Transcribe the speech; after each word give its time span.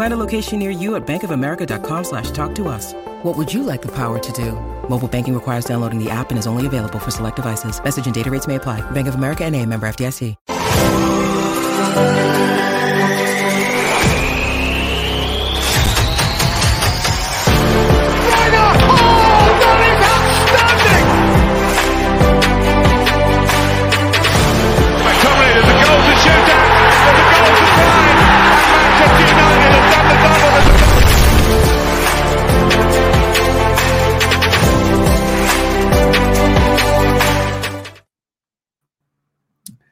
Find 0.00 0.14
a 0.14 0.16
location 0.16 0.58
near 0.58 0.70
you 0.70 0.94
at 0.96 1.06
bankofamerica.com 1.06 2.04
slash 2.04 2.30
talk 2.30 2.54
to 2.54 2.68
us. 2.68 2.94
What 3.22 3.36
would 3.36 3.52
you 3.52 3.62
like 3.62 3.82
the 3.82 3.94
power 3.94 4.18
to 4.18 4.32
do? 4.32 4.52
Mobile 4.88 5.08
banking 5.08 5.34
requires 5.34 5.66
downloading 5.66 6.02
the 6.02 6.08
app 6.08 6.30
and 6.30 6.38
is 6.38 6.46
only 6.46 6.64
available 6.64 6.98
for 6.98 7.10
select 7.10 7.36
devices. 7.36 7.84
Message 7.84 8.06
and 8.06 8.14
data 8.14 8.30
rates 8.30 8.46
may 8.46 8.54
apply. 8.56 8.80
Bank 8.92 9.08
of 9.08 9.14
America 9.14 9.44
and 9.44 9.54
a 9.54 9.66
member 9.66 9.86
FDIC. 9.86 10.36
McTominay, 25.04 25.52
there's 25.52 25.68
a 25.68 25.76
goal 25.76 26.00
to 26.00 26.14
shoot 26.24 26.48
at. 26.48 26.64
There's 27.04 27.20
a 27.20 27.24
goal 27.36 27.52
to 27.52 27.66
find. 27.76 28.10
And 28.80 28.88
Manchester 28.88 29.26
United 29.28 29.49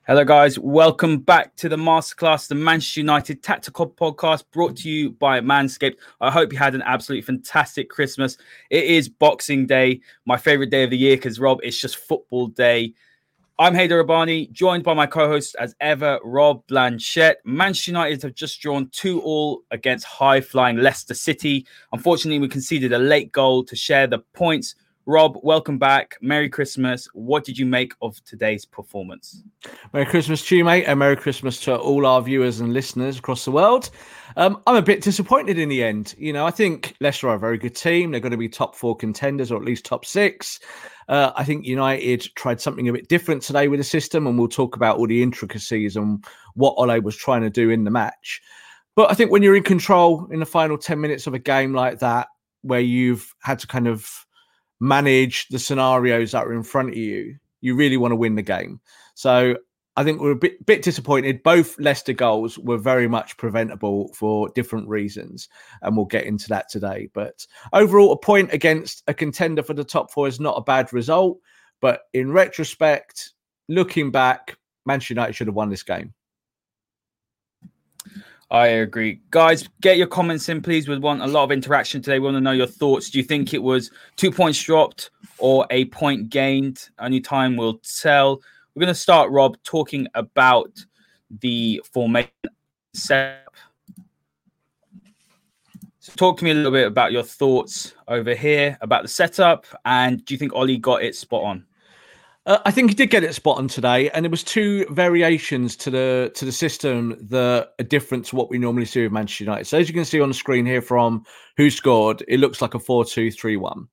Hello, 0.09 0.25
guys. 0.25 0.59
Welcome 0.59 1.19
back 1.19 1.55
to 1.57 1.69
the 1.69 1.77
masterclass, 1.77 2.49
the 2.49 2.55
Manchester 2.55 3.01
United 3.01 3.43
Tactical 3.43 3.91
Podcast, 3.91 4.45
brought 4.53 4.75
to 4.77 4.89
you 4.89 5.11
by 5.11 5.39
Manscaped. 5.43 5.97
I 6.23 6.31
hope 6.31 6.51
you 6.51 6.59
had 6.59 6.75
an 6.75 6.81
absolutely 6.81 7.27
fantastic 7.27 7.91
Christmas. 7.91 8.39
It 8.71 8.85
is 8.85 9.07
Boxing 9.11 9.67
Day, 9.67 10.01
my 10.25 10.39
favorite 10.39 10.71
day 10.71 10.83
of 10.83 10.89
the 10.89 10.97
year 10.97 11.17
because, 11.19 11.39
Rob, 11.39 11.59
it's 11.63 11.79
just 11.79 11.99
football 11.99 12.47
day. 12.47 12.95
I'm 13.59 13.75
Haider 13.75 14.03
Rubbani, 14.03 14.51
joined 14.51 14.83
by 14.83 14.95
my 14.95 15.05
co 15.05 15.29
host 15.29 15.55
as 15.61 15.75
ever, 15.79 16.19
Rob 16.25 16.67
Blanchette. 16.69 17.45
Manchester 17.45 17.91
United 17.91 18.23
have 18.23 18.35
just 18.35 18.63
drawn 18.63 18.89
2 18.93 19.21
all 19.21 19.63
against 19.73 20.07
high 20.07 20.41
flying 20.41 20.79
Leicester 20.79 21.13
City. 21.13 21.67
Unfortunately, 21.93 22.39
we 22.39 22.49
conceded 22.49 22.95
a 22.95 22.99
late 22.99 23.31
goal 23.31 23.63
to 23.63 23.77
share 23.77 24.07
the 24.07 24.21
points. 24.33 24.75
Rob, 25.09 25.39
welcome 25.43 25.79
back. 25.79 26.19
Merry 26.21 26.51
Christmas. 26.51 27.09
What 27.15 27.43
did 27.43 27.57
you 27.57 27.65
make 27.65 27.95
of 28.03 28.23
today's 28.25 28.67
performance? 28.67 29.43
Merry 29.95 30.05
Christmas 30.05 30.45
to 30.45 30.55
you, 30.59 30.67
mate, 30.67 30.85
and 30.85 30.99
Merry 30.99 31.17
Christmas 31.17 31.59
to 31.61 31.79
all 31.79 32.05
our 32.05 32.21
viewers 32.21 32.61
and 32.61 32.75
listeners 32.75 33.19
across 33.19 33.47
the 33.47 33.51
world. 33.51 33.89
Um, 34.37 34.61
I'm 34.67 34.77
a 34.77 34.83
bit 34.83 35.01
disappointed 35.01 35.59
in 35.59 35.71
the 35.71 35.83
end. 35.83 36.15
You 36.19 36.35
know, 36.35 36.45
I 36.45 36.51
think 36.51 36.95
Leicester 37.01 37.31
are 37.31 37.37
a 37.37 37.39
very 37.39 37.57
good 37.57 37.75
team. 37.75 38.11
They're 38.11 38.21
going 38.21 38.33
to 38.33 38.37
be 38.37 38.51
top 38.51 38.77
four 38.77 38.95
contenders 38.95 39.51
or 39.51 39.57
at 39.57 39.65
least 39.65 39.87
top 39.87 40.05
six. 40.05 40.61
Uh, 41.09 41.33
I 41.35 41.43
think 41.43 41.65
United 41.65 42.29
tried 42.35 42.61
something 42.61 42.87
a 42.87 42.93
bit 42.93 43.09
different 43.09 43.41
today 43.41 43.69
with 43.69 43.81
the 43.81 43.85
system, 43.85 44.27
and 44.27 44.39
we'll 44.39 44.47
talk 44.47 44.77
about 44.77 44.99
all 44.99 45.07
the 45.07 45.23
intricacies 45.23 45.97
and 45.97 46.23
what 46.53 46.75
Ole 46.77 47.01
was 47.01 47.17
trying 47.17 47.41
to 47.41 47.51
do 47.51 47.71
in 47.71 47.85
the 47.85 47.91
match. 47.91 48.43
But 48.95 49.11
I 49.11 49.15
think 49.15 49.31
when 49.31 49.43
you're 49.43 49.57
in 49.57 49.63
control 49.63 50.29
in 50.31 50.41
the 50.41 50.45
final 50.45 50.77
10 50.77 51.01
minutes 51.01 51.27
of 51.27 51.33
a 51.33 51.39
game 51.39 51.73
like 51.73 52.01
that, 52.01 52.29
where 52.61 52.81
you've 52.81 53.35
had 53.41 53.59
to 53.61 53.67
kind 53.67 53.87
of 53.87 54.27
manage 54.81 55.49
the 55.49 55.59
scenarios 55.59 56.33
that 56.33 56.47
are 56.47 56.53
in 56.53 56.63
front 56.63 56.91
of 56.91 56.97
you, 56.97 57.37
you 57.61 57.75
really 57.75 57.97
want 57.97 58.13
to 58.13 58.17
win 58.17 58.37
the 58.37 58.43
game. 58.43 58.81
So 59.15 59.57
I 59.97 60.05
think 60.05 60.21
we're 60.21 60.31
a 60.31 60.37
bit, 60.37 60.65
bit 60.65 60.83
disappointed. 60.83 61.43
Both 61.43 61.77
Leicester 61.81 62.13
goals 62.13 62.57
were 62.57 62.79
very 62.79 63.09
much 63.09 63.37
preventable 63.37 64.13
for 64.15 64.49
different 64.51 64.89
reasons, 64.89 65.49
and 65.83 65.97
we'll 65.97 66.07
get 66.07 66.25
into 66.25 66.49
that 66.51 66.69
today. 66.69 67.09
But 67.13 67.45
overall, 67.73 68.13
a 68.13 68.17
point 68.17 68.53
against 68.53 69.03
a 69.09 69.15
contender 69.15 69.65
for 69.65 69.75
the 69.75 69.83
top 69.83 70.13
four 70.13 70.29
is 70.29 70.39
not 70.39 70.57
a 70.57 70.63
bad 70.63 70.93
result. 70.93 71.41
But 71.81 72.03
in 72.13 72.31
retrospect, 72.31 73.33
looking 73.69 74.13
back, 74.13 74.57
Manchester 74.87 75.15
United 75.15 75.35
should 75.35 75.49
have 75.49 75.57
won 75.57 75.71
this 75.71 75.83
game. 75.83 76.15
I 78.51 78.67
agree. 78.69 79.21
Guys, 79.31 79.69
get 79.83 79.99
your 79.99 80.07
comments 80.07 80.49
in, 80.49 80.63
please. 80.63 80.89
We 80.89 80.99
want 80.99 81.21
a 81.21 81.27
lot 81.27 81.45
of 81.45 81.53
interaction 81.53 82.01
today. 82.01 82.19
We 82.19 82.25
want 82.25 82.37
to 82.37 82.41
know 82.41 82.53
your 82.53 82.67
thoughts. 82.67 83.11
Do 83.11 83.19
you 83.19 83.25
think 83.25 83.53
it 83.53 83.63
was 83.63 83.91
two 84.17 84.31
points 84.31 84.63
dropped 84.63 85.11
or 85.39 85.67
a 85.71 85.85
point 85.87 86.31
gained? 86.31 86.89
Only 86.99 87.21
time 87.21 87.57
will 87.57 87.79
tell. 87.79 88.41
We're 88.75 88.81
going 88.81 88.89
to 88.89 88.95
start, 88.95 89.31
Rob, 89.31 89.57
talking 89.65 90.07
about 90.15 90.73
the 91.41 91.83
formation 91.93 92.31
setup. 92.95 93.55
So, 96.01 96.13
talk 96.17 96.39
to 96.39 96.45
me 96.45 96.53
a 96.53 96.55
little 96.55 96.73
bit 96.73 96.87
about 96.87 97.13
your 97.13 97.25
thoughts 97.25 97.93
over 98.07 98.35
here 98.35 98.79
about 98.81 99.03
the 99.03 99.09
setup, 99.09 99.67
and 99.85 100.25
do 100.25 100.33
you 100.33 100.39
think 100.39 100.55
Ole 100.55 100.79
got 100.79 101.03
it 101.03 101.15
spot 101.15 101.43
on? 101.43 101.67
Uh, 102.49 102.59
I 102.65 102.71
think 102.71 102.89
he 102.89 102.95
did 102.95 103.11
get 103.11 103.25
it 103.25 103.35
spot 103.35 103.59
on 103.59 103.69
today, 103.69 104.09
and 104.11 104.25
there 104.25 104.31
was 104.31 104.43
two 104.43 104.87
variations 104.87 105.77
to 105.77 105.91
the 105.91 106.33
to 106.35 106.47
the 106.47 106.53
system 106.53 107.15
that 107.29 107.75
are 107.79 107.85
different 107.85 108.25
to 108.27 108.37
what 108.37 108.49
we 108.49 108.57
normally 108.57 108.87
see 108.87 109.03
with 109.03 109.13
Manchester 109.13 109.45
United. 109.45 109.67
So 109.67 109.77
as 109.77 109.87
you 109.87 109.93
can 109.95 110.07
see 110.07 110.19
on 110.19 110.31
the 110.31 110.35
screen 110.35 110.65
here 110.65 110.81
from 110.81 111.27
who 111.59 111.69
scored, 111.69 112.25
it 112.27 112.41
looks 112.41 112.63
like 112.63 112.73
a 112.73 112.79
4-2-3-1. 112.79 113.87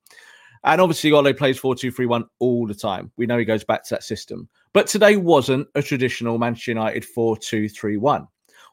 And 0.64 0.80
obviously 0.80 1.12
Ole 1.12 1.34
plays 1.34 1.60
4-2-3-1 1.60 2.24
all 2.38 2.66
the 2.66 2.74
time. 2.74 3.12
We 3.18 3.26
know 3.26 3.36
he 3.36 3.44
goes 3.44 3.62
back 3.62 3.84
to 3.84 3.94
that 3.94 4.04
system. 4.04 4.48
But 4.72 4.86
today 4.86 5.16
wasn't 5.16 5.68
a 5.74 5.82
traditional 5.82 6.38
Manchester 6.38 6.70
United 6.70 7.04
4-2-3-1. 7.14 8.26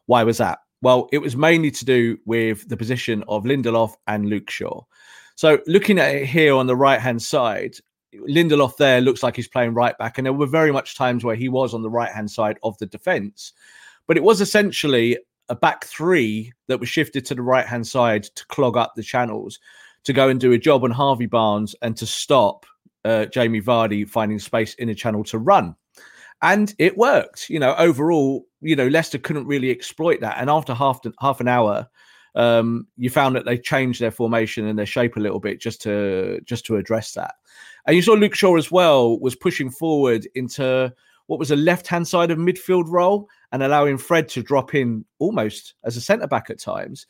Why 0.06 0.22
was 0.24 0.38
that? 0.38 0.60
Well, 0.80 1.10
it 1.12 1.18
was 1.18 1.36
mainly 1.36 1.70
to 1.72 1.84
do 1.84 2.16
with 2.24 2.66
the 2.70 2.76
position 2.76 3.22
of 3.28 3.44
Lindelof 3.44 3.92
and 4.06 4.30
Luke 4.30 4.48
Shaw. 4.48 4.80
So 5.36 5.58
looking 5.66 5.98
at 5.98 6.14
it 6.14 6.26
here 6.26 6.54
on 6.54 6.66
the 6.66 6.76
right 6.76 7.00
hand 7.00 7.20
side, 7.22 7.74
Lindelof 8.28 8.76
there 8.76 9.00
looks 9.00 9.22
like 9.22 9.36
he's 9.36 9.48
playing 9.48 9.74
right 9.74 9.96
back, 9.98 10.18
and 10.18 10.26
there 10.26 10.32
were 10.32 10.46
very 10.46 10.72
much 10.72 10.96
times 10.96 11.24
where 11.24 11.36
he 11.36 11.48
was 11.48 11.74
on 11.74 11.82
the 11.82 11.90
right 11.90 12.10
hand 12.12 12.30
side 12.30 12.58
of 12.62 12.76
the 12.78 12.86
defense. 12.86 13.52
But 14.06 14.16
it 14.16 14.22
was 14.22 14.40
essentially 14.40 15.18
a 15.48 15.54
back 15.54 15.84
three 15.84 16.52
that 16.68 16.80
was 16.80 16.88
shifted 16.88 17.24
to 17.26 17.34
the 17.34 17.42
right 17.42 17.66
hand 17.66 17.86
side 17.86 18.24
to 18.24 18.46
clog 18.46 18.76
up 18.76 18.94
the 18.94 19.02
channels, 19.02 19.58
to 20.04 20.12
go 20.12 20.28
and 20.28 20.40
do 20.40 20.52
a 20.52 20.58
job 20.58 20.84
on 20.84 20.90
Harvey 20.90 21.26
Barnes 21.26 21.74
and 21.82 21.96
to 21.96 22.06
stop 22.06 22.66
uh, 23.04 23.26
Jamie 23.26 23.60
Vardy 23.60 24.08
finding 24.08 24.38
space 24.38 24.74
in 24.74 24.88
a 24.88 24.94
channel 24.94 25.24
to 25.24 25.38
run. 25.38 25.76
And 26.42 26.74
it 26.78 26.98
worked. 26.98 27.48
You 27.48 27.58
know, 27.58 27.74
overall, 27.76 28.46
you 28.60 28.76
know, 28.76 28.88
Leicester 28.88 29.18
couldn't 29.18 29.46
really 29.46 29.70
exploit 29.70 30.20
that. 30.20 30.36
And 30.38 30.50
after 30.50 30.74
half 30.74 31.00
half 31.20 31.40
an 31.40 31.48
hour, 31.48 31.88
um, 32.34 32.86
you 32.96 33.10
found 33.10 33.36
that 33.36 33.44
they 33.44 33.56
changed 33.56 34.00
their 34.00 34.10
formation 34.10 34.66
and 34.66 34.78
their 34.78 34.86
shape 34.86 35.16
a 35.16 35.20
little 35.20 35.40
bit 35.40 35.60
just 35.60 35.80
to 35.82 36.40
just 36.44 36.66
to 36.66 36.76
address 36.76 37.12
that. 37.12 37.34
And 37.86 37.96
you 37.96 38.02
saw 38.02 38.12
Luke 38.12 38.34
Shaw 38.34 38.56
as 38.56 38.70
well 38.70 39.18
was 39.18 39.34
pushing 39.34 39.70
forward 39.70 40.26
into 40.34 40.92
what 41.26 41.38
was 41.38 41.50
a 41.50 41.56
left 41.56 41.86
hand 41.86 42.06
side 42.06 42.30
of 42.30 42.38
midfield 42.38 42.84
role 42.88 43.28
and 43.52 43.62
allowing 43.62 43.98
Fred 43.98 44.28
to 44.30 44.42
drop 44.42 44.74
in 44.74 45.04
almost 45.18 45.74
as 45.84 45.96
a 45.96 46.00
centre 46.00 46.26
back 46.26 46.50
at 46.50 46.58
times 46.58 47.06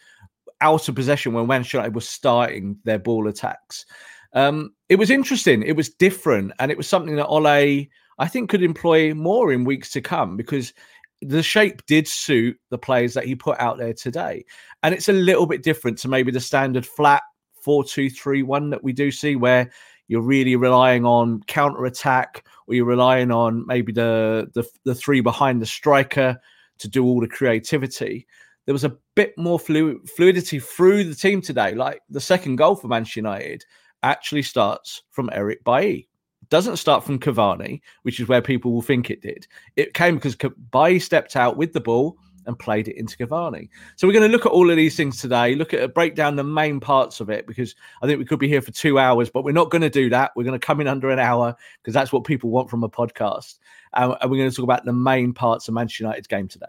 out 0.61 0.89
of 0.89 0.95
possession 0.95 1.33
when 1.33 1.47
Manchester 1.47 1.79
United 1.79 1.95
was 1.95 2.09
starting 2.09 2.79
their 2.85 2.99
ball 2.99 3.29
attacks. 3.29 3.87
Um, 4.33 4.75
it 4.89 4.97
was 4.97 5.11
interesting. 5.11 5.63
It 5.63 5.77
was 5.77 5.91
different, 5.91 6.53
and 6.59 6.71
it 6.71 6.77
was 6.77 6.89
something 6.89 7.17
that 7.17 7.27
Ole 7.27 7.87
I 8.19 8.29
think 8.29 8.51
could 8.51 8.63
employ 8.63 9.13
more 9.15 9.53
in 9.53 9.65
weeks 9.65 9.91
to 9.93 10.01
come 10.01 10.37
because 10.37 10.73
the 11.21 11.43
shape 11.43 11.85
did 11.87 12.07
suit 12.07 12.59
the 12.71 12.79
players 12.79 13.15
that 13.15 13.25
he 13.25 13.35
put 13.35 13.59
out 13.59 13.79
there 13.79 13.93
today. 13.93 14.45
And 14.83 14.95
it's 14.95 15.09
a 15.09 15.13
little 15.13 15.47
bit 15.47 15.63
different 15.63 15.99
to 15.99 16.09
maybe 16.09 16.31
the 16.31 16.41
standard 16.41 16.87
flat 16.87 17.23
4 17.63 17.85
2 17.85 18.11
3 18.11 18.43
1 18.43 18.71
that 18.71 18.85
we 18.85 18.93
do 18.93 19.11
see, 19.11 19.37
where 19.37 19.71
you're 20.09 20.23
really 20.23 20.57
relying 20.57 21.05
on 21.05 21.43
counter 21.45 21.85
attack 21.85 22.47
or 22.67 22.75
you're 22.75 22.85
relying 22.85 23.31
on 23.31 23.67
maybe 23.67 23.93
the, 23.93 24.51
the, 24.55 24.65
the 24.85 24.95
three 24.95 25.21
behind 25.21 25.61
the 25.61 25.67
striker 25.67 26.39
to 26.79 26.89
do 26.89 27.05
all 27.05 27.21
the 27.21 27.29
creativity. 27.29 28.27
There 28.67 28.75
was 28.75 28.85
a 28.85 28.97
bit 29.15 29.37
more 29.37 29.59
flu- 29.59 30.03
fluidity 30.17 30.59
through 30.59 31.05
the 31.05 31.15
team 31.15 31.41
today. 31.41 31.75
Like 31.75 32.01
the 32.11 32.21
second 32.21 32.57
goal 32.57 32.77
for 32.77 32.89
Manchester 32.89 33.21
United 33.21 33.65
actually 34.03 34.43
starts 34.43 35.03
from 35.11 35.31
Eric 35.33 35.65
Bailly 35.65 36.09
doesn't 36.51 36.77
start 36.77 37.05
from 37.05 37.19
Cavani, 37.19 37.81
which 38.03 38.21
is 38.21 38.29
where 38.29 38.43
people 38.43 38.73
will 38.73 38.83
think 38.83 39.11
it 39.11 39.23
did. 39.23 39.47
It 39.77 39.95
came 39.95 40.17
because 40.17 40.37
Bailly 40.71 40.99
stepped 40.99 41.37
out 41.37 41.57
with 41.57 41.73
the 41.73 41.81
ball 41.81 42.19
and 42.47 42.59
played 42.59 42.89
it 42.89 42.97
into 42.97 43.17
Cavani. 43.17 43.69
So 43.97 44.07
we're 44.07 44.13
going 44.13 44.31
to 44.31 44.33
look 44.33 44.47
at 44.47 44.53
all 44.53 44.71
of 44.71 44.77
these 44.77 44.97
things 44.97 45.21
today, 45.21 45.55
look 45.55 45.75
at 45.75 45.95
break 45.95 46.15
down 46.15 46.37
the 46.37 46.45
main 46.45 46.81
parts 46.81 47.21
of 47.21 47.31
it 47.31 47.47
because 47.47 47.75
I 48.03 48.07
think 48.07 48.19
we 48.19 48.25
could 48.25 48.39
be 48.39 48.49
here 48.49 48.63
for 48.63 48.73
two 48.73 48.99
hours, 48.99 49.31
but 49.31 49.45
we're 49.45 49.53
not 49.53 49.71
going 49.71 49.83
to 49.83 49.91
do 49.91 50.11
that. 50.11 50.33
We're 50.37 50.45
going 50.45 50.59
to 50.59 50.67
come 50.67 50.81
in 50.81 50.89
under 50.89 51.11
an 51.11 51.19
hour 51.19 51.57
because 51.83 51.95
that's 51.95 52.13
what 52.13 52.25
people 52.25 52.51
want 52.51 52.71
from 52.71 52.85
a 52.85 52.89
podcast. 52.89 53.59
Um, 53.93 54.17
and 54.21 54.31
we're 54.31 54.39
going 54.39 54.51
to 54.51 54.57
talk 54.57 54.65
about 54.65 54.85
the 54.85 54.93
main 54.93 55.33
parts 55.33 55.69
of 55.69 55.75
Manchester 55.75 56.05
United's 56.05 56.27
game 56.27 56.49
today. 56.49 56.67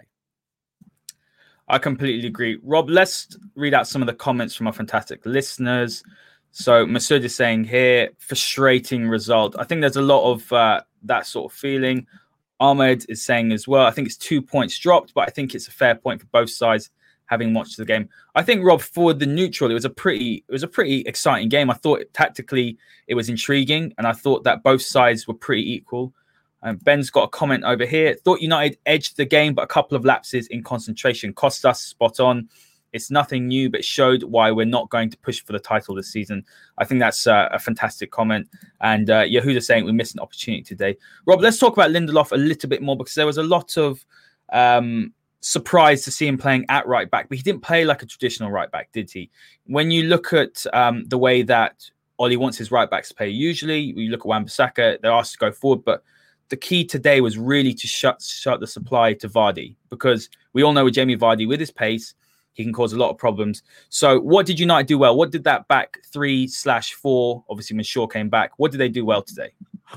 I 1.67 1.79
completely 1.79 2.27
agree. 2.27 2.59
Rob, 2.61 2.89
let's 2.89 3.35
read 3.55 3.73
out 3.73 3.87
some 3.87 4.01
of 4.01 4.05
the 4.05 4.13
comments 4.13 4.53
from 4.53 4.67
our 4.67 4.73
fantastic 4.73 5.25
listeners. 5.25 6.03
So 6.51 6.85
Masood 6.85 7.23
is 7.23 7.35
saying 7.35 7.65
here, 7.65 8.11
frustrating 8.17 9.09
result. 9.09 9.55
I 9.57 9.63
think 9.63 9.81
there's 9.81 9.97
a 9.97 10.01
lot 10.01 10.31
of 10.31 10.51
uh, 10.53 10.81
that 11.03 11.25
sort 11.25 11.51
of 11.51 11.57
feeling. 11.57 12.07
Ahmed 12.59 13.05
is 13.09 13.23
saying 13.23 13.51
as 13.51 13.67
well. 13.67 13.85
I 13.85 13.91
think 13.91 14.07
it's 14.07 14.17
two 14.17 14.41
points 14.41 14.77
dropped, 14.77 15.13
but 15.13 15.27
I 15.27 15.31
think 15.31 15.53
it's 15.53 15.67
a 15.67 15.71
fair 15.71 15.95
point 15.95 16.21
for 16.21 16.27
both 16.27 16.49
sides. 16.49 16.89
Having 17.27 17.55
watched 17.55 17.77
the 17.77 17.85
game, 17.85 18.07
I 18.35 18.43
think 18.43 18.63
Rob 18.63 18.81
for 18.81 19.11
the 19.11 19.25
neutral, 19.25 19.71
it 19.71 19.73
was 19.73 19.83
a 19.83 19.89
pretty, 19.89 20.45
it 20.47 20.51
was 20.51 20.61
a 20.61 20.67
pretty 20.67 21.01
exciting 21.07 21.49
game. 21.49 21.71
I 21.71 21.73
thought 21.73 22.03
tactically 22.13 22.77
it 23.07 23.15
was 23.15 23.29
intriguing, 23.29 23.95
and 23.97 24.05
I 24.05 24.11
thought 24.11 24.43
that 24.43 24.61
both 24.61 24.83
sides 24.83 25.27
were 25.27 25.33
pretty 25.33 25.73
equal. 25.73 26.13
Um, 26.61 26.77
Ben's 26.77 27.09
got 27.09 27.23
a 27.23 27.27
comment 27.27 27.63
over 27.63 27.83
here. 27.83 28.13
Thought 28.13 28.41
United 28.41 28.77
edged 28.85 29.17
the 29.17 29.25
game, 29.25 29.55
but 29.55 29.63
a 29.63 29.67
couple 29.67 29.97
of 29.97 30.05
lapses 30.05 30.45
in 30.47 30.61
concentration 30.61 31.33
cost 31.33 31.65
us. 31.65 31.81
Spot 31.81 32.19
on. 32.19 32.47
It's 32.95 33.11
nothing 33.11 33.49
new, 33.49 33.69
but 33.69 33.83
showed 33.83 34.23
why 34.23 34.51
we're 34.51 34.65
not 34.65 34.89
going 34.89 35.09
to 35.09 35.17
push 35.17 35.43
for 35.43 35.51
the 35.51 35.59
title 35.59 35.95
this 35.95 36.09
season. 36.09 36.45
I 36.77 36.85
think 36.85 37.01
that's 37.01 37.27
uh, 37.27 37.49
a 37.51 37.59
fantastic 37.59 38.09
comment. 38.09 38.47
And 38.79 39.09
uh, 39.09 39.23
Yehuda 39.23 39.61
saying 39.61 39.83
we 39.83 39.91
missed 39.91 40.15
an 40.15 40.21
opportunity 40.21 40.63
today. 40.63 40.95
Rob, 41.25 41.41
let's 41.41 41.57
talk 41.57 41.73
about 41.73 41.91
Lindelof 41.91 42.31
a 42.31 42.37
little 42.37 42.69
bit 42.69 42.81
more 42.81 42.95
because 42.95 43.13
there 43.13 43.25
was 43.25 43.37
a 43.37 43.43
lot 43.43 43.75
of 43.75 44.05
um, 44.53 45.13
surprise 45.41 46.03
to 46.05 46.11
see 46.11 46.25
him 46.25 46.37
playing 46.37 46.65
at 46.69 46.87
right 46.87 47.11
back, 47.11 47.27
but 47.27 47.37
he 47.37 47.43
didn't 47.43 47.63
play 47.63 47.83
like 47.83 48.01
a 48.01 48.05
traditional 48.05 48.49
right 48.49 48.71
back, 48.71 48.93
did 48.93 49.11
he? 49.11 49.29
When 49.65 49.91
you 49.91 50.03
look 50.03 50.31
at 50.31 50.65
um, 50.71 51.03
the 51.09 51.17
way 51.17 51.41
that 51.41 51.83
Ole 52.17 52.37
wants 52.37 52.57
his 52.57 52.71
right 52.71 52.89
backs 52.89 53.09
to 53.09 53.15
play, 53.15 53.27
usually 53.27 53.79
you 53.79 54.09
look 54.09 54.21
at 54.21 54.25
Wan-Bissaka, 54.25 55.01
they're 55.01 55.11
asked 55.11 55.33
to 55.33 55.37
go 55.37 55.51
forward, 55.51 55.83
but 55.83 56.01
the 56.49 56.55
key 56.55 56.85
today 56.85 57.21
was 57.21 57.37
really 57.37 57.73
to 57.73 57.87
shut 57.87 58.21
shut 58.21 58.59
the 58.59 58.67
supply 58.67 59.13
to 59.13 59.27
Vardy 59.27 59.75
because 59.89 60.29
we 60.53 60.63
all 60.63 60.73
know 60.73 60.85
with 60.85 60.93
Jamie 60.93 61.17
Vardy 61.17 61.47
with 61.47 61.59
his 61.59 61.71
pace, 61.71 62.13
he 62.55 62.63
can 62.63 62.73
cause 62.73 62.93
a 62.93 62.97
lot 62.97 63.11
of 63.11 63.17
problems. 63.17 63.61
So, 63.89 64.19
what 64.19 64.45
did 64.45 64.59
United 64.59 64.87
do 64.87 64.97
well? 64.97 65.15
What 65.15 65.31
did 65.31 65.43
that 65.43 65.67
back 65.67 65.99
three 66.05 66.47
slash 66.47 66.93
four? 66.93 67.43
Obviously, 67.49 67.75
when 67.75 67.83
Shaw 67.83 68.07
came 68.07 68.29
back, 68.29 68.53
what 68.57 68.71
did 68.71 68.79
they 68.79 68.89
do 68.89 69.05
well 69.05 69.21
today? 69.21 69.51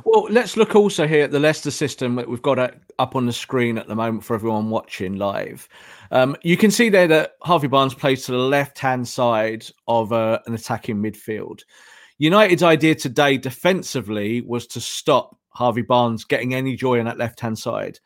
Well, 0.05 0.27
let's 0.29 0.57
look 0.57 0.77
also 0.77 1.07
here 1.07 1.25
at 1.25 1.31
the 1.31 1.41
Leicester 1.41 1.71
system 1.71 2.17
that 2.17 2.29
we've 2.29 2.43
got 2.43 2.59
up 2.99 3.17
on 3.17 3.27
the 3.27 3.33
screen 3.33 3.79
at 3.79 3.89
the 3.89 3.95
moment 3.95 4.25
for 4.25 4.35
everyone 4.35 4.71
watching 4.71 5.17
live. 5.17 5.69
Um, 6.11 6.37
you 6.43 6.57
can 6.57 6.71
see 6.71 6.89
there 6.89 7.09
that 7.09 7.37
Harvey 7.43 7.69
Barnes 7.69 7.95
plays 7.95 8.25
to 8.27 8.33
the 8.33 8.39
left 8.39 8.79
hand 8.79 9.09
side 9.09 9.65
of 9.87 10.13
uh, 10.13 10.41
an 10.47 10.55
attacking 10.55 10.97
midfield. 10.97 11.63
United's 12.19 12.65
idea 12.65 12.97
today 12.97 13.39
defensively 13.39 14.43
was 14.43 14.67
to 14.67 14.81
stop 14.81 15.39
Harvey 15.51 15.83
Barnes 15.83 16.25
getting 16.25 16.55
any 16.55 16.77
joy 16.77 16.99
on 16.99 17.07
that 17.07 17.19
left 17.19 17.41
hand 17.41 17.59
side, 17.59 17.99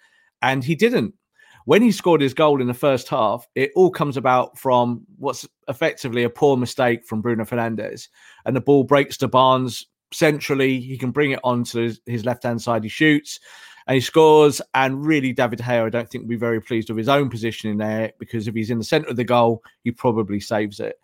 and 0.43 0.63
he 0.63 0.75
didn't 0.75 1.15
when 1.65 1.83
he 1.83 1.93
scored 1.93 2.21
his 2.21 2.35
goal 2.35 2.61
in 2.61 2.67
the 2.67 2.75
first 2.75 3.09
half, 3.09 3.47
it 3.55 3.71
all 3.75 3.91
comes 3.91 4.17
about 4.17 4.59
from 4.59 5.03
what's 5.19 5.47
effectively 5.69 6.25
a 6.25 6.31
poor 6.31 6.57
mistake 6.57 7.05
from 7.05 7.21
Bruno 7.21 7.45
Fernandes. 7.45 8.09
And 8.45 8.57
the 8.57 8.61
ball 8.61 8.85
breaks 8.85 9.17
to 9.19 9.29
Barnes 9.29 9.87
centrally. 10.13 10.81
He 10.81 10.99
can 10.99 11.11
bring 11.11 11.33
it 11.33 11.41
onto 11.45 11.81
his, 11.81 12.01
his 12.07 12.25
left 12.25 12.43
hand 12.43 12.61
side. 12.61 12.83
He 12.83 12.89
shoots 12.89 13.39
and 13.87 13.95
he 13.95 14.01
scores. 14.01 14.61
And 14.75 15.05
really, 15.05 15.33
David 15.33 15.61
Gea, 15.61 15.87
I 15.87 15.91
don't 15.91 16.09
think, 16.09 16.23
will 16.23 16.31
be 16.31 16.37
very 16.37 16.61
pleased 16.61 16.89
with 16.89 16.99
his 16.99 17.09
own 17.09 17.29
position 17.29 17.71
in 17.71 17.79
there 17.79 18.13
because 18.19 18.49
if 18.49 18.55
he's 18.55 18.71
in 18.71 18.79
the 18.79 18.85
centre 18.85 19.09
of 19.09 19.17
the 19.17 19.25
goal, 19.25 19.63
he 19.83 19.91
probably 19.91 20.41
saves 20.41 20.81
it. 20.81 20.97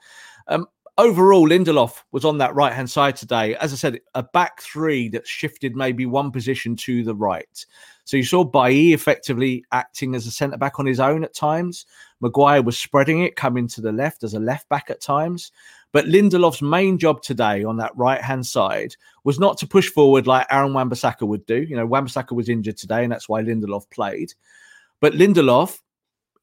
Um, 0.48 0.66
overall, 0.96 1.48
Lindelof 1.48 2.02
was 2.12 2.24
on 2.24 2.38
that 2.38 2.54
right 2.54 2.72
hand 2.72 2.90
side 2.90 3.16
today. 3.16 3.54
As 3.56 3.72
I 3.72 3.76
said, 3.76 4.00
a 4.14 4.22
back 4.22 4.60
three 4.60 5.08
that 5.10 5.26
shifted 5.26 5.76
maybe 5.76 6.06
one 6.06 6.30
position 6.30 6.76
to 6.76 7.04
the 7.04 7.14
right. 7.14 7.64
So 8.08 8.16
you 8.16 8.24
saw 8.24 8.42
Bailly 8.42 8.94
effectively 8.94 9.66
acting 9.70 10.14
as 10.14 10.26
a 10.26 10.30
centre 10.30 10.56
back 10.56 10.78
on 10.78 10.86
his 10.86 10.98
own 10.98 11.24
at 11.24 11.34
times. 11.34 11.84
Maguire 12.22 12.62
was 12.62 12.78
spreading 12.78 13.20
it, 13.20 13.36
coming 13.36 13.68
to 13.68 13.82
the 13.82 13.92
left 13.92 14.24
as 14.24 14.32
a 14.32 14.40
left 14.40 14.66
back 14.70 14.88
at 14.88 15.02
times. 15.02 15.52
But 15.92 16.06
Lindelof's 16.06 16.62
main 16.62 16.98
job 16.98 17.20
today 17.20 17.64
on 17.64 17.76
that 17.76 17.94
right 17.94 18.22
hand 18.22 18.46
side 18.46 18.96
was 19.24 19.38
not 19.38 19.58
to 19.58 19.66
push 19.66 19.90
forward 19.90 20.26
like 20.26 20.46
Aaron 20.50 20.72
Wan-Bissaka 20.72 21.28
would 21.28 21.44
do. 21.44 21.60
You 21.64 21.76
know, 21.76 21.84
Wan-Bissaka 21.84 22.32
was 22.32 22.48
injured 22.48 22.78
today, 22.78 23.02
and 23.02 23.12
that's 23.12 23.28
why 23.28 23.42
Lindelof 23.42 23.90
played. 23.90 24.32
But 25.02 25.12
Lindelof, 25.12 25.78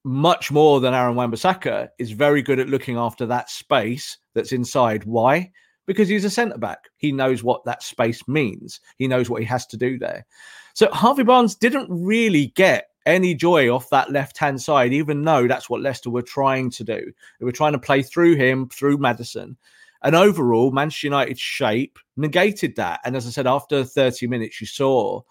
much 0.04 0.52
more 0.52 0.80
than 0.80 0.94
Aaron 0.94 1.16
Wan-Bissaka, 1.16 1.90
is 1.98 2.12
very 2.12 2.44
good 2.44 2.60
at 2.60 2.70
looking 2.70 2.98
after 2.98 3.26
that 3.26 3.50
space 3.50 4.20
that's 4.36 4.52
inside. 4.52 5.04
Why? 5.06 5.52
Because 5.88 6.10
he's 6.10 6.26
a 6.26 6.30
centre 6.30 6.60
back. 6.60 6.90
He 6.98 7.12
knows 7.12 7.44
what 7.44 7.66
that 7.66 7.82
space 7.82 8.28
means. 8.28 8.82
He 9.00 9.08
knows 9.08 9.32
what 9.32 9.42
he 9.42 9.48
has 9.48 9.66
to 9.66 9.78
do 9.78 9.98
there. 9.98 10.28
So 10.76 10.92
Harvey 10.92 11.24
Barnes 11.24 11.56
didn't 11.56 11.88
really 11.90 12.48
get 12.48 12.90
any 13.06 13.34
joy 13.34 13.74
off 13.74 13.90
that 13.92 14.12
left 14.12 14.38
hand 14.38 14.62
side, 14.62 14.92
even 14.92 15.24
though 15.24 15.48
that's 15.48 15.70
what 15.70 15.80
Leicester 15.80 16.10
were 16.10 16.22
trying 16.22 16.70
to 16.72 16.84
do. 16.84 17.14
They 17.40 17.46
were 17.46 17.54
trying 17.54 17.72
to 17.72 17.80
play 17.80 18.02
through 18.02 18.36
him, 18.36 18.68
through 18.68 18.98
Maddison. 18.98 19.56
And 20.04 20.18
overall, 20.18 20.72
Manchester 20.72 21.08
United's 21.08 21.40
shape 21.40 21.98
negated 22.18 22.76
that. 22.76 23.00
And 23.06 23.16
as 23.16 23.26
I 23.26 23.30
said, 23.30 23.48
after 23.48 23.86
30 23.86 24.28
minutes, 24.28 24.60
you 24.60 24.68
saw 24.68 25.22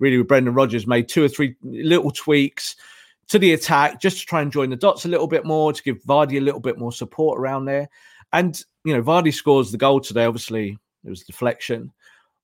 really 0.00 0.18
with 0.18 0.28
Brendan 0.28 0.52
Rodgers 0.52 0.86
made 0.86 1.08
two 1.08 1.24
or 1.24 1.28
three 1.28 1.56
little 1.62 2.10
tweaks 2.10 2.76
to 3.28 3.38
the 3.38 3.54
attack 3.54 4.02
just 4.02 4.20
to 4.20 4.26
try 4.26 4.42
and 4.42 4.52
join 4.52 4.68
the 4.68 4.76
dots 4.76 5.06
a 5.06 5.08
little 5.08 5.28
bit 5.28 5.46
more, 5.46 5.72
to 5.72 5.82
give 5.82 6.02
Vardy 6.04 6.36
a 6.36 6.42
little 6.44 6.60
bit 6.60 6.78
more 6.78 6.92
support 6.92 7.40
around 7.40 7.64
there. 7.64 7.88
And, 8.34 8.62
you 8.84 8.94
know, 8.94 9.02
Vardy 9.02 9.32
scores 9.32 9.72
the 9.72 9.78
goal 9.78 10.00
today. 10.00 10.26
Obviously, 10.26 10.76
it 11.04 11.08
was 11.08 11.22
deflection 11.22 11.90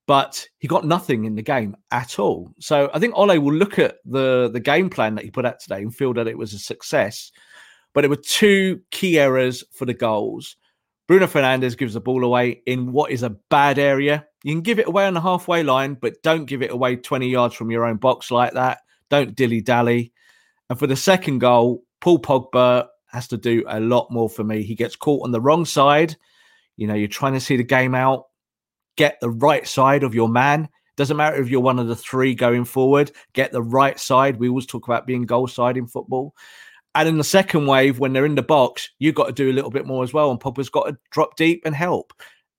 but 0.06 0.46
he 0.58 0.68
got 0.68 0.84
nothing 0.84 1.24
in 1.24 1.34
the 1.34 1.42
game 1.42 1.76
at 1.90 2.18
all. 2.18 2.52
So 2.60 2.90
I 2.94 2.98
think 2.98 3.14
Ole 3.16 3.38
will 3.38 3.54
look 3.54 3.78
at 3.78 3.96
the 4.04 4.48
the 4.52 4.60
game 4.60 4.88
plan 4.88 5.16
that 5.16 5.24
he 5.24 5.30
put 5.30 5.44
out 5.44 5.60
today 5.60 5.82
and 5.82 5.94
feel 5.94 6.14
that 6.14 6.28
it 6.28 6.38
was 6.38 6.52
a 6.52 6.58
success. 6.58 7.32
But 7.92 8.04
it 8.04 8.08
were 8.08 8.16
two 8.16 8.80
key 8.90 9.18
errors 9.18 9.64
for 9.72 9.84
the 9.84 9.94
goals. 9.94 10.56
Bruno 11.08 11.26
Fernandes 11.26 11.78
gives 11.78 11.94
the 11.94 12.00
ball 12.00 12.24
away 12.24 12.62
in 12.66 12.92
what 12.92 13.10
is 13.10 13.22
a 13.22 13.36
bad 13.48 13.78
area. 13.78 14.26
You 14.42 14.54
can 14.54 14.60
give 14.60 14.78
it 14.78 14.88
away 14.88 15.06
on 15.06 15.14
the 15.14 15.20
halfway 15.20 15.62
line, 15.62 15.94
but 15.94 16.22
don't 16.22 16.46
give 16.46 16.62
it 16.62 16.72
away 16.72 16.96
20 16.96 17.28
yards 17.28 17.54
from 17.54 17.70
your 17.70 17.84
own 17.84 17.96
box 17.96 18.30
like 18.30 18.52
that. 18.54 18.78
Don't 19.08 19.34
dilly 19.34 19.60
dally. 19.60 20.12
And 20.68 20.78
for 20.78 20.86
the 20.86 20.96
second 20.96 21.38
goal, 21.38 21.84
Paul 22.00 22.18
Pogba 22.18 22.88
has 23.06 23.28
to 23.28 23.36
do 23.36 23.64
a 23.68 23.80
lot 23.80 24.10
more 24.10 24.28
for 24.28 24.44
me. 24.44 24.62
He 24.62 24.74
gets 24.74 24.96
caught 24.96 25.24
on 25.24 25.30
the 25.30 25.40
wrong 25.40 25.64
side. 25.64 26.16
You 26.76 26.88
know, 26.88 26.94
you're 26.94 27.08
trying 27.08 27.34
to 27.34 27.40
see 27.40 27.56
the 27.56 27.64
game 27.64 27.94
out 27.94 28.24
get 28.96 29.18
the 29.20 29.30
right 29.30 29.66
side 29.66 30.02
of 30.02 30.14
your 30.14 30.28
man. 30.28 30.68
Doesn't 30.96 31.16
matter 31.16 31.40
if 31.40 31.48
you're 31.48 31.60
one 31.60 31.78
of 31.78 31.88
the 31.88 31.96
three 31.96 32.34
going 32.34 32.64
forward, 32.64 33.12
get 33.34 33.52
the 33.52 33.62
right 33.62 33.98
side. 34.00 34.38
We 34.38 34.48
always 34.48 34.66
talk 34.66 34.88
about 34.88 35.06
being 35.06 35.26
goal 35.26 35.46
side 35.46 35.76
in 35.76 35.86
football. 35.86 36.34
And 36.94 37.06
in 37.06 37.18
the 37.18 37.24
second 37.24 37.66
wave, 37.66 37.98
when 37.98 38.14
they're 38.14 38.24
in 38.24 38.36
the 38.36 38.42
box, 38.42 38.88
you've 38.98 39.14
got 39.14 39.26
to 39.26 39.32
do 39.32 39.50
a 39.50 39.52
little 39.52 39.70
bit 39.70 39.86
more 39.86 40.02
as 40.02 40.14
well. 40.14 40.30
And 40.30 40.40
Pogba's 40.40 40.70
got 40.70 40.84
to 40.84 40.96
drop 41.10 41.36
deep 41.36 41.62
and 41.66 41.74
help. 41.74 42.14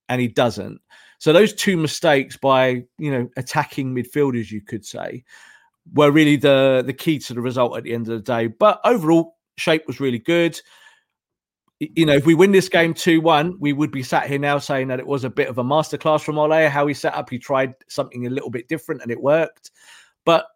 And 0.09 0.21
he 0.21 0.27
doesn't. 0.27 0.79
So 1.17 1.33
those 1.33 1.53
two 1.53 1.75
mistakes 1.75 2.37
by, 2.37 2.83
you 2.99 3.11
know, 3.11 3.27
attacking 3.37 3.95
midfielders, 3.95 4.51
you 4.51 4.61
could 4.61 4.85
say, 4.85 5.23
were 5.93 6.11
really 6.11 6.35
the 6.35 6.83
the 6.85 6.93
key 6.93 7.17
to 7.17 7.33
the 7.33 7.41
result 7.41 7.75
at 7.75 7.83
the 7.83 7.93
end 7.93 8.07
of 8.07 8.13
the 8.13 8.31
day. 8.31 8.45
But 8.47 8.79
overall, 8.85 9.37
shape 9.57 9.87
was 9.87 9.99
really 9.99 10.19
good 10.19 10.61
you 11.79 12.05
know, 12.05 12.13
if 12.13 12.25
we 12.25 12.33
win 12.33 12.51
this 12.51 12.69
game 12.69 12.93
2 12.93 13.21
1, 13.21 13.57
we 13.59 13.73
would 13.73 13.91
be 13.91 14.01
sat 14.01 14.27
here 14.27 14.39
now 14.39 14.57
saying 14.57 14.87
that 14.87 14.99
it 14.99 15.05
was 15.05 15.23
a 15.23 15.29
bit 15.29 15.47
of 15.47 15.59
a 15.59 15.63
masterclass 15.63 16.21
from 16.21 16.39
Ole, 16.39 16.69
how 16.69 16.87
he 16.87 16.93
set 16.93 17.13
up. 17.13 17.29
He 17.29 17.37
tried 17.37 17.75
something 17.87 18.25
a 18.25 18.31
little 18.31 18.49
bit 18.49 18.67
different 18.67 19.01
and 19.01 19.11
it 19.11 19.21
worked. 19.21 19.71
But 20.25 20.47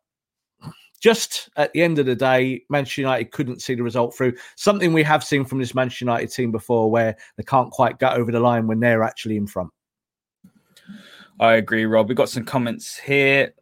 just 1.00 1.50
at 1.58 1.74
the 1.74 1.82
end 1.82 2.00
of 2.00 2.06
the 2.06 2.16
day, 2.16 2.63
Manchester 2.70 3.01
United 3.01 3.32
couldn't 3.32 3.62
see 3.62 3.75
the 3.75 3.84
result 3.84 4.16
through. 4.16 4.34
Something 4.56 4.94
we 4.94 5.04
have 5.04 5.24
seen 5.24 5.46
from 5.46 5.60
this 5.60 5.75
Manchester 5.75 6.06
United 6.06 6.32
team 6.32 6.51
before 6.51 6.90
where 6.90 7.16
they 7.38 7.44
can't 7.44 7.72
quite 7.72 8.00
get 8.00 8.13
over 8.13 8.32
the 8.32 8.40
line 8.40 8.66
when 8.68 8.80
they're 8.80 9.04
actually 9.04 9.38
in 9.38 9.48
front. 9.48 9.72
I 11.40 11.54
agree, 11.54 11.86
Rob. 11.86 12.08
We've 12.08 12.18
got 12.18 12.30
some 12.30 12.46
comments 12.46 12.98
here 12.98 13.54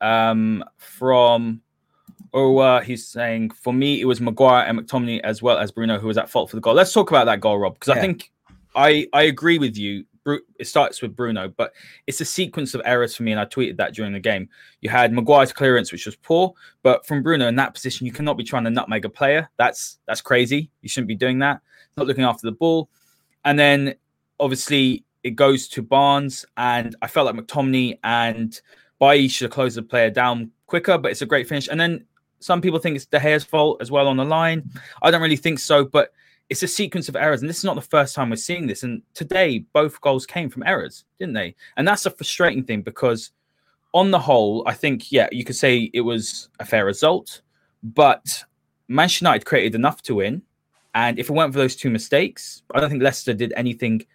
um, 0.00 0.64
from 0.76 1.60
Or 2.36 2.62
uh, 2.62 2.80
he's 2.82 3.08
saying, 3.08 3.48
for 3.52 3.72
me, 3.72 3.98
it 3.98 4.04
was 4.04 4.20
Maguire 4.20 4.66
and 4.66 4.78
McTominay 4.78 5.20
as 5.24 5.40
well 5.40 5.56
as 5.56 5.72
Bruno 5.72 5.98
who 5.98 6.06
was 6.06 6.18
at 6.18 6.28
fault 6.28 6.50
for 6.50 6.56
the 6.56 6.60
goal. 6.60 6.74
Let's 6.74 6.92
talk 6.92 7.10
about 7.10 7.24
that 7.24 7.40
goal, 7.40 7.58
Rob, 7.58 7.72
because 7.80 7.94
Yeah. 7.94 7.98
I 7.98 8.00
think 8.02 8.30
I 8.74 9.06
I 9.14 9.22
agree 9.22 9.58
with 9.58 9.78
you. 9.78 10.04
It 10.58 10.66
starts 10.66 11.00
with 11.00 11.16
Bruno, 11.16 11.48
but 11.48 11.72
it's 12.06 12.20
a 12.20 12.26
sequence 12.26 12.74
of 12.74 12.82
errors 12.84 13.16
for 13.16 13.22
me, 13.22 13.30
and 13.30 13.40
I 13.40 13.46
tweeted 13.46 13.78
that 13.78 13.94
during 13.94 14.12
the 14.12 14.20
game. 14.20 14.50
You 14.82 14.90
had 14.90 15.14
Maguire's 15.14 15.50
clearance, 15.50 15.92
which 15.92 16.04
was 16.04 16.16
poor, 16.16 16.52
but 16.82 17.06
from 17.06 17.22
Bruno 17.22 17.46
in 17.48 17.56
that 17.56 17.72
position, 17.72 18.06
you 18.06 18.12
cannot 18.12 18.36
be 18.36 18.44
trying 18.44 18.64
to 18.64 18.70
nutmeg 18.70 19.06
a 19.06 19.08
player. 19.08 19.48
That's 19.56 19.98
that's 20.06 20.20
crazy. 20.20 20.68
You 20.82 20.90
shouldn't 20.90 21.08
be 21.08 21.14
doing 21.14 21.38
that. 21.38 21.62
Not 21.96 22.06
looking 22.06 22.24
after 22.24 22.46
the 22.46 22.52
ball, 22.52 22.90
and 23.46 23.58
then 23.58 23.94
obviously 24.38 25.04
it 25.22 25.36
goes 25.36 25.68
to 25.68 25.80
Barnes, 25.80 26.44
and 26.58 26.96
I 27.00 27.06
felt 27.06 27.34
like 27.34 27.46
McTominay 27.46 27.98
and 28.04 28.60
Bailly 29.00 29.28
should 29.28 29.46
have 29.46 29.52
closed 29.52 29.78
the 29.78 29.82
player 29.82 30.10
down 30.10 30.50
quicker, 30.66 30.98
but 30.98 31.12
it's 31.12 31.22
a 31.22 31.26
great 31.26 31.48
finish. 31.48 31.68
And 31.68 31.80
then 31.80 32.04
some 32.40 32.60
people 32.60 32.78
think 32.78 32.96
it's 32.96 33.06
De 33.06 33.18
Gea's 33.18 33.44
fault 33.44 33.80
as 33.80 33.90
well 33.90 34.08
on 34.08 34.16
the 34.16 34.24
line. 34.24 34.70
I 35.02 35.10
don't 35.10 35.22
really 35.22 35.36
think 35.36 35.58
so, 35.58 35.84
but 35.84 36.12
it's 36.48 36.62
a 36.62 36.68
sequence 36.68 37.08
of 37.08 37.16
errors, 37.16 37.40
and 37.40 37.50
this 37.50 37.58
is 37.58 37.64
not 37.64 37.74
the 37.74 37.80
first 37.80 38.14
time 38.14 38.30
we're 38.30 38.36
seeing 38.36 38.66
this. 38.66 38.82
And 38.82 39.02
today, 39.14 39.60
both 39.72 40.00
goals 40.00 40.26
came 40.26 40.48
from 40.48 40.62
errors, 40.64 41.04
didn't 41.18 41.34
they? 41.34 41.54
And 41.76 41.86
that's 41.86 42.06
a 42.06 42.10
frustrating 42.10 42.62
thing 42.62 42.82
because, 42.82 43.32
on 43.92 44.10
the 44.10 44.18
whole, 44.18 44.62
I 44.66 44.74
think 44.74 45.10
yeah, 45.10 45.28
you 45.32 45.44
could 45.44 45.56
say 45.56 45.90
it 45.92 46.02
was 46.02 46.48
a 46.60 46.64
fair 46.64 46.84
result, 46.84 47.42
but 47.82 48.44
Manchester 48.88 49.24
United 49.24 49.44
created 49.44 49.74
enough 49.74 50.02
to 50.02 50.16
win. 50.16 50.42
And 50.94 51.18
if 51.18 51.28
it 51.28 51.32
weren't 51.32 51.52
for 51.52 51.58
those 51.58 51.76
two 51.76 51.90
mistakes, 51.90 52.62
I 52.74 52.80
don't 52.80 52.88
think 52.88 53.02
Leicester 53.02 53.34
did 53.34 53.52
anything 53.56 54.06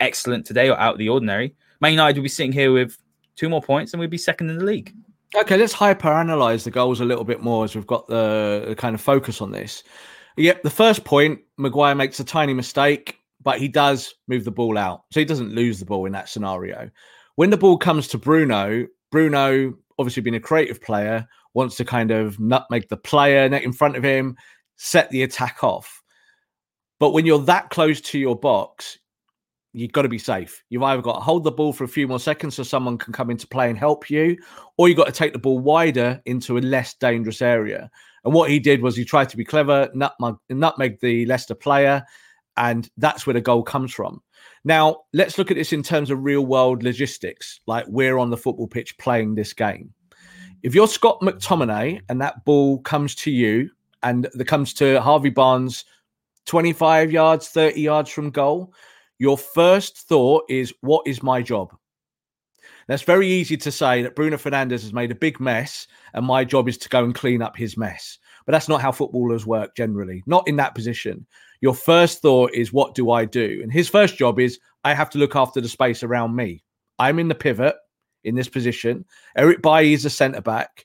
excellent 0.00 0.46
today 0.46 0.70
or 0.70 0.78
out 0.78 0.94
of 0.94 0.98
the 0.98 1.08
ordinary. 1.08 1.54
Man 1.80 1.92
United 1.92 2.18
would 2.18 2.24
be 2.24 2.28
sitting 2.28 2.52
here 2.52 2.72
with 2.72 2.96
two 3.34 3.48
more 3.48 3.60
points, 3.60 3.92
and 3.92 4.00
we'd 4.00 4.10
be 4.10 4.18
second 4.18 4.50
in 4.50 4.58
the 4.58 4.64
league. 4.64 4.94
Okay, 5.34 5.56
let's 5.56 5.72
hyper 5.72 6.12
analyze 6.12 6.64
the 6.64 6.70
goals 6.70 7.00
a 7.00 7.06
little 7.06 7.24
bit 7.24 7.40
more 7.40 7.64
as 7.64 7.74
we've 7.74 7.86
got 7.86 8.06
the, 8.06 8.66
the 8.68 8.74
kind 8.74 8.94
of 8.94 9.00
focus 9.00 9.40
on 9.40 9.50
this. 9.50 9.82
Yep, 10.36 10.62
the 10.62 10.70
first 10.70 11.04
point, 11.04 11.40
Maguire 11.56 11.94
makes 11.94 12.20
a 12.20 12.24
tiny 12.24 12.52
mistake, 12.52 13.18
but 13.42 13.58
he 13.58 13.66
does 13.66 14.14
move 14.28 14.44
the 14.44 14.50
ball 14.50 14.76
out. 14.76 15.04
So 15.10 15.20
he 15.20 15.26
doesn't 15.26 15.54
lose 15.54 15.78
the 15.78 15.86
ball 15.86 16.04
in 16.04 16.12
that 16.12 16.28
scenario. 16.28 16.90
When 17.36 17.48
the 17.48 17.56
ball 17.56 17.78
comes 17.78 18.08
to 18.08 18.18
Bruno, 18.18 18.86
Bruno, 19.10 19.74
obviously 19.98 20.22
being 20.22 20.36
a 20.36 20.40
creative 20.40 20.82
player, 20.82 21.26
wants 21.54 21.76
to 21.76 21.84
kind 21.84 22.10
of 22.10 22.38
nutmeg 22.38 22.88
the 22.90 22.96
player 22.98 23.44
in 23.46 23.72
front 23.72 23.96
of 23.96 24.02
him, 24.02 24.36
set 24.76 25.08
the 25.10 25.22
attack 25.22 25.64
off. 25.64 26.02
But 27.00 27.12
when 27.12 27.24
you're 27.24 27.38
that 27.40 27.70
close 27.70 28.00
to 28.02 28.18
your 28.18 28.38
box, 28.38 28.98
you've 29.72 29.92
got 29.92 30.02
to 30.02 30.08
be 30.08 30.18
safe. 30.18 30.62
You've 30.68 30.82
either 30.82 31.02
got 31.02 31.14
to 31.14 31.20
hold 31.20 31.44
the 31.44 31.50
ball 31.50 31.72
for 31.72 31.84
a 31.84 31.88
few 31.88 32.06
more 32.06 32.20
seconds 32.20 32.56
so 32.56 32.62
someone 32.62 32.98
can 32.98 33.12
come 33.12 33.30
into 33.30 33.46
play 33.46 33.68
and 33.68 33.78
help 33.78 34.10
you, 34.10 34.36
or 34.76 34.88
you've 34.88 34.98
got 34.98 35.06
to 35.06 35.12
take 35.12 35.32
the 35.32 35.38
ball 35.38 35.58
wider 35.58 36.20
into 36.26 36.58
a 36.58 36.60
less 36.60 36.94
dangerous 36.94 37.42
area. 37.42 37.90
And 38.24 38.34
what 38.34 38.50
he 38.50 38.58
did 38.58 38.82
was 38.82 38.96
he 38.96 39.04
tried 39.04 39.28
to 39.30 39.36
be 39.36 39.44
clever, 39.44 39.90
nutmeg, 39.94 41.00
the 41.00 41.26
Leicester 41.26 41.54
player, 41.54 42.04
and 42.56 42.88
that's 42.98 43.26
where 43.26 43.34
the 43.34 43.40
goal 43.40 43.62
comes 43.62 43.92
from. 43.92 44.22
Now, 44.64 44.98
let's 45.12 45.38
look 45.38 45.50
at 45.50 45.56
this 45.56 45.72
in 45.72 45.82
terms 45.82 46.10
of 46.10 46.22
real 46.22 46.46
world 46.46 46.82
logistics, 46.82 47.60
like 47.66 47.84
we're 47.88 48.18
on 48.18 48.30
the 48.30 48.36
football 48.36 48.68
pitch 48.68 48.96
playing 48.98 49.34
this 49.34 49.52
game. 49.52 49.92
If 50.62 50.74
you're 50.74 50.86
Scott 50.86 51.20
McTominay 51.20 52.00
and 52.08 52.20
that 52.20 52.44
ball 52.44 52.78
comes 52.82 53.16
to 53.16 53.30
you 53.32 53.70
and 54.04 54.28
that 54.34 54.44
comes 54.44 54.72
to 54.74 55.00
Harvey 55.00 55.30
Barnes 55.30 55.84
25 56.46 57.10
yards, 57.10 57.48
30 57.48 57.80
yards 57.80 58.10
from 58.10 58.30
goal, 58.30 58.72
your 59.22 59.38
first 59.38 59.98
thought 60.08 60.42
is, 60.48 60.74
What 60.80 61.06
is 61.06 61.22
my 61.22 61.42
job? 61.42 61.72
That's 62.88 63.04
very 63.04 63.28
easy 63.28 63.56
to 63.56 63.70
say 63.70 64.02
that 64.02 64.16
Bruno 64.16 64.36
Fernandes 64.36 64.82
has 64.82 64.92
made 64.92 65.12
a 65.12 65.14
big 65.14 65.38
mess 65.38 65.86
and 66.12 66.26
my 66.26 66.44
job 66.44 66.68
is 66.68 66.76
to 66.78 66.88
go 66.88 67.04
and 67.04 67.14
clean 67.14 67.40
up 67.40 67.56
his 67.56 67.76
mess. 67.76 68.18
But 68.44 68.50
that's 68.50 68.68
not 68.68 68.82
how 68.82 68.90
footballers 68.90 69.46
work 69.46 69.76
generally, 69.76 70.24
not 70.26 70.48
in 70.48 70.56
that 70.56 70.74
position. 70.74 71.24
Your 71.60 71.72
first 71.72 72.20
thought 72.20 72.52
is, 72.52 72.72
What 72.72 72.96
do 72.96 73.12
I 73.12 73.24
do? 73.24 73.60
And 73.62 73.72
his 73.72 73.88
first 73.88 74.16
job 74.16 74.40
is, 74.40 74.58
I 74.82 74.92
have 74.92 75.10
to 75.10 75.18
look 75.18 75.36
after 75.36 75.60
the 75.60 75.68
space 75.68 76.02
around 76.02 76.34
me. 76.34 76.64
I'm 76.98 77.20
in 77.20 77.28
the 77.28 77.36
pivot 77.36 77.76
in 78.24 78.34
this 78.34 78.48
position. 78.48 79.04
Eric 79.36 79.62
Bailly 79.62 79.92
is 79.92 80.04
a 80.04 80.10
centre 80.10 80.40
back, 80.42 80.84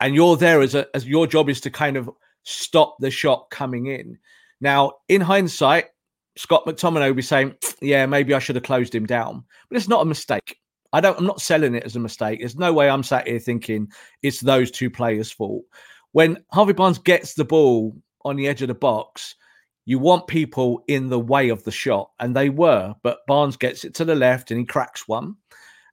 and 0.00 0.14
you're 0.14 0.38
there 0.38 0.62
as 0.62 0.74
a 0.74 0.86
as 0.94 1.06
your 1.06 1.26
job 1.26 1.50
is 1.50 1.60
to 1.60 1.70
kind 1.70 1.98
of 1.98 2.08
stop 2.44 2.96
the 2.98 3.10
shot 3.10 3.50
coming 3.50 3.88
in. 3.88 4.18
Now, 4.58 4.92
in 5.10 5.20
hindsight, 5.20 5.88
Scott 6.38 6.64
McTominay 6.66 7.08
will 7.08 7.14
be 7.14 7.22
saying, 7.22 7.56
"Yeah, 7.80 8.06
maybe 8.06 8.32
I 8.32 8.38
should 8.38 8.54
have 8.54 8.64
closed 8.64 8.94
him 8.94 9.06
down," 9.06 9.44
but 9.68 9.76
it's 9.76 9.88
not 9.88 10.02
a 10.02 10.08
mistake. 10.08 10.56
I 10.92 11.00
don't. 11.00 11.18
I'm 11.18 11.26
not 11.26 11.40
selling 11.40 11.74
it 11.74 11.82
as 11.82 11.96
a 11.96 12.00
mistake. 12.00 12.38
There's 12.38 12.56
no 12.56 12.72
way 12.72 12.88
I'm 12.88 13.02
sat 13.02 13.26
here 13.26 13.40
thinking 13.40 13.90
it's 14.22 14.40
those 14.40 14.70
two 14.70 14.88
players' 14.88 15.32
fault. 15.32 15.64
When 16.12 16.38
Harvey 16.52 16.74
Barnes 16.74 16.98
gets 16.98 17.34
the 17.34 17.44
ball 17.44 17.96
on 18.24 18.36
the 18.36 18.46
edge 18.46 18.62
of 18.62 18.68
the 18.68 18.74
box, 18.74 19.34
you 19.84 19.98
want 19.98 20.28
people 20.28 20.84
in 20.86 21.08
the 21.08 21.18
way 21.18 21.48
of 21.48 21.64
the 21.64 21.72
shot, 21.72 22.12
and 22.20 22.36
they 22.36 22.50
were. 22.50 22.94
But 23.02 23.26
Barnes 23.26 23.56
gets 23.56 23.84
it 23.84 23.94
to 23.96 24.04
the 24.04 24.14
left 24.14 24.52
and 24.52 24.60
he 24.60 24.64
cracks 24.64 25.08
one. 25.08 25.34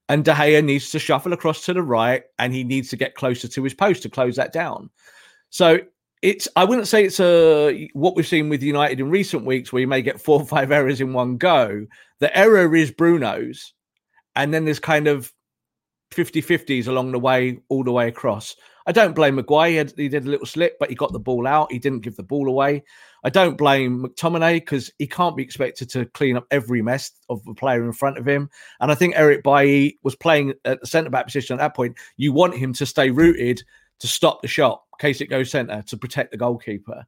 And 0.09 0.23
De 0.23 0.31
Gea 0.31 0.63
needs 0.63 0.91
to 0.91 0.99
shuffle 0.99 1.33
across 1.33 1.65
to 1.65 1.73
the 1.73 1.81
right 1.81 2.21
and 2.37 2.53
he 2.53 2.63
needs 2.63 2.89
to 2.89 2.97
get 2.97 3.15
closer 3.15 3.47
to 3.47 3.63
his 3.63 3.73
post 3.73 4.03
to 4.03 4.09
close 4.09 4.35
that 4.35 4.53
down. 4.53 4.91
So 5.49 5.79
it's 6.21 6.47
I 6.55 6.63
wouldn't 6.63 6.87
say 6.87 7.05
it's 7.05 7.19
a 7.19 7.89
what 7.93 8.15
we've 8.15 8.27
seen 8.27 8.49
with 8.49 8.63
United 8.63 8.99
in 8.99 9.09
recent 9.09 9.45
weeks 9.45 9.71
where 9.71 9.81
you 9.81 9.87
may 9.87 10.01
get 10.01 10.21
four 10.21 10.39
or 10.39 10.45
five 10.45 10.71
errors 10.71 11.01
in 11.01 11.13
one 11.13 11.37
go. 11.37 11.85
The 12.19 12.35
error 12.37 12.75
is 12.75 12.91
Bruno's, 12.91 13.73
and 14.35 14.53
then 14.53 14.65
there's 14.65 14.79
kind 14.79 15.07
of 15.07 15.31
50-50s 16.11 16.87
along 16.87 17.11
the 17.11 17.19
way, 17.19 17.59
all 17.69 17.83
the 17.83 17.91
way 17.91 18.07
across. 18.07 18.55
I 18.87 18.91
don't 18.91 19.15
blame 19.15 19.35
Maguire. 19.35 19.69
He, 19.69 19.75
had, 19.75 19.93
he 19.97 20.07
did 20.07 20.25
a 20.25 20.29
little 20.29 20.45
slip, 20.45 20.77
but 20.79 20.89
he 20.89 20.95
got 20.95 21.11
the 21.11 21.19
ball 21.19 21.47
out. 21.47 21.71
He 21.71 21.79
didn't 21.79 22.01
give 22.01 22.15
the 22.15 22.23
ball 22.23 22.47
away. 22.47 22.83
I 23.23 23.29
don't 23.29 23.57
blame 23.57 24.03
McTominay 24.03 24.55
because 24.55 24.91
he 24.99 25.07
can't 25.07 25.35
be 25.35 25.41
expected 25.41 25.89
to 25.89 26.05
clean 26.05 26.37
up 26.37 26.45
every 26.51 26.83
mess 26.83 27.11
of 27.27 27.43
the 27.43 27.55
player 27.55 27.83
in 27.83 27.93
front 27.93 28.19
of 28.19 28.27
him. 28.27 28.49
And 28.79 28.91
I 28.91 28.95
think 28.95 29.15
Eric 29.15 29.43
Bailly 29.43 29.97
was 30.03 30.15
playing 30.15 30.53
at 30.63 30.79
the 30.79 30.87
centre 30.87 31.09
back 31.09 31.25
position 31.25 31.55
at 31.55 31.59
that 31.59 31.75
point. 31.75 31.97
You 32.17 32.31
want 32.31 32.55
him 32.55 32.73
to 32.73 32.85
stay 32.85 33.09
rooted 33.09 33.63
to 33.99 34.07
stop 34.07 34.41
the 34.41 34.47
shot 34.47 34.83
in 34.93 35.07
case 35.07 35.21
it 35.21 35.27
goes 35.27 35.51
centre 35.51 35.83
to 35.87 35.97
protect 35.97 36.31
the 36.31 36.37
goalkeeper. 36.37 37.05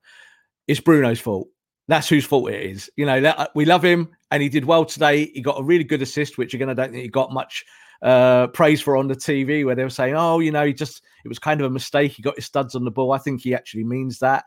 It's 0.67 0.79
Bruno's 0.79 1.19
fault. 1.19 1.47
That's 1.87 2.09
whose 2.09 2.25
fault 2.25 2.49
it 2.51 2.61
is. 2.61 2.89
You 2.97 3.05
know, 3.05 3.47
we 3.55 3.65
love 3.65 3.83
him 3.83 4.09
and 4.31 4.43
he 4.43 4.49
did 4.49 4.65
well 4.65 4.85
today. 4.85 5.31
He 5.33 5.41
got 5.41 5.59
a 5.59 5.63
really 5.63 5.85
good 5.85 6.01
assist, 6.01 6.37
which 6.37 6.53
again, 6.53 6.69
I 6.69 6.73
don't 6.73 6.91
think 6.91 7.03
he 7.03 7.09
got 7.09 7.31
much 7.31 7.63
uh, 8.01 8.47
praise 8.47 8.81
for 8.81 8.97
on 8.97 9.07
the 9.07 9.15
TV 9.15 9.65
where 9.65 9.75
they 9.75 9.83
were 9.83 9.89
saying, 9.89 10.15
oh, 10.15 10.39
you 10.39 10.51
know, 10.51 10.65
he 10.65 10.73
just, 10.73 11.01
it 11.23 11.29
was 11.29 11.39
kind 11.39 11.61
of 11.61 11.67
a 11.67 11.73
mistake. 11.73 12.11
He 12.11 12.21
got 12.21 12.35
his 12.35 12.45
studs 12.45 12.75
on 12.75 12.83
the 12.83 12.91
ball. 12.91 13.13
I 13.13 13.17
think 13.17 13.41
he 13.41 13.55
actually 13.55 13.85
means 13.85 14.19
that. 14.19 14.45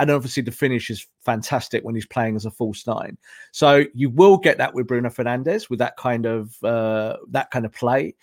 And 0.00 0.10
obviously, 0.10 0.42
the 0.42 0.50
finish 0.50 0.88
is 0.88 1.06
fantastic 1.20 1.84
when 1.84 1.94
he's 1.94 2.06
playing 2.06 2.34
as 2.34 2.46
a 2.46 2.50
false 2.50 2.86
nine. 2.86 3.18
So 3.52 3.84
you 3.92 4.08
will 4.08 4.38
get 4.38 4.56
that 4.56 4.72
with 4.72 4.86
Bruno 4.86 5.10
Fernandes 5.10 5.68
with 5.68 5.78
that 5.80 5.98
kind 5.98 6.24
of 6.24 6.56
uh, 6.64 7.16
that 7.32 7.50
kind 7.50 7.66
of 7.66 7.72
play, 7.72 8.14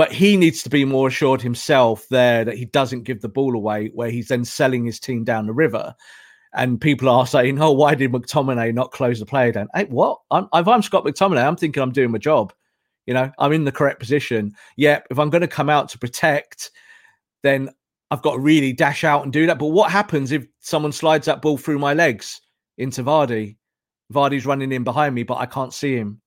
but 0.00 0.10
he 0.10 0.34
needs 0.34 0.62
to 0.62 0.70
be 0.70 0.86
more 0.86 1.08
assured 1.08 1.42
himself 1.42 2.08
there 2.08 2.42
that 2.42 2.56
he 2.56 2.64
doesn't 2.64 3.02
give 3.02 3.20
the 3.20 3.28
ball 3.28 3.54
away, 3.54 3.90
where 3.92 4.08
he's 4.08 4.28
then 4.28 4.46
selling 4.46 4.86
his 4.86 4.98
team 4.98 5.24
down 5.24 5.46
the 5.46 5.52
river. 5.52 5.94
And 6.54 6.80
people 6.80 7.06
are 7.10 7.26
saying, 7.26 7.60
"Oh, 7.60 7.72
why 7.72 7.94
did 7.94 8.10
McTominay 8.10 8.72
not 8.72 8.92
close 8.92 9.20
the 9.20 9.26
player 9.26 9.52
down?" 9.52 9.68
Hey, 9.74 9.84
what? 9.84 10.18
I'm, 10.30 10.48
if 10.54 10.66
I'm 10.66 10.80
Scott 10.80 11.04
McTominay, 11.04 11.46
I'm 11.46 11.54
thinking 11.54 11.82
I'm 11.82 11.92
doing 11.92 12.12
my 12.12 12.16
job. 12.16 12.54
You 13.04 13.12
know, 13.12 13.30
I'm 13.38 13.52
in 13.52 13.64
the 13.64 13.72
correct 13.72 14.00
position. 14.00 14.54
Yeah, 14.78 15.00
if 15.10 15.18
I'm 15.18 15.28
going 15.28 15.42
to 15.42 15.46
come 15.46 15.68
out 15.68 15.90
to 15.90 15.98
protect, 15.98 16.70
then 17.42 17.68
I've 18.10 18.22
got 18.22 18.36
to 18.36 18.38
really 18.38 18.72
dash 18.72 19.04
out 19.04 19.24
and 19.24 19.32
do 19.34 19.46
that. 19.48 19.58
But 19.58 19.66
what 19.66 19.90
happens 19.90 20.32
if 20.32 20.46
someone 20.60 20.92
slides 20.92 21.26
that 21.26 21.42
ball 21.42 21.58
through 21.58 21.78
my 21.78 21.92
legs 21.92 22.40
into 22.78 23.02
Vardy? 23.02 23.58
Vardy's 24.10 24.46
running 24.46 24.72
in 24.72 24.82
behind 24.82 25.14
me, 25.14 25.24
but 25.24 25.36
I 25.36 25.44
can't 25.44 25.74
see 25.74 25.94
him. 25.94 26.22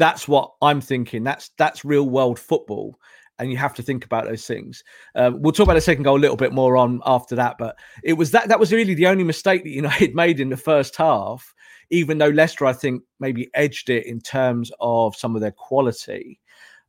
That's 0.00 0.26
what 0.26 0.54
I'm 0.62 0.80
thinking. 0.80 1.24
That's 1.24 1.50
that's 1.58 1.84
real 1.84 2.08
world 2.08 2.38
football, 2.38 2.98
and 3.38 3.50
you 3.50 3.58
have 3.58 3.74
to 3.74 3.82
think 3.82 4.02
about 4.02 4.24
those 4.24 4.46
things. 4.46 4.82
Um, 5.14 5.42
we'll 5.42 5.52
talk 5.52 5.64
about 5.64 5.74
the 5.74 5.82
second 5.82 6.04
goal 6.04 6.16
a 6.16 6.18
little 6.18 6.38
bit 6.38 6.54
more 6.54 6.78
on 6.78 7.02
after 7.04 7.36
that, 7.36 7.56
but 7.58 7.76
it 8.02 8.14
was 8.14 8.30
that 8.30 8.48
that 8.48 8.58
was 8.58 8.72
really 8.72 8.94
the 8.94 9.08
only 9.08 9.24
mistake 9.24 9.62
that 9.62 9.68
United 9.84 10.14
made 10.14 10.40
in 10.40 10.48
the 10.48 10.56
first 10.56 10.96
half. 10.96 11.52
Even 11.90 12.16
though 12.16 12.30
Leicester, 12.30 12.64
I 12.64 12.72
think, 12.72 13.02
maybe 13.18 13.50
edged 13.52 13.90
it 13.90 14.06
in 14.06 14.22
terms 14.22 14.72
of 14.80 15.14
some 15.14 15.34
of 15.34 15.42
their 15.42 15.50
quality, 15.50 16.40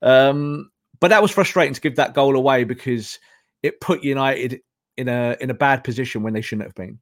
um, 0.02 0.72
but 1.02 1.10
that 1.10 1.22
was 1.22 1.32
frustrating 1.32 1.74
to 1.74 1.82
give 1.82 1.98
that 1.98 2.14
goal 2.14 2.38
away 2.38 2.64
because 2.64 3.20
it 3.62 3.82
put 3.82 4.06
United 4.06 4.62
in 4.96 5.10
a 5.10 5.36
in 5.42 5.50
a 5.50 5.54
bad 5.54 5.84
position 5.84 6.24
when 6.24 6.32
they 6.32 6.40
shouldn't 6.40 6.66
have 6.66 6.76
been. 6.76 6.98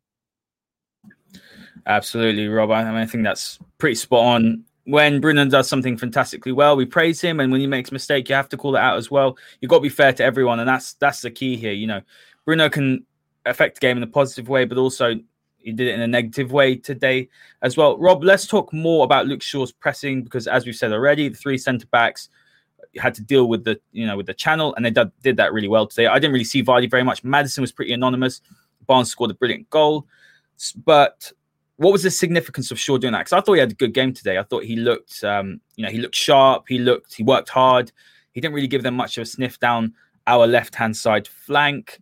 Absolutely, 1.85 2.47
Rob. 2.47 2.71
I, 2.71 2.83
mean, 2.83 2.95
I 2.95 3.05
think 3.05 3.23
that's 3.23 3.59
pretty 3.77 3.93
spot 3.93 4.25
on. 4.25 4.65
When 4.89 5.21
Bruno 5.21 5.45
does 5.45 5.69
something 5.69 5.97
fantastically 5.97 6.51
well, 6.51 6.75
we 6.75 6.85
praise 6.85 7.21
him, 7.21 7.39
and 7.39 7.51
when 7.51 7.61
he 7.61 7.67
makes 7.67 7.91
a 7.91 7.93
mistake, 7.93 8.27
you 8.27 8.35
have 8.35 8.49
to 8.49 8.57
call 8.57 8.75
it 8.75 8.79
out 8.79 8.97
as 8.97 9.11
well. 9.11 9.37
You've 9.61 9.69
got 9.69 9.77
to 9.77 9.81
be 9.83 9.89
fair 9.89 10.13
to 10.13 10.23
everyone, 10.23 10.59
and 10.59 10.67
that's 10.67 10.93
that's 10.93 11.21
the 11.21 11.29
key 11.31 11.57
here. 11.57 11.73
You 11.73 11.87
know, 11.87 12.01
Bruno 12.45 12.69
can 12.69 13.05
affect 13.45 13.75
the 13.75 13.81
game 13.81 13.97
in 13.97 14.03
a 14.03 14.07
positive 14.07 14.49
way, 14.49 14.65
but 14.65 14.77
also 14.77 15.15
he 15.57 15.71
did 15.71 15.87
it 15.87 15.95
in 15.95 16.01
a 16.01 16.07
negative 16.07 16.51
way 16.51 16.75
today 16.75 17.29
as 17.61 17.77
well. 17.77 17.97
Rob, 17.97 18.23
let's 18.23 18.47
talk 18.47 18.73
more 18.73 19.03
about 19.03 19.27
Luke 19.27 19.41
Shaw's 19.41 19.71
pressing 19.71 20.23
because, 20.23 20.47
as 20.47 20.65
we've 20.65 20.75
said 20.75 20.91
already, 20.91 21.29
the 21.29 21.37
three 21.37 21.57
centre 21.57 21.87
backs 21.87 22.29
had 22.97 23.13
to 23.13 23.21
deal 23.21 23.47
with 23.47 23.65
the 23.65 23.79
you 23.91 24.07
know 24.07 24.17
with 24.17 24.25
the 24.25 24.33
channel, 24.33 24.73
and 24.75 24.85
they 24.85 24.91
did, 24.91 25.11
did 25.21 25.37
that 25.37 25.53
really 25.53 25.67
well 25.67 25.85
today. 25.85 26.07
I 26.07 26.15
didn't 26.15 26.33
really 26.33 26.45
see 26.45 26.63
Vardy 26.63 26.89
very 26.89 27.03
much. 27.03 27.23
Maddison 27.23 27.61
was 27.61 27.71
pretty 27.71 27.93
anonymous. 27.93 28.41
Barnes 28.87 29.11
scored 29.11 29.31
a 29.31 29.35
brilliant 29.35 29.69
goal, 29.69 30.07
but 30.83 31.31
what 31.79 31.93
was 31.93 32.03
the 32.03 32.11
significance 32.11 32.71
of 32.71 32.79
Shaw 32.79 32.97
doing 32.97 33.13
that? 33.13 33.19
Because 33.19 33.31
I 33.31 33.39
thought 33.39 33.53
he 33.53 33.61
had 33.61 33.71
a 33.71 33.75
good 33.75 33.93
game 33.93 34.13
today. 34.13 34.37
I 34.37 34.43
thought 34.43 34.65
he 34.65 34.75
looked, 34.75 35.23
um, 35.23 35.61
you 35.77 35.85
know, 35.85 35.89
he 35.89 35.97
looked 35.97 36.15
sharp. 36.15 36.65
He 36.67 36.77
looked, 36.77 37.13
he 37.13 37.23
worked 37.23 37.47
hard. 37.47 37.93
He 38.33 38.41
didn't 38.41 38.53
really 38.53 38.67
give 38.67 38.83
them 38.83 38.95
much 38.95 39.17
of 39.17 39.21
a 39.21 39.25
sniff 39.25 39.57
down 39.59 39.93
our 40.27 40.45
left 40.45 40.75
hand 40.75 40.97
side 40.97 41.25
flank. 41.25 41.99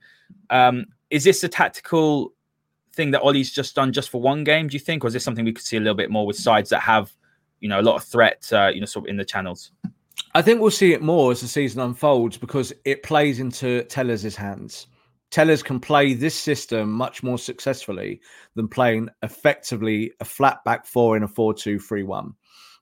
Um, 0.49 0.87
is 1.11 1.23
this 1.23 1.43
a 1.43 1.47
tactical 1.47 2.33
thing 2.93 3.11
that 3.11 3.21
Ole's 3.21 3.51
just 3.51 3.75
done 3.75 3.93
just 3.93 4.09
for 4.09 4.19
one 4.19 4.43
game? 4.43 4.67
Do 4.67 4.73
you 4.73 4.79
think, 4.79 5.03
or 5.03 5.09
is 5.09 5.13
this 5.13 5.23
something 5.23 5.45
we 5.45 5.53
could 5.53 5.63
see 5.63 5.77
a 5.77 5.79
little 5.79 5.93
bit 5.93 6.09
more 6.09 6.25
with 6.25 6.37
sides 6.37 6.71
that 6.71 6.79
have, 6.79 7.13
you 7.59 7.69
know, 7.69 7.79
a 7.79 7.83
lot 7.83 7.97
of 7.97 8.03
threat, 8.03 8.51
uh, 8.51 8.71
you 8.73 8.79
know, 8.79 8.87
sort 8.87 9.05
of 9.05 9.09
in 9.11 9.17
the 9.17 9.25
channels? 9.25 9.73
I 10.33 10.41
think 10.41 10.59
we'll 10.59 10.71
see 10.71 10.93
it 10.93 11.03
more 11.03 11.31
as 11.31 11.41
the 11.41 11.47
season 11.47 11.81
unfolds 11.81 12.35
because 12.35 12.73
it 12.83 13.03
plays 13.03 13.39
into 13.39 13.83
Telles' 13.83 14.35
hands. 14.35 14.87
Telles 15.31 15.63
can 15.63 15.79
play 15.79 16.13
this 16.13 16.35
system 16.35 16.91
much 16.91 17.21
more 17.21 17.37
successfully 17.37 18.21
than 18.55 18.67
playing 18.67 19.09
effectively 19.23 20.11
a 20.19 20.25
flat 20.25 20.63
back 20.63 20.85
four 20.85 21.17
in 21.17 21.23
a 21.23 21.27
4 21.27 21.53
2 21.53 21.79
3 21.79 22.03
1 22.03 22.33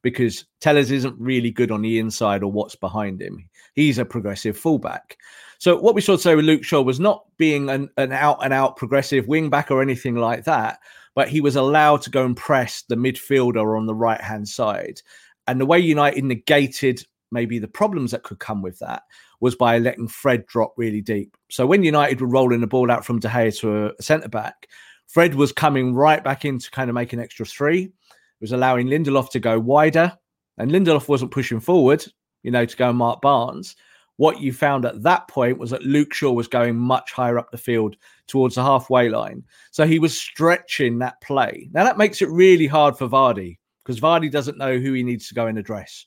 because 0.03 0.45
Telles 0.61 0.91
isn't 0.91 1.19
really 1.19 1.49
good 1.49 1.71
on 1.71 1.81
the 1.81 1.97
inside 1.97 2.43
or 2.43 2.51
what's 2.51 2.75
behind 2.75 3.19
him. 3.19 3.49
He's 3.73 3.97
a 3.97 4.05
progressive 4.05 4.55
fullback. 4.55 5.17
So 5.57 5.79
what 5.79 5.95
we 5.95 6.01
saw 6.01 6.15
today 6.15 6.35
with 6.35 6.45
Luke 6.45 6.63
Shaw 6.63 6.81
was 6.81 6.99
not 6.99 7.25
being 7.37 7.69
an, 7.69 7.89
an 7.97 8.11
out 8.11 8.43
and 8.43 8.53
out 8.53 8.77
progressive 8.77 9.27
wing 9.27 9.49
back 9.49 9.71
or 9.71 9.81
anything 9.81 10.15
like 10.15 10.43
that, 10.43 10.77
but 11.15 11.27
he 11.27 11.41
was 11.41 11.55
allowed 11.55 12.03
to 12.03 12.11
go 12.11 12.23
and 12.23 12.37
press 12.37 12.83
the 12.87 12.95
midfielder 12.95 13.75
on 13.75 13.87
the 13.87 13.95
right 13.95 14.21
hand 14.21 14.47
side. 14.47 15.01
And 15.47 15.59
the 15.59 15.65
way 15.65 15.79
United 15.79 16.23
negated 16.23 17.03
maybe 17.31 17.59
the 17.59 17.67
problems 17.67 18.11
that 18.11 18.23
could 18.23 18.39
come 18.39 18.61
with 18.61 18.79
that 18.79 19.03
was 19.39 19.55
by 19.55 19.77
letting 19.77 20.07
Fred 20.07 20.45
drop 20.45 20.73
really 20.77 21.01
deep. 21.01 21.35
So 21.49 21.65
when 21.65 21.83
United 21.83 22.21
were 22.21 22.27
rolling 22.27 22.61
the 22.61 22.67
ball 22.67 22.91
out 22.91 23.05
from 23.05 23.19
De 23.19 23.27
Gea 23.27 23.57
to 23.59 23.87
a, 23.87 24.01
centre 24.01 24.29
back, 24.29 24.67
Fred 25.07 25.35
was 25.35 25.51
coming 25.51 25.93
right 25.93 26.23
back 26.23 26.45
in 26.45 26.59
to 26.59 26.71
kind 26.71 26.89
of 26.89 26.93
make 26.93 27.13
an 27.13 27.19
extra 27.19 27.45
three. 27.45 27.83
It 27.83 28.41
was 28.41 28.51
allowing 28.51 28.87
Lindelof 28.87 29.29
to 29.31 29.39
go 29.39 29.59
wider, 29.59 30.17
and 30.57 30.71
Lindelof 30.71 31.07
wasn't 31.07 31.31
pushing 31.31 31.59
forward, 31.59 32.05
you 32.43 32.51
know, 32.51 32.65
to 32.65 32.77
go 32.77 32.89
and 32.89 32.97
mark 32.97 33.21
Barnes. 33.21 33.75
What 34.17 34.39
you 34.39 34.53
found 34.53 34.85
at 34.85 35.03
that 35.03 35.27
point 35.27 35.57
was 35.57 35.71
that 35.71 35.83
Luke 35.83 36.13
Shaw 36.13 36.31
was 36.31 36.47
going 36.47 36.77
much 36.77 37.11
higher 37.11 37.37
up 37.37 37.51
the 37.51 37.57
field 37.57 37.97
towards 38.27 38.55
the 38.55 38.63
halfway 38.63 39.09
line. 39.09 39.43
So 39.71 39.85
he 39.85 39.99
was 39.99 40.17
stretching 40.17 40.99
that 40.99 41.19
play. 41.21 41.69
Now 41.73 41.83
that 41.83 41.97
makes 41.97 42.21
it 42.21 42.29
really 42.29 42.67
hard 42.67 42.97
for 42.97 43.09
Vardy 43.09 43.57
because 43.83 43.99
Vardy 43.99 44.31
doesn't 44.31 44.57
know 44.57 44.77
who 44.77 44.93
he 44.93 45.03
needs 45.03 45.27
to 45.27 45.35
go 45.35 45.47
and 45.47 45.57
address 45.57 46.05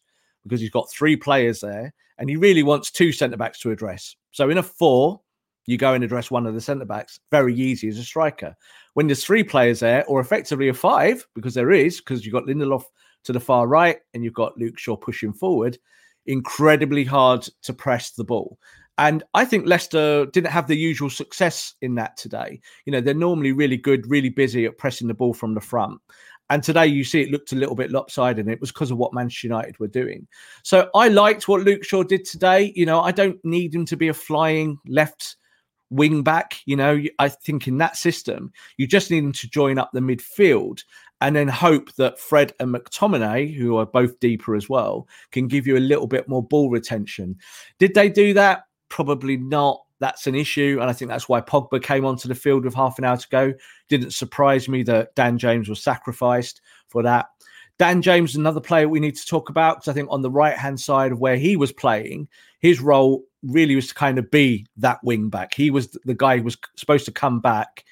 because 0.49 0.61
he's 0.61 0.71
got 0.71 0.91
three 0.91 1.17
players 1.17 1.61
there 1.61 1.93
and 2.19 2.29
he 2.29 2.37
really 2.37 2.63
wants 2.63 2.91
two 2.91 3.13
centre 3.13 3.37
backs 3.37 3.61
to 3.61 3.71
address. 3.71 4.17
So 4.33 4.51
in 4.51 4.59
a 4.59 4.63
four, 4.63 5.21
you 5.67 5.77
go 5.77 5.93
and 5.93 6.03
address 6.03 6.31
one 6.31 6.47
of 6.47 6.55
the 6.55 6.61
centre 6.61 6.87
backs. 6.87 7.21
Very 7.31 7.55
easy 7.55 7.89
as 7.89 7.99
a 7.99 8.05
striker. 8.05 8.57
When 8.95 9.07
there's 9.07 9.25
three 9.25 9.45
players 9.45 9.81
there, 9.81 10.05
or 10.07 10.21
effectively 10.21 10.69
a 10.69 10.75
five, 10.75 11.27
because 11.35 11.55
there 11.55 11.71
is, 11.71 11.99
because 11.99 12.25
you've 12.25 12.33
got 12.33 12.47
Lindelof 12.47 12.85
to 13.25 13.33
the 13.33 13.41
far 13.41 13.69
right 13.69 13.99
and 14.15 14.25
you've 14.25 14.33
got 14.33 14.57
Luke 14.57 14.79
Shaw 14.79 14.97
pushing 14.97 15.33
forward, 15.33 15.79
incredibly 16.27 17.05
hard 17.05 17.47
to 17.63 17.73
press 17.73 18.13
the 18.13 18.25
ball. 18.25 18.59
And 18.97 19.23
I 19.35 19.45
think 19.45 19.67
Leicester 19.67 20.27
didn't 20.27 20.51
have 20.51 20.67
the 20.67 20.77
usual 20.77 21.09
success 21.09 21.75
in 21.83 21.95
that 21.95 22.17
today. 22.17 22.61
You 22.85 22.93
know, 22.93 23.01
they're 23.01 23.15
normally 23.15 23.53
really 23.53 23.77
good, 23.77 24.11
really 24.11 24.29
busy 24.29 24.65
at 24.65 24.79
pressing 24.79 25.07
the 25.07 25.15
ball 25.15 25.35
from 25.35 25.55
the 25.55 25.61
front. 25.61 26.01
And 26.51 26.63
today 26.63 26.87
you 26.87 27.05
see 27.05 27.21
it 27.21 27.31
looked 27.31 27.53
a 27.53 27.57
little 27.57 27.75
bit 27.75 27.91
lopsided, 27.91 28.47
and 28.47 28.53
it 28.53 28.61
was 28.61 28.73
because 28.73 28.91
of 28.91 28.99
what 28.99 29.13
Manchester 29.13 29.49
United 29.49 29.79
were 29.79 29.89
doing. 29.89 30.27
So 30.63 30.89
I 30.95 31.09
liked 31.09 31.49
what 31.49 31.63
Luke 31.63 31.85
Shaw 31.85 32.03
did 32.03 32.25
today. 32.25 32.73
You 32.75 32.87
know, 32.87 33.01
I 33.01 33.13
don't 33.13 33.43
need 33.45 33.75
him 33.75 33.85
to 33.87 33.97
be 33.97 34.09
a 34.09 34.15
flying 34.15 34.79
left 34.87 35.37
wing 35.91 36.23
back. 36.23 36.61
You 36.65 36.77
know, 36.77 37.03
I 37.19 37.29
think 37.29 37.69
in 37.69 37.79
that 37.79 37.97
system, 37.97 38.53
you 38.77 38.87
just 38.87 39.11
need 39.11 39.25
him 39.25 39.33
to 39.33 39.49
join 39.49 39.79
up 39.79 39.91
the 39.93 40.01
midfield 40.01 40.83
and 41.21 41.35
then 41.35 41.49
hope 41.49 41.93
that 41.95 42.19
Fred 42.19 42.53
and 42.61 42.73
McTominay, 42.73 43.55
who 43.55 43.77
are 43.77 43.87
both 43.87 44.21
deeper 44.21 44.55
as 44.55 44.69
well, 44.69 45.09
can 45.33 45.49
give 45.49 45.67
you 45.67 45.77
a 45.77 45.81
little 45.81 46.07
bit 46.07 46.29
more 46.29 46.43
ball 46.43 46.71
retention. 46.71 47.37
Did 47.79 47.95
they 47.95 48.09
do 48.09 48.35
that? 48.35 48.65
Probably 48.89 49.37
not 49.37 49.83
that's 50.01 50.27
an 50.27 50.35
issue. 50.35 50.79
And 50.81 50.89
I 50.89 50.93
think 50.93 51.11
that's 51.11 51.29
why 51.29 51.41
Pogba 51.41 51.83
came 51.83 52.05
onto 52.05 52.29
the 52.29 52.35
field 52.35 52.65
with 52.65 52.75
half 52.75 52.99
an 52.99 53.05
hour 53.05 53.17
to 53.17 53.29
go. 53.29 53.55
Didn't 53.89 54.13
surprise 54.13 54.69
me 54.69 54.83
that 54.85 55.15
Dan 55.15 55.39
James 55.39 55.69
was 55.69 55.83
sacrificed 55.83 56.61
for 56.89 57.03
that. 57.03 57.27
Dan 57.79 58.03
James, 58.03 58.35
another 58.35 58.61
player 58.61 58.89
we 58.89 59.01
need 59.01 59.17
to 59.17 59.27
talk 59.27 59.51
about 59.51 59.77
because 59.77 59.89
I 59.89 59.93
think 59.93 60.09
on 60.11 60.23
the 60.23 60.31
right 60.31 60.57
hand 60.57 60.81
side 60.81 61.13
of 61.13 61.21
where 61.21 61.37
he 61.37 61.57
was 61.57 61.73
playing, 61.73 62.29
his 62.59 62.81
role 62.81 63.23
really 63.43 63.77
was 63.77 63.89
to 63.89 63.95
kind 63.95 64.19
of 64.19 64.31
be 64.31 64.67
that 64.77 64.99
wing 65.05 65.29
back. 65.29 65.55
He 65.55 65.71
was 65.71 65.97
the 66.05 66.15
guy 66.15 66.39
who 66.39 66.43
was 66.43 66.57
supposed 66.77 67.05
to 67.05 67.13
come 67.13 67.41
back, 67.41 67.85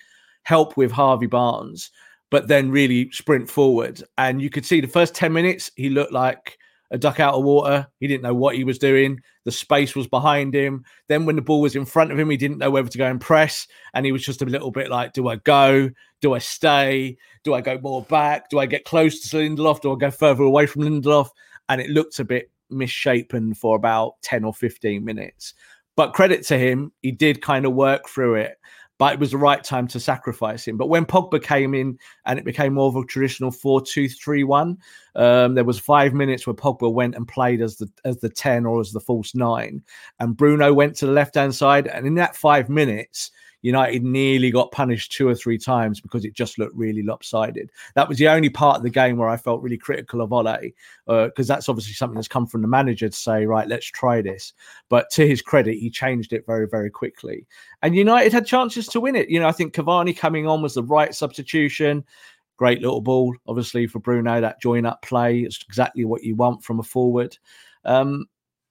help 0.43 0.77
with 0.77 0.91
Harvey 0.91 1.27
Barnes, 1.27 1.91
but 2.31 2.49
then 2.49 2.71
really 2.71 3.11
sprint 3.13 3.49
forward. 3.49 4.03
And 4.19 4.43
you 4.43 4.51
could 4.51 4.67
see 4.67 4.81
the 4.81 4.89
first 4.89 5.15
10 5.15 5.33
minutes, 5.33 5.71
he 5.77 5.89
looked 5.89 6.13
like 6.13 6.59
a 6.91 6.99
duck 6.99 7.21
out 7.21 7.35
of 7.35 7.45
water. 7.45 7.87
He 8.01 8.07
didn't 8.07 8.23
know 8.23 8.35
what 8.35 8.57
he 8.57 8.65
was 8.65 8.79
doing. 8.79 9.21
The 9.45 9.53
space 9.53 9.95
was 9.95 10.07
behind 10.07 10.55
him. 10.55 10.85
Then 11.09 11.27
when 11.27 11.37
the 11.37 11.43
ball 11.43 11.61
was 11.61 11.77
in 11.77 11.85
front 11.85 12.13
of 12.13 12.19
him, 12.19 12.31
he 12.31 12.37
didn't 12.37 12.59
know 12.59 12.71
whether 12.71 12.89
to 12.89 12.99
go 12.99 13.07
and 13.07 13.21
press. 13.21 13.67
And 13.95 14.07
he 14.07 14.13
was 14.13 14.25
just 14.25 14.43
a 14.43 14.47
little 14.47 14.71
bit 14.71 14.91
like, 14.91 15.13
do 15.13 15.29
I 15.29 15.37
go? 15.37 15.91
Do 16.21 16.35
I 16.35 16.39
stay? 16.39 17.17
Do 17.45 17.55
I 17.55 17.61
go 17.61 17.79
more 17.79 18.03
back? 18.03 18.51
Do 18.51 18.59
I 18.59 18.67
get 18.67 18.85
close 18.85 19.21
to 19.21 19.37
Lindelof? 19.37 19.81
Do 19.81 19.93
I 19.93 19.97
go 19.97 20.11
further 20.11 20.45
away 20.45 20.67
from 20.67 20.83
Lindelof? 20.83 21.29
And 21.69 21.81
it 21.81 21.91
looked 21.91 22.19
a 22.19 22.25
bit 22.25 22.51
misshapen 22.71 23.55
for 23.55 23.77
about 23.77 24.15
10 24.23 24.45
or 24.45 24.55
15 24.55 25.05
minutes. 25.05 25.55
But 25.97 26.13
credit 26.13 26.45
to 26.47 26.59
him, 26.59 26.93
he 27.03 27.11
did 27.11 27.43
kind 27.43 27.65
of 27.65 27.73
work 27.73 28.09
through 28.09 28.37
it 28.37 28.59
but 28.99 29.13
it 29.13 29.21
was 29.21 29.33
the 29.33 29.39
right 29.39 29.63
time 29.63 29.87
to 29.89 30.01
sacrifice 30.01 30.67
him. 30.67 30.77
But 30.77 30.89
when 30.89 31.05
Pogba 31.05 31.43
came 31.43 31.75
in 31.75 31.99
and 32.25 32.39
it 32.39 32.45
became 32.45 32.75
more 32.75 32.89
of 32.89 32.97
a 32.97 33.05
traditional 33.05 33.51
4 33.51 33.83
2 33.83 34.09
3 34.09 34.45
1, 34.45 34.79
um, 35.17 35.55
there 35.55 35.65
was 35.65 35.79
five 35.79 36.15
minutes 36.15 36.47
where 36.47 36.55
Pogba 36.55 36.93
went 36.93 37.15
and 37.15 37.29
played 37.29 37.61
as 37.61 37.77
the 37.77 37.91
as 38.05 38.19
the 38.21 38.29
10 38.29 38.65
or 38.67 38.81
as 38.81 38.93
the 38.93 39.01
false 39.01 39.35
nine. 39.35 39.83
And 40.21 40.37
Bruno 40.37 40.73
went 40.73 40.97
to 40.97 41.07
the 41.07 41.13
left 41.13 41.35
hand 41.35 41.55
side. 41.55 41.87
And 41.87 42.07
in 42.07 42.15
that 42.15 42.37
five 42.37 42.69
minutes, 42.69 43.31
United 43.67 44.05
nearly 44.05 44.53
got 44.53 44.71
punished 44.71 45.11
two 45.11 45.27
or 45.27 45.35
three 45.35 45.59
times 45.59 46.01
because 46.01 46.25
it 46.25 46.35
just 46.35 46.57
looked 46.57 46.77
really 46.77 47.03
lopsided. 47.03 47.69
That 47.97 48.09
was 48.09 48.17
the 48.17 48.29
only 48.29 48.49
part 48.49 48.77
of 48.77 48.85
the 48.85 48.91
game 48.91 49.17
where 49.17 49.29
I 49.29 49.37
felt 49.37 49.61
really 49.61 49.77
critical 49.77 50.21
of 50.21 50.33
Ole, 50.33 50.73
because 51.05 51.51
uh, 51.51 51.55
that's 51.55 51.69
obviously 51.69 51.95
something 51.95 52.15
that's 52.15 52.29
come 52.29 52.47
from 52.47 52.63
the 52.63 52.69
manager 52.69 53.09
to 53.09 53.17
say, 53.17 53.45
right, 53.45 53.67
let's 53.67 53.87
try 53.87 54.23
this. 54.23 54.53
But 54.89 55.11
to 55.11 55.27
his 55.27 55.43
credit, 55.43 55.79
he 55.79 55.91
changed 55.91 56.33
it 56.33 56.47
very, 56.47 56.69
very 56.69 56.91
quickly. 56.91 57.45
And 57.83 57.97
United 57.97 58.33
had 58.33 58.47
chances 58.47 58.87
to 58.87 59.01
win 59.01 59.17
it. 59.17 59.31
You 59.31 59.41
know, 59.41 59.49
I 59.49 59.53
think 59.53 59.75
Cavani 59.75 60.17
coming 60.17 60.47
on 60.47 60.63
was 60.63 60.75
the 60.75 60.85
right 60.85 61.13
substitution. 61.13 62.05
Great 62.59 62.81
little 62.81 63.01
ball, 63.01 63.35
obviously, 63.49 63.89
for 63.89 63.99
Bruno, 63.99 64.41
that 64.41 64.61
join 64.61 64.87
up 64.87 65.03
play. 65.03 65.41
It's 65.41 65.61
exactly 65.69 66.05
what 66.05 66.23
you 66.23 66.37
want 66.37 66.63
from 66.63 66.79
a 66.79 66.85
forward. 66.85 67.37
Um, 67.85 68.27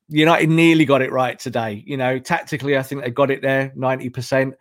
United 0.08 0.50
nearly 0.50 0.86
got 0.86 1.02
it 1.02 1.12
right 1.12 1.38
today. 1.38 1.84
You 1.86 1.98
know, 1.98 2.18
tactically, 2.18 2.78
I 2.78 2.84
think 2.84 3.04
they 3.04 3.12
got 3.12 3.32
it 3.32 3.42
there 3.42 3.74
90%. 3.76 4.54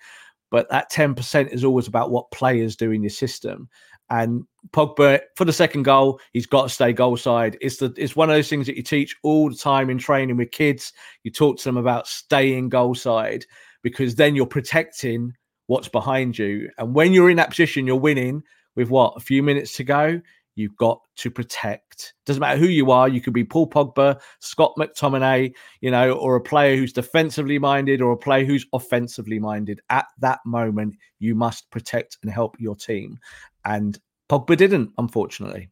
But 0.51 0.69
that 0.71 0.91
10% 0.91 1.49
is 1.49 1.65
always 1.65 1.89
about 1.89 2.11
what 2.11 2.31
players 2.31 2.77
do 2.77 2.91
in 2.91 3.03
your 3.03 3.11
system. 3.11 3.69
And 4.11 4.45
Pogba 4.71 5.21
for 5.37 5.45
the 5.45 5.53
second 5.53 5.85
goal, 5.85 6.21
he's 6.33 6.47
got 6.47 6.65
to 6.65 6.69
stay 6.69 6.93
goal 6.93 7.17
side. 7.17 7.57
It's 7.61 7.79
the 7.79 7.93
it's 7.97 8.15
one 8.15 8.29
of 8.29 8.37
those 8.37 8.49
things 8.49 8.67
that 8.67 8.77
you 8.77 8.83
teach 8.83 9.17
all 9.23 9.49
the 9.49 9.57
time 9.57 9.89
in 9.89 9.99
training 9.99 10.37
with 10.37 10.51
kids. 10.51 10.93
You 11.23 11.31
talk 11.31 11.59
to 11.59 11.65
them 11.65 11.77
about 11.77 12.07
staying 12.07 12.69
goal 12.69 12.95
side 12.95 13.47
because 13.83 14.15
then 14.15 14.37
you're 14.37 14.47
protecting 14.47 15.33
what's 15.67 15.89
behind 15.89 16.39
you. 16.39 16.71
And 16.79 16.95
when 16.95 17.13
you're 17.13 17.31
in 17.31 17.39
that 17.39 17.51
position, 17.51 17.87
you're 17.87 17.97
winning 17.97 18.43
with 18.77 18.91
what 18.91 19.15
a 19.17 19.21
few 19.21 19.43
minutes 19.43 19.73
to 19.77 19.85
go 19.85 20.21
you've 20.55 20.77
got 20.77 21.01
to 21.17 21.31
protect. 21.31 22.15
Doesn't 22.27 22.41
matter 22.41 22.59
who 22.59 22.67
you 22.67 22.91
are. 22.91 23.09
You 23.09 23.21
could 23.21 23.33
be 23.33 23.45
Paul 23.45 23.69
Pogba, 23.69 24.21
Scott 24.41 24.75
McTominay, 24.79 25.53
you 25.81 25.91
know, 25.91 26.13
or 26.13 26.37
a 26.37 26.41
player 26.41 26.77
who's 26.77 26.93
defensively 26.93 27.59
minded 27.59 28.01
or 28.01 28.13
a 28.13 28.17
player 28.17 28.45
who's 28.45 28.67
offensively 28.73 29.39
minded. 29.39 29.81
At 29.91 30.07
that 30.21 30.41
moment, 30.45 30.97
you 31.19 31.35
must 31.35 31.71
protect 31.71 32.19
and 32.23 32.31
help 32.31 32.57
your 32.59 32.77
team. 32.77 33.19
And 33.65 33.99
Pogba 34.29 34.57
didn't, 34.57 34.93
unfortunately. 34.99 35.71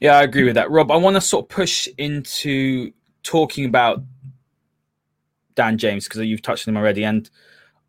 Yeah, 0.00 0.16
I 0.18 0.22
agree 0.22 0.44
with 0.44 0.54
that. 0.54 0.70
Rob, 0.70 0.90
I 0.90 0.96
want 0.96 1.16
to 1.16 1.20
sort 1.20 1.44
of 1.44 1.48
push 1.48 1.88
into 1.98 2.92
talking 3.22 3.64
about 3.64 4.02
Dan 5.54 5.78
James 5.78 6.04
because 6.04 6.20
you've 6.22 6.42
touched 6.42 6.68
on 6.68 6.74
him 6.74 6.78
already. 6.78 7.04
And 7.04 7.28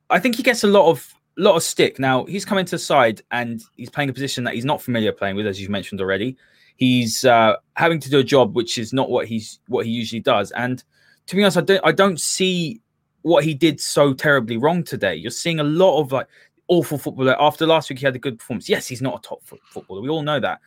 I 0.10 0.20
think 0.20 0.36
he 0.36 0.44
gets 0.44 0.64
a 0.64 0.68
lot 0.68 0.90
of 0.90 1.14
lot 1.38 1.56
of 1.56 1.64
stick. 1.64 2.00
Now 2.00 2.26
he's 2.26 2.46
coming 2.46 2.66
to 2.66 2.72
the 2.72 2.80
side 2.80 3.22
and 3.32 3.62
he's 3.76 3.90
playing 3.90 4.10
a 4.10 4.14
position 4.14 4.44
that 4.44 4.54
he's 4.54 4.66
not 4.66 4.82
familiar 4.82 5.12
playing 5.12 5.36
with, 5.36 5.48
as 5.48 5.60
you've 5.62 5.70
mentioned 5.70 6.02
already. 6.02 6.38
He's 6.78 7.26
uh, 7.26 7.56
having 7.76 8.00
to 8.00 8.10
do 8.10 8.20
a 8.20 8.24
job 8.24 8.56
which 8.56 8.78
is 8.78 8.94
not 8.94 9.10
what 9.10 9.28
he's 9.28 9.60
what 9.68 9.86
he 9.86 9.92
usually 9.92 10.22
does. 10.22 10.52
And 10.52 10.84
to 11.28 11.36
be 11.36 11.44
honest, 11.44 11.58
I 11.58 11.62
don't 11.62 11.82
I 11.84 11.92
don't 11.92 12.20
see 12.20 12.82
what 13.22 13.44
he 13.44 13.54
did 13.54 13.80
so 13.80 14.14
terribly 14.14 14.58
wrong 14.58 14.84
today. 14.84 15.16
You're 15.16 15.32
seeing 15.32 15.60
a 15.60 15.64
lot 15.64 16.00
of 16.00 16.12
like 16.12 16.28
awful 16.68 16.98
footballer. 16.98 17.36
After 17.42 17.66
last 17.66 17.90
week, 17.90 18.00
he 18.00 18.06
had 18.06 18.16
a 18.16 18.20
good 18.20 18.40
performance. 18.40 18.70
Yes, 18.70 18.88
he's 18.88 19.02
not 19.02 19.20
a 19.20 19.28
top 19.28 19.42
footballer. 19.44 20.02
We 20.02 20.10
all 20.10 20.24
know 20.24 20.40
that. 20.40 20.60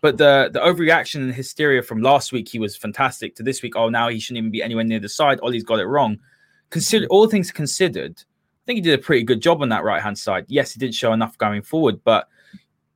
But 0.00 0.16
the 0.16 0.50
the 0.52 0.60
overreaction 0.60 1.16
and 1.16 1.34
hysteria 1.34 1.82
from 1.82 2.00
last 2.00 2.32
week, 2.32 2.48
he 2.48 2.58
was 2.58 2.76
fantastic. 2.76 3.36
To 3.36 3.42
this 3.42 3.62
week, 3.62 3.76
oh 3.76 3.88
now 3.88 4.08
he 4.08 4.18
shouldn't 4.18 4.38
even 4.38 4.50
be 4.50 4.62
anywhere 4.62 4.84
near 4.84 5.00
the 5.00 5.08
side. 5.08 5.38
Ole's 5.42 5.62
got 5.62 5.78
it 5.78 5.86
wrong. 5.86 6.18
Consider 6.70 7.06
all 7.10 7.26
things 7.26 7.50
considered, 7.50 8.22
I 8.62 8.66
think 8.66 8.76
he 8.76 8.80
did 8.82 8.98
a 8.98 9.02
pretty 9.02 9.24
good 9.24 9.40
job 9.40 9.62
on 9.62 9.68
that 9.70 9.84
right 9.84 10.02
hand 10.02 10.18
side. 10.18 10.44
Yes, 10.48 10.72
he 10.72 10.78
didn't 10.78 10.94
show 10.94 11.12
enough 11.12 11.36
going 11.38 11.62
forward, 11.62 12.00
but 12.04 12.28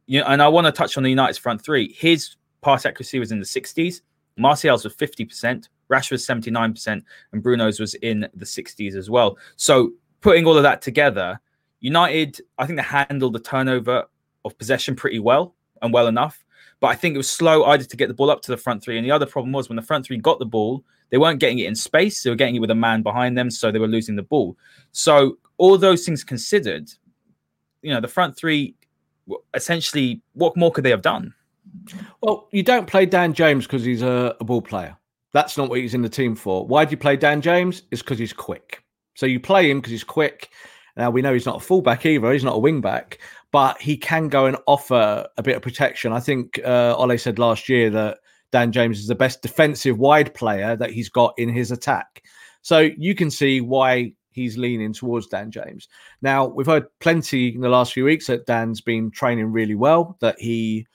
you 0.07 0.21
know, 0.21 0.27
and 0.27 0.43
I 0.43 0.49
want 0.49 0.67
to 0.67 0.73
touch 0.73 0.97
on 0.97 1.03
the 1.03 1.11
United's 1.11 1.39
front 1.39 1.65
three. 1.65 1.93
His 1.93 2.37
pass 2.61 2.85
accuracy 2.85 3.19
was 3.19 3.33
in 3.33 3.39
the 3.39 3.47
60s. 3.47 4.03
Martial's 4.37 4.85
was 4.85 4.97
50%, 4.97 5.69
Rashford's 5.89 6.27
79%, 6.27 7.03
and 7.33 7.43
Bruno's 7.43 7.79
was 7.79 7.95
in 7.95 8.29
the 8.35 8.45
60s 8.45 8.97
as 8.97 9.09
well. 9.09 9.39
So 9.57 9.93
putting 10.21 10.45
all 10.47 10.57
of 10.57 10.65
that 10.65 10.83
together, 10.83 11.41
United, 11.81 12.41
I 12.59 12.67
think 12.67 12.79
they 12.79 12.83
handled 12.83 13.35
the 13.35 13.41
turnover 13.41 14.05
of 14.45 14.59
possession 14.59 14.97
pretty 14.97 15.19
well 15.19 15.55
and 15.83 15.93
well 15.93 16.09
enough. 16.09 16.45
But 16.81 16.89
I 16.89 16.97
think 16.97 17.15
it 17.15 17.19
was 17.19 17.31
slow 17.31 17.65
either 17.65 17.85
to 17.85 17.97
get 17.97 18.09
the 18.09 18.15
ball 18.15 18.31
up 18.31 18.43
to 18.43 18.51
the 18.51 18.57
front 18.57 18.83
three. 18.83 18.97
And 18.97 19.07
the 19.07 19.11
other 19.11 19.27
problem 19.27 19.53
was 19.53 19.69
when 19.69 19.77
the 19.77 19.83
front 19.83 20.05
three 20.05 20.19
got 20.19 20.39
the 20.39 20.47
ball, 20.47 20.85
they 21.11 21.19
weren't 21.19 21.41
getting 21.41 21.59
it 21.59 21.67
in 21.67 21.75
space. 21.75 22.23
They 22.23 22.31
were 22.31 22.37
getting 22.37 22.57
it 22.57 22.61
with 22.61 22.71
a 22.71 22.75
man 22.75 23.03
behind 23.03 23.39
them. 23.39 23.51
So 23.51 23.71
they 23.71 23.79
were 23.79 23.87
losing 23.87 24.17
the 24.17 24.23
ball. 24.23 24.57
So 24.93 25.39
all 25.59 25.79
those 25.79 26.05
things 26.05 26.25
considered, 26.25 26.91
you 27.83 27.93
know, 27.93 28.01
the 28.01 28.09
front 28.09 28.37
three 28.37 28.75
essentially, 29.55 30.21
what 30.35 30.57
more 30.57 30.71
could 30.71 30.85
they 30.85 30.91
have 30.91 31.03
done? 31.03 31.35
Well, 32.23 32.49
you 32.53 32.63
don't 32.63 32.87
play 32.87 33.07
Dan 33.07 33.33
James 33.33 33.67
because 33.67 33.85
he's 33.85 34.03
a, 34.03 34.37
a, 34.41 34.45
ball 34.45 34.63
player. 34.63 34.97
That's 35.33 35.57
not 35.57 35.69
what 35.69 35.81
he's 35.81 35.95
in 35.95 36.03
the 36.03 36.09
team 36.09 36.37
for. 36.37 36.67
Why 36.67 36.85
do 36.85 36.93
you 36.93 36.97
play 36.97 37.17
Dan 37.17 37.41
James? 37.41 37.83
It's 37.91 38.03
because 38.03 38.19
he's 38.19 38.33
quick. 38.33 38.83
So 39.15 39.27
you 39.27 39.41
play 39.41 39.71
him 39.71 39.79
because 39.79 39.91
he's 39.91 40.05
quick. 40.05 40.51
Now 40.97 41.11
we 41.11 41.23
know 41.23 41.33
he's 41.33 41.47
not 41.47 41.57
a 41.57 41.65
fullback 41.65 42.07
either. 42.07 42.33
He's 42.33 42.45
not 42.45 42.57
a 42.57 42.61
wing 42.61 42.81
back, 42.81 43.19
but 43.51 43.81
he 43.81 43.97
can 43.97 44.29
go 44.29 44.47
and 44.47 44.57
offer 44.67 45.27
a 45.37 45.43
bit 45.43 45.57
of 45.57 45.63
protection. 45.63 46.13
I 46.13 46.21
think 46.21 46.61
uh, 46.65 46.95
Ole 46.97 47.19
said 47.19 47.39
last 47.39 47.69
year 47.69 47.91
that 47.91 48.19
Dan 48.53 48.71
James 48.71 49.01
is 49.01 49.09
the 49.09 49.15
best 49.15 49.43
defensive 49.43 49.99
wide 49.99 50.33
player 50.35 50.77
that 50.77 50.91
he's 50.91 51.09
got 51.09 51.35
in 51.39 51.49
his 51.49 51.73
attack. 51.73 52.23
So 52.63 52.91
you 52.97 53.15
can 53.15 53.31
see 53.31 53.61
why 53.61 54.13
he's 54.35 54.59
leaning 54.59 54.93
towards 54.93 55.29
Dan 55.29 55.51
James. 55.51 55.89
Now, 56.21 56.47
we've 56.47 56.67
heard 56.67 56.87
plenty 57.01 57.55
in 57.55 57.61
the 57.61 57.69
last 57.69 57.93
few 57.93 58.05
weeks 58.05 58.27
that 58.27 58.47
Dan's 58.47 58.81
been 58.81 59.11
training 59.11 59.53
really 59.53 59.75
well, 59.75 60.17
that 60.21 60.39
he 60.39 60.87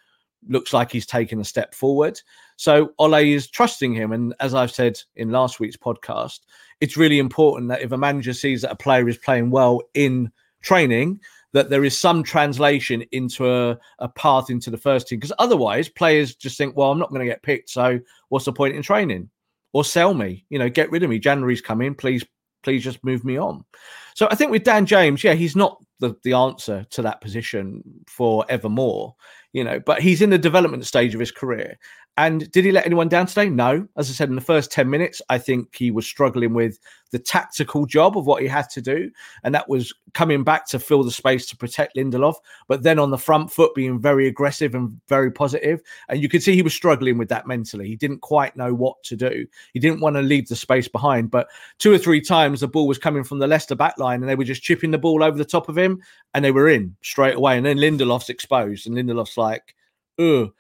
looks 0.47 0.73
like 0.73 0.91
he's 0.91 1.06
taken 1.06 1.39
a 1.39 1.45
step 1.45 1.73
forward. 1.73 2.19
So 2.58 2.93
Ole 2.99 3.15
is 3.15 3.49
trusting 3.49 3.93
him. 3.93 4.12
And 4.12 4.36
as 4.39 4.54
I've 4.54 4.71
said 4.71 4.99
in 5.15 5.32
last 5.32 5.60
week's 5.60 5.78
podcast, 5.78 6.41
it's 6.82 6.97
really 6.97 7.19
important 7.19 7.69
that 7.69 7.82
if 7.82 7.91
a 7.91 7.97
manager 7.97 8.34
sees 8.34 8.62
that 8.62 8.71
a 8.71 8.75
player 8.75 9.08
is 9.08 9.17
playing 9.17 9.49
well 9.49 9.82
in 9.93 10.32
training, 10.62 11.19
that 11.52 11.69
there 11.69 11.84
is 11.84 11.97
some 11.97 12.21
translation 12.23 13.04
into 13.12 13.49
a, 13.52 13.78
a 13.99 14.08
path 14.10 14.49
into 14.49 14.69
the 14.69 14.78
first 14.78 15.08
team. 15.08 15.19
Because 15.19 15.34
otherwise, 15.39 15.89
players 15.89 16.36
just 16.36 16.58
think, 16.58 16.75
well, 16.75 16.91
I'm 16.91 16.99
not 16.99 17.10
going 17.10 17.21
to 17.21 17.25
get 17.25 17.43
picked. 17.43 17.69
So 17.69 17.99
what's 18.30 18.45
the 18.45 18.54
point 18.54 18.75
in 18.75 18.82
training? 18.82 19.30
Or 19.73 19.84
sell 19.84 20.13
me, 20.13 20.45
you 20.49 20.58
know, 20.58 20.69
get 20.69 20.89
rid 20.91 21.04
of 21.04 21.10
me. 21.10 21.19
January's 21.19 21.62
coming. 21.62 21.95
Please 21.95 22.25
please 22.63 22.84
just 22.84 23.04
move 23.04 23.24
me 23.24 23.38
on. 23.38 23.63
So 24.15 24.28
I 24.30 24.36
think 24.36 24.52
with 24.52 24.63
Dan 24.63 24.86
James, 24.86 25.24
yeah, 25.24 25.34
he's 25.34 25.56
not 25.56 25.82
the, 26.00 26.15
the 26.24 26.34
answer 26.34 26.86
to 26.91 27.02
that 27.04 27.22
position 27.22 27.84
for 28.08 28.45
evermore, 28.50 29.15
you 29.54 29.63
know, 29.63 29.80
but 29.80 30.02
he's 30.02 30.22
in 30.22 30.30
the 30.30 30.38
development 30.38 30.86
stage 30.86 31.13
of 31.13 31.19
his 31.19 31.32
career. 31.32 31.78
And 32.19 32.51
did 32.51 32.65
he 32.65 32.73
let 32.73 32.86
anyone 32.86 33.08
down 33.08 33.27
today? 33.27 33.47
No. 33.47 33.88
As 33.95 34.10
I 34.10 34.13
said, 34.13 34.27
in 34.27 34.36
the 34.36 34.41
first 34.41 34.73
10 34.73 34.89
minutes, 34.89 35.21
I 35.29 35.38
think 35.38 35.73
he 35.73 35.89
was 35.89 36.05
struggling 36.05 36.53
with 36.53 36.77
the 37.12 37.17
tactical 37.17 37.86
job 37.86 38.17
of 38.17 38.25
what 38.25 38.41
he 38.41 38.47
had 38.49 38.69
to 38.71 38.82
do. 38.82 39.10
And 39.45 39.55
that 39.55 39.69
was 39.69 39.93
coming 40.13 40.43
back 40.43 40.67
to 40.67 40.79
fill 40.79 41.01
the 41.01 41.12
space 41.12 41.45
to 41.45 41.55
protect 41.55 41.95
Lindelof, 41.95 42.36
but 42.67 42.84
then 42.84 42.99
on 42.99 43.12
the 43.12 43.17
front 43.17 43.53
foot 43.53 43.73
being 43.73 44.01
very 44.01 44.27
aggressive 44.27 44.75
and 44.75 44.99
very 45.08 45.32
positive. 45.32 45.82
And 46.10 46.21
you 46.21 46.27
could 46.27 46.43
see 46.43 46.55
he 46.55 46.62
was 46.62 46.73
struggling 46.73 47.17
with 47.17 47.29
that 47.29 47.47
mentally. 47.47 47.88
He 47.88 47.95
didn't 47.95 48.19
quite 48.19 48.58
know 48.58 48.73
what 48.73 49.01
to 49.03 49.15
do. 49.15 49.45
He 49.71 49.79
didn't 49.79 50.01
want 50.01 50.17
to 50.17 50.21
leave 50.21 50.49
the 50.49 50.58
space 50.58 50.89
behind. 50.89 51.32
But 51.32 51.47
two 51.77 51.93
or 51.93 51.97
three 51.97 52.19
times 52.19 52.60
the 52.60 52.67
ball 52.67 52.86
was 52.89 52.97
coming 52.97 53.23
from 53.23 53.39
the 53.39 53.47
Leicester 53.47 53.75
back 53.75 53.97
line 53.97 54.19
and 54.21 54.29
they 54.29 54.36
were 54.36 54.43
just 54.43 54.62
chipping 54.62 54.91
the 54.91 54.97
ball 54.97 55.23
over 55.23 55.38
the 55.38 55.45
top 55.45 55.69
of 55.69 55.77
him 55.77 56.01
and 56.34 56.43
they 56.43 56.51
were 56.51 56.67
in 56.67 56.97
straight 57.01 57.36
away. 57.36 57.55
And 57.55 57.65
then 57.65 57.77
Lindelof's 57.77 58.29
exposed 58.29 58.88
and 58.88 58.97
Lindelof's 58.97 59.38
like, 59.38 59.73
ugh. 60.19 60.51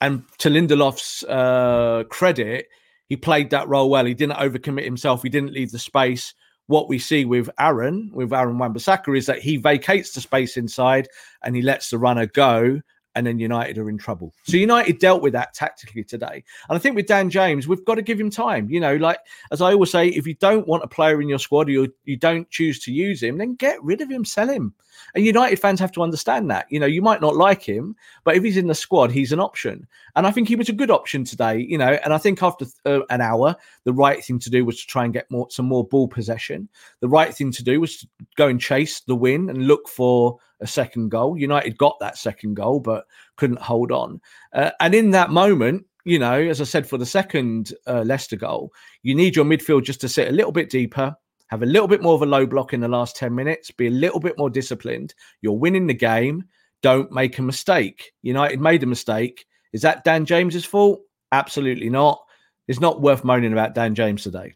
And 0.00 0.22
to 0.38 0.48
Lindelof's 0.48 1.24
uh, 1.24 2.04
credit, 2.08 2.68
he 3.08 3.16
played 3.16 3.50
that 3.50 3.68
role 3.68 3.90
well. 3.90 4.04
He 4.04 4.14
didn't 4.14 4.36
overcommit 4.36 4.84
himself. 4.84 5.22
He 5.22 5.28
didn't 5.28 5.52
leave 5.52 5.72
the 5.72 5.78
space. 5.78 6.34
What 6.66 6.88
we 6.88 6.98
see 6.98 7.24
with 7.24 7.48
Aaron, 7.58 8.10
with 8.12 8.32
Aaron 8.32 8.58
Wan-Bissaka, 8.58 9.16
is 9.16 9.26
that 9.26 9.40
he 9.40 9.56
vacates 9.56 10.12
the 10.12 10.20
space 10.20 10.56
inside 10.56 11.08
and 11.42 11.56
he 11.56 11.62
lets 11.62 11.90
the 11.90 11.98
runner 11.98 12.26
go 12.26 12.80
and 13.18 13.26
then 13.26 13.40
United 13.40 13.78
are 13.78 13.90
in 13.90 13.98
trouble. 13.98 14.32
So 14.44 14.56
United 14.56 15.00
dealt 15.00 15.22
with 15.22 15.32
that 15.32 15.52
tactically 15.52 16.04
today. 16.04 16.44
And 16.68 16.76
I 16.76 16.78
think 16.78 16.94
with 16.94 17.08
Dan 17.08 17.30
James, 17.30 17.66
we've 17.66 17.84
got 17.84 17.96
to 17.96 18.02
give 18.02 18.20
him 18.20 18.30
time. 18.30 18.70
You 18.70 18.78
know, 18.78 18.94
like 18.94 19.18
as 19.50 19.60
I 19.60 19.72
always 19.72 19.90
say, 19.90 20.06
if 20.06 20.24
you 20.24 20.34
don't 20.34 20.68
want 20.68 20.84
a 20.84 20.86
player 20.88 21.20
in 21.20 21.28
your 21.28 21.40
squad 21.40 21.68
or 21.68 21.72
you, 21.72 21.92
you 22.04 22.16
don't 22.16 22.48
choose 22.48 22.78
to 22.84 22.92
use 22.92 23.20
him, 23.20 23.38
then 23.38 23.56
get 23.56 23.82
rid 23.82 24.00
of 24.00 24.08
him, 24.08 24.24
sell 24.24 24.48
him. 24.48 24.72
And 25.16 25.24
United 25.24 25.58
fans 25.58 25.80
have 25.80 25.90
to 25.92 26.02
understand 26.02 26.48
that. 26.50 26.66
You 26.70 26.78
know, 26.78 26.86
you 26.86 27.02
might 27.02 27.20
not 27.20 27.34
like 27.34 27.62
him, 27.62 27.96
but 28.22 28.36
if 28.36 28.44
he's 28.44 28.56
in 28.56 28.68
the 28.68 28.74
squad, 28.74 29.10
he's 29.10 29.32
an 29.32 29.40
option. 29.40 29.86
And 30.14 30.28
I 30.28 30.30
think 30.30 30.46
he 30.46 30.56
was 30.56 30.68
a 30.68 30.72
good 30.72 30.90
option 30.90 31.24
today, 31.24 31.58
you 31.58 31.78
know. 31.78 31.98
And 32.04 32.14
I 32.14 32.18
think 32.18 32.40
after 32.40 32.66
uh, 32.86 33.00
an 33.10 33.20
hour, 33.20 33.56
the 33.82 33.92
right 33.92 34.24
thing 34.24 34.38
to 34.38 34.50
do 34.50 34.64
was 34.64 34.80
to 34.80 34.86
try 34.86 35.04
and 35.04 35.12
get 35.12 35.28
more 35.28 35.48
some 35.50 35.66
more 35.66 35.84
ball 35.84 36.06
possession. 36.06 36.68
The 37.00 37.08
right 37.08 37.34
thing 37.34 37.50
to 37.52 37.64
do 37.64 37.80
was 37.80 37.98
to 37.98 38.08
go 38.36 38.46
and 38.46 38.60
chase 38.60 39.00
the 39.00 39.16
win 39.16 39.50
and 39.50 39.66
look 39.66 39.88
for 39.88 40.38
a 40.60 40.66
second 40.66 41.10
goal. 41.10 41.36
United 41.36 41.78
got 41.78 41.98
that 42.00 42.18
second 42.18 42.54
goal, 42.54 42.80
but 42.80 43.06
couldn't 43.36 43.60
hold 43.60 43.92
on. 43.92 44.20
Uh, 44.52 44.70
and 44.80 44.94
in 44.94 45.10
that 45.10 45.30
moment, 45.30 45.84
you 46.04 46.18
know, 46.18 46.40
as 46.40 46.60
I 46.60 46.64
said, 46.64 46.88
for 46.88 46.98
the 46.98 47.06
second 47.06 47.72
uh, 47.86 48.02
Leicester 48.02 48.36
goal, 48.36 48.72
you 49.02 49.14
need 49.14 49.36
your 49.36 49.44
midfield 49.44 49.84
just 49.84 50.00
to 50.02 50.08
sit 50.08 50.28
a 50.28 50.32
little 50.32 50.52
bit 50.52 50.70
deeper, 50.70 51.14
have 51.48 51.62
a 51.62 51.66
little 51.66 51.88
bit 51.88 52.02
more 52.02 52.14
of 52.14 52.22
a 52.22 52.26
low 52.26 52.46
block 52.46 52.72
in 52.72 52.80
the 52.80 52.88
last 52.88 53.16
10 53.16 53.34
minutes, 53.34 53.70
be 53.70 53.88
a 53.88 53.90
little 53.90 54.20
bit 54.20 54.38
more 54.38 54.50
disciplined. 54.50 55.14
You're 55.42 55.52
winning 55.52 55.86
the 55.86 55.94
game. 55.94 56.44
Don't 56.82 57.10
make 57.10 57.38
a 57.38 57.42
mistake. 57.42 58.12
United 58.22 58.60
made 58.60 58.82
a 58.82 58.86
mistake. 58.86 59.44
Is 59.72 59.82
that 59.82 60.04
Dan 60.04 60.24
James's 60.24 60.64
fault? 60.64 61.00
Absolutely 61.32 61.90
not. 61.90 62.22
It's 62.68 62.80
not 62.80 63.00
worth 63.00 63.24
moaning 63.24 63.52
about 63.52 63.74
Dan 63.74 63.94
James 63.94 64.22
today. 64.22 64.54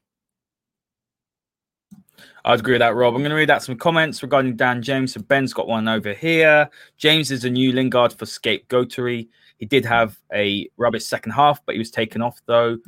I'd 2.44 2.60
agree 2.60 2.74
with 2.74 2.80
that, 2.80 2.94
Rob. 2.94 3.14
I'm 3.14 3.20
going 3.20 3.30
to 3.30 3.36
read 3.36 3.50
out 3.50 3.62
some 3.62 3.76
comments 3.76 4.22
regarding 4.22 4.56
Dan 4.56 4.82
James. 4.82 5.14
So 5.14 5.20
Ben's 5.20 5.52
got 5.52 5.68
one 5.68 5.86
over 5.86 6.12
here. 6.12 6.68
James 6.96 7.30
is 7.30 7.44
a 7.44 7.50
new 7.50 7.72
Lingard 7.72 8.12
for 8.12 8.24
scapegoatery. 8.24 9.28
He 9.58 9.66
did 9.66 9.84
have 9.84 10.18
a 10.34 10.68
rubbish 10.76 11.04
second 11.04 11.32
half, 11.32 11.64
but 11.64 11.76
he 11.76 11.78
was 11.78 11.90
taken 11.90 12.20
off 12.20 12.40
though. 12.46 12.78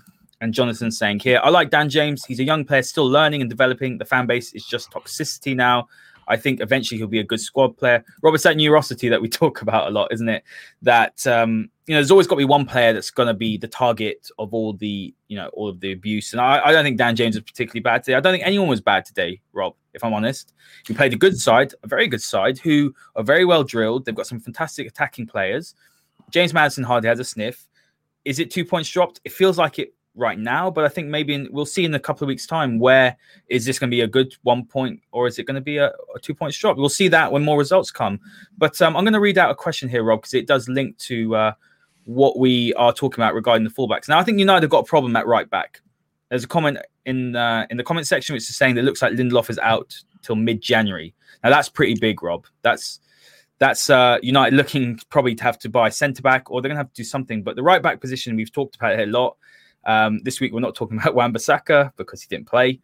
And 0.41 0.53
Jonathan 0.53 0.91
saying 0.91 1.21
here, 1.21 1.41
I 1.43 1.51
like 1.51 1.71
Dan 1.71 1.89
James. 1.89 2.25
He's 2.25 2.41
a 2.41 2.45
young 2.45 2.65
player, 2.65 2.83
still 2.83 3.09
learning 3.09 3.43
and 3.43 3.49
developing. 3.49 3.97
The 3.97 4.05
fan 4.05 4.27
base 4.27 4.53
is 4.55 4.65
just 4.65 4.91
toxicity 4.91 5.55
now. 5.55 5.87
I 6.27 6.37
think 6.37 6.61
eventually 6.61 6.99
he'll 6.99 7.07
be 7.07 7.21
a 7.21 7.25
good 7.25 7.41
squad 7.41 7.77
player. 7.77 8.05
Rob, 8.23 8.35
it's 8.35 8.45
that 8.45 8.57
neurosity 8.57 9.09
that 9.11 9.23
we 9.23 9.29
talk 9.41 9.63
about 9.63 9.87
a 9.87 9.91
lot, 9.91 10.13
isn't 10.13 10.29
it? 10.29 10.43
That 10.83 11.25
um, 11.29 11.71
you 11.87 11.95
know, 11.95 11.99
there's 11.99 12.11
always 12.11 12.27
got 12.27 12.37
to 12.37 12.39
be 12.39 12.47
one 12.47 12.65
player 12.65 12.95
that's 12.95 13.11
going 13.11 13.27
to 13.27 13.35
be 13.35 13.59
the 13.59 13.69
target 13.69 14.31
of 14.39 14.55
all 14.55 14.73
the, 14.73 15.15
you 15.29 15.37
know, 15.37 15.49
all 15.49 15.69
of 15.69 15.81
the 15.81 15.93
abuse. 15.93 16.33
And 16.33 16.41
I, 16.41 16.61
I 16.65 16.73
don't 16.73 16.83
think 16.83 16.97
Dan 16.97 17.15
James 17.15 17.37
was 17.37 17.45
particularly 17.45 17.81
bad 17.81 18.03
today. 18.03 18.17
I 18.17 18.21
don't 18.21 18.33
think 18.33 18.47
anyone 18.47 18.69
was 18.69 18.81
bad 18.81 19.05
today, 19.05 19.41
Rob, 19.53 19.75
if 19.93 20.03
I'm 20.03 20.15
honest. 20.15 20.55
He 20.87 20.95
played 20.95 21.13
a 21.13 21.17
good 21.17 21.39
side, 21.39 21.75
a 21.83 21.87
very 21.87 22.07
good 22.07 22.23
side, 22.23 22.59
who 22.59 22.95
are 23.17 23.23
very 23.23 23.45
well 23.45 23.65
drilled. 23.65 24.07
They've 24.07 24.15
got 24.15 24.27
some 24.27 24.41
fantastic 24.41 24.87
attacking 24.87 25.27
players. 25.27 25.75
James 26.31 26.55
Maddison 26.55 26.85
hardly 26.85 27.09
has 27.09 27.21
a 27.21 27.25
sniff. 27.25 27.67
Is 28.25 28.39
it 28.39 28.51
two 28.51 28.65
points 28.65 28.89
dropped? 28.91 29.21
It 29.25 29.33
feels 29.33 29.59
like 29.59 29.79
it 29.79 29.95
right 30.17 30.39
now, 30.39 30.71
but 30.71 30.85
I 30.85 30.89
think 30.89 31.09
maybe 31.09 31.35
in, 31.35 31.49
we'll 31.51 31.67
see 31.67 31.85
in 31.85 31.95
a 31.95 32.01
couple 32.01 32.25
of 32.25 32.29
weeks' 32.29 32.47
time 32.47 32.79
where 32.79 33.17
is 33.49 33.67
this 33.67 33.79
going 33.79 33.91
to 33.91 33.95
be 33.95 34.03
a 34.03 34.07
good 34.07 34.35
one 34.43 34.65
point 34.65 35.01
or 35.13 35.27
is 35.27 35.39
it 35.39 35.45
going 35.45 35.57
to 35.57 35.61
be 35.61 35.77
a, 35.77 35.89
a 36.15 36.21
two 36.23 36.35
point 36.35 36.55
drop? 36.55 36.79
We'll 36.79 36.89
see 36.89 37.09
that 37.09 37.31
when 37.31 37.45
more 37.45 37.59
results 37.59 37.91
come. 37.91 38.21
But 38.57 38.81
um, 38.81 38.97
I'm 38.97 39.05
going 39.05 39.13
to 39.13 39.21
read 39.21 39.37
out 39.37 39.51
a 39.51 39.55
question 39.55 39.89
here, 39.89 40.03
Rob, 40.03 40.23
because 40.23 40.33
it 40.33 40.47
does 40.47 40.67
link 40.69 40.97
to 40.99 41.35
uh, 41.37 41.53
what 42.05 42.39
we 42.39 42.75
are 42.75 42.93
talking 42.93 43.23
about 43.23 43.35
regarding 43.35 43.65
the 43.65 43.71
fullbacks. 43.71 44.09
Now, 44.09 44.19
I 44.19 44.25
think 44.25 44.39
United 44.39 44.63
have 44.63 44.71
got 44.71 44.81
a 44.81 44.89
problem 44.89 45.17
at 45.17 45.27
right 45.27 45.49
back. 45.49 45.81
There's 46.29 46.45
a 46.45 46.49
comment 46.49 46.79
in 47.07 47.37
uh, 47.37 47.67
in 47.71 47.77
the 47.77 47.85
comment 47.85 48.07
section 48.07 48.35
which 48.35 48.49
is 48.49 48.57
saying 48.57 48.75
that 48.75 48.83
it 48.83 48.85
looks 48.85 49.03
like 49.03 49.13
Lindelof 49.13 49.51
is 49.51 49.59
out 49.59 49.97
till 50.23 50.37
mid 50.37 50.61
January. 50.61 51.15
Now 51.43 51.51
that's 51.51 51.69
pretty 51.69 51.95
big, 51.95 52.23
Rob. 52.23 52.47
That's 52.63 53.01
that's 53.59 53.89
uh, 53.89 54.19
United 54.23 54.57
looking 54.57 54.99
probably 55.11 55.35
to 55.37 55.45
have 55.45 55.59
to 55.61 55.69
buy 55.69 55.89
centre 55.89 56.23
back 56.23 56.51
or 56.51 56.61
they're 56.61 56.69
going 56.69 56.77
to 56.77 56.81
have 56.81 56.93
to 56.93 57.03
do 57.03 57.05
something. 57.05 57.43
But 57.43 57.57
the 57.57 57.63
right 57.63 57.83
back 57.83 58.01
position 58.01 58.37
we've 58.37 58.53
talked 58.53 58.77
about 58.77 58.99
it 58.99 59.09
a 59.09 59.13
lot. 59.13 59.37
Um, 59.87 60.21
this 60.25 60.41
week 60.41 60.53
we're 60.53 60.61
not 60.61 60.75
talking 60.75 60.99
about 61.01 61.15
Wan-Bissaka 61.15 61.93
because 61.97 62.23
he 62.23 62.29
didn't 62.29 62.49
play, 62.49 62.81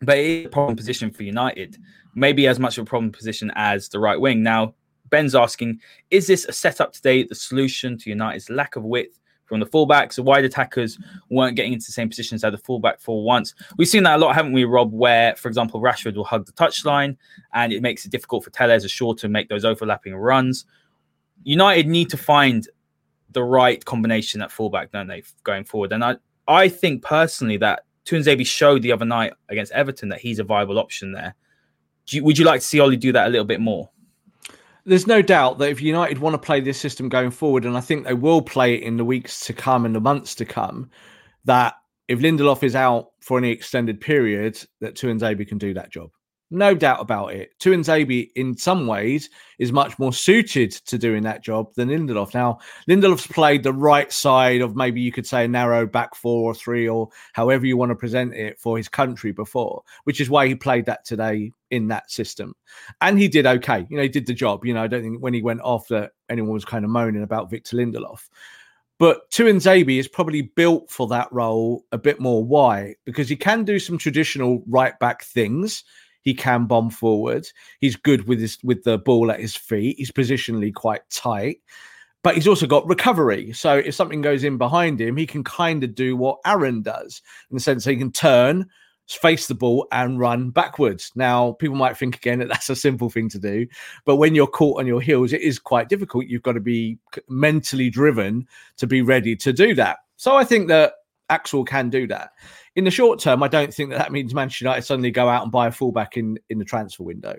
but 0.00 0.18
it 0.18 0.24
is 0.24 0.46
a 0.46 0.48
problem 0.48 0.76
position 0.76 1.10
for 1.10 1.22
United. 1.22 1.78
Maybe 2.14 2.46
as 2.46 2.58
much 2.58 2.78
of 2.78 2.82
a 2.82 2.86
problem 2.86 3.10
position 3.12 3.50
as 3.56 3.88
the 3.88 3.98
right 3.98 4.20
wing. 4.20 4.42
Now 4.42 4.74
Ben's 5.10 5.34
asking, 5.34 5.80
is 6.10 6.26
this 6.26 6.44
a 6.46 6.52
setup 6.52 6.92
today 6.92 7.24
the 7.24 7.34
solution 7.34 7.98
to 7.98 8.10
United's 8.10 8.48
lack 8.48 8.76
of 8.76 8.84
width 8.84 9.20
from 9.44 9.60
the 9.60 9.66
fullbacks? 9.66 10.14
The 10.14 10.22
wide 10.22 10.44
attackers 10.44 10.98
weren't 11.28 11.56
getting 11.56 11.72
into 11.72 11.86
the 11.86 11.92
same 11.92 12.08
positions 12.08 12.44
as 12.44 12.52
the 12.52 12.58
fullback 12.58 13.00
for 13.00 13.24
once. 13.24 13.54
We've 13.76 13.88
seen 13.88 14.04
that 14.04 14.16
a 14.16 14.18
lot, 14.18 14.34
haven't 14.34 14.52
we, 14.52 14.64
Rob? 14.64 14.92
Where, 14.92 15.36
for 15.36 15.48
example, 15.48 15.80
Rashford 15.80 16.14
will 16.14 16.24
hug 16.24 16.46
the 16.46 16.52
touchline 16.52 17.16
and 17.52 17.72
it 17.72 17.82
makes 17.82 18.04
it 18.04 18.12
difficult 18.12 18.44
for 18.44 18.50
Telles 18.50 18.84
or 18.84 18.88
Shaw 18.88 19.14
to 19.14 19.28
make 19.28 19.48
those 19.48 19.64
overlapping 19.64 20.14
runs. 20.14 20.64
United 21.42 21.86
need 21.86 22.10
to 22.10 22.16
find 22.16 22.68
the 23.32 23.42
right 23.42 23.84
combination 23.84 24.42
at 24.42 24.50
fullback, 24.50 24.92
don't 24.92 25.06
they, 25.06 25.22
going 25.44 25.64
forward? 25.64 25.92
And 25.92 26.04
I, 26.04 26.16
I 26.48 26.68
think 26.68 27.02
personally 27.02 27.56
that 27.58 27.84
Tuanzebe 28.04 28.44
showed 28.46 28.82
the 28.82 28.92
other 28.92 29.04
night 29.04 29.32
against 29.48 29.72
Everton 29.72 30.08
that 30.08 30.20
he's 30.20 30.38
a 30.38 30.44
viable 30.44 30.78
option 30.78 31.12
there. 31.12 31.34
You, 32.08 32.24
would 32.24 32.38
you 32.38 32.44
like 32.44 32.60
to 32.60 32.66
see 32.66 32.80
Ole 32.80 32.96
do 32.96 33.12
that 33.12 33.28
a 33.28 33.30
little 33.30 33.46
bit 33.46 33.60
more? 33.60 33.88
There's 34.84 35.06
no 35.06 35.22
doubt 35.22 35.58
that 35.58 35.70
if 35.70 35.82
United 35.82 36.18
want 36.18 36.34
to 36.34 36.38
play 36.38 36.60
this 36.60 36.80
system 36.80 37.08
going 37.08 37.30
forward, 37.30 37.64
and 37.64 37.76
I 37.76 37.80
think 37.80 38.04
they 38.04 38.14
will 38.14 38.42
play 38.42 38.74
it 38.74 38.82
in 38.82 38.96
the 38.96 39.04
weeks 39.04 39.44
to 39.46 39.52
come 39.52 39.84
and 39.84 39.94
the 39.94 40.00
months 40.00 40.34
to 40.36 40.44
come, 40.44 40.90
that 41.44 41.74
if 42.08 42.18
Lindelof 42.18 42.62
is 42.62 42.74
out 42.74 43.08
for 43.20 43.38
any 43.38 43.50
extended 43.50 44.00
period, 44.00 44.62
that 44.80 44.94
Tuanzebe 44.96 45.46
can 45.46 45.58
do 45.58 45.74
that 45.74 45.92
job. 45.92 46.10
No 46.52 46.74
doubt 46.74 47.00
about 47.00 47.32
it. 47.32 47.52
Tuanzebe, 47.60 48.30
in 48.34 48.56
some 48.56 48.88
ways, 48.88 49.30
is 49.60 49.70
much 49.70 49.96
more 50.00 50.12
suited 50.12 50.72
to 50.72 50.98
doing 50.98 51.22
that 51.22 51.44
job 51.44 51.72
than 51.74 51.90
Lindelof. 51.90 52.34
Now, 52.34 52.58
Lindelof's 52.88 53.28
played 53.28 53.62
the 53.62 53.72
right 53.72 54.12
side 54.12 54.60
of 54.60 54.74
maybe 54.74 55.00
you 55.00 55.12
could 55.12 55.26
say 55.26 55.44
a 55.44 55.48
narrow 55.48 55.86
back 55.86 56.16
four 56.16 56.50
or 56.50 56.54
three, 56.54 56.88
or 56.88 57.08
however 57.34 57.66
you 57.66 57.76
want 57.76 57.90
to 57.90 57.96
present 57.96 58.34
it 58.34 58.58
for 58.58 58.76
his 58.76 58.88
country 58.88 59.30
before, 59.30 59.82
which 60.04 60.20
is 60.20 60.28
why 60.28 60.48
he 60.48 60.56
played 60.56 60.86
that 60.86 61.04
today 61.04 61.52
in 61.70 61.86
that 61.88 62.10
system. 62.10 62.54
And 63.00 63.16
he 63.16 63.28
did 63.28 63.46
okay. 63.46 63.86
You 63.88 63.96
know, 63.96 64.02
he 64.02 64.08
did 64.08 64.26
the 64.26 64.34
job. 64.34 64.64
You 64.64 64.74
know, 64.74 64.82
I 64.82 64.88
don't 64.88 65.02
think 65.02 65.22
when 65.22 65.34
he 65.34 65.42
went 65.42 65.60
off 65.60 65.86
that 65.88 66.12
anyone 66.28 66.52
was 66.52 66.64
kind 66.64 66.84
of 66.84 66.90
moaning 66.90 67.22
about 67.22 67.50
Victor 67.50 67.76
Lindelof. 67.76 68.28
But 68.98 69.30
Tuanzebe 69.30 69.98
is 69.98 70.08
probably 70.08 70.42
built 70.42 70.90
for 70.90 71.06
that 71.08 71.32
role 71.32 71.84
a 71.92 71.96
bit 71.96 72.20
more. 72.20 72.44
Why? 72.44 72.96
Because 73.06 73.28
he 73.28 73.36
can 73.36 73.64
do 73.64 73.78
some 73.78 73.96
traditional 73.98 74.64
right 74.66 74.98
back 74.98 75.22
things 75.22 75.84
he 76.22 76.34
can 76.34 76.66
bomb 76.66 76.90
forward. 76.90 77.46
He's 77.80 77.96
good 77.96 78.28
with 78.28 78.40
his 78.40 78.58
with 78.62 78.84
the 78.84 78.98
ball 78.98 79.30
at 79.30 79.40
his 79.40 79.56
feet. 79.56 79.96
He's 79.98 80.10
positionally 80.10 80.72
quite 80.72 81.08
tight, 81.10 81.60
but 82.22 82.34
he's 82.34 82.48
also 82.48 82.66
got 82.66 82.86
recovery. 82.86 83.52
So 83.52 83.76
if 83.76 83.94
something 83.94 84.22
goes 84.22 84.44
in 84.44 84.58
behind 84.58 85.00
him, 85.00 85.16
he 85.16 85.26
can 85.26 85.44
kind 85.44 85.82
of 85.84 85.94
do 85.94 86.16
what 86.16 86.38
Aaron 86.44 86.82
does 86.82 87.22
in 87.50 87.56
the 87.56 87.60
sense 87.60 87.84
he 87.84 87.96
can 87.96 88.12
turn, 88.12 88.66
face 89.08 89.46
the 89.46 89.54
ball, 89.54 89.88
and 89.92 90.18
run 90.18 90.50
backwards. 90.50 91.10
Now, 91.14 91.52
people 91.52 91.76
might 91.76 91.96
think 91.96 92.16
again 92.16 92.40
that 92.40 92.48
that's 92.48 92.70
a 92.70 92.76
simple 92.76 93.10
thing 93.10 93.28
to 93.30 93.38
do, 93.38 93.66
but 94.04 94.16
when 94.16 94.34
you're 94.34 94.46
caught 94.46 94.80
on 94.80 94.86
your 94.86 95.00
heels, 95.00 95.32
it 95.32 95.42
is 95.42 95.58
quite 95.58 95.88
difficult. 95.88 96.26
You've 96.26 96.42
got 96.42 96.52
to 96.52 96.60
be 96.60 96.98
mentally 97.28 97.90
driven 97.90 98.46
to 98.76 98.86
be 98.86 99.02
ready 99.02 99.34
to 99.36 99.52
do 99.52 99.74
that. 99.74 99.98
So 100.16 100.36
I 100.36 100.44
think 100.44 100.68
that 100.68 100.94
Axel 101.30 101.64
can 101.64 101.88
do 101.88 102.06
that 102.08 102.32
in 102.80 102.84
the 102.84 102.90
short 102.90 103.20
term, 103.20 103.42
I 103.42 103.48
don't 103.48 103.72
think 103.72 103.90
that 103.90 103.98
that 103.98 104.10
means 104.10 104.32
Manchester 104.32 104.64
United 104.64 104.82
suddenly 104.82 105.10
go 105.10 105.28
out 105.28 105.42
and 105.42 105.52
buy 105.52 105.66
a 105.66 105.70
fullback 105.70 106.16
in 106.16 106.38
in 106.48 106.58
the 106.58 106.64
transfer 106.64 107.04
window. 107.04 107.36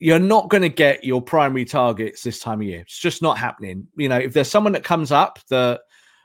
You're 0.00 0.18
not 0.18 0.48
going 0.48 0.62
to 0.62 0.68
get 0.68 1.04
your 1.04 1.22
primary 1.22 1.64
targets 1.64 2.24
this 2.24 2.40
time 2.40 2.60
of 2.60 2.66
year. 2.66 2.80
It's 2.80 2.98
just 2.98 3.22
not 3.22 3.38
happening. 3.38 3.86
You 3.96 4.08
know, 4.08 4.16
if 4.16 4.32
there's 4.32 4.50
someone 4.50 4.72
that 4.72 4.82
comes 4.82 5.12
up 5.12 5.38
that 5.50 5.82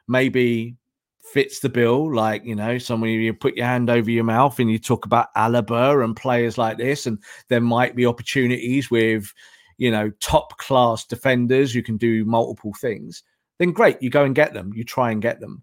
maybe 0.07 0.75
fits 1.21 1.59
the 1.59 1.69
bill, 1.69 2.11
like 2.15 2.43
you 2.45 2.55
know, 2.55 2.79
someone 2.79 3.11
you 3.11 3.31
put 3.31 3.55
your 3.55 3.67
hand 3.67 3.91
over 3.91 4.09
your 4.09 4.23
mouth 4.23 4.59
and 4.59 4.71
you 4.71 4.79
talk 4.79 5.05
about 5.05 5.33
Alaba 5.35 6.03
and 6.03 6.15
players 6.15 6.57
like 6.57 6.79
this, 6.79 7.05
and 7.05 7.21
there 7.49 7.61
might 7.61 7.95
be 7.95 8.07
opportunities 8.07 8.89
with 8.89 9.31
you 9.77 9.91
know 9.91 10.09
top 10.19 10.57
class 10.57 11.05
defenders 11.05 11.71
who 11.71 11.83
can 11.83 11.97
do 11.97 12.25
multiple 12.25 12.73
things. 12.81 13.21
Then 13.59 13.71
great, 13.71 14.01
you 14.01 14.09
go 14.09 14.23
and 14.23 14.33
get 14.33 14.55
them. 14.55 14.71
You 14.73 14.83
try 14.83 15.11
and 15.11 15.21
get 15.21 15.39
them, 15.39 15.61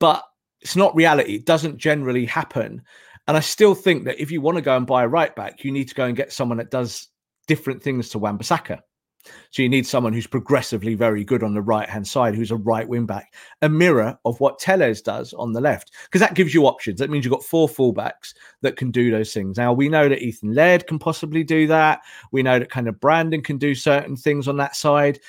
but 0.00 0.24
it's 0.60 0.76
not 0.76 0.94
reality. 0.94 1.34
It 1.34 1.46
doesn't 1.46 1.78
generally 1.78 2.24
happen. 2.24 2.82
And 3.26 3.36
I 3.36 3.40
still 3.40 3.74
think 3.74 4.04
that 4.04 4.20
if 4.20 4.30
you 4.30 4.40
want 4.40 4.56
to 4.56 4.62
go 4.62 4.76
and 4.76 4.86
buy 4.86 5.04
a 5.04 5.08
right 5.08 5.34
back, 5.36 5.64
you 5.64 5.70
need 5.70 5.88
to 5.88 5.94
go 5.94 6.06
and 6.06 6.16
get 6.16 6.32
someone 6.32 6.58
that 6.58 6.70
does 6.70 7.08
different 7.46 7.82
things 7.82 8.08
to 8.10 8.18
Wan-Bissaka. 8.18 8.80
So 9.50 9.62
you 9.62 9.68
need 9.68 9.86
someone 9.86 10.12
who's 10.12 10.26
progressively 10.26 10.94
very 10.94 11.24
good 11.24 11.42
on 11.42 11.52
the 11.52 11.60
right 11.60 11.88
hand 11.88 12.06
side, 12.06 12.34
who's 12.34 12.50
a 12.50 12.56
right 12.56 12.88
wing 12.88 13.04
back, 13.04 13.34
a 13.60 13.68
mirror 13.68 14.18
of 14.24 14.40
what 14.40 14.58
Telles 14.58 15.02
does 15.02 15.34
on 15.34 15.52
the 15.52 15.60
left, 15.60 15.92
because 16.04 16.20
that 16.20 16.34
gives 16.34 16.54
you 16.54 16.66
options. 16.66 16.98
That 16.98 17.10
means 17.10 17.24
you've 17.24 17.32
got 17.32 17.42
four 17.42 17.68
fullbacks 17.68 18.32
that 18.62 18.76
can 18.76 18.90
do 18.90 19.10
those 19.10 19.34
things. 19.34 19.58
Now 19.58 19.72
we 19.72 19.88
know 19.88 20.08
that 20.08 20.22
Ethan 20.22 20.54
Laird 20.54 20.86
can 20.86 20.98
possibly 20.98 21.44
do 21.44 21.66
that. 21.66 22.00
We 22.32 22.42
know 22.42 22.58
that 22.58 22.70
kind 22.70 22.88
of 22.88 23.00
Brandon 23.00 23.42
can 23.42 23.58
do 23.58 23.74
certain 23.74 24.16
things 24.16 24.48
on 24.48 24.56
that 24.58 24.76
side 24.76 25.20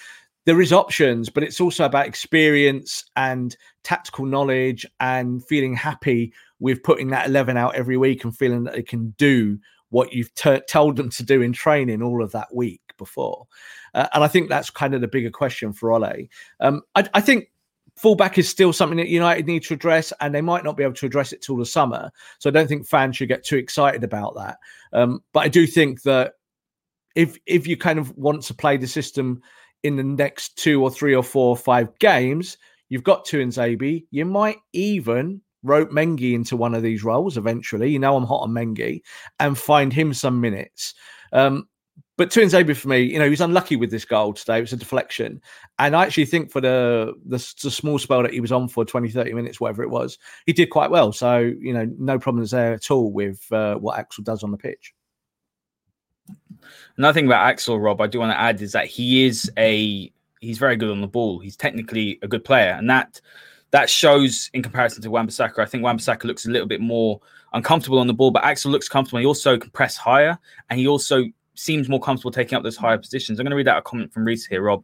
there 0.45 0.61
is 0.61 0.73
options, 0.73 1.29
but 1.29 1.43
it's 1.43 1.61
also 1.61 1.85
about 1.85 2.07
experience 2.07 3.03
and 3.15 3.55
tactical 3.83 4.25
knowledge 4.25 4.85
and 4.99 5.45
feeling 5.45 5.75
happy 5.75 6.33
with 6.59 6.83
putting 6.83 7.09
that 7.09 7.27
11 7.27 7.57
out 7.57 7.75
every 7.75 7.97
week 7.97 8.23
and 8.23 8.35
feeling 8.35 8.63
that 8.63 8.73
they 8.73 8.83
can 8.83 9.13
do 9.17 9.59
what 9.89 10.13
you've 10.13 10.33
told 10.67 10.95
them 10.95 11.09
to 11.09 11.23
do 11.23 11.41
in 11.41 11.51
training 11.51 12.01
all 12.01 12.23
of 12.23 12.31
that 12.31 12.53
week 12.53 12.81
before. 12.97 13.47
Uh, 13.93 14.07
and 14.13 14.23
I 14.23 14.27
think 14.27 14.49
that's 14.49 14.69
kind 14.69 14.93
of 14.93 15.01
the 15.01 15.07
bigger 15.07 15.31
question 15.31 15.73
for 15.73 15.91
Ole. 15.91 16.27
Um, 16.59 16.81
I, 16.95 17.07
I, 17.13 17.21
think 17.21 17.51
fullback 17.95 18.37
is 18.37 18.47
still 18.47 18.71
something 18.71 18.97
that 18.97 19.07
United 19.07 19.47
need 19.47 19.63
to 19.63 19.73
address, 19.73 20.13
and 20.21 20.33
they 20.33 20.41
might 20.41 20.63
not 20.63 20.77
be 20.77 20.83
able 20.83 20.93
to 20.93 21.05
address 21.05 21.33
it 21.33 21.41
till 21.41 21.57
the 21.57 21.65
summer. 21.65 22.11
So 22.37 22.49
I 22.49 22.53
don't 22.53 22.67
think 22.67 22.87
fans 22.87 23.17
should 23.17 23.29
get 23.29 23.43
too 23.43 23.57
excited 23.57 24.03
about 24.03 24.35
that. 24.35 24.57
Um, 24.93 25.23
but 25.33 25.39
I 25.41 25.47
do 25.47 25.65
think 25.65 26.03
that 26.03 26.33
if 27.15 27.37
if 27.47 27.65
you 27.65 27.75
kind 27.77 27.97
of 27.97 28.15
want 28.15 28.43
to 28.43 28.53
play 28.53 28.77
the 28.77 28.87
system 28.87 29.41
in 29.83 29.95
the 29.95 30.03
next 30.03 30.57
two 30.57 30.81
or 30.83 30.91
three 30.91 31.15
or 31.15 31.23
four 31.23 31.49
or 31.49 31.57
five 31.57 31.97
games, 31.99 32.57
you've 32.89 33.03
got 33.03 33.25
Tuanzebe. 33.25 34.05
You 34.11 34.25
might 34.25 34.57
even 34.73 35.41
rope 35.63 35.91
Mengi 35.91 36.33
into 36.33 36.57
one 36.57 36.73
of 36.73 36.83
these 36.83 37.03
roles 37.03 37.37
eventually. 37.37 37.89
You 37.89 37.99
know, 37.99 38.15
I'm 38.15 38.25
hot 38.25 38.43
on 38.43 38.51
Mengi 38.51 39.01
and 39.39 39.57
find 39.57 39.91
him 39.91 40.13
some 40.13 40.39
minutes. 40.41 40.93
Um, 41.33 41.67
but 42.17 42.29
Tuanzebe 42.29 42.75
for 42.75 42.89
me, 42.89 42.99
you 42.99 43.17
know, 43.17 43.23
he 43.23 43.29
was 43.29 43.39
unlucky 43.39 43.77
with 43.77 43.91
this 43.91 44.03
goal 44.03 44.33
today. 44.33 44.57
It 44.57 44.61
was 44.61 44.73
a 44.73 44.77
deflection. 44.77 45.41
And 45.77 45.95
I 45.95 46.03
actually 46.03 46.25
think 46.25 46.51
for 46.51 46.59
the, 46.59 47.13
the, 47.25 47.37
the 47.63 47.71
small 47.71 47.97
spell 47.97 48.23
that 48.23 48.33
he 48.33 48.41
was 48.41 48.51
on 48.51 48.67
for 48.67 48.83
20, 48.83 49.09
30 49.09 49.33
minutes, 49.33 49.61
whatever 49.61 49.83
it 49.83 49.89
was, 49.89 50.17
he 50.45 50.51
did 50.51 50.69
quite 50.69 50.91
well. 50.91 51.13
So, 51.13 51.37
you 51.37 51.73
know, 51.73 51.89
no 51.97 52.19
problems 52.19 52.51
there 52.51 52.73
at 52.73 52.91
all 52.91 53.13
with 53.13 53.49
uh, 53.53 53.75
what 53.75 53.97
Axel 53.97 54.25
does 54.25 54.43
on 54.43 54.51
the 54.51 54.57
pitch. 54.57 54.93
Another 56.97 57.13
thing 57.13 57.25
about 57.25 57.47
Axel 57.47 57.79
Rob, 57.79 58.01
I 58.01 58.07
do 58.07 58.19
want 58.19 58.31
to 58.31 58.39
add 58.39 58.61
is 58.61 58.71
that 58.73 58.87
he 58.87 59.25
is 59.25 59.51
a 59.57 60.11
he's 60.39 60.57
very 60.57 60.75
good 60.75 60.89
on 60.89 61.01
the 61.01 61.07
ball. 61.07 61.39
He's 61.39 61.55
technically 61.55 62.19
a 62.21 62.27
good 62.27 62.43
player, 62.43 62.71
and 62.71 62.89
that 62.89 63.21
that 63.71 63.89
shows 63.89 64.49
in 64.53 64.63
comparison 64.63 65.01
to 65.03 65.11
Wan-Bissaka. 65.11 65.59
I 65.59 65.65
think 65.65 65.83
Wan-Bissaka 65.83 66.23
looks 66.23 66.45
a 66.45 66.49
little 66.49 66.67
bit 66.67 66.81
more 66.81 67.19
uncomfortable 67.53 67.99
on 67.99 68.07
the 68.07 68.13
ball, 68.13 68.31
but 68.31 68.43
Axel 68.43 68.71
looks 68.71 68.89
comfortable. 68.89 69.19
He 69.19 69.25
also 69.25 69.57
can 69.57 69.69
press 69.71 69.95
higher, 69.95 70.37
and 70.69 70.79
he 70.79 70.87
also 70.87 71.25
seems 71.55 71.89
more 71.89 71.99
comfortable 71.99 72.31
taking 72.31 72.55
up 72.55 72.63
those 72.63 72.77
higher 72.77 72.97
positions. 72.97 73.39
I'm 73.39 73.43
going 73.43 73.51
to 73.51 73.57
read 73.57 73.67
out 73.67 73.77
a 73.77 73.81
comment 73.81 74.13
from 74.13 74.25
Reese 74.25 74.45
here, 74.45 74.63
Rob. 74.63 74.83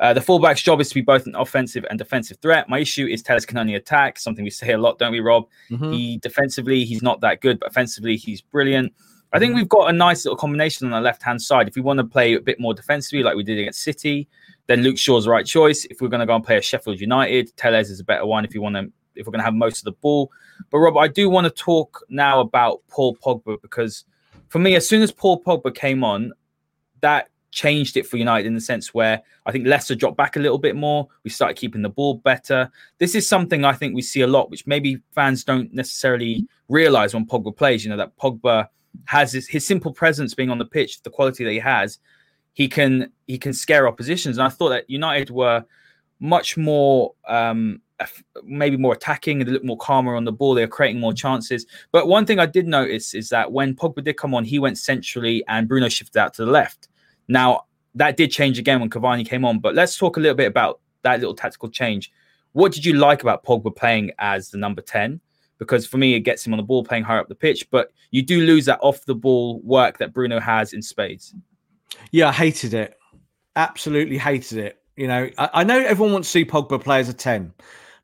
Uh, 0.00 0.14
the 0.14 0.20
fullback's 0.20 0.62
job 0.62 0.80
is 0.80 0.88
to 0.88 0.94
be 0.94 1.02
both 1.02 1.26
an 1.26 1.34
offensive 1.34 1.84
and 1.90 1.98
defensive 1.98 2.38
threat. 2.38 2.70
My 2.70 2.78
issue 2.78 3.06
is 3.06 3.22
Telles 3.22 3.44
can 3.44 3.58
only 3.58 3.74
attack, 3.74 4.18
something 4.18 4.42
we 4.42 4.50
say 4.50 4.72
a 4.72 4.78
lot, 4.78 4.98
don't 4.98 5.12
we, 5.12 5.20
Rob? 5.20 5.46
Mm-hmm. 5.70 5.92
He 5.92 6.16
defensively, 6.18 6.84
he's 6.84 7.02
not 7.02 7.20
that 7.20 7.42
good, 7.42 7.60
but 7.60 7.68
offensively, 7.68 8.16
he's 8.16 8.40
brilliant. 8.40 8.94
I 9.32 9.38
think 9.38 9.52
mm. 9.52 9.56
we've 9.56 9.68
got 9.68 9.90
a 9.90 9.92
nice 9.92 10.24
little 10.24 10.36
combination 10.36 10.86
on 10.86 10.92
the 10.92 11.00
left 11.00 11.22
hand 11.22 11.40
side. 11.40 11.68
If 11.68 11.76
we 11.76 11.82
want 11.82 11.98
to 11.98 12.04
play 12.04 12.34
a 12.34 12.40
bit 12.40 12.58
more 12.58 12.74
defensively, 12.74 13.22
like 13.22 13.36
we 13.36 13.44
did 13.44 13.58
against 13.58 13.82
City, 13.82 14.28
then 14.66 14.82
Luke 14.82 14.98
Shaw's 14.98 15.24
the 15.24 15.30
right 15.30 15.46
choice. 15.46 15.84
If 15.86 16.00
we're 16.00 16.08
going 16.08 16.20
to 16.20 16.26
go 16.26 16.34
and 16.34 16.44
play 16.44 16.56
a 16.56 16.62
Sheffield 16.62 17.00
United, 17.00 17.56
Telles 17.56 17.90
is 17.90 18.00
a 18.00 18.04
better 18.04 18.26
one. 18.26 18.44
If 18.44 18.54
you 18.54 18.62
want 18.62 18.76
to, 18.76 18.90
if 19.14 19.26
we're 19.26 19.32
going 19.32 19.40
to 19.40 19.44
have 19.44 19.54
most 19.54 19.78
of 19.78 19.84
the 19.84 19.92
ball, 19.92 20.30
but 20.70 20.78
Rob, 20.78 20.96
I 20.96 21.08
do 21.08 21.30
want 21.30 21.44
to 21.44 21.50
talk 21.50 22.04
now 22.08 22.40
about 22.40 22.80
Paul 22.88 23.16
Pogba 23.16 23.60
because 23.62 24.04
for 24.48 24.58
me, 24.58 24.74
as 24.74 24.88
soon 24.88 25.02
as 25.02 25.12
Paul 25.12 25.42
Pogba 25.42 25.74
came 25.74 26.04
on, 26.04 26.32
that 27.00 27.28
changed 27.52 27.96
it 27.96 28.06
for 28.06 28.16
United 28.16 28.46
in 28.46 28.54
the 28.54 28.60
sense 28.60 28.94
where 28.94 29.22
I 29.46 29.52
think 29.52 29.66
Leicester 29.66 29.94
dropped 29.94 30.16
back 30.16 30.36
a 30.36 30.40
little 30.40 30.58
bit 30.58 30.76
more. 30.76 31.08
We 31.24 31.30
started 31.30 31.56
keeping 31.56 31.82
the 31.82 31.88
ball 31.88 32.14
better. 32.14 32.70
This 32.98 33.14
is 33.14 33.28
something 33.28 33.64
I 33.64 33.72
think 33.72 33.94
we 33.94 34.02
see 34.02 34.20
a 34.20 34.26
lot, 34.26 34.50
which 34.50 34.66
maybe 34.66 35.00
fans 35.12 35.44
don't 35.44 35.72
necessarily 35.72 36.46
realize 36.68 37.14
when 37.14 37.26
Pogba 37.26 37.56
plays. 37.56 37.84
You 37.84 37.90
know 37.90 37.96
that 37.96 38.16
Pogba 38.16 38.68
has 39.06 39.32
his, 39.32 39.48
his 39.48 39.66
simple 39.66 39.92
presence 39.92 40.34
being 40.34 40.50
on 40.50 40.58
the 40.58 40.64
pitch, 40.64 41.02
the 41.02 41.10
quality 41.10 41.44
that 41.44 41.52
he 41.52 41.58
has, 41.58 41.98
he 42.52 42.68
can 42.68 43.10
he 43.26 43.38
can 43.38 43.52
scare 43.52 43.88
oppositions. 43.88 44.38
And 44.38 44.46
I 44.46 44.50
thought 44.50 44.70
that 44.70 44.90
United 44.90 45.30
were 45.30 45.64
much 46.18 46.56
more 46.56 47.14
um, 47.28 47.80
maybe 48.44 48.76
more 48.76 48.94
attacking 48.94 49.40
and 49.40 49.48
a 49.48 49.52
little 49.52 49.66
more 49.66 49.76
calmer 49.76 50.14
on 50.14 50.24
the 50.24 50.32
ball. 50.32 50.54
They're 50.54 50.68
creating 50.68 51.00
more 51.00 51.12
chances. 51.12 51.66
But 51.92 52.08
one 52.08 52.26
thing 52.26 52.38
I 52.38 52.46
did 52.46 52.66
notice 52.66 53.14
is 53.14 53.28
that 53.28 53.52
when 53.52 53.74
Pogba 53.74 54.02
did 54.02 54.16
come 54.16 54.34
on, 54.34 54.44
he 54.44 54.58
went 54.58 54.78
centrally 54.78 55.44
and 55.48 55.68
Bruno 55.68 55.88
shifted 55.88 56.18
out 56.18 56.34
to 56.34 56.44
the 56.44 56.50
left. 56.50 56.88
Now 57.28 57.64
that 57.94 58.16
did 58.16 58.30
change 58.30 58.58
again 58.58 58.80
when 58.80 58.90
Cavani 58.90 59.26
came 59.26 59.44
on. 59.44 59.58
But 59.58 59.74
let's 59.74 59.96
talk 59.96 60.16
a 60.16 60.20
little 60.20 60.36
bit 60.36 60.46
about 60.46 60.80
that 61.02 61.20
little 61.20 61.34
tactical 61.34 61.68
change. 61.68 62.12
What 62.52 62.72
did 62.72 62.84
you 62.84 62.94
like 62.94 63.22
about 63.22 63.44
Pogba 63.44 63.74
playing 63.74 64.12
as 64.18 64.50
the 64.50 64.58
number 64.58 64.82
10? 64.82 65.20
Because 65.60 65.86
for 65.86 65.98
me, 65.98 66.14
it 66.14 66.20
gets 66.20 66.44
him 66.44 66.52
on 66.52 66.56
the 66.56 66.64
ball 66.64 66.82
playing 66.82 67.04
higher 67.04 67.20
up 67.20 67.28
the 67.28 67.34
pitch. 67.36 67.70
But 67.70 67.92
you 68.10 68.22
do 68.22 68.40
lose 68.40 68.64
that 68.64 68.80
off 68.82 69.04
the 69.04 69.14
ball 69.14 69.60
work 69.60 69.98
that 69.98 70.12
Bruno 70.12 70.40
has 70.40 70.72
in 70.72 70.82
spades. 70.82 71.32
Yeah, 72.10 72.30
I 72.30 72.32
hated 72.32 72.74
it. 72.74 72.96
Absolutely 73.54 74.18
hated 74.18 74.58
it. 74.58 74.82
You 74.96 75.06
know, 75.06 75.30
I, 75.38 75.50
I 75.54 75.64
know 75.64 75.78
everyone 75.78 76.14
wants 76.14 76.28
to 76.28 76.32
see 76.32 76.44
Pogba 76.44 76.82
play 76.82 76.98
as 76.98 77.08
a 77.08 77.14
10, 77.14 77.52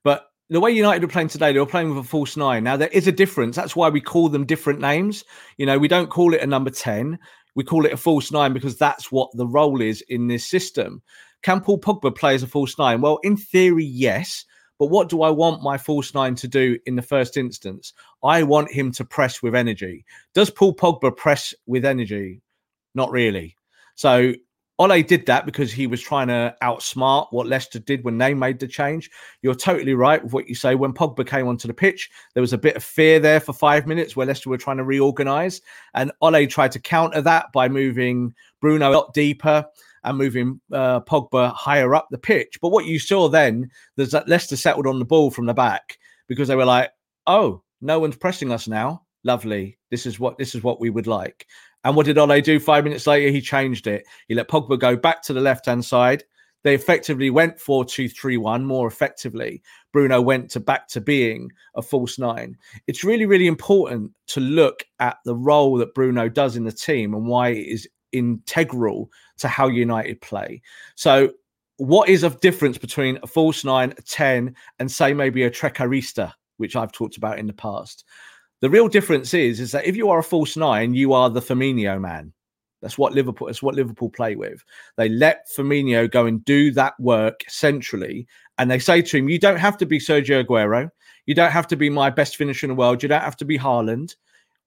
but 0.04 0.30
the 0.48 0.60
way 0.60 0.70
United 0.70 1.02
are 1.02 1.08
playing 1.08 1.28
today, 1.28 1.52
they 1.52 1.58
were 1.58 1.66
playing 1.66 1.88
with 1.88 2.04
a 2.04 2.08
false 2.08 2.36
nine. 2.36 2.62
Now, 2.62 2.76
there 2.76 2.88
is 2.88 3.08
a 3.08 3.12
difference. 3.12 3.56
That's 3.56 3.74
why 3.74 3.88
we 3.88 4.00
call 4.00 4.28
them 4.28 4.46
different 4.46 4.80
names. 4.80 5.24
You 5.56 5.66
know, 5.66 5.78
we 5.78 5.88
don't 5.88 6.10
call 6.10 6.34
it 6.34 6.42
a 6.42 6.46
number 6.46 6.70
10, 6.70 7.18
we 7.56 7.64
call 7.64 7.86
it 7.86 7.92
a 7.92 7.96
false 7.96 8.30
nine 8.30 8.52
because 8.52 8.76
that's 8.76 9.10
what 9.10 9.30
the 9.32 9.46
role 9.46 9.80
is 9.80 10.02
in 10.08 10.28
this 10.28 10.46
system. 10.46 11.02
Can 11.42 11.60
Paul 11.60 11.80
Pogba 11.80 12.14
play 12.14 12.34
as 12.34 12.42
a 12.42 12.46
false 12.46 12.78
nine? 12.78 13.00
Well, 13.00 13.18
in 13.22 13.36
theory, 13.36 13.84
yes. 13.84 14.44
But 14.78 14.86
what 14.86 15.08
do 15.08 15.22
I 15.22 15.30
want 15.30 15.62
my 15.62 15.78
false 15.78 16.14
nine 16.14 16.34
to 16.36 16.48
do 16.48 16.78
in 16.86 16.96
the 16.96 17.02
first 17.02 17.36
instance? 17.36 17.92
I 18.22 18.42
want 18.42 18.70
him 18.70 18.92
to 18.92 19.04
press 19.04 19.42
with 19.42 19.54
energy. 19.54 20.04
Does 20.34 20.50
Paul 20.50 20.74
Pogba 20.74 21.16
press 21.16 21.54
with 21.66 21.84
energy? 21.84 22.42
Not 22.94 23.10
really. 23.10 23.56
So 23.94 24.34
Ole 24.78 25.02
did 25.02 25.24
that 25.26 25.46
because 25.46 25.72
he 25.72 25.86
was 25.86 26.02
trying 26.02 26.28
to 26.28 26.54
outsmart 26.62 27.28
what 27.30 27.46
Leicester 27.46 27.78
did 27.78 28.04
when 28.04 28.18
they 28.18 28.34
made 28.34 28.58
the 28.58 28.68
change. 28.68 29.10
You're 29.40 29.54
totally 29.54 29.94
right 29.94 30.22
with 30.22 30.34
what 30.34 30.48
you 30.48 30.54
say. 30.54 30.74
When 30.74 30.92
Pogba 30.92 31.26
came 31.26 31.48
onto 31.48 31.66
the 31.66 31.74
pitch, 31.74 32.10
there 32.34 32.42
was 32.42 32.52
a 32.52 32.58
bit 32.58 32.76
of 32.76 32.84
fear 32.84 33.18
there 33.18 33.40
for 33.40 33.54
five 33.54 33.86
minutes 33.86 34.14
where 34.14 34.26
Leicester 34.26 34.50
were 34.50 34.58
trying 34.58 34.76
to 34.76 34.84
reorganise. 34.84 35.62
And 35.94 36.12
Ole 36.20 36.46
tried 36.46 36.72
to 36.72 36.78
counter 36.78 37.22
that 37.22 37.52
by 37.52 37.68
moving 37.70 38.34
Bruno 38.60 38.90
a 38.90 38.92
lot 38.92 39.14
deeper 39.14 39.64
and 40.06 40.16
moving 40.16 40.60
uh, 40.72 41.00
Pogba 41.00 41.52
higher 41.52 41.94
up 41.94 42.06
the 42.10 42.18
pitch. 42.18 42.58
But 42.62 42.70
what 42.70 42.86
you 42.86 42.98
saw 42.98 43.28
then 43.28 43.70
is 43.98 44.12
that 44.12 44.28
Leicester 44.28 44.56
settled 44.56 44.86
on 44.86 44.98
the 44.98 45.04
ball 45.04 45.30
from 45.30 45.46
the 45.46 45.54
back 45.54 45.98
because 46.28 46.48
they 46.48 46.56
were 46.56 46.64
like, 46.64 46.90
oh, 47.26 47.62
no 47.80 47.98
one's 47.98 48.16
pressing 48.16 48.52
us 48.52 48.68
now. 48.68 49.02
Lovely. 49.24 49.76
This 49.90 50.06
is 50.06 50.20
what 50.20 50.38
this 50.38 50.54
is 50.54 50.62
what 50.62 50.80
we 50.80 50.88
would 50.88 51.08
like. 51.08 51.46
And 51.84 51.96
what 51.96 52.06
did 52.06 52.18
Ole 52.18 52.40
do 52.40 52.58
five 52.60 52.84
minutes 52.84 53.06
later? 53.06 53.30
He 53.30 53.40
changed 53.40 53.86
it. 53.86 54.04
He 54.28 54.34
let 54.34 54.48
Pogba 54.48 54.78
go 54.78 54.96
back 54.96 55.22
to 55.22 55.32
the 55.32 55.40
left 55.40 55.66
hand 55.66 55.84
side. 55.84 56.24
They 56.62 56.74
effectively 56.74 57.30
went 57.30 57.60
4 57.60 57.84
2 57.84 58.08
3 58.08 58.36
1 58.36 58.64
more 58.64 58.86
effectively. 58.86 59.62
Bruno 59.92 60.20
went 60.20 60.50
to 60.50 60.60
back 60.60 60.88
to 60.88 61.00
being 61.00 61.50
a 61.74 61.82
false 61.82 62.18
nine. 62.18 62.56
It's 62.86 63.04
really, 63.04 63.26
really 63.26 63.46
important 63.46 64.12
to 64.28 64.40
look 64.40 64.84
at 65.00 65.18
the 65.24 65.34
role 65.34 65.76
that 65.78 65.94
Bruno 65.94 66.28
does 66.28 66.56
in 66.56 66.64
the 66.64 66.72
team 66.72 67.14
and 67.14 67.26
why 67.26 67.50
it 67.50 67.66
is 67.66 67.88
integral 68.16 69.10
to 69.38 69.48
how 69.48 69.68
United 69.68 70.20
play. 70.20 70.62
So, 70.94 71.32
what 71.78 72.08
is 72.08 72.22
a 72.22 72.30
difference 72.30 72.78
between 72.78 73.18
a 73.22 73.26
false 73.26 73.64
nine, 73.64 73.92
a 73.98 74.02
10, 74.02 74.54
and 74.78 74.90
say 74.90 75.12
maybe 75.12 75.42
a 75.42 75.50
trequartista, 75.50 76.32
which 76.56 76.74
I've 76.74 76.92
talked 76.92 77.18
about 77.18 77.38
in 77.38 77.46
the 77.46 77.52
past? 77.52 78.04
The 78.60 78.70
real 78.70 78.88
difference 78.88 79.34
is, 79.34 79.60
is 79.60 79.72
that 79.72 79.84
if 79.84 79.96
you 79.96 80.08
are 80.08 80.20
a 80.20 80.24
false 80.24 80.56
nine, 80.56 80.94
you 80.94 81.12
are 81.12 81.28
the 81.28 81.40
Firmino 81.40 82.00
man. 82.00 82.32
That's 82.80 82.98
what 82.98 83.12
Liverpool. 83.12 83.46
That's 83.46 83.62
what 83.62 83.74
Liverpool 83.74 84.10
play 84.10 84.36
with. 84.36 84.62
They 84.96 85.08
let 85.08 85.48
Firmino 85.54 86.10
go 86.10 86.26
and 86.26 86.44
do 86.44 86.70
that 86.72 86.98
work 87.00 87.44
centrally, 87.48 88.26
and 88.58 88.70
they 88.70 88.78
say 88.78 89.02
to 89.02 89.16
him, 89.18 89.28
"You 89.28 89.38
don't 89.38 89.58
have 89.58 89.76
to 89.78 89.86
be 89.86 89.98
Sergio 89.98 90.44
Aguero. 90.44 90.90
You 91.26 91.34
don't 91.34 91.50
have 91.50 91.66
to 91.68 91.76
be 91.76 91.90
my 91.90 92.10
best 92.10 92.36
finisher 92.36 92.66
in 92.66 92.70
the 92.70 92.74
world. 92.74 93.02
You 93.02 93.08
don't 93.08 93.22
have 93.22 93.36
to 93.38 93.44
be 93.44 93.58
Haaland. 93.58 94.16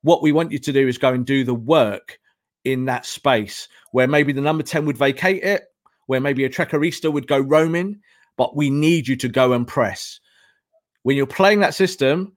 What 0.02 0.22
we 0.22 0.32
want 0.32 0.52
you 0.52 0.60
to 0.60 0.74
do 0.74 0.88
is 0.88 0.98
go 0.98 1.14
and 1.14 1.26
do 1.26 1.44
the 1.44 1.54
work 1.54 2.20
in 2.66 2.86
that 2.86 3.06
space 3.06 3.68
where 3.92 4.08
maybe 4.08 4.34
the 4.34 4.42
number 4.42 4.64
10 4.64 4.86
would 4.86 4.98
vacate 4.98 5.44
it, 5.44 5.66
where 6.08 6.20
maybe 6.20 6.46
a 6.46 6.50
trequartista 6.50 7.12
would 7.12 7.28
go 7.28 7.40
roaming, 7.40 8.00
but 8.38 8.56
we 8.56 8.70
need 8.70 9.08
you 9.08 9.16
to 9.18 9.28
go 9.28 9.54
and 9.54 9.68
press. 9.68 10.20
When 11.04 11.18
you're 11.18 11.28
playing 11.28 11.60
that 11.60 11.76
system, 11.76 12.34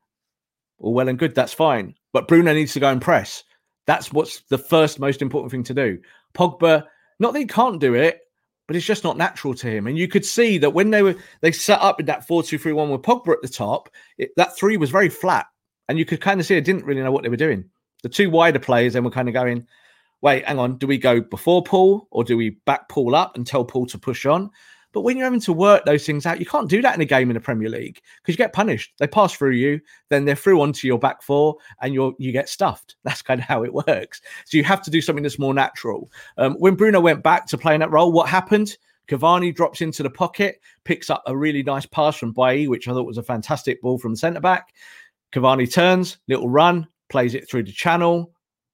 well, 0.78 0.92
well 0.92 1.08
and 1.08 1.18
good, 1.18 1.34
that's 1.34 1.52
fine. 1.52 1.94
But 2.12 2.28
Bruno 2.28 2.52
needs 2.52 2.72
to 2.74 2.80
go 2.80 2.90
and 2.90 3.00
press. 3.00 3.44
That's 3.86 4.12
what's 4.12 4.42
the 4.42 4.58
first 4.58 5.00
most 5.00 5.22
important 5.22 5.50
thing 5.50 5.64
to 5.64 5.74
do. 5.74 5.98
Pogba, 6.34 6.84
not 7.18 7.32
that 7.32 7.38
he 7.38 7.46
can't 7.46 7.80
do 7.80 7.94
it, 7.94 8.20
but 8.66 8.76
it's 8.76 8.86
just 8.86 9.04
not 9.04 9.16
natural 9.16 9.54
to 9.54 9.68
him. 9.68 9.86
And 9.86 9.98
you 9.98 10.08
could 10.08 10.24
see 10.24 10.58
that 10.58 10.70
when 10.70 10.90
they 10.90 11.02
were 11.02 11.16
they 11.40 11.52
set 11.52 11.80
up 11.80 12.00
in 12.00 12.06
that 12.06 12.26
4-2-3-1 12.26 12.90
with 12.90 13.02
Pogba 13.02 13.32
at 13.32 13.42
the 13.42 13.48
top, 13.48 13.88
it, 14.18 14.30
that 14.36 14.56
three 14.56 14.76
was 14.76 14.90
very 14.90 15.08
flat. 15.08 15.46
And 15.88 15.98
you 15.98 16.04
could 16.04 16.20
kind 16.20 16.40
of 16.40 16.46
see 16.46 16.56
it 16.56 16.64
didn't 16.64 16.84
really 16.84 17.02
know 17.02 17.12
what 17.12 17.22
they 17.22 17.28
were 17.28 17.36
doing. 17.36 17.64
The 18.02 18.08
two 18.08 18.30
wider 18.30 18.58
players 18.58 18.92
then 18.92 19.04
were 19.04 19.10
kind 19.10 19.28
of 19.28 19.34
going, 19.34 19.66
wait, 20.22 20.46
hang 20.46 20.58
on, 20.58 20.78
do 20.78 20.86
we 20.86 20.96
go 20.96 21.20
before 21.20 21.62
Paul 21.62 22.08
or 22.10 22.24
do 22.24 22.36
we 22.36 22.50
back 22.64 22.88
Paul 22.88 23.14
up 23.14 23.36
and 23.36 23.46
tell 23.46 23.64
Paul 23.64 23.86
to 23.86 23.98
push 23.98 24.24
on? 24.24 24.50
But 24.92 25.02
when 25.02 25.16
you're 25.16 25.24
having 25.24 25.40
to 25.40 25.52
work 25.52 25.84
those 25.84 26.04
things 26.04 26.26
out, 26.26 26.38
you 26.38 26.46
can't 26.46 26.68
do 26.68 26.82
that 26.82 26.94
in 26.94 27.00
a 27.00 27.06
game 27.06 27.30
in 27.30 27.34
the 27.34 27.40
Premier 27.40 27.68
League 27.68 28.00
because 28.20 28.34
you 28.34 28.36
get 28.36 28.52
punished. 28.52 28.92
They 28.98 29.06
pass 29.06 29.32
through 29.32 29.52
you, 29.52 29.80
then 30.10 30.24
they're 30.24 30.36
through 30.36 30.60
onto 30.60 30.86
your 30.86 30.98
back 30.98 31.22
four, 31.22 31.56
and 31.80 31.94
you 31.94 32.14
you 32.18 32.30
get 32.30 32.48
stuffed. 32.48 32.96
That's 33.04 33.22
kind 33.22 33.40
of 33.40 33.46
how 33.46 33.64
it 33.64 33.72
works. 33.72 34.20
So 34.44 34.58
you 34.58 34.64
have 34.64 34.82
to 34.82 34.90
do 34.90 35.00
something 35.00 35.22
that's 35.22 35.38
more 35.38 35.54
natural. 35.54 36.10
Um, 36.36 36.54
when 36.54 36.74
Bruno 36.74 37.00
went 37.00 37.22
back 37.22 37.46
to 37.46 37.58
playing 37.58 37.80
that 37.80 37.90
role, 37.90 38.12
what 38.12 38.28
happened? 38.28 38.76
Cavani 39.08 39.54
drops 39.54 39.80
into 39.80 40.02
the 40.02 40.10
pocket, 40.10 40.60
picks 40.84 41.10
up 41.10 41.22
a 41.26 41.36
really 41.36 41.62
nice 41.62 41.86
pass 41.86 42.16
from 42.16 42.32
Bailly, 42.32 42.68
which 42.68 42.86
I 42.86 42.92
thought 42.92 43.06
was 43.06 43.18
a 43.18 43.22
fantastic 43.22 43.80
ball 43.82 43.98
from 43.98 44.14
centre 44.14 44.40
back. 44.40 44.74
Cavani 45.32 45.72
turns, 45.72 46.18
little 46.28 46.48
run, 46.48 46.86
plays 47.08 47.34
it 47.34 47.48
through 47.48 47.64
the 47.64 47.72
channel. 47.72 48.32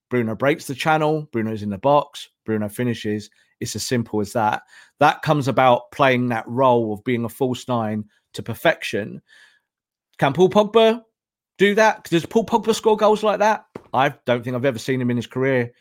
Bruno 0.09 0.35
breaks 0.35 0.65
the 0.65 0.75
channel. 0.75 1.27
Bruno's 1.31 1.63
in 1.63 1.69
the 1.69 1.77
box. 1.77 2.29
Bruno 2.45 2.67
finishes. 2.69 3.29
It's 3.59 3.75
as 3.75 3.85
simple 3.85 4.21
as 4.21 4.33
that. 4.33 4.63
That 4.99 5.21
comes 5.21 5.47
about 5.47 5.91
playing 5.91 6.29
that 6.29 6.47
role 6.47 6.93
of 6.93 7.03
being 7.03 7.25
a 7.25 7.29
false 7.29 7.67
nine 7.67 8.05
to 8.33 8.43
perfection. 8.43 9.21
Can 10.17 10.33
Paul 10.33 10.49
Pogba 10.49 11.01
do 11.57 11.75
that? 11.75 12.05
Does 12.05 12.25
Paul 12.25 12.45
Pogba 12.45 12.73
score 12.73 12.97
goals 12.97 13.23
like 13.23 13.39
that? 13.39 13.65
I 13.93 14.09
don't 14.25 14.43
think 14.43 14.55
I've 14.55 14.65
ever 14.65 14.79
seen 14.79 15.01
him 15.01 15.11
in 15.11 15.17
his 15.17 15.27
career 15.27 15.71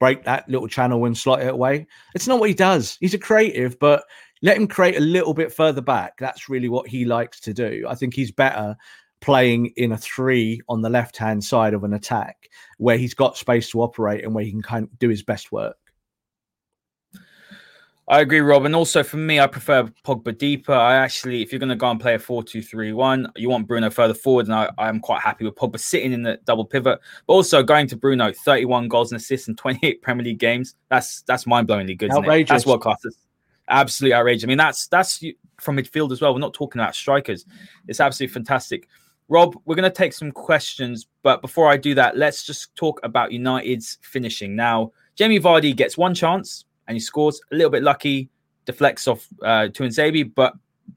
break 0.00 0.24
that 0.24 0.48
little 0.48 0.68
channel 0.68 1.04
and 1.04 1.16
slot 1.16 1.42
it 1.42 1.48
away. 1.48 1.86
It's 2.14 2.28
not 2.28 2.38
what 2.38 2.48
he 2.48 2.54
does. 2.54 2.96
He's 3.00 3.14
a 3.14 3.18
creative, 3.18 3.78
but 3.78 4.04
let 4.42 4.56
him 4.56 4.68
create 4.68 4.96
a 4.96 5.00
little 5.00 5.34
bit 5.34 5.52
further 5.52 5.80
back. 5.80 6.18
That's 6.18 6.48
really 6.48 6.68
what 6.68 6.86
he 6.86 7.04
likes 7.04 7.40
to 7.40 7.52
do. 7.52 7.84
I 7.88 7.94
think 7.94 8.14
he's 8.14 8.30
better 8.30 8.76
playing 9.20 9.72
in 9.76 9.92
a 9.92 9.98
three 9.98 10.60
on 10.68 10.82
the 10.82 10.90
left 10.90 11.16
hand 11.16 11.42
side 11.42 11.74
of 11.74 11.84
an 11.84 11.94
attack 11.94 12.48
where 12.78 12.96
he's 12.96 13.14
got 13.14 13.36
space 13.36 13.70
to 13.70 13.82
operate 13.82 14.24
and 14.24 14.34
where 14.34 14.44
he 14.44 14.50
can 14.50 14.62
kind 14.62 14.84
of 14.84 14.98
do 14.98 15.08
his 15.08 15.22
best 15.22 15.52
work. 15.52 15.76
I 18.10 18.20
agree, 18.20 18.40
Rob. 18.40 18.64
And 18.64 18.74
also 18.74 19.02
for 19.02 19.18
me, 19.18 19.38
I 19.38 19.46
prefer 19.46 19.84
Pogba 20.04 20.36
deeper. 20.36 20.72
I 20.72 20.96
actually, 20.96 21.42
if 21.42 21.52
you're 21.52 21.58
going 21.58 21.68
to 21.68 21.76
go 21.76 21.90
and 21.90 22.00
play 22.00 22.14
a 22.14 22.18
4 22.18 22.42
2 22.42 22.62
3 22.62 22.94
1, 22.94 23.32
you 23.36 23.50
want 23.50 23.68
Bruno 23.68 23.90
further 23.90 24.14
forward. 24.14 24.46
And 24.46 24.54
I, 24.54 24.70
I'm 24.78 24.98
quite 24.98 25.20
happy 25.20 25.44
with 25.44 25.56
Pogba 25.56 25.78
sitting 25.78 26.14
in 26.14 26.22
the 26.22 26.38
double 26.46 26.64
pivot. 26.64 27.00
But 27.26 27.32
also 27.32 27.62
going 27.62 27.86
to 27.88 27.96
Bruno, 27.96 28.32
31 28.32 28.88
goals 28.88 29.12
and 29.12 29.20
assists 29.20 29.48
in 29.48 29.56
28 29.56 30.00
Premier 30.02 30.24
League 30.24 30.38
games. 30.38 30.74
That's 30.88 31.20
that's 31.22 31.46
mind 31.46 31.68
blowingly 31.68 31.98
good. 31.98 32.10
Outrageous. 32.10 32.48
That's 32.48 32.66
what 32.66 32.80
class 32.80 33.04
is. 33.04 33.18
Absolutely 33.68 34.14
outrageous. 34.14 34.44
I 34.44 34.46
mean, 34.46 34.56
that's 34.56 34.86
that's 34.86 35.22
from 35.60 35.76
midfield 35.76 36.10
as 36.10 36.22
well. 36.22 36.32
We're 36.32 36.40
not 36.40 36.54
talking 36.54 36.80
about 36.80 36.94
strikers. 36.94 37.44
It's 37.88 38.00
absolutely 38.00 38.32
fantastic. 38.32 38.88
Rob, 39.28 39.54
we're 39.64 39.74
going 39.74 39.90
to 39.90 39.96
take 39.96 40.14
some 40.14 40.32
questions, 40.32 41.06
but 41.22 41.42
before 41.42 41.68
I 41.68 41.76
do 41.76 41.94
that, 41.94 42.16
let's 42.16 42.44
just 42.44 42.74
talk 42.74 42.98
about 43.02 43.30
United's 43.30 43.98
finishing. 44.00 44.56
Now, 44.56 44.92
Jamie 45.16 45.38
Vardy 45.38 45.76
gets 45.76 45.98
one 45.98 46.14
chance 46.14 46.64
and 46.86 46.94
he 46.96 47.00
scores 47.00 47.40
a 47.52 47.54
little 47.54 47.70
bit 47.70 47.82
lucky, 47.82 48.30
deflects 48.64 49.06
off 49.06 49.26
uh, 49.42 49.68
Tuanzebe, 49.68 50.34
but 50.34 50.54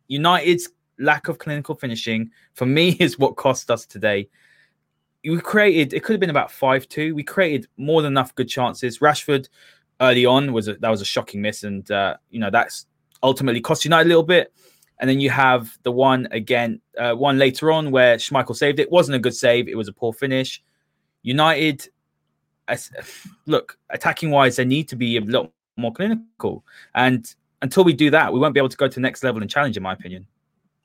United's 0.08 0.70
lack 0.98 1.28
of 1.28 1.40
clinical 1.40 1.76
finishing 1.76 2.32
for 2.54 2.66
me 2.66 2.90
is 3.00 3.20
what 3.20 3.36
cost 3.36 3.70
us 3.70 3.86
today. 3.86 4.30
We 5.24 5.40
created 5.40 5.94
it 5.94 6.04
could 6.04 6.14
have 6.14 6.20
been 6.20 6.32
about 6.32 6.52
five 6.52 6.88
two. 6.90 7.14
We 7.14 7.24
created 7.24 7.68
more 7.78 8.02
than 8.02 8.14
enough 8.14 8.34
good 8.34 8.50
chances. 8.50 9.00
Rashford 9.00 9.50
early 10.00 10.26
on 10.26 10.52
was 10.52 10.68
a, 10.68 10.76
that 10.76 10.90
was 10.90 11.02
a 11.02 11.06
shocking 11.06 11.44
miss, 11.44 11.64
and 11.64 11.90
uh, 11.92 12.18
you 12.32 12.40
know 12.40 12.50
that's 12.50 12.88
ultimately 13.22 13.62
cost 13.62 13.86
United 13.86 14.08
a 14.08 14.10
little 14.10 14.24
bit. 14.24 14.52
And 15.02 15.10
then 15.10 15.20
you 15.20 15.32
have 15.32 15.78
the 15.82 15.92
one 15.92 16.28
again, 16.32 16.80
uh, 16.98 17.14
one 17.14 17.40
later 17.40 17.72
on 17.72 17.90
where 17.90 18.18
Schmeichel 18.18 18.56
saved 18.56 18.80
it. 18.80 18.92
wasn't 18.92 19.16
a 19.16 19.20
good 19.20 19.36
save. 19.36 19.68
It 19.68 19.76
was 19.76 19.88
a 19.88 19.94
poor 19.94 20.14
finish. 20.14 20.64
United, 21.24 21.90
as, 22.68 22.92
look, 23.48 23.78
attacking 23.90 24.30
wise, 24.30 24.56
they 24.56 24.66
need 24.66 24.88
to 24.90 24.96
be 24.96 25.18
a 25.18 25.22
lot 25.22 25.52
more 25.76 25.92
clinical. 25.92 26.64
And 26.94 27.34
until 27.64 27.84
we 27.84 27.94
do 27.94 28.12
that, 28.12 28.32
we 28.32 28.40
won't 28.40 28.54
be 28.54 28.60
able 28.60 28.70
to 28.70 28.78
go 28.78 28.88
to 28.88 28.94
the 28.94 29.02
next 29.02 29.24
level 29.24 29.42
and 29.42 29.50
challenge, 29.50 29.76
in 29.76 29.84
my 29.84 29.94
opinion. 29.94 30.28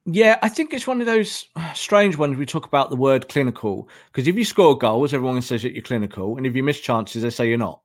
Yeah, 0.07 0.39
I 0.41 0.49
think 0.49 0.73
it's 0.73 0.87
one 0.87 1.01
of 1.01 1.07
those 1.07 1.49
strange 1.75 2.17
ones 2.17 2.39
we 2.39 2.47
talk 2.47 2.65
about 2.65 2.91
the 2.91 2.97
word 2.97 3.29
clinical. 3.29 3.89
Because 4.13 4.27
if 4.29 4.37
you 4.37 4.45
score 4.45 4.79
goals, 4.79 5.13
everyone 5.13 5.43
says 5.43 5.63
that 5.63 5.75
you're 5.75 5.83
clinical. 5.83 6.39
And 6.39 6.47
if 6.47 6.57
you 6.57 6.63
miss 6.63 6.81
chances, 6.81 7.23
they 7.23 7.31
say 7.31 7.49
you're 7.49 7.59
not. 7.59 7.81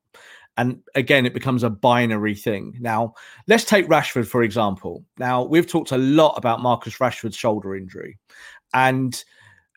And 0.57 0.81
again, 0.95 1.25
it 1.25 1.33
becomes 1.33 1.63
a 1.63 1.69
binary 1.69 2.35
thing. 2.35 2.77
Now, 2.79 3.13
let's 3.47 3.63
take 3.63 3.87
Rashford, 3.87 4.27
for 4.27 4.43
example. 4.43 5.03
Now, 5.17 5.43
we've 5.43 5.67
talked 5.67 5.91
a 5.91 5.97
lot 5.97 6.37
about 6.37 6.61
Marcus 6.61 6.97
Rashford's 6.97 7.37
shoulder 7.37 7.75
injury. 7.75 8.17
And 8.73 9.23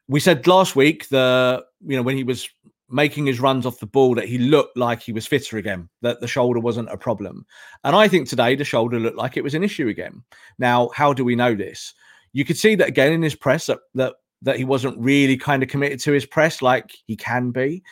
we 0.08 0.20
said 0.20 0.46
last 0.46 0.76
week 0.76 1.08
the 1.08 1.64
you 1.86 1.96
know 1.96 2.02
when 2.02 2.16
he 2.16 2.24
was 2.24 2.48
making 2.90 3.26
his 3.26 3.40
runs 3.40 3.66
off 3.66 3.80
the 3.80 3.86
ball 3.86 4.14
that 4.14 4.28
he 4.28 4.38
looked 4.38 4.76
like 4.76 5.00
he 5.00 5.12
was 5.12 5.26
fitter 5.26 5.56
again, 5.56 5.88
that 6.02 6.20
the 6.20 6.28
shoulder 6.28 6.60
wasn't 6.60 6.88
a 6.90 6.96
problem. 6.96 7.44
And 7.82 7.96
I 7.96 8.06
think 8.06 8.28
today 8.28 8.54
the 8.54 8.64
shoulder 8.64 9.00
looked 9.00 9.16
like 9.16 9.36
it 9.36 9.42
was 9.42 9.54
an 9.54 9.64
issue 9.64 9.88
again. 9.88 10.22
Now, 10.58 10.90
how 10.94 11.12
do 11.12 11.24
we 11.24 11.34
know 11.34 11.54
this? 11.54 11.94
You 12.32 12.44
could 12.44 12.58
see 12.58 12.74
that 12.76 12.88
again 12.88 13.12
in 13.12 13.22
his 13.22 13.34
press 13.34 13.66
that 13.66 13.78
that, 13.94 14.14
that 14.42 14.58
he 14.58 14.64
wasn't 14.64 14.98
really 14.98 15.36
kind 15.36 15.62
of 15.62 15.68
committed 15.68 16.00
to 16.00 16.12
his 16.12 16.26
press 16.26 16.62
like 16.62 16.94
he 17.06 17.16
can 17.16 17.50
be. 17.50 17.82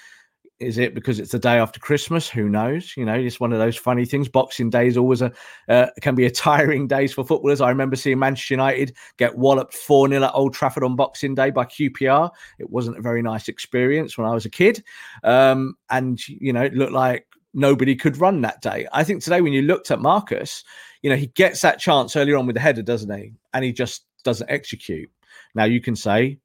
Is 0.62 0.78
it 0.78 0.94
because 0.94 1.18
it's 1.18 1.32
the 1.32 1.38
day 1.38 1.58
after 1.58 1.80
Christmas? 1.80 2.28
Who 2.28 2.48
knows? 2.48 2.96
You 2.96 3.04
know, 3.04 3.14
it's 3.14 3.40
one 3.40 3.52
of 3.52 3.58
those 3.58 3.76
funny 3.76 4.04
things. 4.04 4.28
Boxing 4.28 4.70
Day 4.70 4.86
is 4.86 4.96
always 4.96 5.20
a 5.20 5.32
uh, 5.68 5.86
can 6.00 6.14
be 6.14 6.24
a 6.26 6.30
tiring 6.48 6.86
days 6.86 7.12
for 7.12 7.24
footballers. 7.24 7.60
I 7.60 7.68
remember 7.68 7.96
seeing 7.96 8.18
Manchester 8.18 8.54
United 8.54 8.96
get 9.16 9.36
walloped 9.36 9.74
four 9.74 10.08
0 10.08 10.22
at 10.22 10.32
Old 10.34 10.54
Trafford 10.54 10.84
on 10.84 10.96
Boxing 10.96 11.34
Day 11.34 11.50
by 11.50 11.64
QPR. 11.64 12.30
It 12.58 12.70
wasn't 12.70 12.98
a 12.98 13.02
very 13.02 13.22
nice 13.22 13.48
experience 13.48 14.16
when 14.16 14.26
I 14.26 14.34
was 14.34 14.46
a 14.46 14.50
kid, 14.50 14.82
um, 15.24 15.74
and 15.90 16.26
you 16.28 16.52
know, 16.52 16.62
it 16.62 16.74
looked 16.74 16.92
like 16.92 17.26
nobody 17.54 17.96
could 17.96 18.16
run 18.16 18.40
that 18.42 18.62
day. 18.62 18.86
I 18.92 19.04
think 19.04 19.22
today, 19.22 19.40
when 19.40 19.52
you 19.52 19.62
looked 19.62 19.90
at 19.90 20.00
Marcus, 20.00 20.64
you 21.02 21.10
know, 21.10 21.16
he 21.16 21.26
gets 21.28 21.60
that 21.62 21.80
chance 21.80 22.16
earlier 22.16 22.36
on 22.36 22.46
with 22.46 22.54
the 22.54 22.60
header, 22.60 22.82
doesn't 22.82 23.12
he? 23.18 23.32
And 23.52 23.64
he 23.64 23.72
just 23.72 24.04
doesn't 24.24 24.50
execute. 24.50 25.10
Now 25.54 25.64
you 25.64 25.80
can 25.80 25.96
say, 25.96 26.38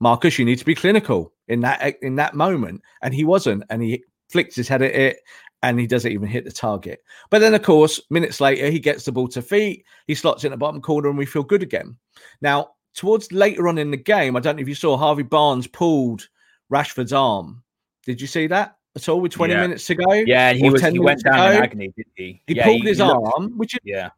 Marcus, 0.00 0.38
you 0.38 0.44
need 0.44 0.58
to 0.58 0.64
be 0.64 0.74
clinical 0.74 1.32
in 1.48 1.60
that 1.60 1.80
eh, 1.82 1.92
in 2.02 2.16
that 2.16 2.34
moment, 2.34 2.82
and 3.02 3.14
he 3.14 3.24
wasn't, 3.24 3.64
and 3.70 3.82
he 3.82 4.02
flicks 4.30 4.56
his 4.56 4.68
head 4.68 4.82
at 4.82 4.94
it, 4.94 5.20
and 5.62 5.78
he 5.78 5.86
doesn't 5.86 6.12
even 6.12 6.28
hit 6.28 6.44
the 6.44 6.52
target. 6.52 7.02
But 7.30 7.38
then, 7.40 7.54
of 7.54 7.62
course, 7.62 8.00
minutes 8.10 8.40
later, 8.40 8.70
he 8.70 8.78
gets 8.80 9.04
the 9.04 9.12
ball 9.12 9.28
to 9.28 9.42
feet, 9.42 9.84
he 10.06 10.14
slots 10.14 10.44
in 10.44 10.50
the 10.50 10.56
bottom 10.56 10.80
corner, 10.80 11.08
and 11.08 11.18
we 11.18 11.26
feel 11.26 11.42
good 11.42 11.62
again. 11.62 11.96
Now, 12.40 12.70
towards 12.94 13.30
later 13.32 13.68
on 13.68 13.78
in 13.78 13.90
the 13.90 13.96
game, 13.96 14.36
I 14.36 14.40
don't 14.40 14.56
know 14.56 14.62
if 14.62 14.68
you 14.68 14.74
saw 14.74 14.96
Harvey 14.96 15.22
Barnes 15.22 15.66
pulled 15.66 16.28
Rashford's 16.72 17.12
arm. 17.12 17.62
Did 18.04 18.20
you 18.20 18.26
see 18.26 18.46
that? 18.48 18.76
at 18.96 19.08
all 19.08 19.20
with 19.20 19.32
20 19.32 19.52
Yeah. 19.52 19.60
minutes 19.60 19.86
to 19.88 19.96
go. 19.96 20.12
Yeah, 20.12 20.52
he 20.52 20.70
was 20.70 20.80
he 20.80 21.00
went 21.00 21.20
down 21.24 21.52
in 21.56 21.62
agony, 21.64 21.92
didn't 21.96 22.12
he? 22.14 22.40
He 22.46 22.54
yeah, 22.54 22.64
pulled 22.64 22.84
his 22.84 23.00
looked- 23.00 23.34
arm, 23.34 23.58
which 23.58 23.74
is 23.74 23.80
Yeah, 23.82 24.10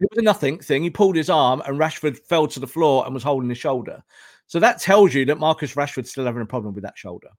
it 0.00 0.08
was 0.10 0.18
a 0.18 0.22
nothing 0.22 0.60
thing. 0.60 0.84
He 0.84 0.90
pulled 0.90 1.16
his 1.16 1.28
arm 1.28 1.60
and 1.66 1.76
Rashford 1.76 2.16
fell 2.18 2.46
to 2.46 2.60
the 2.60 2.66
floor 2.68 3.04
and 3.04 3.14
was 3.14 3.24
holding 3.24 3.48
his 3.48 3.58
shoulder. 3.58 4.00
So 4.52 4.60
that 4.60 4.78
tells 4.78 5.14
you 5.14 5.24
that 5.24 5.38
Marcus 5.38 5.76
Rashford's 5.76 6.10
still 6.10 6.26
having 6.26 6.42
a 6.42 6.44
problem 6.44 6.74
with 6.74 6.84
that 6.84 6.98
shoulder. 6.98 7.30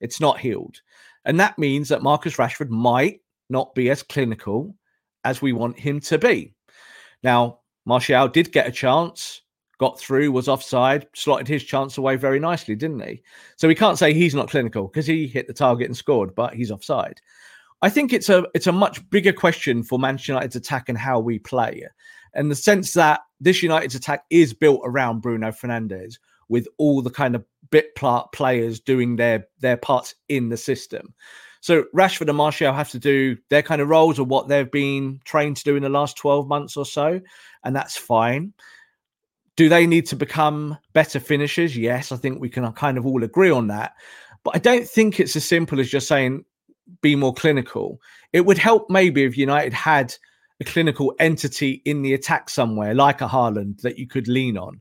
It's 0.00 0.20
not 0.20 0.40
healed. 0.40 0.80
And 1.24 1.38
that 1.38 1.56
means 1.60 1.88
that 1.88 2.02
Marcus 2.02 2.38
Rashford 2.38 2.70
might 2.70 3.20
not 3.48 3.72
be 3.76 3.88
as 3.88 4.02
clinical 4.02 4.74
as 5.22 5.40
we 5.40 5.52
want 5.52 5.78
him 5.78 6.00
to 6.00 6.18
be. 6.18 6.54
Now, 7.22 7.60
Martial 7.84 8.26
did 8.26 8.50
get 8.50 8.66
a 8.66 8.72
chance, 8.72 9.42
got 9.78 10.00
through, 10.00 10.32
was 10.32 10.48
offside, 10.48 11.06
slotted 11.14 11.46
his 11.46 11.62
chance 11.62 11.98
away 11.98 12.16
very 12.16 12.40
nicely, 12.40 12.74
didn't 12.74 12.98
he? 12.98 13.22
So 13.54 13.68
we 13.68 13.76
can't 13.76 13.96
say 13.96 14.12
he's 14.12 14.34
not 14.34 14.50
clinical 14.50 14.88
because 14.88 15.06
he 15.06 15.28
hit 15.28 15.46
the 15.46 15.54
target 15.54 15.86
and 15.86 15.96
scored, 15.96 16.34
but 16.34 16.52
he's 16.52 16.72
offside. 16.72 17.20
I 17.80 17.90
think 17.90 18.12
it's 18.12 18.28
a 18.28 18.44
it's 18.54 18.66
a 18.66 18.72
much 18.72 19.08
bigger 19.10 19.32
question 19.32 19.84
for 19.84 20.00
Manchester 20.00 20.32
United's 20.32 20.56
attack 20.56 20.88
and 20.88 20.98
how 20.98 21.20
we 21.20 21.38
play, 21.38 21.86
and 22.34 22.50
the 22.50 22.56
sense 22.56 22.92
that 22.94 23.20
this 23.38 23.62
United's 23.62 23.94
attack 23.94 24.24
is 24.30 24.52
built 24.52 24.80
around 24.82 25.20
Bruno 25.20 25.52
Fernandes 25.52 26.16
with 26.48 26.68
all 26.78 27.02
the 27.02 27.10
kind 27.10 27.34
of 27.34 27.44
bit 27.70 27.94
players 28.32 28.80
doing 28.80 29.16
their 29.16 29.46
their 29.60 29.76
parts 29.76 30.14
in 30.28 30.48
the 30.48 30.56
system. 30.56 31.14
So 31.60 31.84
Rashford 31.94 32.28
and 32.28 32.36
Martial 32.36 32.72
have 32.72 32.90
to 32.90 32.98
do 32.98 33.36
their 33.50 33.62
kind 33.62 33.80
of 33.80 33.88
roles 33.88 34.20
or 34.20 34.24
what 34.24 34.46
they've 34.46 34.70
been 34.70 35.20
trained 35.24 35.56
to 35.56 35.64
do 35.64 35.74
in 35.74 35.82
the 35.82 35.88
last 35.88 36.16
12 36.16 36.46
months 36.46 36.76
or 36.76 36.86
so, 36.86 37.20
and 37.64 37.74
that's 37.74 37.96
fine. 37.96 38.52
Do 39.56 39.68
they 39.68 39.86
need 39.86 40.06
to 40.06 40.16
become 40.16 40.78
better 40.92 41.18
finishers? 41.18 41.76
Yes, 41.76 42.12
I 42.12 42.16
think 42.16 42.40
we 42.40 42.50
can 42.50 42.70
kind 42.74 42.98
of 42.98 43.06
all 43.06 43.24
agree 43.24 43.50
on 43.50 43.66
that. 43.68 43.94
But 44.44 44.54
I 44.54 44.58
don't 44.58 44.86
think 44.86 45.18
it's 45.18 45.34
as 45.34 45.44
simple 45.44 45.80
as 45.80 45.88
just 45.88 46.06
saying 46.06 46.44
be 47.00 47.16
more 47.16 47.34
clinical. 47.34 48.00
It 48.32 48.42
would 48.42 48.58
help 48.58 48.88
maybe 48.88 49.24
if 49.24 49.36
United 49.36 49.72
had 49.72 50.14
a 50.60 50.64
clinical 50.64 51.14
entity 51.18 51.82
in 51.84 52.02
the 52.02 52.14
attack 52.14 52.48
somewhere, 52.48 52.94
like 52.94 53.20
a 53.20 53.26
Haaland, 53.26 53.80
that 53.80 53.98
you 53.98 54.06
could 54.06 54.28
lean 54.28 54.56
on. 54.56 54.80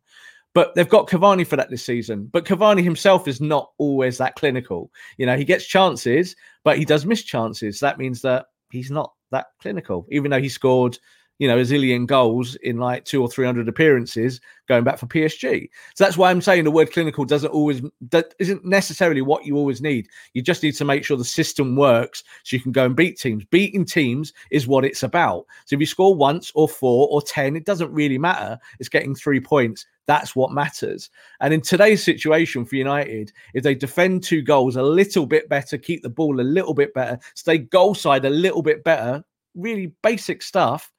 But 0.56 0.74
they've 0.74 0.90
got 0.90 1.10
Cavani 1.10 1.46
for 1.46 1.58
that 1.58 1.70
this 1.70 1.86
season. 1.86 2.30
But 2.32 2.46
Cavani 2.46 2.82
himself 2.82 3.28
is 3.28 3.42
not 3.42 3.72
always 3.78 4.18
that 4.18 4.36
clinical. 4.36 4.90
You 5.18 5.26
know, 5.26 5.36
he 5.38 5.44
gets 5.44 5.68
chances, 5.68 6.34
but 6.64 6.78
he 6.78 6.86
does 6.86 7.06
miss 7.06 7.24
chances. 7.24 7.82
That 7.82 8.00
means 8.00 8.22
that 8.22 8.46
he's 8.72 8.90
not 8.90 9.12
that 9.32 9.48
clinical, 9.62 10.08
even 10.12 10.32
though 10.32 10.42
he 10.42 10.48
scored, 10.48 10.98
you 11.40 11.50
know, 11.50 11.58
a 11.58 11.64
zillion 11.64 12.08
goals 12.08 12.56
in 12.64 12.78
like 12.78 13.04
two 13.04 13.22
or 13.22 13.28
three 13.28 13.46
hundred 13.46 13.68
appearances 13.68 14.40
going 14.70 14.86
back 14.86 14.98
for 14.98 15.08
PSG. 15.08 15.68
So 15.94 16.06
that's 16.06 16.16
why 16.16 16.32
I'm 16.32 16.40
saying 16.40 16.64
the 16.64 16.72
word 16.72 16.94
clinical 16.94 17.26
doesn't 17.26 17.52
always 17.52 17.82
that 18.12 18.34
isn't 18.40 18.64
necessarily 18.64 19.22
what 19.22 19.46
you 19.46 19.58
always 19.58 19.82
need. 19.82 20.08
You 20.32 20.42
just 20.42 20.64
need 20.64 20.76
to 20.76 20.86
make 20.86 21.04
sure 21.04 21.18
the 21.18 21.26
system 21.26 21.76
works 21.76 22.24
so 22.46 22.56
you 22.56 22.62
can 22.62 22.72
go 22.72 22.86
and 22.86 22.96
beat 22.96 23.20
teams. 23.20 23.44
Beating 23.52 23.84
teams 23.84 24.32
is 24.52 24.68
what 24.68 24.86
it's 24.86 25.04
about. 25.04 25.48
So 25.66 25.74
if 25.74 25.82
you 25.82 25.86
score 25.86 26.16
once 26.16 26.54
or 26.56 26.70
four 26.70 27.10
or 27.12 27.22
ten, 27.22 27.58
it 27.58 27.66
doesn't 27.66 27.92
really 27.92 28.18
matter. 28.18 28.58
It's 28.80 28.88
getting 28.88 29.16
three 29.16 29.42
points. 29.42 29.86
That's 30.08 30.36
what 30.36 30.52
matters. 30.52 31.10
And 31.40 31.54
in 31.54 31.62
today's 31.62 32.04
situation 32.04 32.66
for 32.66 32.76
United, 32.76 33.32
if 33.54 33.64
they 33.64 33.76
defend 33.76 34.24
two 34.24 34.42
goals 34.42 34.76
a 34.76 34.84
little 34.84 35.26
bit 35.26 35.50
better, 35.50 35.78
keep 35.78 36.04
the 36.04 36.10
ball 36.10 36.40
a 36.40 36.44
little 36.44 36.74
bit 36.74 36.94
better, 36.94 37.20
stay 37.34 37.58
goal 37.58 37.96
side 37.96 38.26
a 38.26 38.30
little 38.30 38.62
bit 38.62 38.84
better, 38.84 39.24
really 39.56 39.94
basic 40.04 40.42
stuff, 40.42 40.92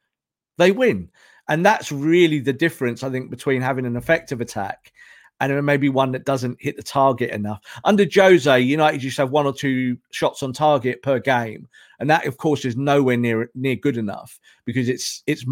they 0.58 0.72
win. 0.72 1.10
And 1.48 1.64
that's 1.64 1.92
really 1.92 2.40
the 2.40 2.52
difference, 2.52 3.04
I 3.04 3.10
think, 3.10 3.30
between 3.30 3.62
having 3.62 3.86
an 3.86 3.96
effective 3.96 4.40
attack 4.40 4.92
and 5.40 5.66
maybe 5.66 5.88
one 5.88 6.12
that 6.12 6.24
doesn't 6.24 6.60
hit 6.60 6.76
the 6.76 6.82
target 6.82 7.30
enough. 7.30 7.60
Under 7.84 8.06
Jose, 8.12 8.60
United 8.60 9.02
used 9.02 9.16
to 9.16 9.22
have 9.22 9.30
one 9.30 9.46
or 9.46 9.52
two 9.52 9.98
shots 10.10 10.42
on 10.42 10.52
target 10.52 11.02
per 11.02 11.18
game, 11.18 11.68
and 12.00 12.08
that, 12.08 12.26
of 12.26 12.38
course, 12.38 12.64
is 12.64 12.76
nowhere 12.76 13.16
near 13.16 13.50
near 13.54 13.76
good 13.76 13.96
enough 13.96 14.38
because 14.64 14.88
it's 14.88 15.22
it's 15.26 15.44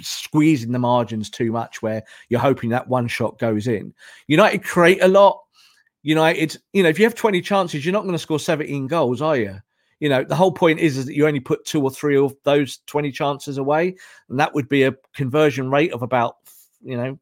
squeezing 0.00 0.72
the 0.72 0.78
margins 0.78 1.30
too 1.30 1.52
much. 1.52 1.82
Where 1.82 2.02
you're 2.28 2.40
hoping 2.40 2.70
that 2.70 2.88
one 2.88 3.08
shot 3.08 3.38
goes 3.38 3.66
in. 3.66 3.94
United 4.26 4.64
create 4.64 5.02
a 5.02 5.08
lot. 5.08 5.40
United, 6.02 6.56
you 6.72 6.82
know, 6.82 6.88
if 6.88 6.98
you 6.98 7.04
have 7.04 7.14
20 7.14 7.42
chances, 7.42 7.84
you're 7.84 7.92
not 7.92 8.02
going 8.02 8.12
to 8.12 8.18
score 8.18 8.40
17 8.40 8.86
goals, 8.86 9.20
are 9.20 9.36
you? 9.36 9.56
You 9.98 10.08
know, 10.08 10.24
the 10.24 10.34
whole 10.34 10.52
point 10.52 10.80
is, 10.80 10.96
is 10.96 11.04
that 11.06 11.14
you 11.14 11.26
only 11.26 11.40
put 11.40 11.66
two 11.66 11.82
or 11.82 11.90
three 11.90 12.16
of 12.16 12.34
those 12.44 12.78
20 12.86 13.12
chances 13.12 13.58
away, 13.58 13.94
and 14.30 14.40
that 14.40 14.54
would 14.54 14.68
be 14.68 14.84
a 14.84 14.94
conversion 15.14 15.70
rate 15.70 15.92
of 15.92 16.00
about, 16.00 16.36
you 16.82 16.96
know, 16.96 17.18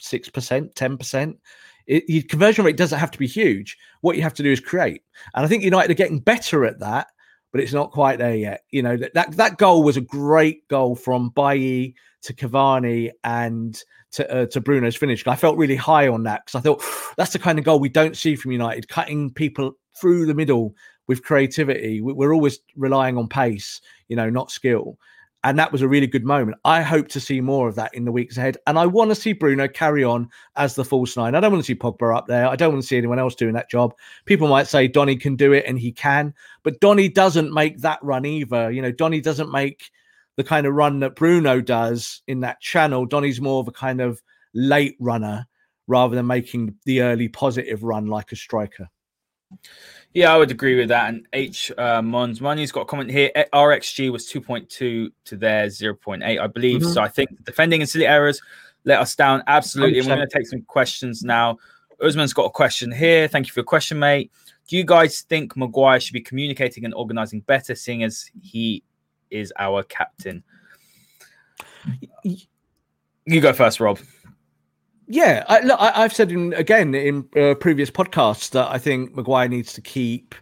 six 0.00 0.28
percent, 0.28 0.74
ten 0.74 0.98
percent. 0.98 1.38
Your 1.86 2.24
conversion 2.24 2.64
rate 2.64 2.76
doesn't 2.76 2.98
have 2.98 3.12
to 3.12 3.18
be 3.18 3.28
huge. 3.28 3.76
What 4.00 4.16
you 4.16 4.22
have 4.22 4.34
to 4.34 4.42
do 4.42 4.50
is 4.50 4.58
create, 4.58 5.02
and 5.34 5.44
I 5.44 5.48
think 5.48 5.62
United 5.62 5.92
are 5.92 5.94
getting 5.94 6.18
better 6.18 6.64
at 6.64 6.80
that, 6.80 7.06
but 7.52 7.60
it's 7.60 7.72
not 7.72 7.92
quite 7.92 8.18
there 8.18 8.34
yet. 8.34 8.62
You 8.70 8.82
know 8.82 8.96
that 8.96 9.14
that, 9.14 9.32
that 9.36 9.58
goal 9.58 9.82
was 9.82 9.96
a 9.96 10.00
great 10.02 10.66
goal 10.68 10.94
from 10.96 11.30
Bailly 11.30 11.94
to 12.22 12.34
Cavani 12.34 13.10
and 13.24 13.80
to 14.12 14.30
uh, 14.30 14.46
to 14.46 14.60
Bruno's 14.60 14.96
finish. 14.96 15.26
I 15.26 15.36
felt 15.36 15.56
really 15.58 15.76
high 15.76 16.08
on 16.08 16.24
that 16.24 16.44
because 16.44 16.58
I 16.58 16.62
thought 16.62 16.82
that's 17.16 17.32
the 17.32 17.38
kind 17.38 17.58
of 17.58 17.64
goal 17.64 17.78
we 17.80 17.88
don't 17.88 18.16
see 18.16 18.36
from 18.36 18.52
United, 18.52 18.88
cutting 18.88 19.32
people 19.32 19.72
through 20.00 20.26
the 20.26 20.34
middle 20.34 20.74
with 21.08 21.22
creativity. 21.22 22.00
We- 22.00 22.12
We're 22.12 22.34
always 22.34 22.58
relying 22.76 23.16
on 23.16 23.28
pace, 23.28 23.80
you 24.08 24.16
know, 24.16 24.28
not 24.30 24.50
skill. 24.50 24.98
And 25.46 25.56
that 25.60 25.70
was 25.70 25.80
a 25.80 25.86
really 25.86 26.08
good 26.08 26.24
moment. 26.24 26.58
I 26.64 26.82
hope 26.82 27.06
to 27.06 27.20
see 27.20 27.40
more 27.40 27.68
of 27.68 27.76
that 27.76 27.94
in 27.94 28.04
the 28.04 28.10
weeks 28.10 28.36
ahead. 28.36 28.56
And 28.66 28.76
I 28.76 28.84
want 28.84 29.12
to 29.12 29.14
see 29.14 29.32
Bruno 29.32 29.68
carry 29.68 30.02
on 30.02 30.28
as 30.56 30.74
the 30.74 30.84
false 30.84 31.16
nine. 31.16 31.36
I 31.36 31.40
don't 31.40 31.52
want 31.52 31.62
to 31.62 31.66
see 31.66 31.78
Pogba 31.78 32.16
up 32.16 32.26
there. 32.26 32.48
I 32.48 32.56
don't 32.56 32.72
want 32.72 32.82
to 32.82 32.88
see 32.88 32.96
anyone 32.96 33.20
else 33.20 33.36
doing 33.36 33.54
that 33.54 33.70
job. 33.70 33.94
People 34.24 34.48
might 34.48 34.66
say 34.66 34.88
Donny 34.88 35.14
can 35.14 35.36
do 35.36 35.52
it, 35.52 35.64
and 35.64 35.78
he 35.78 35.92
can, 35.92 36.34
but 36.64 36.80
Donny 36.80 37.08
doesn't 37.08 37.54
make 37.54 37.78
that 37.78 38.00
run 38.02 38.26
either. 38.26 38.72
You 38.72 38.82
know, 38.82 38.90
Donny 38.90 39.20
doesn't 39.20 39.52
make 39.52 39.92
the 40.34 40.42
kind 40.42 40.66
of 40.66 40.74
run 40.74 40.98
that 40.98 41.14
Bruno 41.14 41.60
does 41.60 42.22
in 42.26 42.40
that 42.40 42.60
channel. 42.60 43.06
Donny's 43.06 43.40
more 43.40 43.60
of 43.60 43.68
a 43.68 43.72
kind 43.72 44.00
of 44.00 44.20
late 44.52 44.96
runner 44.98 45.46
rather 45.86 46.16
than 46.16 46.26
making 46.26 46.74
the 46.86 47.02
early 47.02 47.28
positive 47.28 47.84
run 47.84 48.06
like 48.06 48.32
a 48.32 48.36
striker. 48.36 48.88
Yeah, 50.16 50.32
I 50.32 50.38
would 50.38 50.50
agree 50.50 50.76
with 50.76 50.88
that. 50.88 51.10
And 51.10 51.26
H 51.34 51.70
uh, 51.76 52.00
Mons 52.00 52.40
Money's 52.40 52.72
got 52.72 52.80
a 52.80 52.84
comment 52.86 53.10
here. 53.10 53.30
RXG 53.52 54.10
was 54.10 54.26
2.2 54.26 54.68
to 54.70 55.36
their 55.36 55.66
0.8, 55.66 56.40
I 56.40 56.46
believe. 56.46 56.80
Mhm. 56.80 56.94
So 56.94 57.02
I 57.02 57.08
think 57.08 57.44
defending 57.44 57.82
and 57.82 57.88
silly 57.88 58.06
errors 58.06 58.40
let 58.84 58.98
us 58.98 59.14
down. 59.14 59.42
Absolutely. 59.46 59.98
And 59.98 60.08
we're 60.08 60.16
going 60.16 60.26
to 60.26 60.34
take 60.34 60.46
some 60.46 60.62
questions 60.62 61.22
now. 61.22 61.58
Usman's 62.00 62.32
got 62.32 62.44
a 62.44 62.50
question 62.50 62.90
here. 62.90 63.28
Thank 63.28 63.46
you 63.46 63.52
for 63.52 63.60
your 63.60 63.66
question, 63.66 63.98
mate. 63.98 64.32
Do 64.66 64.78
you 64.78 64.84
guys 64.84 65.20
think 65.20 65.54
Maguire 65.54 66.00
should 66.00 66.14
be 66.14 66.22
communicating 66.22 66.86
and 66.86 66.94
organizing 66.94 67.40
better, 67.40 67.74
seeing 67.74 68.02
as 68.02 68.30
he 68.40 68.82
is 69.30 69.52
our 69.58 69.82
captain? 69.82 70.42
You 73.26 73.40
go 73.42 73.52
first, 73.52 73.80
Rob. 73.80 73.98
Yeah, 75.08 75.44
I, 75.48 75.60
look, 75.60 75.80
I, 75.80 76.02
I've 76.02 76.12
said 76.12 76.32
in, 76.32 76.52
again 76.54 76.94
in 76.94 77.28
uh, 77.36 77.54
previous 77.54 77.90
podcasts 77.90 78.50
that 78.50 78.68
I 78.70 78.78
think 78.78 79.14
Maguire 79.14 79.48
needs 79.48 79.72
to 79.74 79.80
keep 79.80 80.34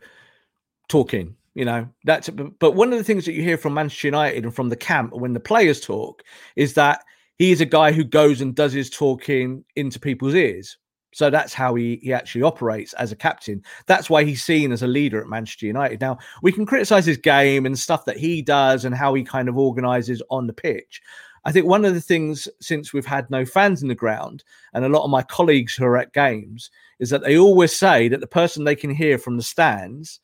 talking. 0.88 1.36
You 1.54 1.64
know, 1.64 1.88
that's 2.04 2.28
but 2.30 2.72
one 2.72 2.92
of 2.92 2.98
the 2.98 3.04
things 3.04 3.26
that 3.26 3.32
you 3.32 3.42
hear 3.42 3.56
from 3.56 3.74
Manchester 3.74 4.08
United 4.08 4.42
and 4.44 4.54
from 4.54 4.70
the 4.70 4.76
camp 4.76 5.12
when 5.12 5.34
the 5.34 5.40
players 5.40 5.80
talk 5.80 6.22
is 6.56 6.74
that 6.74 7.04
he's 7.38 7.60
a 7.60 7.66
guy 7.66 7.92
who 7.92 8.02
goes 8.02 8.40
and 8.40 8.54
does 8.54 8.72
his 8.72 8.90
talking 8.90 9.64
into 9.76 10.00
people's 10.00 10.34
ears. 10.34 10.76
So 11.12 11.30
that's 11.30 11.54
how 11.54 11.76
he, 11.76 12.00
he 12.02 12.12
actually 12.12 12.42
operates 12.42 12.92
as 12.94 13.12
a 13.12 13.16
captain. 13.16 13.62
That's 13.86 14.10
why 14.10 14.24
he's 14.24 14.42
seen 14.42 14.72
as 14.72 14.82
a 14.82 14.88
leader 14.88 15.20
at 15.20 15.28
Manchester 15.28 15.66
United. 15.66 16.00
Now, 16.00 16.18
we 16.42 16.50
can 16.50 16.66
criticize 16.66 17.06
his 17.06 17.18
game 17.18 17.66
and 17.66 17.78
stuff 17.78 18.04
that 18.06 18.16
he 18.16 18.42
does 18.42 18.84
and 18.84 18.92
how 18.92 19.14
he 19.14 19.22
kind 19.22 19.48
of 19.48 19.56
organizes 19.56 20.20
on 20.30 20.48
the 20.48 20.52
pitch. 20.52 21.00
I 21.44 21.52
think 21.52 21.66
one 21.66 21.84
of 21.84 21.94
the 21.94 22.00
things 22.00 22.48
since 22.60 22.92
we've 22.92 23.06
had 23.06 23.30
no 23.30 23.44
fans 23.44 23.82
in 23.82 23.88
the 23.88 23.94
ground, 23.94 24.44
and 24.72 24.84
a 24.84 24.88
lot 24.88 25.04
of 25.04 25.10
my 25.10 25.22
colleagues 25.22 25.74
who 25.74 25.84
are 25.84 25.98
at 25.98 26.12
games, 26.12 26.70
is 26.98 27.10
that 27.10 27.22
they 27.22 27.36
always 27.36 27.72
say 27.72 28.08
that 28.08 28.20
the 28.20 28.26
person 28.26 28.64
they 28.64 28.76
can 28.76 28.90
hear 28.90 29.18
from 29.18 29.36
the 29.36 29.42
stands 29.42 30.20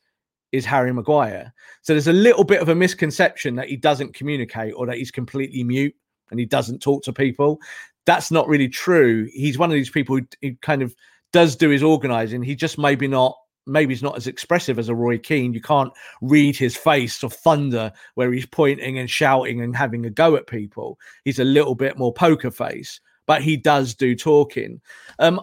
is 0.51 0.65
Harry 0.65 0.91
Maguire. 0.91 1.53
So 1.81 1.93
there's 1.93 2.07
a 2.07 2.13
little 2.13 2.43
bit 2.43 2.61
of 2.61 2.69
a 2.69 2.75
misconception 2.75 3.55
that 3.55 3.69
he 3.69 3.77
doesn't 3.77 4.13
communicate 4.13 4.73
or 4.75 4.85
that 4.87 4.97
he's 4.97 5.11
completely 5.11 5.63
mute 5.63 5.95
and 6.29 6.39
he 6.39 6.45
doesn't 6.45 6.81
talk 6.81 7.03
to 7.03 7.13
people. 7.13 7.59
That's 8.05 8.31
not 8.31 8.47
really 8.47 8.67
true. 8.67 9.29
He's 9.31 9.57
one 9.57 9.69
of 9.69 9.75
these 9.75 9.89
people 9.89 10.17
who, 10.17 10.25
who 10.41 10.55
kind 10.61 10.81
of 10.81 10.95
does 11.31 11.55
do 11.55 11.69
his 11.69 11.83
organizing. 11.83 12.43
He 12.43 12.55
just 12.55 12.77
maybe 12.77 13.07
not 13.07 13.37
maybe 13.65 13.93
he's 13.93 14.03
not 14.03 14.17
as 14.17 14.27
expressive 14.27 14.79
as 14.79 14.89
a 14.89 14.95
Roy 14.95 15.17
Keane. 15.17 15.53
You 15.53 15.61
can't 15.61 15.91
read 16.21 16.55
his 16.55 16.75
face 16.75 17.23
of 17.23 17.33
thunder 17.33 17.91
where 18.15 18.31
he's 18.31 18.45
pointing 18.45 18.97
and 18.97 19.09
shouting 19.09 19.61
and 19.61 19.75
having 19.75 20.05
a 20.05 20.09
go 20.09 20.35
at 20.35 20.47
people. 20.47 20.99
He's 21.25 21.39
a 21.39 21.43
little 21.43 21.75
bit 21.75 21.97
more 21.97 22.13
poker 22.13 22.51
face, 22.51 22.99
but 23.25 23.41
he 23.41 23.57
does 23.57 23.93
do 23.93 24.15
talking. 24.15 24.81
Um, 25.19 25.41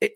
it, 0.00 0.12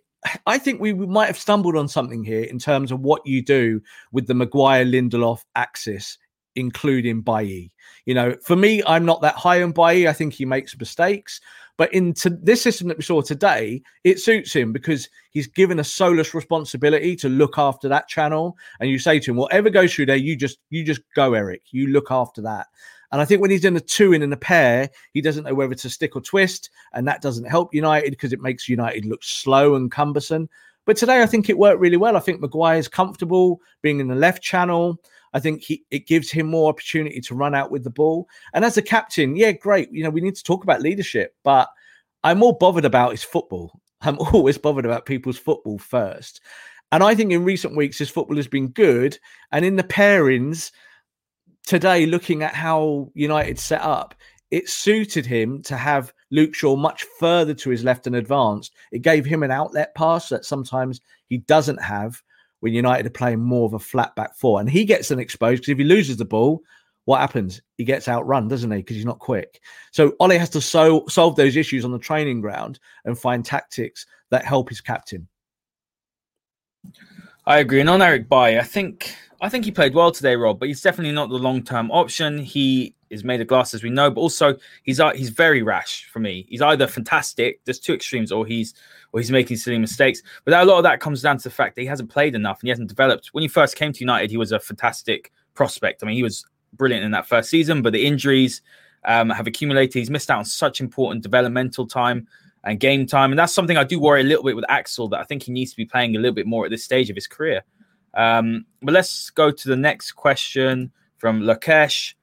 I 0.46 0.59
think 0.59 0.80
we 0.80 0.94
might 0.94 1.26
have 1.26 1.38
stumbled 1.38 1.76
on 1.76 1.88
something 1.88 2.24
here 2.24 2.44
in 2.44 2.59
terms 2.59 2.90
of 2.90 3.00
what 3.00 3.26
you 3.26 3.42
do 3.42 3.80
with 4.12 4.26
the 4.26 4.34
Maguire 4.34 4.84
Lindelof 4.84 5.44
axis, 5.55 6.18
including 6.57 7.20
Bailly. 7.20 7.72
You 8.07 8.14
know, 8.14 8.36
for 8.42 8.57
me, 8.57 8.82
I'm 8.86 9.05
not 9.05 9.20
that 9.22 9.34
high 9.34 9.62
on 9.62 9.72
Bailly. 9.72 10.09
I 10.09 10.12
think 10.12 10.32
he 10.32 10.44
makes 10.44 10.78
mistakes. 10.78 11.40
But 11.76 11.92
into 11.92 12.30
this 12.30 12.62
system 12.62 12.86
that 12.88 12.96
we 12.96 13.02
saw 13.02 13.20
today, 13.20 13.82
it 14.04 14.20
suits 14.20 14.52
him 14.52 14.72
because 14.72 15.08
he's 15.32 15.48
given 15.48 15.80
a 15.80 15.84
solus 15.84 16.32
responsibility 16.32 17.16
to 17.16 17.28
look 17.28 17.58
after 17.58 17.88
that 17.88 18.06
channel. 18.06 18.56
And 18.78 18.88
you 18.88 18.98
say 18.98 19.18
to 19.18 19.30
him, 19.32 19.36
whatever 19.36 19.70
goes 19.70 19.92
through 19.92 20.06
there, 20.06 20.16
you 20.16 20.36
just 20.36 20.58
you 20.70 20.84
just 20.84 21.00
go, 21.16 21.34
Eric. 21.34 21.62
You 21.72 21.88
look 21.88 22.10
after 22.10 22.42
that. 22.42 22.68
And 23.10 23.20
I 23.20 23.24
think 23.24 23.40
when 23.40 23.50
he's 23.50 23.64
in 23.64 23.76
a 23.76 23.80
two 23.80 24.12
in 24.12 24.22
in 24.22 24.32
a 24.32 24.36
pair, 24.36 24.88
he 25.12 25.20
doesn't 25.20 25.44
know 25.44 25.54
whether 25.54 25.74
to 25.74 25.90
stick 25.90 26.16
or 26.16 26.20
twist, 26.20 26.70
and 26.92 27.06
that 27.06 27.22
doesn't 27.22 27.44
help 27.44 27.74
United 27.74 28.10
because 28.10 28.32
it 28.32 28.40
makes 28.40 28.68
United 28.68 29.04
look 29.04 29.22
slow 29.22 29.74
and 29.74 29.90
cumbersome. 29.90 30.48
But 30.84 30.96
today, 30.96 31.22
I 31.22 31.26
think 31.26 31.48
it 31.48 31.58
worked 31.58 31.80
really 31.80 31.96
well. 31.96 32.16
I 32.16 32.20
think 32.20 32.40
Maguire's 32.40 32.88
comfortable 32.88 33.60
being 33.82 34.00
in 34.00 34.08
the 34.08 34.14
left 34.14 34.42
channel. 34.42 35.00
I 35.35 35.41
think 35.41 35.62
he 35.62 35.85
it 35.91 36.07
gives 36.07 36.30
him 36.30 36.47
more 36.47 36.70
opportunity 36.70 37.20
to 37.20 37.35
run 37.35 37.55
out 37.55 37.70
with 37.70 37.85
the 37.85 37.91
ball. 37.91 38.28
And 38.55 38.64
as 38.64 38.76
a 38.76 38.82
captain, 38.82 39.37
yeah, 39.37 39.53
great. 39.53 39.93
You 39.93 40.05
know, 40.05 40.11
we 40.11 40.20
need 40.20 40.37
to 40.37 40.45
talk 40.45 40.62
about 40.62 40.80
leadership, 40.80 41.35
but 41.43 41.68
I'm 42.22 42.39
more 42.39 42.57
bothered 42.57 42.85
about 42.85 43.11
his 43.11 43.24
football. 43.24 43.78
I'm 44.01 44.18
always 44.18 44.57
bothered 44.57 44.87
about 44.87 45.07
people's 45.07 45.39
football 45.39 45.78
first. 45.78 46.41
And 46.93 47.03
I 47.03 47.14
think 47.16 47.32
in 47.32 47.45
recent 47.45 47.76
weeks 47.76 47.99
his 47.99 48.11
football 48.11 48.37
has 48.37 48.47
been 48.47 48.68
good. 48.68 49.18
And 49.51 49.64
in 49.64 49.74
the 49.74 49.82
pairings 49.82 50.70
today, 51.66 52.07
looking 52.07 52.45
at 52.45 52.55
how 52.55 53.11
United 53.14 53.59
set 53.59 53.82
up, 53.82 54.14
it 54.53 54.68
suited 54.68 55.26
him 55.26 55.62
to 55.62 55.76
have 55.76 56.12
Luke 56.30 56.55
Shaw 56.55 56.76
much 56.76 57.05
further 57.18 57.55
to 57.55 57.70
his 57.70 57.82
left 57.82 58.07
and 58.07 58.14
advanced. 58.14 58.72
It 58.93 59.03
gave 59.03 59.24
him 59.24 59.43
an 59.43 59.51
outlet 59.51 59.95
pass 59.97 60.28
that 60.28 60.45
sometimes 60.45 61.01
he 61.26 61.39
doesn't 61.39 61.82
have 61.82 62.22
when 62.64 62.72
United 62.72 63.04
are 63.04 63.10
playing 63.10 63.40
more 63.40 63.66
of 63.66 63.74
a 63.74 63.78
flat 63.78 64.16
back 64.16 64.34
four. 64.34 64.58
And 64.58 64.70
he 64.70 64.86
gets 64.86 65.10
an 65.10 65.18
exposed 65.18 65.60
because 65.60 65.72
if 65.72 65.76
he 65.76 65.84
loses 65.84 66.16
the 66.16 66.24
ball, 66.24 66.62
what 67.04 67.20
happens? 67.20 67.60
He 67.76 67.84
gets 67.84 68.08
outrun, 68.08 68.48
doesn't 68.48 68.70
he? 68.70 68.78
Because 68.78 68.96
he's 68.96 69.04
not 69.04 69.18
quick. 69.18 69.60
So 69.90 70.14
Ole 70.18 70.38
has 70.38 70.48
to 70.48 70.62
so, 70.62 71.04
solve 71.06 71.36
those 71.36 71.56
issues 71.56 71.84
on 71.84 71.92
the 71.92 71.98
training 71.98 72.40
ground 72.40 72.80
and 73.04 73.18
find 73.18 73.44
tactics 73.44 74.06
that 74.30 74.46
help 74.46 74.70
his 74.70 74.80
captain. 74.80 75.28
I 77.44 77.58
agree. 77.58 77.80
And 77.80 77.90
on 77.90 78.00
Eric 78.00 78.30
Bailly, 78.30 78.58
I 78.58 78.62
think 78.62 79.14
I 79.42 79.50
think 79.50 79.66
he 79.66 79.70
played 79.70 79.92
well 79.92 80.10
today, 80.10 80.34
Rob, 80.34 80.58
but 80.58 80.68
he's 80.68 80.80
definitely 80.80 81.12
not 81.12 81.28
the 81.28 81.34
long 81.34 81.62
term 81.62 81.90
option. 81.90 82.38
He 82.38 82.94
is 83.10 83.24
made 83.24 83.42
of 83.42 83.46
glass, 83.46 83.74
as 83.74 83.82
we 83.82 83.90
know, 83.90 84.10
but 84.10 84.22
also 84.22 84.56
he's 84.84 85.00
uh, 85.00 85.12
he's 85.12 85.28
very 85.28 85.62
rash 85.62 86.06
for 86.06 86.18
me. 86.18 86.46
He's 86.48 86.62
either 86.62 86.86
fantastic, 86.86 87.60
there's 87.66 87.78
two 87.78 87.92
extremes, 87.92 88.32
or 88.32 88.46
he's 88.46 88.72
or 89.14 89.20
he's 89.20 89.30
making 89.30 89.56
silly 89.56 89.78
mistakes. 89.78 90.22
But 90.44 90.54
a 90.54 90.64
lot 90.64 90.78
of 90.78 90.82
that 90.82 90.98
comes 90.98 91.22
down 91.22 91.38
to 91.38 91.44
the 91.44 91.54
fact 91.54 91.76
that 91.76 91.82
he 91.82 91.86
hasn't 91.86 92.10
played 92.10 92.34
enough 92.34 92.58
and 92.60 92.66
he 92.66 92.70
hasn't 92.70 92.88
developed. 92.88 93.28
When 93.28 93.42
he 93.42 93.48
first 93.48 93.76
came 93.76 93.92
to 93.92 94.00
United, 94.00 94.28
he 94.28 94.36
was 94.36 94.50
a 94.50 94.58
fantastic 94.58 95.30
prospect. 95.54 96.02
I 96.02 96.06
mean, 96.06 96.16
he 96.16 96.24
was 96.24 96.44
brilliant 96.72 97.04
in 97.04 97.12
that 97.12 97.24
first 97.24 97.48
season, 97.48 97.80
but 97.80 97.92
the 97.92 98.04
injuries 98.04 98.60
um, 99.04 99.30
have 99.30 99.46
accumulated. 99.46 99.94
He's 99.94 100.10
missed 100.10 100.32
out 100.32 100.38
on 100.38 100.44
such 100.44 100.80
important 100.80 101.22
developmental 101.22 101.86
time 101.86 102.26
and 102.64 102.80
game 102.80 103.06
time, 103.06 103.30
and 103.30 103.38
that's 103.38 103.54
something 103.54 103.76
I 103.76 103.84
do 103.84 104.00
worry 104.00 104.22
a 104.22 104.24
little 104.24 104.42
bit 104.42 104.56
with 104.56 104.64
Axel. 104.68 105.06
That 105.06 105.20
I 105.20 105.24
think 105.24 105.44
he 105.44 105.52
needs 105.52 105.70
to 105.70 105.76
be 105.76 105.84
playing 105.84 106.16
a 106.16 106.18
little 106.18 106.34
bit 106.34 106.48
more 106.48 106.64
at 106.64 106.72
this 106.72 106.82
stage 106.82 107.08
of 107.08 107.14
his 107.14 107.28
career. 107.28 107.62
Um, 108.14 108.66
but 108.82 108.94
let's 108.94 109.30
go 109.30 109.52
to 109.52 109.68
the 109.68 109.76
next 109.76 110.12
question 110.12 110.90
from 111.18 111.42
Lakesh 111.42 112.14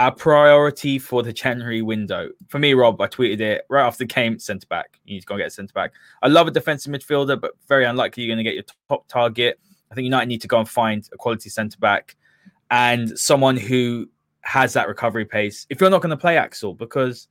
our 0.00 0.10
priority 0.10 0.98
for 0.98 1.22
the 1.22 1.30
January 1.30 1.82
window. 1.82 2.30
For 2.48 2.58
me, 2.58 2.72
Rob, 2.72 2.98
I 3.02 3.06
tweeted 3.06 3.40
it 3.40 3.66
right 3.68 3.86
after 3.86 3.98
the 3.98 4.06
game 4.06 4.38
centre 4.38 4.66
back. 4.66 4.98
You 5.04 5.12
need 5.12 5.20
to 5.20 5.26
go 5.26 5.34
and 5.34 5.40
get 5.40 5.48
a 5.48 5.50
centre 5.50 5.74
back. 5.74 5.92
I 6.22 6.28
love 6.28 6.48
a 6.48 6.50
defensive 6.50 6.90
midfielder, 6.90 7.38
but 7.38 7.52
very 7.68 7.84
unlikely 7.84 8.22
you're 8.22 8.34
going 8.34 8.42
to 8.42 8.50
get 8.50 8.54
your 8.54 8.64
top 8.88 9.06
target. 9.08 9.60
I 9.92 9.94
think 9.94 10.06
United 10.06 10.24
need 10.24 10.40
to 10.40 10.48
go 10.48 10.58
and 10.58 10.66
find 10.66 11.06
a 11.12 11.18
quality 11.18 11.50
centre 11.50 11.76
back 11.78 12.16
and 12.70 13.18
someone 13.18 13.58
who 13.58 14.08
has 14.40 14.72
that 14.72 14.88
recovery 14.88 15.26
pace. 15.26 15.66
If 15.68 15.82
you're 15.82 15.90
not 15.90 16.00
going 16.00 16.08
to 16.08 16.16
play 16.16 16.38
Axel, 16.38 16.72
because 16.72 17.28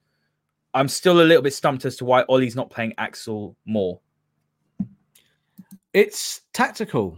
I'm 0.75 0.87
still 0.87 1.21
a 1.21 1.25
little 1.25 1.41
bit 1.41 1.55
stumped 1.55 1.85
as 1.85 1.95
to 1.97 2.05
why 2.05 2.23
Ole's 2.29 2.55
not 2.55 2.69
playing 2.69 2.93
Axel 2.99 3.55
more. 3.65 3.99
It's 5.93 6.41
tactical. 6.53 7.17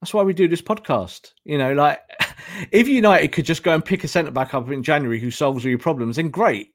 That's 0.00 0.14
why 0.14 0.22
we 0.22 0.32
do 0.32 0.48
this 0.48 0.62
podcast. 0.62 1.32
You 1.44 1.58
know, 1.58 1.72
like 1.72 2.00
if 2.72 2.88
United 2.88 3.32
could 3.32 3.44
just 3.44 3.62
go 3.62 3.74
and 3.74 3.84
pick 3.84 4.04
a 4.04 4.08
centre 4.08 4.30
back 4.30 4.54
up 4.54 4.70
in 4.70 4.82
January 4.82 5.20
who 5.20 5.30
solves 5.30 5.64
all 5.64 5.70
your 5.70 5.78
problems, 5.78 6.16
then 6.16 6.30
great. 6.30 6.72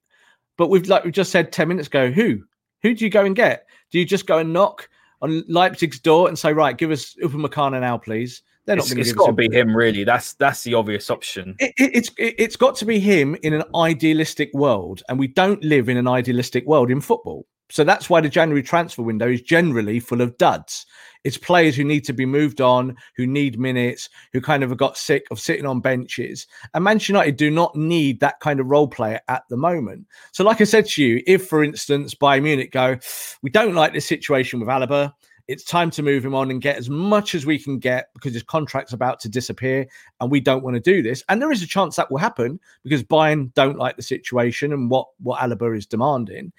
But 0.58 0.70
we've 0.70 0.88
like 0.88 1.04
we 1.04 1.12
just 1.12 1.32
said 1.32 1.52
ten 1.52 1.68
minutes 1.68 1.88
ago, 1.88 2.12
who? 2.12 2.44
Who 2.84 2.94
do 2.94 3.04
you 3.04 3.10
go 3.10 3.26
and 3.26 3.36
get? 3.36 3.66
Do 3.92 4.00
you 4.00 4.06
just 4.06 4.28
go 4.28 4.38
and 4.38 4.54
knock 4.54 4.90
on 5.22 5.44
Leipzig's 5.48 6.00
door 6.00 6.28
and 6.28 6.38
say, 6.38 6.54
right, 6.54 6.78
give 6.78 6.92
us 6.92 7.16
Upamecano 7.24 7.80
now, 7.82 7.98
please? 7.98 8.44
They're 8.66 8.76
not 8.76 8.92
it's, 8.92 9.10
it's 9.10 9.14
got 9.14 9.28
to 9.28 9.34
be 9.34 9.50
him, 9.52 9.76
really. 9.76 10.04
That's 10.04 10.34
that's 10.34 10.64
the 10.64 10.74
obvious 10.74 11.10
option. 11.10 11.56
It, 11.60 11.74
it, 11.78 11.92
it's 11.96 12.10
it, 12.18 12.36
it's 12.38 12.56
got 12.56 12.76
to 12.78 12.86
be 12.86 13.00
him 13.00 13.36
in 13.44 13.54
an 13.54 13.64
idealistic 13.76 14.52
world, 14.54 15.04
and 15.08 15.20
we 15.20 15.28
don't 15.28 15.64
live 15.64 15.88
in 15.88 15.98
an 15.98 16.08
idealistic 16.08 16.66
world 16.66 16.90
in 16.90 17.00
football. 17.00 17.46
So 17.70 17.84
that's 17.84 18.10
why 18.10 18.22
the 18.22 18.30
January 18.30 18.62
transfer 18.62 19.02
window 19.02 19.30
is 19.30 19.42
generally 19.42 20.00
full 20.00 20.22
of 20.22 20.38
duds. 20.38 20.86
It's 21.24 21.38
players 21.38 21.76
who 21.76 21.84
need 21.84 22.06
to 22.06 22.14
be 22.14 22.26
moved 22.26 22.62
on, 22.62 22.96
who 23.18 23.26
need 23.26 23.60
minutes, 23.60 24.10
who 24.32 24.40
kind 24.40 24.64
of 24.64 24.78
got 24.78 24.98
sick 24.98 25.26
of 25.32 25.40
sitting 25.40 25.66
on 25.66 25.82
benches. 25.82 26.46
And 26.76 26.84
Manchester 26.84 27.14
United 27.14 27.38
do 27.38 27.50
not 27.50 27.76
need 27.76 28.20
that 28.20 28.40
kind 28.40 28.60
of 28.60 28.68
role 28.68 28.88
player 28.88 29.20
at 29.28 29.44
the 29.50 29.58
moment. 29.58 30.06
So, 30.32 30.44
like 30.44 30.62
I 30.62 30.66
said 30.66 30.86
to 30.90 31.04
you, 31.04 31.24
if, 31.26 31.48
for 31.48 31.64
instance, 31.64 32.14
Bayern 32.14 32.44
Munich 32.44 32.72
go, 32.72 32.98
we 33.42 33.50
don't 33.50 33.74
like 33.74 33.94
this 33.94 34.08
situation 34.08 34.60
with 34.60 34.70
Alaba, 34.70 35.14
it's 35.48 35.64
time 35.64 35.92
to 35.92 36.04
move 36.04 36.26
him 36.26 36.34
on 36.34 36.50
and 36.50 36.62
get 36.62 36.78
as 36.78 36.90
much 36.90 37.36
as 37.36 37.46
we 37.46 37.60
can 37.60 37.78
get 37.78 38.10
because 38.14 38.34
his 38.34 38.44
contract's 38.44 38.94
about 38.94 39.20
to 39.20 39.30
disappear 39.30 39.88
and 40.20 40.32
we 40.32 40.40
don't 40.40 40.64
want 40.64 40.76
to 40.76 40.80
do 40.80 41.04
this. 41.04 41.24
And 41.30 41.42
there 41.42 41.52
is 41.52 41.62
a 41.62 41.68
chance 41.68 41.96
that 41.96 42.10
will 42.10 42.18
happen 42.18 42.60
because 42.84 43.04
Bayern 43.04 43.54
don't 43.54 43.78
like 43.78 43.96
the 43.96 44.02
situation 44.02 44.74
and 44.74 44.90
what, 44.90 45.08
what 45.22 45.40
Alaba 45.40 45.76
is 45.78 45.86
demanding. 45.86 46.52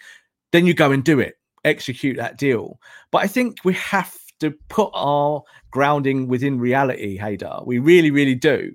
Then 0.52 0.66
you 0.66 0.74
go 0.74 0.92
and 0.92 1.04
do 1.04 1.20
it, 1.20 1.34
execute 1.64 2.16
that 2.16 2.38
deal. 2.38 2.80
But 3.10 3.22
I 3.22 3.26
think 3.26 3.58
we 3.64 3.74
have 3.74 4.14
to 4.40 4.52
put 4.68 4.90
our 4.94 5.42
grounding 5.70 6.28
within 6.28 6.58
reality, 6.58 7.18
Haider. 7.18 7.66
We 7.66 7.78
really, 7.78 8.10
really 8.10 8.34
do. 8.34 8.72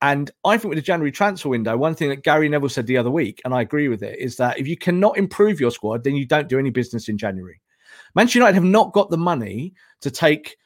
And 0.00 0.30
I 0.44 0.56
think 0.58 0.70
with 0.70 0.78
the 0.78 0.82
January 0.82 1.12
transfer 1.12 1.48
window, 1.48 1.76
one 1.76 1.94
thing 1.94 2.08
that 2.08 2.24
Gary 2.24 2.48
Neville 2.48 2.68
said 2.68 2.88
the 2.88 2.96
other 2.96 3.10
week, 3.10 3.40
and 3.44 3.54
I 3.54 3.60
agree 3.60 3.86
with 3.86 4.02
it, 4.02 4.18
is 4.18 4.36
that 4.36 4.58
if 4.58 4.66
you 4.66 4.76
cannot 4.76 5.16
improve 5.16 5.60
your 5.60 5.70
squad, 5.70 6.02
then 6.02 6.16
you 6.16 6.26
don't 6.26 6.48
do 6.48 6.58
any 6.58 6.70
business 6.70 7.08
in 7.08 7.16
January. 7.16 7.60
Manchester 8.14 8.40
United 8.40 8.56
have 8.56 8.64
not 8.64 8.92
got 8.92 9.10
the 9.10 9.16
money 9.16 9.74
to 10.00 10.10
take 10.10 10.56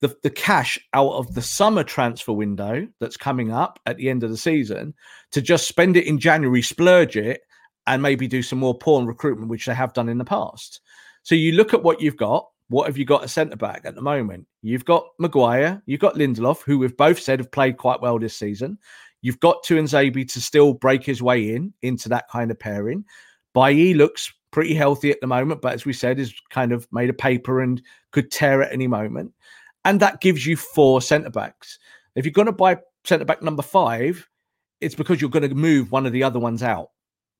the, 0.00 0.14
the 0.22 0.30
cash 0.30 0.78
out 0.92 1.12
of 1.12 1.34
the 1.34 1.42
summer 1.42 1.84
transfer 1.84 2.32
window 2.32 2.88
that's 2.98 3.16
coming 3.16 3.52
up 3.52 3.78
at 3.86 3.96
the 3.96 4.10
end 4.10 4.24
of 4.24 4.30
the 4.30 4.36
season 4.36 4.94
to 5.30 5.40
just 5.40 5.68
spend 5.68 5.96
it 5.96 6.06
in 6.06 6.18
January, 6.18 6.62
splurge 6.62 7.16
it, 7.16 7.42
and 7.90 8.00
maybe 8.00 8.28
do 8.28 8.40
some 8.40 8.60
more 8.60 8.78
porn 8.78 9.04
recruitment, 9.04 9.50
which 9.50 9.66
they 9.66 9.74
have 9.74 9.92
done 9.92 10.08
in 10.08 10.16
the 10.16 10.24
past. 10.24 10.80
So 11.24 11.34
you 11.34 11.52
look 11.52 11.74
at 11.74 11.82
what 11.82 12.00
you've 12.00 12.16
got. 12.16 12.48
What 12.68 12.86
have 12.86 12.96
you 12.96 13.04
got 13.04 13.24
a 13.24 13.28
centre 13.28 13.56
back 13.56 13.82
at 13.84 13.96
the 13.96 14.00
moment? 14.00 14.46
You've 14.62 14.84
got 14.84 15.08
Maguire, 15.18 15.82
you've 15.86 15.98
got 15.98 16.14
Lindelof, 16.14 16.62
who 16.62 16.78
we've 16.78 16.96
both 16.96 17.18
said 17.18 17.40
have 17.40 17.50
played 17.50 17.78
quite 17.78 18.00
well 18.00 18.16
this 18.16 18.36
season. 18.36 18.78
You've 19.22 19.40
got 19.40 19.64
Tuanzebe 19.64 20.32
to 20.32 20.40
still 20.40 20.72
break 20.72 21.04
his 21.04 21.20
way 21.20 21.56
in 21.56 21.74
into 21.82 22.08
that 22.10 22.28
kind 22.30 22.48
of 22.52 22.60
pairing. 22.60 23.04
Bailly 23.54 23.94
looks 23.94 24.32
pretty 24.52 24.72
healthy 24.72 25.10
at 25.10 25.20
the 25.20 25.26
moment, 25.26 25.62
but 25.62 25.72
as 25.72 25.84
we 25.84 25.92
said, 25.92 26.20
is 26.20 26.32
kind 26.50 26.70
of 26.70 26.86
made 26.92 27.10
a 27.10 27.14
paper 27.14 27.60
and 27.60 27.82
could 28.12 28.30
tear 28.30 28.62
at 28.62 28.72
any 28.72 28.86
moment. 28.86 29.32
And 29.84 29.98
that 29.98 30.20
gives 30.20 30.46
you 30.46 30.56
four 30.56 31.02
centre 31.02 31.30
backs. 31.30 31.76
If 32.14 32.24
you're 32.24 32.32
going 32.32 32.46
to 32.46 32.52
buy 32.52 32.78
centre 33.02 33.24
back 33.24 33.42
number 33.42 33.62
five, 33.62 34.28
it's 34.80 34.94
because 34.94 35.20
you're 35.20 35.28
going 35.28 35.48
to 35.48 35.54
move 35.56 35.90
one 35.90 36.06
of 36.06 36.12
the 36.12 36.22
other 36.22 36.38
ones 36.38 36.62
out. 36.62 36.90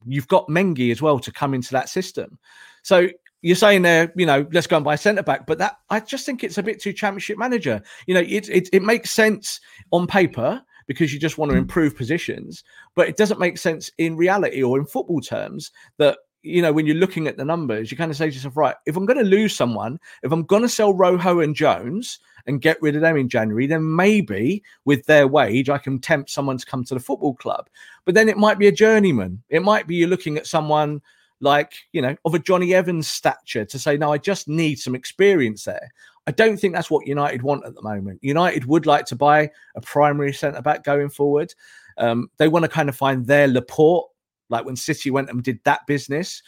You've 0.07 0.29
got 0.29 0.49
Mengi 0.49 0.91
as 0.91 1.03
well 1.03 1.19
to 1.19 1.33
come 1.33 1.55
into 1.55 1.73
that 1.73 1.89
system. 1.89 2.39
So 2.83 3.09
you're 3.43 3.57
saying 3.57 3.83
there, 3.83 4.13
you 4.17 4.27
know, 4.27 4.47
let's 4.53 4.67
go 4.67 4.77
and 4.77 4.85
buy 4.85 4.95
a 4.95 4.99
centre 4.99 5.23
back, 5.23 5.47
but 5.47 5.59
that 5.59 5.77
I 5.89 6.01
just 6.01 6.27
think 6.27 6.45
it's 6.45 6.59
a 6.59 6.63
bit 6.63 6.81
too 6.81 6.93
championship 6.93 7.39
manager. 7.39 7.83
You 8.07 8.15
know, 8.15 8.21
it, 8.21 8.49
it 8.49 8.69
it 8.73 8.83
makes 8.83 9.11
sense 9.11 9.61
on 9.91 10.07
paper 10.07 10.63
because 10.87 11.13
you 11.13 11.21
just 11.21 11.39
want 11.39 11.51
to 11.51 11.57
hmm. 11.57 11.63
improve 11.63 11.97
positions, 11.97 12.65
but 12.95 13.09
it 13.09 13.17
doesn't 13.17 13.41
make 13.41 13.59
sense 13.59 13.91
in 13.99 14.17
reality 14.17 14.63
or 14.63 14.79
in 14.79 14.85
football 14.85 15.21
terms 15.21 15.71
that 15.99 16.19
you 16.43 16.63
know 16.63 16.73
when 16.73 16.87
you're 16.87 16.97
looking 16.97 17.27
at 17.27 17.37
the 17.37 17.45
numbers, 17.45 17.91
you 17.91 17.97
kind 17.97 18.11
of 18.11 18.17
say 18.17 18.29
to 18.29 18.35
yourself, 18.35 18.57
right, 18.57 18.77
if 18.87 18.97
I'm 18.97 19.07
going 19.07 19.19
to 19.19 19.25
lose 19.25 19.55
someone, 19.55 19.99
if 20.23 20.33
I'm 20.33 20.45
going 20.45 20.63
to 20.63 20.69
sell 20.69 20.93
Rojo 20.93 21.41
and 21.41 21.55
Jones 21.55 22.19
and 22.47 22.63
get 22.63 22.81
rid 22.81 22.97
of 22.97 23.03
them 23.03 23.17
in 23.17 23.29
January, 23.29 23.67
then 23.67 23.95
maybe 23.95 24.63
with 24.85 25.05
their 25.07 25.29
wage, 25.29 25.69
I 25.69 25.79
can 25.79 25.99
tempt 25.99 26.31
someone 26.31 26.59
to 26.59 26.67
come 26.67 26.85
to 26.85 26.95
the 26.95 27.01
football 27.01 27.35
club. 27.35 27.69
But 28.05 28.15
then 28.15 28.29
it 28.29 28.39
might 28.39 28.59
be 28.59 28.67
a 28.67 28.73
journeyman. 28.73 29.43
It 29.51 29.63
might 29.63 29.87
be 29.87 29.97
you're 29.97 30.09
looking 30.09 30.39
at 30.39 30.47
someone 30.47 31.03
like, 31.41 31.75
you 31.93 32.03
know, 32.03 32.17
of 32.25 32.35
a 32.35 32.39
Jonny 32.39 32.75
Evans 32.75 33.09
stature 33.09 33.65
to 33.65 33.79
say, 33.79 33.97
no, 33.97 34.13
I 34.13 34.19
just 34.19 34.49
need 34.49 34.79
some 34.79 34.95
experience 34.95 35.65
there. 35.65 35.91
I 36.27 36.33
don't 36.33 36.59
think 36.59 36.75
that's 36.75 36.91
what 36.91 37.07
United 37.07 37.43
want 37.43 37.65
at 37.65 37.75
the 37.75 37.83
moment. 37.83 38.23
United 38.23 38.67
would 38.67 38.87
like 38.87 39.07
to 39.07 39.17
buy 39.17 39.51
a 39.75 39.81
primary 39.81 40.33
centre 40.33 40.63
back 40.63 40.85
going 40.85 41.09
forward. 41.09 41.55
Um, 41.97 42.31
they 42.37 42.49
want 42.49 42.65
to 42.65 42.69
kind 42.69 42.89
of 42.89 42.97
find 42.97 43.27
their 43.27 43.49
Laporte, 43.49 44.10
like 44.51 44.67
when 44.67 44.77
City 44.77 45.11
went 45.11 45.31
and 45.31 45.43
did 45.43 45.61
that 45.65 45.87
business. 45.87 46.43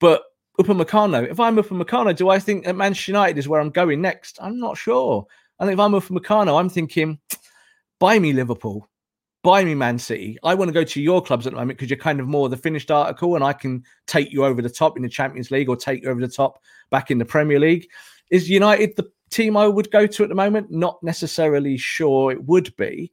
But 0.00 0.22
Upamecano, 0.60 1.30
if 1.30 1.40
I'm 1.40 1.56
Upamecano, 1.56 2.14
do 2.14 2.28
I 2.28 2.38
think 2.38 2.64
that 2.64 2.76
Manchester 2.76 3.12
United 3.12 3.38
is 3.38 3.48
where 3.48 3.60
I'm 3.60 3.70
going 3.70 4.00
next? 4.00 4.38
I'm 4.40 4.58
not 4.58 4.76
sure. 4.76 5.26
Think 5.60 5.72
if 5.72 5.78
I'm 5.78 5.92
Upamecano, 5.92 6.58
I'm 6.58 6.68
thinking, 6.68 7.18
buy 7.98 8.18
me 8.18 8.32
Liverpool, 8.32 8.88
buy 9.42 9.64
me 9.64 9.74
Man 9.74 9.98
City. 9.98 10.38
I 10.42 10.54
want 10.54 10.68
to 10.68 10.74
go 10.74 10.84
to 10.84 11.00
your 11.00 11.22
clubs 11.22 11.46
at 11.46 11.52
the 11.52 11.58
moment 11.58 11.78
because 11.78 11.88
you're 11.88 11.98
kind 11.98 12.20
of 12.20 12.26
more 12.26 12.48
the 12.48 12.56
finished 12.56 12.90
article, 12.90 13.34
and 13.34 13.44
I 13.44 13.52
can 13.52 13.84
take 14.06 14.32
you 14.32 14.44
over 14.44 14.60
the 14.60 14.68
top 14.70 14.96
in 14.96 15.02
the 15.02 15.08
Champions 15.08 15.50
League 15.50 15.68
or 15.68 15.76
take 15.76 16.02
you 16.02 16.10
over 16.10 16.20
the 16.20 16.28
top 16.28 16.62
back 16.90 17.10
in 17.10 17.18
the 17.18 17.24
Premier 17.24 17.58
League. 17.58 17.88
Is 18.30 18.50
United 18.50 18.96
the 18.96 19.10
team 19.30 19.56
I 19.56 19.66
would 19.66 19.90
go 19.90 20.06
to 20.06 20.22
at 20.22 20.28
the 20.28 20.34
moment? 20.34 20.70
Not 20.70 21.02
necessarily 21.02 21.76
sure 21.76 22.32
it 22.32 22.44
would 22.44 22.74
be. 22.76 23.12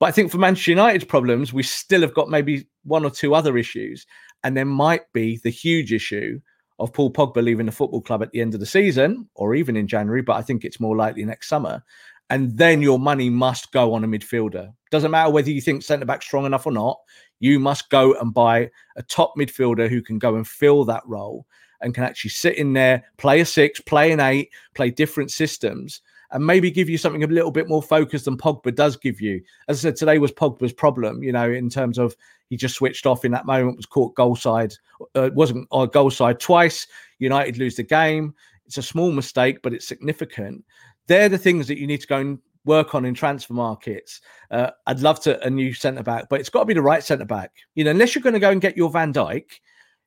But 0.00 0.06
I 0.06 0.12
think 0.12 0.30
for 0.30 0.38
Manchester 0.38 0.70
United's 0.70 1.04
problems, 1.04 1.52
we 1.52 1.64
still 1.64 2.02
have 2.02 2.14
got 2.14 2.30
maybe 2.30 2.66
one 2.88 3.04
or 3.04 3.10
two 3.10 3.34
other 3.34 3.56
issues. 3.56 4.06
And 4.44 4.56
there 4.56 4.64
might 4.64 5.12
be 5.12 5.38
the 5.42 5.50
huge 5.50 5.92
issue 5.92 6.40
of 6.78 6.92
Paul 6.92 7.12
Pogba 7.12 7.42
leaving 7.42 7.66
the 7.66 7.72
football 7.72 8.00
club 8.00 8.22
at 8.22 8.30
the 8.30 8.40
end 8.40 8.54
of 8.54 8.60
the 8.60 8.66
season 8.66 9.28
or 9.34 9.54
even 9.54 9.76
in 9.76 9.88
January, 9.88 10.22
but 10.22 10.36
I 10.36 10.42
think 10.42 10.64
it's 10.64 10.80
more 10.80 10.96
likely 10.96 11.24
next 11.24 11.48
summer. 11.48 11.82
And 12.30 12.56
then 12.56 12.82
your 12.82 12.98
money 12.98 13.30
must 13.30 13.72
go 13.72 13.94
on 13.94 14.04
a 14.04 14.06
midfielder. 14.06 14.72
Doesn't 14.90 15.10
matter 15.10 15.30
whether 15.30 15.50
you 15.50 15.60
think 15.60 15.82
centre 15.82 16.04
back 16.04 16.22
strong 16.22 16.44
enough 16.44 16.66
or 16.66 16.72
not, 16.72 16.98
you 17.40 17.58
must 17.58 17.90
go 17.90 18.14
and 18.14 18.34
buy 18.34 18.70
a 18.96 19.02
top 19.02 19.32
midfielder 19.36 19.88
who 19.88 20.02
can 20.02 20.18
go 20.18 20.36
and 20.36 20.46
fill 20.46 20.84
that 20.84 21.02
role 21.06 21.46
and 21.80 21.94
can 21.94 22.04
actually 22.04 22.30
sit 22.30 22.56
in 22.56 22.72
there, 22.72 23.04
play 23.16 23.40
a 23.40 23.44
six, 23.44 23.80
play 23.80 24.12
an 24.12 24.20
eight, 24.20 24.50
play 24.74 24.90
different 24.90 25.30
systems, 25.30 26.02
and 26.30 26.44
maybe 26.44 26.70
give 26.70 26.88
you 26.88 26.98
something 26.98 27.24
a 27.24 27.26
little 27.26 27.50
bit 27.50 27.68
more 27.68 27.82
focused 27.82 28.26
than 28.26 28.36
Pogba 28.36 28.74
does 28.74 28.96
give 28.96 29.20
you. 29.20 29.40
As 29.68 29.78
I 29.78 29.88
said, 29.88 29.96
today 29.96 30.18
was 30.18 30.32
Pogba's 30.32 30.72
problem, 30.72 31.22
you 31.22 31.32
know, 31.32 31.50
in 31.50 31.70
terms 31.70 31.98
of 31.98 32.14
he 32.50 32.56
just 32.56 32.76
switched 32.76 33.06
off 33.06 33.24
in 33.24 33.32
that 33.32 33.46
moment, 33.46 33.76
was 33.76 33.86
caught 33.86 34.14
goal 34.14 34.36
side, 34.36 34.74
uh, 35.14 35.30
wasn't 35.34 35.66
on 35.70 35.88
goal 35.88 36.10
side 36.10 36.40
twice. 36.40 36.86
United 37.18 37.58
lose 37.58 37.76
the 37.76 37.82
game. 37.82 38.34
It's 38.66 38.78
a 38.78 38.82
small 38.82 39.10
mistake, 39.10 39.60
but 39.62 39.72
it's 39.72 39.88
significant. 39.88 40.64
They're 41.06 41.28
the 41.28 41.38
things 41.38 41.66
that 41.68 41.78
you 41.78 41.86
need 41.86 42.02
to 42.02 42.06
go 42.06 42.18
and 42.18 42.38
work 42.64 42.94
on 42.94 43.06
in 43.06 43.14
transfer 43.14 43.54
markets. 43.54 44.20
Uh, 44.50 44.70
I'd 44.86 45.00
love 45.00 45.20
to 45.20 45.42
a 45.44 45.50
new 45.50 45.72
centre 45.72 46.02
back, 46.02 46.28
but 46.28 46.40
it's 46.40 46.50
got 46.50 46.60
to 46.60 46.66
be 46.66 46.74
the 46.74 46.82
right 46.82 47.02
centre 47.02 47.24
back. 47.24 47.52
You 47.74 47.84
know, 47.84 47.90
unless 47.90 48.14
you're 48.14 48.22
going 48.22 48.34
to 48.34 48.40
go 48.40 48.50
and 48.50 48.60
get 48.60 48.76
your 48.76 48.90
Van 48.90 49.12
Dijk, 49.12 49.44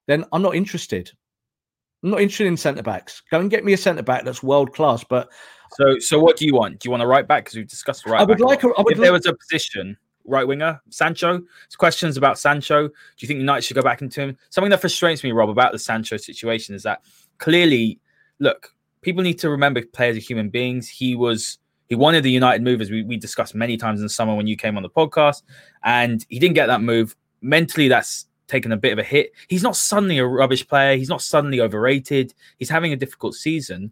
then 0.07 0.25
I'm 0.31 0.41
not 0.41 0.55
interested. 0.55 1.11
I'm 2.03 2.11
not 2.11 2.21
interested 2.21 2.47
in 2.47 2.57
centre 2.57 2.83
backs. 2.83 3.21
Go 3.31 3.39
and 3.39 3.49
get 3.49 3.65
me 3.65 3.73
a 3.73 3.77
centre 3.77 4.03
back 4.03 4.25
that's 4.25 4.43
world 4.43 4.73
class. 4.73 5.03
But 5.03 5.29
so, 5.73 5.99
so 5.99 6.19
what 6.19 6.37
do 6.37 6.45
you 6.45 6.53
want? 6.53 6.79
Do 6.79 6.87
you 6.87 6.91
want 6.91 7.03
a 7.03 7.07
right 7.07 7.27
back? 7.27 7.45
Because 7.45 7.57
we've 7.57 7.67
discussed 7.67 8.05
right. 8.05 8.21
I 8.21 8.23
would 8.23 8.39
like. 8.39 8.63
A, 8.63 8.67
I 8.67 8.81
would 8.81 8.93
if 8.93 8.99
there 8.99 9.13
was 9.13 9.25
a 9.25 9.33
position, 9.33 9.97
right 10.25 10.45
winger, 10.45 10.81
Sancho. 10.89 11.41
It's 11.65 11.75
questions 11.75 12.17
about 12.17 12.37
Sancho. 12.37 12.87
Do 12.87 12.93
you 13.19 13.27
think 13.27 13.39
United 13.39 13.63
should 13.63 13.75
go 13.75 13.81
back 13.81 14.01
into 14.01 14.21
him? 14.21 14.37
Something 14.49 14.71
that 14.71 14.81
frustrates 14.81 15.23
me, 15.23 15.31
Rob, 15.31 15.49
about 15.49 15.71
the 15.71 15.79
Sancho 15.79 16.17
situation 16.17 16.75
is 16.75 16.83
that 16.83 17.01
clearly, 17.37 17.99
look, 18.39 18.73
people 19.01 19.23
need 19.23 19.39
to 19.39 19.49
remember 19.49 19.81
players 19.81 20.17
are 20.17 20.21
human 20.21 20.49
beings. 20.49 20.87
He 20.87 21.15
was. 21.15 21.57
He 21.87 21.95
wanted 21.95 22.23
the 22.23 22.31
United 22.31 22.61
move, 22.63 22.79
as 22.79 22.89
we, 22.89 23.03
we 23.03 23.17
discussed 23.17 23.53
many 23.53 23.75
times 23.75 23.99
in 23.99 24.05
the 24.05 24.09
summer 24.09 24.33
when 24.33 24.47
you 24.47 24.55
came 24.55 24.77
on 24.77 24.83
the 24.83 24.89
podcast, 24.89 25.43
and 25.83 26.25
he 26.29 26.39
didn't 26.39 26.55
get 26.55 26.67
that 26.67 26.81
move. 26.81 27.17
Mentally, 27.41 27.89
that's 27.89 28.27
taken 28.47 28.71
a 28.71 28.77
bit 28.77 28.93
of 28.93 28.99
a 28.99 29.03
hit. 29.03 29.31
He's 29.47 29.63
not 29.63 29.75
suddenly 29.75 30.17
a 30.17 30.25
rubbish 30.25 30.67
player. 30.67 30.95
He's 30.95 31.09
not 31.09 31.21
suddenly 31.21 31.59
overrated. 31.59 32.33
He's 32.59 32.69
having 32.69 32.93
a 32.93 32.95
difficult 32.95 33.33
season. 33.33 33.91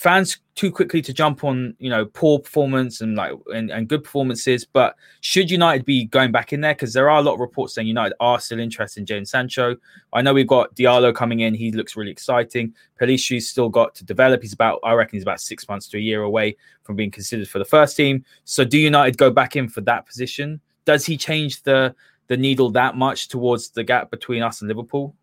Fans 0.00 0.38
too 0.54 0.72
quickly 0.72 1.02
to 1.02 1.12
jump 1.12 1.44
on, 1.44 1.76
you 1.78 1.90
know, 1.90 2.06
poor 2.06 2.38
performance 2.38 3.02
and 3.02 3.16
like 3.16 3.32
and, 3.54 3.70
and 3.70 3.86
good 3.86 4.02
performances. 4.02 4.64
But 4.64 4.96
should 5.20 5.50
United 5.50 5.84
be 5.84 6.06
going 6.06 6.32
back 6.32 6.54
in 6.54 6.62
there? 6.62 6.72
Because 6.72 6.94
there 6.94 7.10
are 7.10 7.18
a 7.18 7.22
lot 7.22 7.34
of 7.34 7.40
reports 7.40 7.74
saying 7.74 7.86
United 7.86 8.14
are 8.18 8.40
still 8.40 8.60
interested 8.60 9.00
in 9.00 9.04
Jadon 9.04 9.28
Sancho. 9.28 9.76
I 10.14 10.22
know 10.22 10.32
we've 10.32 10.46
got 10.46 10.74
Diallo 10.74 11.14
coming 11.14 11.40
in. 11.40 11.52
He 11.52 11.70
looks 11.70 11.96
really 11.96 12.10
exciting. 12.10 12.74
Pellistri's 12.98 13.46
still 13.46 13.68
got 13.68 13.94
to 13.96 14.04
develop. 14.06 14.40
He's 14.40 14.54
about, 14.54 14.80
I 14.84 14.94
reckon, 14.94 15.18
he's 15.18 15.22
about 15.22 15.38
six 15.38 15.68
months 15.68 15.86
to 15.88 15.98
a 15.98 16.00
year 16.00 16.22
away 16.22 16.56
from 16.82 16.96
being 16.96 17.10
considered 17.10 17.50
for 17.50 17.58
the 17.58 17.66
first 17.66 17.94
team. 17.94 18.24
So 18.44 18.64
do 18.64 18.78
United 18.78 19.18
go 19.18 19.30
back 19.30 19.54
in 19.54 19.68
for 19.68 19.82
that 19.82 20.06
position? 20.06 20.62
Does 20.86 21.04
he 21.04 21.18
change 21.18 21.62
the 21.62 21.94
the 22.28 22.38
needle 22.38 22.70
that 22.70 22.96
much 22.96 23.28
towards 23.28 23.68
the 23.68 23.84
gap 23.84 24.10
between 24.10 24.42
us 24.42 24.62
and 24.62 24.68
Liverpool? 24.68 25.14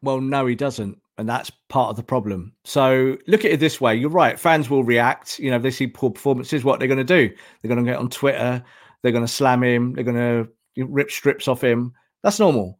Well, 0.00 0.22
no, 0.22 0.46
he 0.46 0.54
doesn't. 0.54 0.98
And 1.18 1.28
that's 1.28 1.50
part 1.68 1.90
of 1.90 1.96
the 1.96 2.02
problem. 2.02 2.52
So 2.64 3.16
look 3.26 3.44
at 3.44 3.50
it 3.50 3.60
this 3.60 3.80
way. 3.80 3.94
You're 3.94 4.10
right. 4.10 4.38
Fans 4.38 4.68
will 4.68 4.84
react. 4.84 5.38
You 5.38 5.50
know, 5.50 5.56
if 5.56 5.62
they 5.62 5.70
see 5.70 5.86
poor 5.86 6.10
performances, 6.10 6.62
what 6.62 6.78
they're 6.78 6.88
going 6.88 6.98
to 6.98 7.04
do? 7.04 7.34
They're 7.62 7.74
going 7.74 7.84
to 7.84 7.90
get 7.90 7.98
on 7.98 8.10
Twitter. 8.10 8.62
They're 9.02 9.12
going 9.12 9.24
to 9.24 9.32
slam 9.32 9.62
him. 9.62 9.94
They're 9.94 10.04
going 10.04 10.16
to 10.16 10.84
rip 10.84 11.10
strips 11.10 11.48
off 11.48 11.64
him. 11.64 11.94
That's 12.22 12.38
normal. 12.38 12.78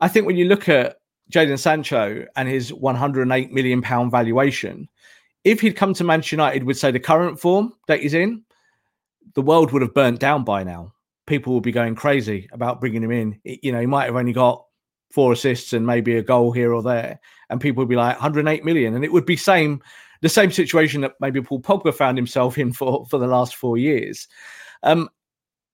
I 0.00 0.08
think 0.08 0.26
when 0.26 0.36
you 0.36 0.46
look 0.46 0.68
at 0.68 0.96
Jadon 1.30 1.58
Sancho 1.58 2.26
and 2.34 2.48
his 2.48 2.72
108 2.72 3.52
million 3.52 3.82
pound 3.82 4.10
valuation, 4.10 4.88
if 5.44 5.60
he'd 5.60 5.76
come 5.76 5.94
to 5.94 6.04
Manchester 6.04 6.36
United 6.36 6.64
with, 6.64 6.78
say, 6.78 6.90
the 6.90 6.98
current 6.98 7.38
form 7.38 7.72
that 7.86 8.00
he's 8.00 8.14
in, 8.14 8.42
the 9.34 9.42
world 9.42 9.72
would 9.72 9.82
have 9.82 9.94
burnt 9.94 10.18
down 10.18 10.42
by 10.42 10.64
now 10.64 10.92
people 11.26 11.54
would 11.54 11.62
be 11.62 11.72
going 11.72 11.94
crazy 11.94 12.48
about 12.52 12.80
bringing 12.80 13.02
him 13.02 13.10
in. 13.10 13.40
You 13.44 13.72
know, 13.72 13.80
he 13.80 13.86
might 13.86 14.06
have 14.06 14.16
only 14.16 14.32
got 14.32 14.64
four 15.10 15.32
assists 15.32 15.72
and 15.72 15.86
maybe 15.86 16.16
a 16.16 16.22
goal 16.22 16.52
here 16.52 16.72
or 16.72 16.82
there, 16.82 17.20
and 17.50 17.60
people 17.60 17.82
would 17.82 17.88
be 17.88 17.96
like 17.96 18.16
108 18.16 18.64
million, 18.64 18.94
and 18.94 19.04
it 19.04 19.12
would 19.12 19.26
be 19.26 19.36
same 19.36 19.82
the 20.22 20.28
same 20.28 20.50
situation 20.50 21.02
that 21.02 21.14
maybe 21.20 21.42
Paul 21.42 21.60
Pogba 21.60 21.94
found 21.94 22.18
himself 22.18 22.58
in 22.58 22.72
for 22.72 23.06
for 23.06 23.18
the 23.18 23.26
last 23.26 23.56
four 23.56 23.78
years. 23.78 24.28
Um, 24.82 25.08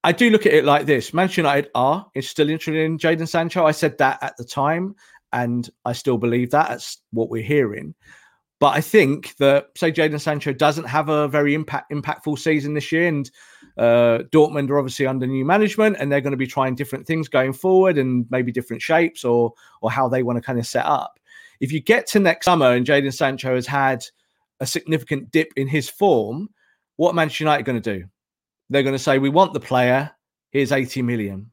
I 0.05 0.13
do 0.13 0.31
look 0.31 0.47
at 0.47 0.55
it 0.55 0.65
like 0.65 0.87
this: 0.87 1.15
Manchester 1.15 1.43
United 1.43 1.71
are 1.75 2.07
is 2.15 2.29
still 2.29 2.51
interested 2.51 2.85
in 2.85 2.99
Jadon 2.99 3.29
Sancho. 3.29 3.65
I 3.65 3.73
said 3.73 3.99
that 3.99 4.23
at 4.23 4.37
the 4.37 4.45
time, 4.45 4.95
and 5.33 5.69
I 5.85 5.93
still 5.93 6.19
believe 6.19 6.51
that. 6.51 6.69
That's 6.69 6.99
what 7.13 7.31
we're 7.31 7.43
hearing. 7.43 7.95
But 8.63 8.77
I 8.77 8.81
think 8.81 9.35
that 9.39 9.71
say 9.77 9.91
Jadon 9.91 10.21
Sancho 10.21 10.53
doesn't 10.53 10.85
have 10.85 11.09
a 11.09 11.27
very 11.27 11.55
impact 11.55 11.91
impactful 11.91 12.39
season 12.39 12.75
this 12.75 12.93
year, 12.93 13.09
and 13.09 13.31
uh, 13.77 14.19
Dortmund 14.31 14.71
are 14.71 14.79
obviously 14.79 15.07
under 15.07 15.27
new 15.27 15.45
management, 15.45 15.97
and 15.99 16.13
they're 16.13 16.21
going 16.21 16.33
to 16.33 16.37
be 16.37 16.47
trying 16.47 16.75
different 16.75 17.07
things 17.07 17.29
going 17.29 17.53
forward, 17.53 17.99
and 17.99 18.27
maybe 18.31 18.53
different 18.53 18.83
shapes 18.83 19.25
or 19.25 19.53
or 19.81 19.91
how 19.91 20.09
they 20.09 20.23
want 20.23 20.37
to 20.37 20.43
kind 20.43 20.59
of 20.59 20.67
set 20.67 20.87
up. 20.87 21.19
If 21.63 21.73
you 21.73 21.81
get 21.81 22.09
to 22.09 22.21
next 22.21 22.45
summer 22.45 22.73
and 22.73 22.85
Jadon 22.85 23.15
Sancho 23.15 23.55
has 23.55 23.67
had 23.67 24.05
a 24.61 24.67
significant 24.67 25.31
dip 25.31 25.49
in 25.57 25.69
his 25.69 25.89
form, 25.89 26.49
what 26.97 27.15
Manchester 27.15 27.45
United 27.45 27.65
going 27.65 27.81
to 27.81 27.99
do? 27.99 28.05
They're 28.69 28.83
going 28.83 28.95
to 28.95 28.99
say, 28.99 29.19
"We 29.19 29.31
want 29.31 29.55
the 29.55 29.61
player. 29.61 30.11
Here's 30.51 30.73
80 30.73 31.03
million. 31.03 31.51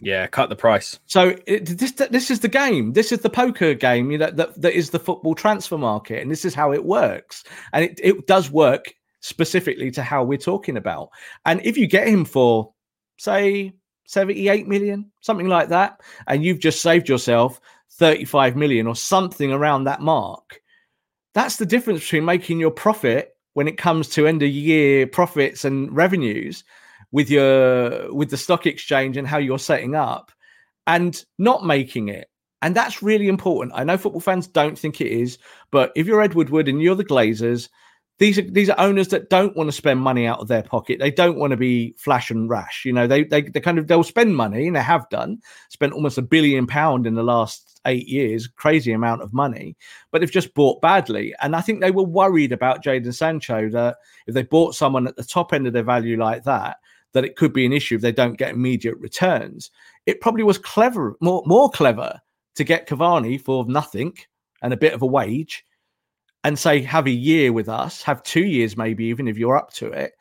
Yeah, 0.00 0.26
cut 0.26 0.50
the 0.50 0.56
price. 0.56 0.98
So 1.06 1.34
it, 1.46 1.64
this 1.78 1.92
this 1.92 2.30
is 2.30 2.40
the 2.40 2.48
game. 2.48 2.92
This 2.92 3.12
is 3.12 3.20
the 3.20 3.30
poker 3.30 3.72
game. 3.72 4.10
You 4.10 4.18
know 4.18 4.30
that 4.30 4.60
that 4.60 4.74
is 4.74 4.90
the 4.90 4.98
football 4.98 5.34
transfer 5.34 5.78
market, 5.78 6.20
and 6.20 6.30
this 6.30 6.44
is 6.44 6.54
how 6.54 6.72
it 6.72 6.84
works. 6.84 7.44
And 7.72 7.84
it, 7.84 7.98
it 8.02 8.26
does 8.26 8.50
work 8.50 8.94
specifically 9.20 9.90
to 9.92 10.02
how 10.02 10.22
we're 10.22 10.36
talking 10.36 10.76
about. 10.76 11.08
And 11.46 11.64
if 11.64 11.78
you 11.78 11.86
get 11.86 12.08
him 12.08 12.26
for 12.26 12.74
say 13.16 13.72
78 14.06 14.68
million, 14.68 15.10
something 15.22 15.48
like 15.48 15.70
that, 15.70 16.00
and 16.26 16.44
you've 16.44 16.60
just 16.60 16.82
saved 16.82 17.08
yourself 17.08 17.58
35 17.92 18.56
million 18.56 18.86
or 18.86 18.96
something 18.96 19.52
around 19.52 19.84
that 19.84 20.00
mark, 20.00 20.60
that's 21.34 21.56
the 21.56 21.66
difference 21.66 22.00
between 22.00 22.24
making 22.24 22.58
your 22.58 22.70
profit 22.70 23.36
when 23.54 23.68
it 23.68 23.78
comes 23.78 24.08
to 24.10 24.26
end 24.26 24.42
of 24.42 24.50
year 24.50 25.06
profits 25.06 25.64
and 25.64 25.94
revenues 25.94 26.64
with 27.12 27.30
your 27.30 28.12
with 28.14 28.30
the 28.30 28.36
stock 28.36 28.66
exchange 28.66 29.16
and 29.16 29.26
how 29.26 29.38
you're 29.38 29.58
setting 29.58 29.94
up 29.94 30.30
and 30.86 31.24
not 31.38 31.64
making 31.64 32.08
it. 32.08 32.28
And 32.62 32.74
that's 32.74 33.02
really 33.02 33.28
important. 33.28 33.74
I 33.76 33.84
know 33.84 33.96
football 33.96 34.20
fans 34.20 34.46
don't 34.46 34.78
think 34.78 35.00
it 35.00 35.08
is 35.08 35.38
but 35.70 35.92
if 35.94 36.06
you're 36.06 36.22
ed 36.22 36.34
woodward 36.34 36.68
and 36.68 36.82
you're 36.82 36.94
the 36.94 37.04
glazers 37.04 37.68
these 38.18 38.38
are 38.38 38.42
these 38.42 38.70
are 38.70 38.80
owners 38.80 39.08
that 39.08 39.28
don't 39.28 39.56
want 39.56 39.68
to 39.68 39.72
spend 39.72 40.00
money 40.00 40.26
out 40.26 40.40
of 40.40 40.48
their 40.48 40.62
pocket. 40.62 40.98
They 40.98 41.10
don't 41.10 41.38
want 41.38 41.50
to 41.50 41.56
be 41.56 41.94
flash 41.98 42.30
and 42.30 42.48
rash. 42.48 42.84
You 42.84 42.92
know 42.92 43.06
they 43.06 43.24
they, 43.24 43.42
they 43.42 43.60
kind 43.60 43.78
of 43.78 43.88
they'll 43.88 44.02
spend 44.02 44.36
money 44.36 44.66
and 44.66 44.76
they 44.76 44.82
have 44.82 45.08
done 45.10 45.38
spent 45.68 45.92
almost 45.92 46.18
a 46.18 46.22
billion 46.22 46.66
pound 46.66 47.06
in 47.06 47.14
the 47.14 47.22
last 47.22 47.75
eight 47.86 48.08
years 48.08 48.46
crazy 48.46 48.92
amount 48.92 49.22
of 49.22 49.32
money 49.32 49.76
but 50.10 50.20
they've 50.20 50.30
just 50.30 50.54
bought 50.54 50.80
badly 50.80 51.34
and 51.40 51.56
i 51.56 51.60
think 51.60 51.80
they 51.80 51.90
were 51.90 52.02
worried 52.02 52.52
about 52.52 52.84
jadon 52.84 53.14
sancho 53.14 53.68
that 53.68 53.96
if 54.26 54.34
they 54.34 54.42
bought 54.42 54.74
someone 54.74 55.06
at 55.06 55.16
the 55.16 55.24
top 55.24 55.52
end 55.52 55.66
of 55.66 55.72
their 55.72 55.82
value 55.82 56.18
like 56.18 56.44
that 56.44 56.78
that 57.16 57.24
it 57.24 57.36
could 57.36 57.54
be 57.54 57.64
an 57.64 57.72
issue 57.72 57.94
if 57.94 58.02
they 58.02 58.12
don't 58.12 58.36
get 58.36 58.52
immediate 58.52 58.98
returns. 58.98 59.70
It 60.04 60.20
probably 60.20 60.42
was 60.42 60.58
clever, 60.58 61.16
more 61.22 61.42
more 61.46 61.70
clever 61.70 62.20
to 62.56 62.62
get 62.62 62.86
Cavani 62.86 63.40
for 63.40 63.64
nothing 63.64 64.18
and 64.60 64.74
a 64.74 64.76
bit 64.76 64.92
of 64.92 65.00
a 65.00 65.06
wage 65.06 65.64
and 66.44 66.58
say 66.58 66.82
have 66.82 67.06
a 67.06 67.10
year 67.10 67.54
with 67.54 67.70
us, 67.70 68.02
have 68.02 68.22
two 68.22 68.44
years 68.44 68.76
maybe 68.76 69.06
even 69.06 69.28
if 69.28 69.38
you're 69.38 69.56
up 69.56 69.72
to 69.74 69.86
it, 69.86 70.12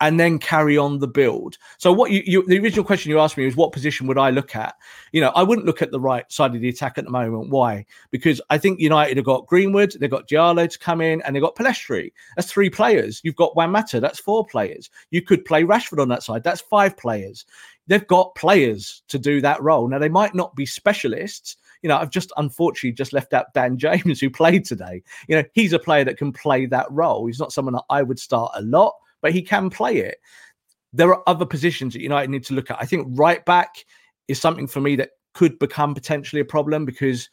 and 0.00 0.18
then 0.18 0.38
carry 0.38 0.78
on 0.78 0.98
the 0.98 1.06
build. 1.06 1.58
So 1.78 1.92
what 1.92 2.10
you, 2.10 2.22
you 2.24 2.46
the 2.46 2.58
original 2.58 2.84
question 2.84 3.10
you 3.10 3.20
asked 3.20 3.36
me 3.36 3.44
was 3.44 3.56
what 3.56 3.72
position 3.72 4.06
would 4.06 4.18
I 4.18 4.30
look 4.30 4.56
at? 4.56 4.74
You 5.12 5.20
know, 5.20 5.30
I 5.34 5.42
wouldn't 5.42 5.66
look 5.66 5.82
at 5.82 5.90
the 5.90 6.00
right 6.00 6.30
side 6.32 6.54
of 6.54 6.60
the 6.60 6.68
attack 6.68 6.96
at 6.96 7.04
the 7.04 7.10
moment. 7.10 7.50
Why? 7.50 7.84
Because 8.10 8.40
I 8.50 8.58
think 8.58 8.80
United 8.80 9.18
have 9.18 9.26
got 9.26 9.46
Greenwood, 9.46 9.94
they've 10.00 10.10
got 10.10 10.28
Diallo 10.28 10.68
to 10.68 10.78
come 10.78 11.00
in, 11.00 11.20
and 11.22 11.34
they've 11.34 11.42
got 11.42 11.56
Pellistri. 11.56 12.12
That's 12.36 12.50
three 12.50 12.70
players. 12.70 13.20
You've 13.22 13.36
got 13.36 13.54
Juan 13.54 13.70
Mata, 13.70 14.00
that's 14.00 14.18
four 14.18 14.46
players. 14.46 14.90
You 15.10 15.22
could 15.22 15.44
play 15.44 15.64
Rashford 15.64 16.00
on 16.00 16.08
that 16.08 16.22
side, 16.22 16.42
that's 16.42 16.62
five 16.62 16.96
players. 16.96 17.44
They've 17.86 18.06
got 18.06 18.34
players 18.36 19.02
to 19.08 19.18
do 19.18 19.40
that 19.40 19.60
role. 19.62 19.88
Now 19.88 19.98
they 19.98 20.08
might 20.08 20.34
not 20.34 20.54
be 20.54 20.64
specialists. 20.64 21.56
You 21.82 21.88
know, 21.88 21.96
I've 21.96 22.10
just 22.10 22.30
unfortunately 22.36 22.92
just 22.92 23.12
left 23.12 23.34
out 23.34 23.52
Dan 23.52 23.78
James, 23.78 24.20
who 24.20 24.30
played 24.30 24.64
today. 24.64 25.02
You 25.28 25.36
know, 25.36 25.44
he's 25.52 25.72
a 25.72 25.78
player 25.78 26.04
that 26.04 26.16
can 26.16 26.32
play 26.32 26.66
that 26.66 26.86
role. 26.90 27.26
He's 27.26 27.40
not 27.40 27.52
someone 27.52 27.74
that 27.74 27.84
I 27.90 28.02
would 28.02 28.18
start 28.18 28.52
a 28.54 28.62
lot 28.62 28.94
but 29.22 29.32
he 29.32 29.42
can 29.42 29.70
play 29.70 29.98
it. 29.98 30.18
There 30.92 31.08
are 31.14 31.22
other 31.26 31.46
positions 31.46 31.92
that 31.92 32.02
United 32.02 32.30
need 32.30 32.44
to 32.46 32.54
look 32.54 32.70
at. 32.70 32.78
I 32.80 32.86
think 32.86 33.06
right 33.10 33.44
back 33.44 33.84
is 34.28 34.40
something 34.40 34.66
for 34.66 34.80
me 34.80 34.96
that 34.96 35.10
could 35.34 35.58
become 35.58 35.94
potentially 35.94 36.40
a 36.40 36.44
problem 36.44 36.84
because 36.84 37.28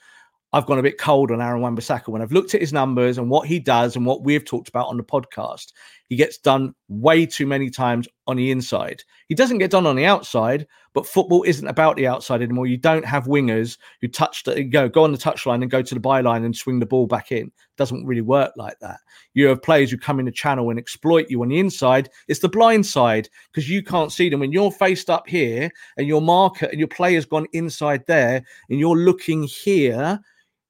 I've 0.54 0.66
gone 0.66 0.80
a 0.80 0.84
bit 0.84 0.98
cold 0.98 1.32
on 1.32 1.42
Aaron 1.42 1.62
Wan-Bissaka. 1.62 2.08
When 2.08 2.22
I've 2.22 2.32
looked 2.32 2.54
at 2.54 2.62
his 2.62 2.72
numbers 2.72 3.18
and 3.18 3.30
what 3.30 3.48
he 3.48 3.60
does 3.60 3.96
and 3.96 4.06
what 4.06 4.24
we've 4.24 4.46
talked 4.46 4.70
about 4.70 4.88
on 4.88 4.98
the 4.98 5.04
podcast, 5.04 5.74
he 6.10 6.16
gets 6.16 6.38
done 6.38 6.74
way 6.88 7.26
too 7.26 7.46
many 7.46 7.70
times 7.70 8.08
on 8.28 8.38
the 8.38 8.52
inside. 8.52 9.04
He 9.28 9.36
doesn't 9.36 9.58
get 9.58 9.72
done 9.72 9.86
on 9.86 9.96
the 9.96 10.06
outside, 10.06 10.68
but 10.94 11.06
football 11.06 11.44
isn't 11.44 11.68
about 11.68 11.98
the 11.98 12.08
outside 12.08 12.42
anymore. 12.42 12.66
You 12.66 12.78
don't 12.78 13.06
have 13.06 13.26
wingers 13.26 13.78
who 14.02 14.08
touch 14.08 14.44
the 14.44 14.64
go 14.64 14.88
go 14.88 15.04
on 15.04 15.12
the 15.12 15.18
touchline 15.18 15.62
and 15.62 15.72
go 15.72 15.82
to 15.82 15.94
the 15.94 16.02
byline 16.02 16.46
and 16.46 16.56
swing 16.56 16.80
the 16.80 16.86
ball 16.86 17.08
back 17.08 17.32
in. 17.32 17.48
It 17.48 17.78
doesn't 17.78 18.06
really 18.06 18.22
work 18.22 18.54
like 18.56 18.80
that. 18.80 19.00
You 19.34 19.48
have 19.48 19.62
players 19.62 19.92
who 19.92 19.98
come 19.98 20.20
in 20.20 20.26
the 20.26 20.32
channel 20.32 20.70
and 20.70 20.80
exploit 20.80 21.30
you 21.30 21.42
on 21.42 21.50
the 21.50 21.60
inside. 21.60 22.10
It's 22.28 22.40
the 22.40 22.50
blind 22.50 22.86
side 22.86 23.30
because 23.52 23.70
you 23.70 23.84
can't 23.84 24.12
see 24.12 24.30
them 24.30 24.40
when 24.40 24.52
you're 24.52 24.72
faced 24.72 25.10
up 25.10 25.28
here 25.28 25.70
and 25.98 26.08
your 26.08 26.22
marker 26.22 26.68
and 26.68 26.80
your 26.80 26.88
player's 26.88 27.26
gone 27.26 27.48
inside 27.54 28.06
there 28.08 28.44
and 28.70 28.80
you're 28.80 28.98
looking 28.98 29.44
here 29.44 30.22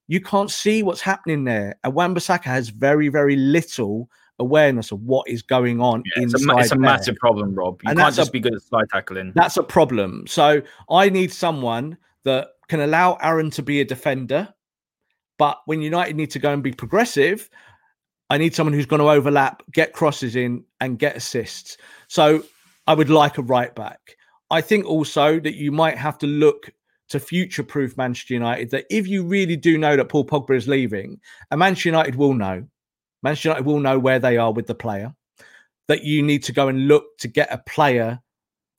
you 0.08 0.22
can't 0.22 0.50
see 0.50 0.84
what's 0.84 1.02
happening 1.02 1.44
there. 1.44 1.76
And 1.84 1.94
Wan-Bissaka 1.94 2.46
has 2.46 2.70
very, 2.70 3.10
very 3.10 3.36
little 3.36 4.10
awareness 4.40 4.92
of 4.92 5.02
what 5.02 5.28
is 5.28 5.42
going 5.42 5.82
on 5.82 6.04
yeah, 6.16 6.24
inside. 6.24 6.42
It's 6.42 6.50
a, 6.50 6.58
it's 6.60 6.72
a 6.72 6.78
massive 6.78 7.16
problem, 7.18 7.56
Rob. 7.56 7.82
You 7.84 7.90
And 7.90 7.98
can't 7.98 8.08
that's 8.08 8.18
a- 8.18 8.22
just 8.22 8.32
be 8.34 8.40
good 8.40 8.54
at 8.56 8.62
slide 8.62 8.88
tackling. 8.92 9.32
That's 9.36 9.58
a 9.58 9.64
problem. 9.64 10.26
So 10.28 10.62
I 10.90 11.10
need 11.10 11.32
someone 11.32 11.98
that 12.24 12.50
can 12.68 12.82
allow 12.82 13.18
Aaron 13.22 13.50
to 13.52 13.64
be 13.64 13.82
a 13.82 13.86
defender, 13.86 14.54
but 15.38 15.60
when 15.66 15.82
United 15.82 16.16
need 16.16 16.32
to 16.32 16.40
go 16.40 16.54
and 16.54 16.62
be 16.62 16.72
progressive, 16.72 17.50
I 18.30 18.38
need 18.38 18.54
someone 18.54 18.74
who's 18.74 18.86
going 18.86 19.00
to 19.02 19.10
overlap, 19.10 19.64
get 19.72 19.94
crosses 19.94 20.36
in, 20.36 20.66
and 20.82 21.00
get 21.00 21.16
assists. 21.16 21.78
So 22.08 22.44
I 22.86 22.94
would 22.94 23.10
like 23.10 23.38
a 23.38 23.42
right 23.42 23.74
back. 23.74 24.18
I 24.52 24.62
think 24.62 24.86
also 24.86 25.40
that 25.40 25.56
you 25.56 25.72
might 25.72 25.98
have 25.98 26.18
to 26.20 26.28
look 26.28 26.70
to 27.10 27.20
future 27.20 27.64
proof 27.64 27.96
Manchester 27.96 28.34
United 28.34 28.70
that 28.72 28.86
if 28.90 29.08
you 29.08 29.24
really 29.24 29.56
do 29.56 29.78
know 29.78 29.96
that 29.96 30.10
Paul 30.10 30.26
Pogba 30.26 30.56
is 30.58 30.68
leaving, 30.68 31.20
and 31.50 31.60
Manchester 31.60 31.90
United 31.90 32.16
will 32.16 32.34
know, 32.34 32.68
Manchester 33.24 33.50
United 33.50 33.66
will 33.66 33.80
know 33.80 34.00
where 34.00 34.20
they 34.20 34.38
are 34.38 34.52
with 34.52 34.68
the 34.68 34.76
player, 34.76 35.14
that 35.88 36.04
you 36.04 36.22
need 36.22 36.44
to 36.44 36.54
go 36.54 36.68
and 36.68 36.88
look 36.88 37.18
to 37.20 37.28
get 37.28 37.52
a 37.52 37.58
player 37.60 38.20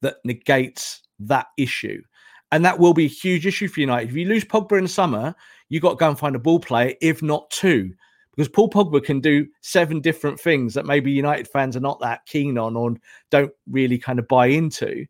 that 0.03 0.16
negates 0.24 1.03
that 1.20 1.47
issue. 1.57 2.01
And 2.51 2.64
that 2.64 2.78
will 2.78 2.95
be 2.95 3.05
a 3.05 3.09
huge 3.09 3.47
issue 3.47 3.68
for 3.68 3.80
United. 3.80 4.11
If 4.11 4.16
you 4.16 4.26
lose 4.26 4.45
Pogba 4.45 4.78
in 4.78 4.84
the 4.84 4.89
summer, 4.89 5.34
you've 5.68 5.82
got 5.82 5.91
to 5.91 5.97
go 5.97 6.09
and 6.09 6.18
find 6.18 6.36
a 6.36 6.39
ball 6.39 6.61
player, 6.61 6.95
if 7.01 7.22
not 7.22 7.51
two. 7.51 7.93
Because 8.34 8.49
Paul 8.49 8.70
Pogba 8.70 9.03
can 9.03 9.20
do 9.20 9.47
seven 9.62 10.01
different 10.01 10.39
things 10.39 10.72
that 10.74 10.86
maybe 10.86 11.11
United 11.11 11.49
fans 11.49 11.76
are 11.76 11.80
not 11.80 12.01
that 12.01 12.24
keen 12.26 12.57
on 12.57 12.76
or 12.76 12.95
don't 13.30 13.51
really 13.68 13.99
kind 13.99 14.18
of 14.18 14.28
buy 14.28 14.47
into. 14.47 15.05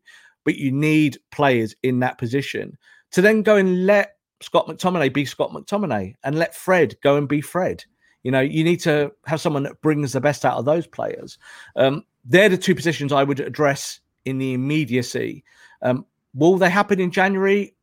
But 0.45 0.55
you 0.55 0.71
need 0.71 1.19
players 1.31 1.75
in 1.83 1.99
that 1.99 2.17
position 2.17 2.75
to 3.11 3.21
then 3.21 3.43
go 3.43 3.55
and 3.55 3.85
let 3.85 4.15
Scott 4.41 4.67
McTominay 4.67 5.13
be 5.13 5.25
Scott 5.25 5.51
McTominay 5.51 6.15
and 6.23 6.39
let 6.39 6.55
Fred 6.55 6.95
go 7.03 7.17
and 7.17 7.27
be 7.27 7.41
Fred. 7.41 7.83
You 8.23 8.31
know, 8.31 8.41
you 8.41 8.63
need 8.63 8.81
to 8.81 9.11
have 9.25 9.39
someone 9.41 9.63
that 9.63 9.81
brings 9.81 10.13
the 10.13 10.21
best 10.21 10.45
out 10.45 10.57
of 10.57 10.65
those 10.65 10.85
players. 10.87 11.37
Um, 11.75 12.03
they're 12.25 12.49
the 12.49 12.57
two 12.57 12.75
positions 12.75 13.13
I 13.13 13.23
would 13.23 13.39
address 13.39 13.99
in 14.25 14.37
the 14.37 14.53
immediacy. 14.53 15.43
Um, 15.81 16.05
will 16.33 16.57
they 16.57 16.69
happen 16.69 16.99
in 16.99 17.11
January? 17.11 17.73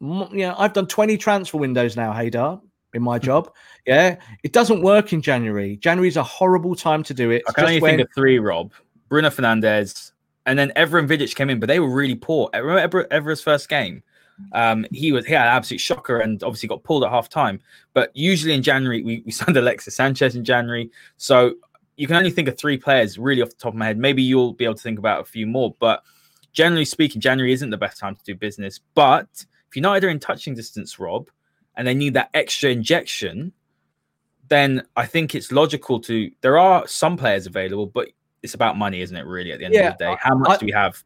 Mm, 0.00 0.32
Yeah, 0.32 0.54
I've 0.56 0.72
done 0.72 0.86
20 0.86 1.16
transfer 1.16 1.58
windows 1.58 1.96
now, 1.96 2.12
Haider, 2.12 2.60
in 2.94 3.02
my 3.02 3.18
job. 3.18 3.52
Yeah, 3.86 4.16
it 4.44 4.52
doesn't 4.52 4.82
work 4.82 5.12
in 5.12 5.20
January. 5.22 5.76
January 5.76 6.08
is 6.08 6.16
a 6.16 6.22
horrible 6.22 6.74
time 6.76 7.02
to 7.04 7.14
do 7.14 7.30
it. 7.30 7.42
I 7.48 7.52
can 7.52 7.64
only 7.64 7.80
when- 7.80 7.96
think 7.98 8.08
of 8.08 8.14
three, 8.14 8.38
Rob. 8.38 8.72
Bruno 9.08 9.28
Fernandes, 9.28 10.12
and 10.46 10.58
then 10.58 10.70
Evra 10.76 10.98
and 10.98 11.08
Vidic 11.08 11.34
came 11.34 11.50
in, 11.50 11.60
but 11.60 11.66
they 11.68 11.78
were 11.80 11.90
really 11.92 12.14
poor. 12.14 12.48
Remember 12.54 13.04
Evra, 13.04 13.08
Evra's 13.08 13.42
first 13.42 13.68
game? 13.68 14.02
Um, 14.52 14.86
he 14.92 15.12
was 15.12 15.26
he 15.26 15.32
had 15.32 15.46
an 15.46 15.56
absolute 15.56 15.80
shocker 15.80 16.18
and 16.18 16.42
obviously 16.42 16.68
got 16.68 16.82
pulled 16.82 17.04
at 17.04 17.10
half 17.10 17.28
time. 17.28 17.60
But 17.92 18.10
usually 18.14 18.52
in 18.54 18.62
January, 18.62 19.02
we, 19.02 19.22
we 19.24 19.32
signed 19.32 19.56
Alexis 19.56 19.94
Sanchez 19.94 20.36
in 20.36 20.44
January. 20.44 20.90
So 21.16 21.54
you 21.96 22.06
can 22.06 22.16
only 22.16 22.30
think 22.30 22.48
of 22.48 22.58
three 22.58 22.76
players 22.76 23.18
really 23.18 23.42
off 23.42 23.50
the 23.50 23.56
top 23.56 23.72
of 23.72 23.78
my 23.78 23.86
head. 23.86 23.98
Maybe 23.98 24.22
you'll 24.22 24.52
be 24.52 24.64
able 24.64 24.74
to 24.74 24.82
think 24.82 24.98
about 24.98 25.20
a 25.20 25.24
few 25.24 25.46
more. 25.46 25.74
But 25.78 26.02
generally 26.52 26.84
speaking, 26.84 27.20
January 27.20 27.52
isn't 27.52 27.70
the 27.70 27.76
best 27.76 27.98
time 27.98 28.16
to 28.16 28.24
do 28.24 28.34
business. 28.34 28.80
But 28.94 29.28
if 29.68 29.76
United 29.76 30.06
are 30.06 30.10
in 30.10 30.18
touching 30.20 30.54
distance, 30.54 30.98
Rob, 30.98 31.28
and 31.76 31.86
they 31.86 31.94
need 31.94 32.14
that 32.14 32.30
extra 32.34 32.70
injection, 32.70 33.52
then 34.48 34.82
I 34.96 35.06
think 35.06 35.34
it's 35.34 35.52
logical 35.52 36.00
to. 36.00 36.30
There 36.40 36.58
are 36.58 36.86
some 36.86 37.16
players 37.16 37.46
available, 37.46 37.86
but 37.86 38.08
it's 38.42 38.54
about 38.54 38.76
money, 38.76 39.00
isn't 39.00 39.16
it? 39.16 39.24
Really, 39.26 39.52
at 39.52 39.58
the 39.58 39.64
end 39.64 39.74
Yeah, 39.74 39.90
of 39.90 39.98
the 39.98 40.04
day, 40.04 40.16
how 40.20 40.34
much 40.36 40.50
I- 40.50 40.56
do 40.58 40.66
we 40.66 40.72
have? 40.72 41.02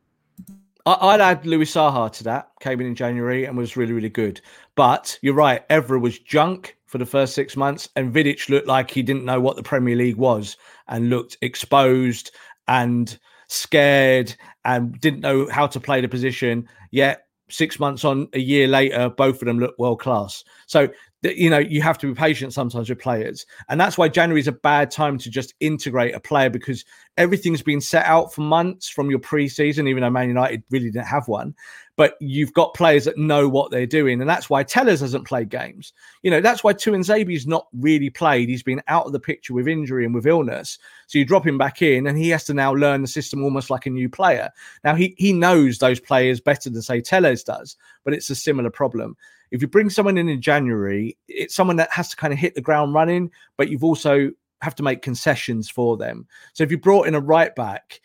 I, 0.88 1.08
I'd 1.08 1.20
add 1.20 1.44
Louis 1.44 1.70
Saha 1.70 2.10
to 2.12 2.24
that. 2.24 2.50
Came 2.60 2.80
in 2.80 2.86
in 2.86 2.94
January 2.94 3.44
and 3.44 3.56
was 3.56 3.76
really, 3.76 3.92
really 3.92 4.08
good. 4.08 4.40
But 4.74 5.18
you're 5.20 5.34
right. 5.34 5.68
Evra 5.68 6.00
was 6.00 6.18
junk 6.18 6.76
for 6.86 6.96
the 6.96 7.06
first 7.06 7.34
six 7.34 7.56
months, 7.56 7.88
and 7.96 8.12
Vidic 8.14 8.48
looked 8.48 8.66
like 8.66 8.90
he 8.90 9.02
didn't 9.02 9.26
know 9.26 9.40
what 9.40 9.56
the 9.56 9.62
Premier 9.62 9.94
League 9.94 10.16
was 10.16 10.56
and 10.88 11.10
looked 11.10 11.36
exposed 11.42 12.30
and 12.68 13.18
scared 13.48 14.34
and 14.64 14.98
didn't 15.00 15.20
know 15.20 15.48
how 15.50 15.66
to 15.66 15.78
play 15.78 16.00
the 16.00 16.08
position. 16.08 16.66
Yet 16.90 17.26
six 17.50 17.78
months 17.78 18.04
on, 18.04 18.28
a 18.32 18.38
year 18.38 18.66
later, 18.66 19.10
both 19.10 19.42
of 19.42 19.46
them 19.46 19.58
look 19.58 19.78
world 19.78 20.00
class. 20.00 20.42
So 20.66 20.88
you 21.22 21.50
know 21.50 21.58
you 21.58 21.82
have 21.82 21.98
to 21.98 22.06
be 22.06 22.14
patient 22.14 22.52
sometimes 22.52 22.88
with 22.88 23.00
players, 23.00 23.44
and 23.68 23.80
that's 23.80 23.98
why 23.98 24.08
January 24.08 24.40
is 24.40 24.46
a 24.46 24.52
bad 24.52 24.90
time 24.90 25.18
to 25.18 25.30
just 25.30 25.54
integrate 25.58 26.14
a 26.14 26.20
player 26.20 26.48
because 26.48 26.84
everything's 27.16 27.62
been 27.62 27.80
set 27.80 28.06
out 28.06 28.32
for 28.32 28.42
months 28.42 28.88
from 28.88 29.10
your 29.10 29.18
preseason, 29.18 29.88
even 29.88 30.02
though 30.02 30.10
Man 30.10 30.28
United 30.28 30.62
really 30.70 30.90
didn't 30.90 31.06
have 31.06 31.26
one. 31.26 31.54
But 31.96 32.14
you've 32.20 32.52
got 32.52 32.74
players 32.74 33.06
that 33.06 33.18
know 33.18 33.48
what 33.48 33.72
they're 33.72 33.84
doing, 33.84 34.20
and 34.20 34.30
that's 34.30 34.48
why 34.48 34.62
Telles 34.62 35.00
hasn't 35.00 35.26
played 35.26 35.48
games 35.48 35.92
You 36.22 36.30
know, 36.30 36.40
that's 36.40 36.62
why 36.62 36.72
Tuanzebe's 36.72 37.48
not 37.48 37.66
really 37.72 38.10
played. 38.10 38.48
He's 38.48 38.62
been 38.62 38.82
out 38.86 39.06
of 39.06 39.12
the 39.12 39.18
picture 39.18 39.54
with 39.54 39.66
injury 39.66 40.04
and 40.04 40.14
with 40.14 40.26
illness. 40.26 40.78
So 41.08 41.18
you 41.18 41.24
drop 41.24 41.44
him 41.44 41.58
back 41.58 41.82
in, 41.82 42.06
and 42.06 42.16
he 42.16 42.28
has 42.28 42.44
to 42.44 42.54
now 42.54 42.72
learn 42.72 43.02
the 43.02 43.08
system 43.08 43.42
almost 43.42 43.70
like 43.70 43.86
a 43.86 43.90
new 43.90 44.08
player. 44.08 44.50
Now 44.84 44.94
he 44.94 45.16
he 45.18 45.32
knows 45.32 45.78
those 45.78 45.98
players 45.98 46.40
better 46.40 46.70
than 46.70 46.82
say 46.82 47.00
Telles 47.00 47.42
does, 47.42 47.76
but 48.04 48.14
it's 48.14 48.30
a 48.30 48.36
similar 48.36 48.70
problem. 48.70 49.16
If 49.50 49.62
you 49.62 49.68
bring 49.68 49.90
someone 49.90 50.18
in 50.18 50.28
in 50.28 50.40
January, 50.40 51.16
it's 51.28 51.54
someone 51.54 51.76
that 51.76 51.90
has 51.92 52.08
to 52.10 52.16
kind 52.16 52.32
of 52.32 52.38
hit 52.38 52.54
the 52.54 52.60
ground 52.60 52.94
running, 52.94 53.30
but 53.56 53.68
you've 53.68 53.84
also 53.84 54.30
have 54.60 54.74
to 54.74 54.82
make 54.82 55.02
concessions 55.02 55.70
for 55.70 55.96
them. 55.96 56.26
So 56.52 56.64
if 56.64 56.70
you 56.70 56.78
brought 56.78 57.06
in 57.06 57.14
a 57.14 57.20
right 57.20 57.54
back, 57.54 58.00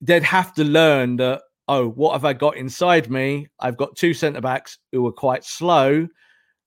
they'd 0.00 0.22
have 0.22 0.52
to 0.54 0.64
learn 0.64 1.16
that, 1.16 1.42
oh, 1.68 1.88
what 1.88 2.12
have 2.12 2.24
I 2.24 2.32
got 2.32 2.56
inside 2.56 3.10
me? 3.10 3.48
I've 3.60 3.76
got 3.76 3.96
two 3.96 4.12
centre 4.12 4.40
backs 4.40 4.78
who 4.92 5.06
are 5.06 5.12
quite 5.12 5.44
slow. 5.44 6.08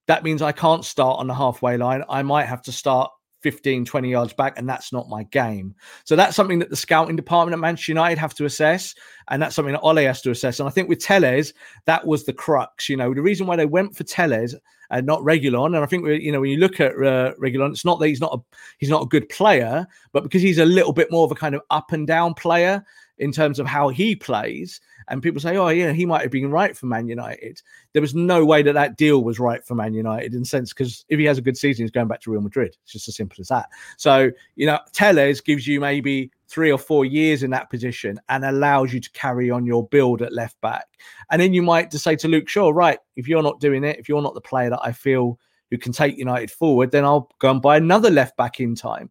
That 0.07 0.23
means 0.23 0.41
I 0.41 0.53
can't 0.53 0.85
start 0.85 1.19
on 1.19 1.27
the 1.27 1.33
halfway 1.33 1.77
line. 1.77 2.03
I 2.09 2.23
might 2.23 2.45
have 2.45 2.61
to 2.63 2.71
start 2.71 3.11
15, 3.41 3.85
20 3.85 4.09
yards 4.09 4.33
back, 4.33 4.57
and 4.57 4.67
that's 4.67 4.91
not 4.91 5.09
my 5.09 5.23
game. 5.23 5.75
So 6.05 6.15
that's 6.15 6.35
something 6.35 6.59
that 6.59 6.69
the 6.69 6.75
scouting 6.75 7.15
department 7.15 7.53
at 7.53 7.59
Manchester 7.59 7.91
United 7.91 8.17
have 8.17 8.33
to 8.35 8.45
assess, 8.45 8.95
and 9.29 9.41
that's 9.41 9.55
something 9.55 9.73
that 9.73 9.81
Ole 9.81 9.97
has 9.97 10.21
to 10.21 10.31
assess. 10.31 10.59
And 10.59 10.67
I 10.67 10.71
think 10.71 10.89
with 10.89 10.99
Telles, 10.99 11.53
that 11.85 12.05
was 12.05 12.25
the 12.25 12.33
crux. 12.33 12.89
You 12.89 12.97
know, 12.97 13.13
the 13.13 13.21
reason 13.21 13.47
why 13.47 13.55
they 13.55 13.65
went 13.65 13.95
for 13.95 14.03
Telles 14.03 14.55
and 14.89 15.05
not 15.05 15.21
Regulon, 15.21 15.67
and 15.67 15.77
I 15.77 15.85
think 15.85 16.07
you 16.07 16.31
know 16.31 16.41
when 16.41 16.49
you 16.49 16.57
look 16.57 16.79
at 16.79 16.93
uh, 16.93 17.33
Regulon, 17.41 17.71
it's 17.71 17.85
not 17.85 17.99
that 17.99 18.07
he's 18.07 18.21
not 18.21 18.33
a 18.33 18.57
he's 18.77 18.89
not 18.89 19.03
a 19.03 19.07
good 19.07 19.29
player, 19.29 19.85
but 20.13 20.23
because 20.23 20.41
he's 20.41 20.59
a 20.59 20.65
little 20.65 20.93
bit 20.93 21.11
more 21.11 21.25
of 21.25 21.31
a 21.31 21.35
kind 21.35 21.55
of 21.55 21.61
up 21.69 21.91
and 21.91 22.07
down 22.07 22.33
player 22.33 22.83
in 23.19 23.31
terms 23.31 23.59
of 23.59 23.67
how 23.67 23.89
he 23.89 24.15
plays. 24.15 24.79
And 25.09 25.23
people 25.23 25.39
say, 25.39 25.55
oh, 25.57 25.69
yeah, 25.69 25.93
he 25.93 26.05
might 26.05 26.21
have 26.21 26.31
been 26.31 26.51
right 26.51 26.75
for 26.75 26.85
Man 26.85 27.07
United. 27.07 27.61
There 27.93 28.01
was 28.01 28.13
no 28.13 28.45
way 28.45 28.61
that 28.61 28.73
that 28.73 28.97
deal 28.97 29.23
was 29.23 29.39
right 29.39 29.63
for 29.63 29.75
Man 29.75 29.93
United 29.93 30.33
in 30.33 30.43
sense 30.43 30.73
because 30.73 31.05
if 31.09 31.17
he 31.17 31.25
has 31.25 31.37
a 31.37 31.41
good 31.41 31.57
season, 31.57 31.83
he's 31.83 31.91
going 31.91 32.07
back 32.07 32.21
to 32.21 32.31
Real 32.31 32.41
Madrid. 32.41 32.75
It's 32.83 32.93
just 32.93 33.07
as 33.07 33.15
simple 33.15 33.37
as 33.39 33.47
that. 33.47 33.69
So, 33.95 34.31
you 34.55 34.65
know, 34.65 34.79
Telles 34.91 35.41
gives 35.41 35.65
you 35.65 35.79
maybe 35.79 36.31
three 36.47 36.71
or 36.71 36.77
four 36.77 37.05
years 37.05 37.43
in 37.43 37.51
that 37.51 37.69
position 37.69 38.19
and 38.29 38.45
allows 38.45 38.93
you 38.93 38.99
to 38.99 39.11
carry 39.11 39.49
on 39.49 39.65
your 39.65 39.87
build 39.87 40.21
at 40.21 40.33
left 40.33 40.59
back. 40.61 40.85
And 41.31 41.41
then 41.41 41.53
you 41.53 41.61
might 41.61 41.91
just 41.91 42.03
say 42.03 42.15
to 42.17 42.27
Luke 42.27 42.47
Shaw, 42.49 42.69
right, 42.69 42.99
if 43.15 43.27
you're 43.27 43.43
not 43.43 43.59
doing 43.59 43.83
it, 43.83 43.99
if 43.99 44.07
you're 44.07 44.21
not 44.21 44.33
the 44.33 44.41
player 44.41 44.69
that 44.69 44.81
I 44.83 44.91
feel 44.91 45.39
who 45.71 45.77
can 45.77 45.91
take 45.91 46.17
United 46.17 46.49
forward, 46.49 46.91
then 46.91 47.03
I'll 47.03 47.29
go 47.39 47.51
and 47.51 47.61
buy 47.61 47.77
another 47.77 48.09
left 48.09 48.37
back 48.37 48.59
in 48.59 48.75
time 48.75 49.09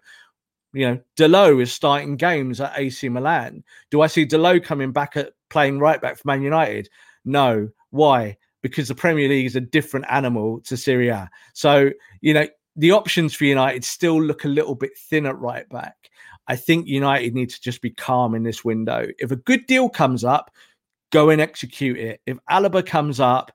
You 0.73 0.89
know, 0.89 1.01
Dalot 1.17 1.63
is 1.63 1.73
starting 1.73 2.17
games 2.17 2.61
at 2.61 2.75
AC 2.77 3.09
Milan. 3.09 3.65
Do 3.91 4.03
I 4.03 4.09
see 4.09 4.27
Dalot 4.27 4.65
coming 4.65 4.93
back 4.93 5.17
at 5.17 5.33
playing 5.49 5.79
right 5.79 6.01
back 6.01 6.19
for 6.19 6.23
Man 6.27 6.43
United? 6.43 6.89
No. 7.25 7.69
Why? 7.91 8.37
Because 8.63 8.89
the 8.89 8.95
Premier 8.95 9.29
League 9.29 9.47
is 9.47 9.57
a 9.57 9.61
different 9.61 10.07
animal 10.09 10.61
to 10.63 10.77
Serie 10.77 11.09
A. 11.09 11.31
So, 11.55 11.91
you 12.21 12.35
know, 12.35 12.47
the 12.77 12.93
options 12.93 13.35
for 13.35 13.45
United 13.45 13.85
still 13.85 14.21
look 14.21 14.45
a 14.45 14.49
little 14.49 14.75
bit 14.75 14.91
thin 14.99 15.27
at 15.27 15.39
right 15.39 15.69
back. 15.71 16.11
I 16.49 16.57
think 16.57 16.87
United 16.87 17.35
need 17.35 17.51
to 17.51 17.61
just 17.61 17.81
be 17.81 17.91
calm 17.91 18.35
in 18.35 18.43
this 18.43 18.65
window. 18.65 19.07
If 19.19 19.31
a 19.31 19.37
good 19.37 19.67
deal 19.67 19.89
comes 19.89 20.25
up, 20.25 20.51
go 21.11 21.31
and 21.31 21.41
execute 21.41 21.99
it. 21.99 22.21
If 22.27 22.39
Alaba 22.51 22.85
comes 22.85 23.19
up, 23.19 23.51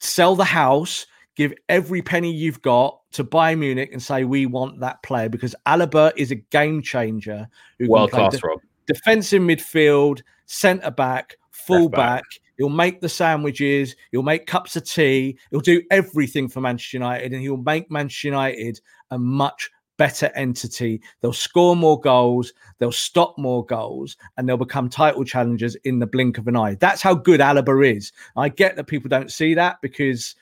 sell 0.00 0.36
the 0.36 0.44
house, 0.44 1.06
give 1.36 1.52
every 1.68 2.02
penny 2.02 2.32
you've 2.32 2.62
got 2.62 3.00
to 3.12 3.24
Bayern 3.24 3.58
Munich 3.58 3.90
and 3.92 4.02
say 4.02 4.24
we 4.24 4.46
want 4.46 4.80
that 4.80 5.02
player 5.02 5.28
because 5.28 5.54
Alaba 5.66 6.12
is 6.16 6.30
a 6.30 6.36
game 6.36 6.82
changer. 6.82 7.48
World 7.80 8.10
class, 8.10 8.38
de- 8.38 8.46
Rob. 8.46 8.60
Defensive 8.86 9.42
midfield, 9.42 10.22
centre 10.46 10.90
back, 10.90 11.36
full 11.50 11.88
back. 11.88 12.24
He'll 12.58 12.68
make 12.68 13.00
the 13.00 13.08
sandwiches. 13.08 13.96
He'll 14.12 14.22
make 14.22 14.46
cups 14.46 14.76
of 14.76 14.84
tea. 14.84 15.38
He'll 15.50 15.60
do 15.60 15.82
everything 15.90 16.48
for 16.48 16.60
Manchester 16.60 16.98
United, 16.98 17.32
and 17.32 17.40
he'll 17.40 17.56
make 17.56 17.90
Manchester 17.90 18.28
United 18.28 18.80
a 19.10 19.18
much 19.18 19.70
better 19.96 20.30
entity. 20.34 21.00
They'll 21.20 21.32
score 21.32 21.76
more 21.76 22.00
goals. 22.00 22.52
They'll 22.78 22.92
stop 22.92 23.36
more 23.38 23.64
goals, 23.64 24.16
and 24.36 24.48
they'll 24.48 24.56
become 24.56 24.88
title 24.88 25.24
challengers 25.24 25.74
in 25.84 25.98
the 25.98 26.06
blink 26.06 26.38
of 26.38 26.48
an 26.48 26.56
eye. 26.56 26.76
That's 26.80 27.02
how 27.02 27.14
good 27.14 27.40
Alaba 27.40 27.96
is. 27.96 28.12
I 28.36 28.48
get 28.48 28.76
that 28.76 28.86
people 28.86 29.08
don't 29.08 29.30
see 29.30 29.54
that 29.54 29.76
because 29.80 30.34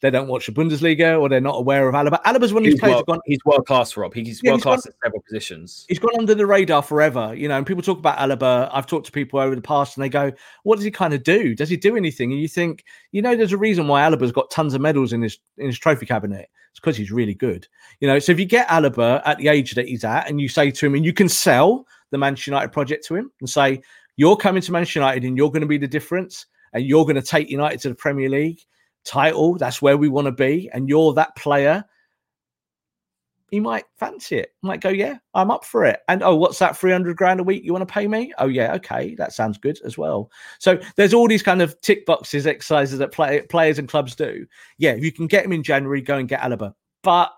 they 0.00 0.10
don't 0.10 0.28
watch 0.28 0.46
the 0.46 0.52
Bundesliga 0.52 1.18
or 1.18 1.28
they're 1.28 1.40
not 1.40 1.56
aware 1.56 1.88
of 1.88 1.94
Alaba. 1.94 2.22
Alaba's 2.24 2.52
one 2.52 2.62
of 2.62 2.70
these 2.70 2.78
players. 2.78 3.02
Gone, 3.06 3.20
he's 3.24 3.38
world 3.44 3.66
class, 3.66 3.96
Rob. 3.96 4.12
He's 4.12 4.40
yeah, 4.42 4.52
world 4.52 4.62
class 4.62 4.84
in 4.84 4.92
several 5.02 5.22
positions. 5.22 5.86
He's 5.88 5.98
gone 5.98 6.12
under 6.18 6.34
the 6.34 6.46
radar 6.46 6.82
forever, 6.82 7.34
you 7.34 7.48
know. 7.48 7.56
And 7.56 7.66
people 7.66 7.82
talk 7.82 7.98
about 7.98 8.18
Alaba. 8.18 8.68
I've 8.72 8.86
talked 8.86 9.06
to 9.06 9.12
people 9.12 9.40
over 9.40 9.54
the 9.54 9.62
past, 9.62 9.96
and 9.96 10.04
they 10.04 10.08
go, 10.08 10.32
"What 10.64 10.76
does 10.76 10.84
he 10.84 10.90
kind 10.90 11.14
of 11.14 11.22
do? 11.22 11.54
Does 11.54 11.70
he 11.70 11.76
do 11.76 11.96
anything?" 11.96 12.32
And 12.32 12.40
you 12.40 12.48
think, 12.48 12.84
you 13.12 13.22
know, 13.22 13.34
there's 13.34 13.52
a 13.52 13.58
reason 13.58 13.88
why 13.88 14.02
Alaba's 14.02 14.32
got 14.32 14.50
tons 14.50 14.74
of 14.74 14.80
medals 14.80 15.12
in 15.12 15.22
his 15.22 15.38
in 15.56 15.66
his 15.66 15.78
trophy 15.78 16.06
cabinet. 16.06 16.50
It's 16.70 16.80
because 16.80 16.96
he's 16.96 17.12
really 17.12 17.34
good, 17.34 17.66
you 18.00 18.08
know. 18.08 18.18
So 18.18 18.32
if 18.32 18.38
you 18.38 18.46
get 18.46 18.68
Alaba 18.68 19.22
at 19.24 19.38
the 19.38 19.48
age 19.48 19.72
that 19.74 19.88
he's 19.88 20.04
at, 20.04 20.28
and 20.28 20.40
you 20.40 20.48
say 20.48 20.70
to 20.70 20.86
him, 20.86 20.94
and 20.94 21.04
you 21.04 21.12
can 21.12 21.28
sell 21.28 21.86
the 22.10 22.18
Manchester 22.18 22.50
United 22.50 22.72
project 22.72 23.06
to 23.06 23.14
him, 23.14 23.30
and 23.40 23.48
say, 23.48 23.80
"You're 24.16 24.36
coming 24.36 24.60
to 24.60 24.72
Manchester 24.72 24.98
United, 24.98 25.24
and 25.24 25.36
you're 25.36 25.50
going 25.50 25.62
to 25.62 25.66
be 25.66 25.78
the 25.78 25.88
difference." 25.88 26.46
And 26.74 26.84
you're 26.84 27.04
going 27.04 27.14
to 27.14 27.22
take 27.22 27.50
United 27.50 27.78
to 27.82 27.90
the 27.90 27.94
Premier 27.94 28.28
League 28.28 28.58
title. 29.04 29.56
That's 29.56 29.82
where 29.82 29.96
we 29.96 30.08
want 30.08 30.26
to 30.26 30.32
be. 30.32 30.70
And 30.72 30.88
you're 30.88 31.14
that 31.14 31.36
player. 31.36 31.84
He 33.50 33.60
might 33.60 33.84
fancy 33.98 34.38
it. 34.38 34.54
Might 34.62 34.80
go, 34.80 34.88
yeah, 34.88 35.18
I'm 35.34 35.50
up 35.50 35.64
for 35.64 35.84
it. 35.84 36.00
And 36.08 36.22
oh, 36.22 36.34
what's 36.34 36.58
that? 36.58 36.76
300 36.76 37.16
grand 37.16 37.38
a 37.38 37.44
week 37.44 37.62
you 37.62 37.72
want 37.72 37.86
to 37.86 37.92
pay 37.92 38.08
me? 38.08 38.32
Oh, 38.38 38.48
yeah, 38.48 38.74
okay. 38.74 39.14
That 39.14 39.32
sounds 39.32 39.58
good 39.58 39.78
as 39.84 39.96
well. 39.96 40.30
So 40.58 40.80
there's 40.96 41.14
all 41.14 41.28
these 41.28 41.42
kind 41.42 41.62
of 41.62 41.80
tick 41.80 42.04
boxes 42.04 42.46
exercises 42.46 42.98
that 42.98 43.12
play, 43.12 43.42
players 43.42 43.78
and 43.78 43.88
clubs 43.88 44.16
do. 44.16 44.46
Yeah, 44.78 44.92
if 44.92 45.04
you 45.04 45.12
can 45.12 45.28
get 45.28 45.44
him 45.44 45.52
in 45.52 45.62
January, 45.62 46.00
go 46.00 46.16
and 46.16 46.28
get 46.28 46.40
Alaba. 46.40 46.74
But 47.02 47.30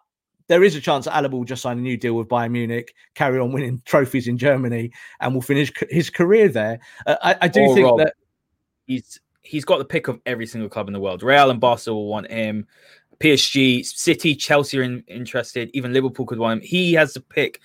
there 0.48 0.62
is 0.64 0.74
a 0.74 0.80
chance 0.80 1.04
that 1.04 1.14
Alaba 1.14 1.32
will 1.32 1.44
just 1.44 1.62
sign 1.62 1.78
a 1.78 1.82
new 1.82 1.96
deal 1.96 2.14
with 2.14 2.28
Bayern 2.28 2.52
Munich, 2.52 2.94
carry 3.14 3.38
on 3.38 3.52
winning 3.52 3.82
trophies 3.84 4.28
in 4.28 4.38
Germany, 4.38 4.92
and 5.20 5.34
will 5.34 5.42
finish 5.42 5.72
his 5.90 6.08
career 6.08 6.48
there. 6.48 6.78
Uh, 7.06 7.16
I, 7.22 7.36
I, 7.42 7.48
do 7.48 7.62
or 7.62 7.74
think 7.74 7.86
Rob, 7.86 7.98
that 7.98 8.14
he's 8.86 9.20
he's 9.46 9.64
got 9.64 9.78
the 9.78 9.84
pick 9.84 10.08
of 10.08 10.20
every 10.26 10.46
single 10.46 10.68
club 10.68 10.88
in 10.88 10.92
the 10.92 11.00
world. 11.00 11.22
Real 11.22 11.50
and 11.50 11.60
Barcelona 11.60 12.00
will 12.00 12.08
want 12.08 12.30
him. 12.30 12.66
PSG, 13.20 13.84
City, 13.84 14.34
Chelsea 14.34 14.78
are 14.78 14.82
in, 14.82 15.02
interested. 15.06 15.70
Even 15.72 15.92
Liverpool 15.92 16.26
could 16.26 16.38
want 16.38 16.60
him. 16.60 16.68
He 16.68 16.92
has 16.94 17.14
the 17.14 17.20
pick. 17.20 17.60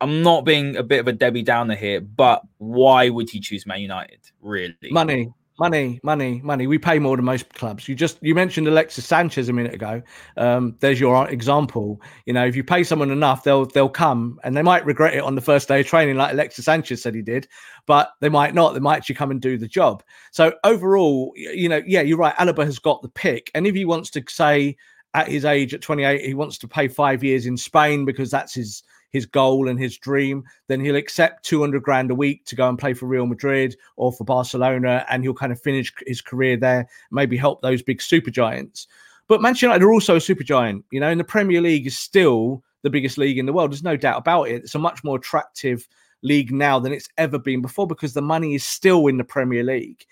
I'm 0.00 0.22
not 0.22 0.44
being 0.44 0.76
a 0.76 0.82
bit 0.82 1.00
of 1.00 1.08
a 1.08 1.12
Debbie 1.12 1.42
Downer 1.42 1.74
here, 1.74 2.00
but 2.00 2.42
why 2.58 3.08
would 3.08 3.30
he 3.30 3.40
choose 3.40 3.66
Man 3.66 3.80
United? 3.80 4.20
Really? 4.40 4.74
Money. 4.90 5.32
Money, 5.62 6.00
money, 6.02 6.40
money. 6.42 6.66
We 6.66 6.76
pay 6.76 6.98
more 6.98 7.14
than 7.14 7.24
most 7.24 7.54
clubs. 7.54 7.86
You 7.86 7.94
just 7.94 8.18
you 8.20 8.34
mentioned 8.34 8.66
Alexis 8.66 9.06
Sanchez 9.06 9.48
a 9.48 9.52
minute 9.52 9.72
ago. 9.72 10.02
Um, 10.36 10.74
there's 10.80 10.98
your 10.98 11.28
example. 11.28 12.02
You 12.26 12.32
know, 12.32 12.44
if 12.44 12.56
you 12.56 12.64
pay 12.64 12.82
someone 12.82 13.12
enough, 13.12 13.44
they'll 13.44 13.66
they'll 13.66 13.88
come, 13.88 14.40
and 14.42 14.56
they 14.56 14.62
might 14.62 14.84
regret 14.84 15.14
it 15.14 15.22
on 15.22 15.36
the 15.36 15.40
first 15.40 15.68
day 15.68 15.78
of 15.78 15.86
training, 15.86 16.16
like 16.16 16.32
Alexis 16.32 16.64
Sanchez 16.64 17.00
said 17.00 17.14
he 17.14 17.22
did, 17.22 17.46
but 17.86 18.10
they 18.18 18.28
might 18.28 18.54
not. 18.54 18.74
They 18.74 18.80
might 18.80 18.96
actually 18.96 19.14
come 19.14 19.30
and 19.30 19.40
do 19.40 19.56
the 19.56 19.68
job. 19.68 20.02
So 20.32 20.52
overall, 20.64 21.32
you 21.36 21.68
know, 21.68 21.80
yeah, 21.86 22.00
you're 22.00 22.18
right. 22.18 22.34
Alaba 22.38 22.64
has 22.64 22.80
got 22.80 23.00
the 23.00 23.08
pick, 23.08 23.48
and 23.54 23.64
if 23.64 23.76
he 23.76 23.84
wants 23.84 24.10
to 24.10 24.24
say 24.28 24.76
at 25.14 25.28
his 25.28 25.44
age 25.44 25.74
at 25.74 25.82
28 25.82 26.24
he 26.24 26.34
wants 26.34 26.58
to 26.58 26.66
pay 26.66 26.88
five 26.88 27.22
years 27.22 27.46
in 27.46 27.56
Spain 27.56 28.04
because 28.04 28.30
that's 28.30 28.54
his 28.54 28.82
his 29.12 29.26
goal 29.26 29.68
and 29.68 29.78
his 29.78 29.98
dream, 29.98 30.42
then 30.66 30.80
he'll 30.80 30.96
accept 30.96 31.44
200 31.44 31.82
grand 31.82 32.10
a 32.10 32.14
week 32.14 32.44
to 32.46 32.56
go 32.56 32.68
and 32.68 32.78
play 32.78 32.94
for 32.94 33.06
Real 33.06 33.26
Madrid 33.26 33.76
or 33.96 34.12
for 34.12 34.24
Barcelona, 34.24 35.04
and 35.08 35.22
he'll 35.22 35.34
kind 35.34 35.52
of 35.52 35.60
finish 35.60 35.92
his 36.06 36.20
career 36.20 36.56
there, 36.56 36.88
maybe 37.10 37.36
help 37.36 37.62
those 37.62 37.82
big 37.82 38.00
super 38.00 38.30
giants. 38.30 38.88
But 39.28 39.42
Manchester 39.42 39.66
United 39.66 39.84
are 39.84 39.92
also 39.92 40.16
a 40.16 40.20
super 40.20 40.44
giant, 40.44 40.84
you 40.90 41.00
know, 41.00 41.08
and 41.08 41.20
the 41.20 41.24
Premier 41.24 41.60
League 41.60 41.86
is 41.86 41.98
still 41.98 42.62
the 42.82 42.90
biggest 42.90 43.18
league 43.18 43.38
in 43.38 43.46
the 43.46 43.52
world. 43.52 43.70
There's 43.70 43.84
no 43.84 43.96
doubt 43.96 44.18
about 44.18 44.44
it. 44.48 44.62
It's 44.62 44.74
a 44.74 44.78
much 44.78 45.04
more 45.04 45.16
attractive 45.16 45.86
league 46.22 46.52
now 46.52 46.78
than 46.78 46.92
it's 46.92 47.08
ever 47.18 47.38
been 47.38 47.62
before 47.62 47.86
because 47.86 48.14
the 48.14 48.22
money 48.22 48.54
is 48.54 48.64
still 48.64 49.06
in 49.06 49.18
the 49.18 49.24
Premier 49.24 49.62
League. 49.62 50.04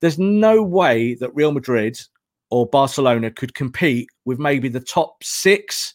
There's 0.00 0.18
no 0.18 0.62
way 0.62 1.14
that 1.14 1.34
Real 1.34 1.52
Madrid 1.52 2.00
or 2.50 2.66
Barcelona 2.66 3.30
could 3.30 3.54
compete 3.54 4.08
with 4.24 4.38
maybe 4.38 4.68
the 4.68 4.80
top 4.80 5.22
six 5.22 5.94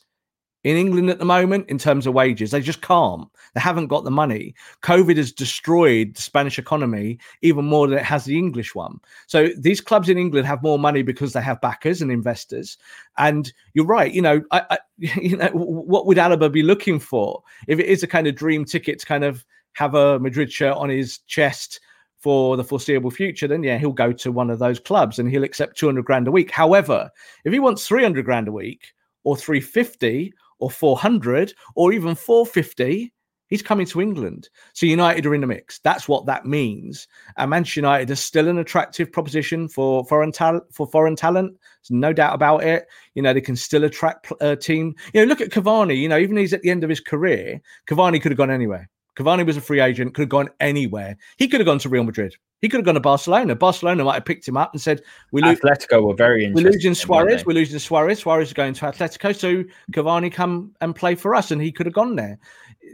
in 0.65 0.77
England 0.77 1.11
at 1.11 1.19
the 1.19 1.25
moment 1.25 1.69
in 1.69 1.77
terms 1.77 2.07
of 2.07 2.15
wages. 2.15 2.49
They 2.49 2.59
just 2.59 2.81
can't. 2.81 3.29
They 3.53 3.61
haven't 3.61 3.85
got 3.85 4.03
the 4.03 4.09
money. 4.09 4.55
COVID 4.81 5.15
has 5.15 5.31
destroyed 5.31 6.15
the 6.15 6.21
Spanish 6.23 6.57
economy 6.57 7.19
even 7.43 7.65
more 7.65 7.87
than 7.87 7.99
it 7.99 8.03
has 8.03 8.25
the 8.25 8.35
English 8.35 8.73
one. 8.73 8.99
So 9.27 9.49
these 9.59 9.79
clubs 9.79 10.09
in 10.09 10.17
England 10.17 10.47
have 10.47 10.63
more 10.63 10.79
money 10.79 11.03
because 11.03 11.33
they 11.33 11.41
have 11.41 11.61
backers 11.61 12.01
and 12.01 12.11
investors. 12.11 12.79
And 13.19 13.53
you're 13.75 13.85
right. 13.85 14.11
You 14.11 14.23
know, 14.23 14.41
I, 14.49 14.63
I 14.71 14.77
you 14.97 15.37
know, 15.37 15.51
what 15.53 16.07
would 16.07 16.17
Alaba 16.17 16.51
be 16.51 16.63
looking 16.63 16.99
for 16.99 17.43
if 17.67 17.77
it 17.77 17.85
is 17.85 18.01
a 18.01 18.07
kind 18.07 18.25
of 18.25 18.33
dream 18.35 18.65
ticket 18.65 18.97
to 18.99 19.05
kind 19.05 19.23
of 19.23 19.45
have 19.73 19.93
a 19.93 20.17
Madrid 20.19 20.51
shirt 20.51 20.75
on 20.75 20.89
his 20.89 21.19
chest? 21.19 21.79
for 22.17 22.57
the 22.57 22.63
foreseeable 22.63 23.11
future, 23.11 23.47
then 23.47 23.61
yeah, 23.61 23.77
he'll 23.77 23.91
go 23.91 24.11
to 24.11 24.31
one 24.31 24.49
of 24.49 24.57
those 24.57 24.79
clubs 24.79 25.19
and 25.19 25.29
he'll 25.29 25.43
accept 25.43 25.77
200 25.77 26.03
grand 26.03 26.27
a 26.27 26.31
week. 26.31 26.49
However, 26.49 27.07
if 27.43 27.53
he 27.53 27.59
wants 27.59 27.85
300 27.85 28.25
grand 28.25 28.47
a 28.47 28.51
week 28.51 28.95
or 29.25 29.37
350 29.37 30.33
or 30.65 30.71
400 30.71 31.53
or 31.75 31.93
even 31.93 32.15
450, 32.15 33.13
he's 33.49 33.61
coming 33.61 33.85
to 33.85 34.01
England. 34.01 34.49
So 34.73 34.87
United 34.87 35.23
are 35.27 35.35
in 35.35 35.41
the 35.41 35.47
mix. 35.47 35.77
That's 35.83 36.07
what 36.07 36.25
that 36.25 36.47
means. 36.47 37.07
And 37.37 37.51
Manchester 37.51 37.81
United 37.81 38.09
is 38.09 38.19
still 38.19 38.47
an 38.47 38.57
attractive 38.57 39.11
proposition 39.11 39.69
for 39.69 40.03
foreign 40.05 40.31
talent. 40.31 40.63
For 40.71 40.87
foreign 40.87 41.15
talent, 41.15 41.55
There's 41.83 41.91
no 41.91 42.13
doubt 42.13 42.33
about 42.33 42.63
it. 42.63 42.87
You 43.13 43.21
know 43.21 43.31
they 43.31 43.41
can 43.41 43.55
still 43.55 43.83
attract 43.83 44.31
a 44.41 44.53
uh, 44.53 44.55
team. 44.55 44.95
You 45.13 45.21
know, 45.21 45.27
look 45.27 45.39
at 45.39 45.51
Cavani. 45.51 45.97
You 45.97 46.09
know, 46.09 46.17
even 46.17 46.35
he's 46.35 46.51
at 46.51 46.63
the 46.63 46.71
end 46.71 46.83
of 46.83 46.89
his 46.89 46.99
career, 46.99 47.61
Cavani 47.87 48.19
could 48.19 48.31
have 48.31 48.37
gone 48.37 48.49
anywhere. 48.49 48.89
Cavani 49.15 49.45
was 49.45 49.57
a 49.57 49.61
free 49.61 49.79
agent, 49.79 50.13
could 50.13 50.23
have 50.23 50.29
gone 50.29 50.49
anywhere. 50.59 51.17
He 51.37 51.47
could 51.47 51.59
have 51.59 51.65
gone 51.65 51.79
to 51.79 51.89
Real 51.89 52.03
Madrid. 52.03 52.35
He 52.61 52.69
could 52.69 52.79
have 52.79 52.85
gone 52.85 52.95
to 52.95 53.01
Barcelona. 53.01 53.55
Barcelona 53.55 54.03
might 54.03 54.15
have 54.15 54.25
picked 54.25 54.47
him 54.47 54.57
up 54.57 54.73
and 54.73 54.81
said, 54.81 55.01
"We 55.31 55.41
lose." 55.41 55.59
Atletico 55.59 56.03
were 56.03 56.15
very 56.15 56.45
interested. 56.45 56.65
We're 56.65 56.71
losing 56.71 56.93
Suarez. 56.95 57.45
We're 57.45 57.53
losing 57.53 57.79
Suarez. 57.79 58.19
Suarez 58.19 58.49
is 58.49 58.53
going 58.53 58.73
to 58.73 58.85
Atletico. 58.85 59.35
So 59.35 59.63
Cavani 59.91 60.31
come 60.31 60.71
and 60.81 60.95
play 60.95 61.15
for 61.15 61.35
us, 61.35 61.51
and 61.51 61.61
he 61.61 61.71
could 61.71 61.85
have 61.85 61.93
gone 61.93 62.15
there 62.15 62.39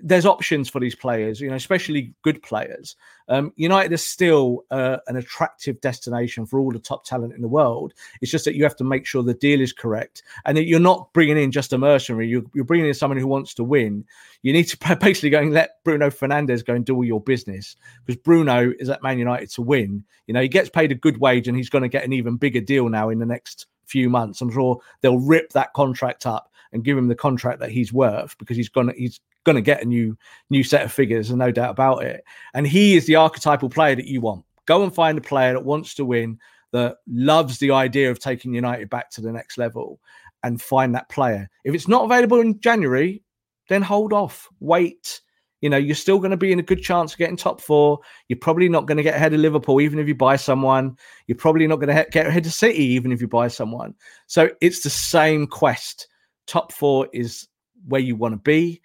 there's 0.04 0.26
options 0.26 0.70
for 0.70 0.80
these 0.80 0.96
players, 0.96 1.39
you 1.39 1.50
know, 1.50 1.56
especially 1.56 2.14
good 2.24 2.42
players. 2.44 2.96
Um, 3.28 3.54
United 3.56 3.94
is 3.94 4.04
still 4.04 4.66
uh, 4.72 4.98
an 5.08 5.16
attractive 5.16 5.80
destination 5.82 6.46
for 6.46 6.60
all 6.60 6.72
the 6.72 6.80
top 6.80 7.06
talent 7.06 7.34
in 7.34 7.42
the 7.42 7.48
world. 7.48 7.94
It's 8.22 8.32
just 8.32 8.46
that 8.46 8.56
you 8.56 8.64
have 8.64 8.76
to 8.78 8.84
make 8.84 9.06
sure 9.06 9.24
the 9.24 9.34
deal 9.34 9.62
is 9.62 9.74
correct 9.74 10.24
and 10.46 10.58
that 10.58 10.66
you're 10.66 10.80
not 10.80 11.12
bringing 11.14 11.38
in 11.38 11.52
just 11.52 11.74
a 11.74 11.78
mercenary. 11.78 12.28
You're, 12.28 12.44
you're 12.54 12.66
bringing 12.66 12.88
in 12.88 12.94
someone 12.94 13.18
who 13.18 13.28
wants 13.28 13.54
to 13.56 13.64
win. 13.64 14.06
You 14.42 14.54
need 14.54 14.66
to 14.66 14.96
basically 15.02 15.30
go 15.30 15.39
and 15.39 15.54
let 15.54 15.84
Bruno 15.84 16.10
Fernandes 16.10 16.66
go 16.66 16.74
and 16.74 16.86
do 16.86 16.96
all 16.96 17.06
your 17.06 17.22
business 17.22 17.76
because 18.06 18.22
Bruno 18.22 18.74
is 18.80 18.89
at 18.89 19.04
Man 19.04 19.20
United 19.20 19.50
to 19.52 19.62
win. 19.62 20.04
You 20.28 20.34
know, 20.34 20.42
he 20.42 20.48
gets 20.48 20.70
paid 20.70 20.92
a 20.92 20.96
good 20.96 21.18
wage 21.20 21.48
and 21.48 21.58
he's 21.58 21.70
going 21.70 21.84
to 21.84 21.89
get 21.89 22.04
an 22.04 22.14
even 22.14 22.38
bigger 22.38 22.62
deal 22.62 22.89
now 22.89 23.10
in 23.10 23.20
the 23.20 23.26
next 23.26 23.68
few 23.86 24.10
months. 24.10 24.42
I'm 24.42 24.52
sure 24.52 24.80
they'll 25.02 25.20
rip 25.20 25.52
that 25.52 25.74
contract 25.74 26.26
up 26.26 26.51
and 26.74 26.84
give 26.84 26.97
him 26.97 27.07
the 27.07 27.15
contract 27.15 27.59
that 27.59 27.72
he's 27.72 27.91
worth 27.91 28.38
because 28.38 28.57
he's 28.57 28.69
gonna 28.69 28.93
he's 28.95 29.19
to 29.45 29.61
get 29.61 29.82
a 29.82 29.86
new 29.86 30.17
new 30.49 30.63
set 30.63 30.84
of 30.84 30.91
figures, 30.91 31.30
and 31.30 31.39
no 31.39 31.51
doubt 31.51 31.72
about 31.72 32.03
it. 32.03 32.24
And 32.53 32.67
he 32.67 32.95
is 32.95 33.05
the 33.05 33.15
archetypal 33.15 33.69
player 33.69 33.95
that 33.95 34.07
you 34.07 34.22
want. 34.22 34.45
Go 34.65 34.84
and 34.84 34.93
find 34.93 35.17
a 35.17 35.22
player 35.22 35.53
that 35.53 35.65
wants 35.65 35.95
to 35.95 36.05
win, 36.05 36.39
that 36.72 36.97
loves 37.07 37.57
the 37.57 37.72
idea 37.72 38.11
of 38.11 38.19
taking 38.19 38.53
United 38.53 38.89
back 38.89 39.09
to 39.11 39.22
the 39.22 39.32
next 39.32 39.57
level, 39.57 39.99
and 40.43 40.61
find 40.61 40.93
that 40.95 41.09
player. 41.09 41.49
If 41.63 41.74
it's 41.74 41.88
not 41.88 42.05
available 42.05 42.39
in 42.39 42.59
January, 42.59 43.24
then 43.69 43.82
hold 43.82 44.13
off, 44.13 44.47
wait. 44.59 45.22
You 45.61 45.69
know, 45.69 45.78
you're 45.78 45.93
still 45.93 46.17
going 46.17 46.32
to 46.32 46.38
be 46.38 46.51
in 46.51 46.57
a 46.57 46.63
good 46.63 46.82
chance 46.82 47.11
of 47.11 47.19
getting 47.19 47.38
top 47.38 47.61
four. 47.61 47.99
You're 48.28 48.39
probably 48.39 48.67
not 48.67 48.88
going 48.88 48.97
to 48.97 49.03
get 49.03 49.13
ahead 49.13 49.32
of 49.32 49.39
Liverpool, 49.39 49.80
even 49.80 49.99
if 49.99 50.07
you 50.07 50.15
buy 50.15 50.36
someone. 50.36 50.97
You're 51.28 51.38
probably 51.38 51.67
not 51.67 51.76
going 51.76 51.95
to 51.95 52.07
get 52.09 52.26
ahead 52.26 52.47
of 52.47 52.51
City, 52.51 52.84
even 52.84 53.11
if 53.11 53.22
you 53.22 53.28
buy 53.28 53.47
someone. 53.47 53.93
So 54.26 54.49
it's 54.59 54.80
the 54.82 54.89
same 54.89 55.45
quest. 55.45 56.07
Top 56.52 56.74
four 56.74 57.08
is 57.14 57.47
where 57.88 58.02
you 58.02 58.18
want 58.18 58.34
to 58.34 58.38
be 58.38 58.82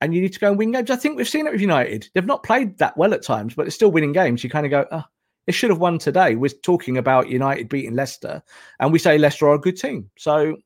and 0.00 0.14
you 0.14 0.22
need 0.22 0.32
to 0.32 0.38
go 0.38 0.48
and 0.48 0.56
win 0.56 0.72
games. 0.72 0.90
I 0.90 0.96
think 0.96 1.18
we've 1.18 1.28
seen 1.28 1.46
it 1.46 1.52
with 1.52 1.60
United. 1.60 2.08
They've 2.14 2.24
not 2.24 2.42
played 2.42 2.78
that 2.78 2.96
well 2.96 3.12
at 3.12 3.22
times, 3.22 3.54
but 3.54 3.64
they're 3.64 3.70
still 3.70 3.90
winning 3.92 4.12
games. 4.12 4.42
You 4.42 4.48
kind 4.48 4.64
of 4.64 4.70
go, 4.70 4.86
oh, 4.90 5.04
they 5.44 5.52
should 5.52 5.68
have 5.68 5.80
won 5.80 5.98
today. 5.98 6.34
We're 6.34 6.48
talking 6.48 6.96
about 6.96 7.28
United 7.28 7.68
beating 7.68 7.94
Leicester, 7.94 8.42
and 8.78 8.90
we 8.90 8.98
say 8.98 9.18
Leicester 9.18 9.48
are 9.48 9.56
a 9.56 9.60
good 9.60 9.76
team. 9.76 10.10
So 10.16 10.56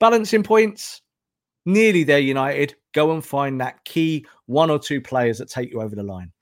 balancing 0.00 0.42
points, 0.42 1.02
nearly 1.66 2.02
there, 2.02 2.18
United. 2.18 2.74
Go 2.92 3.12
and 3.12 3.22
find 3.22 3.60
that 3.60 3.84
key 3.84 4.24
one 4.46 4.70
or 4.70 4.78
two 4.78 5.02
players 5.02 5.36
that 5.36 5.50
take 5.50 5.70
you 5.70 5.82
over 5.82 5.94
the 5.94 6.02
line. 6.02 6.32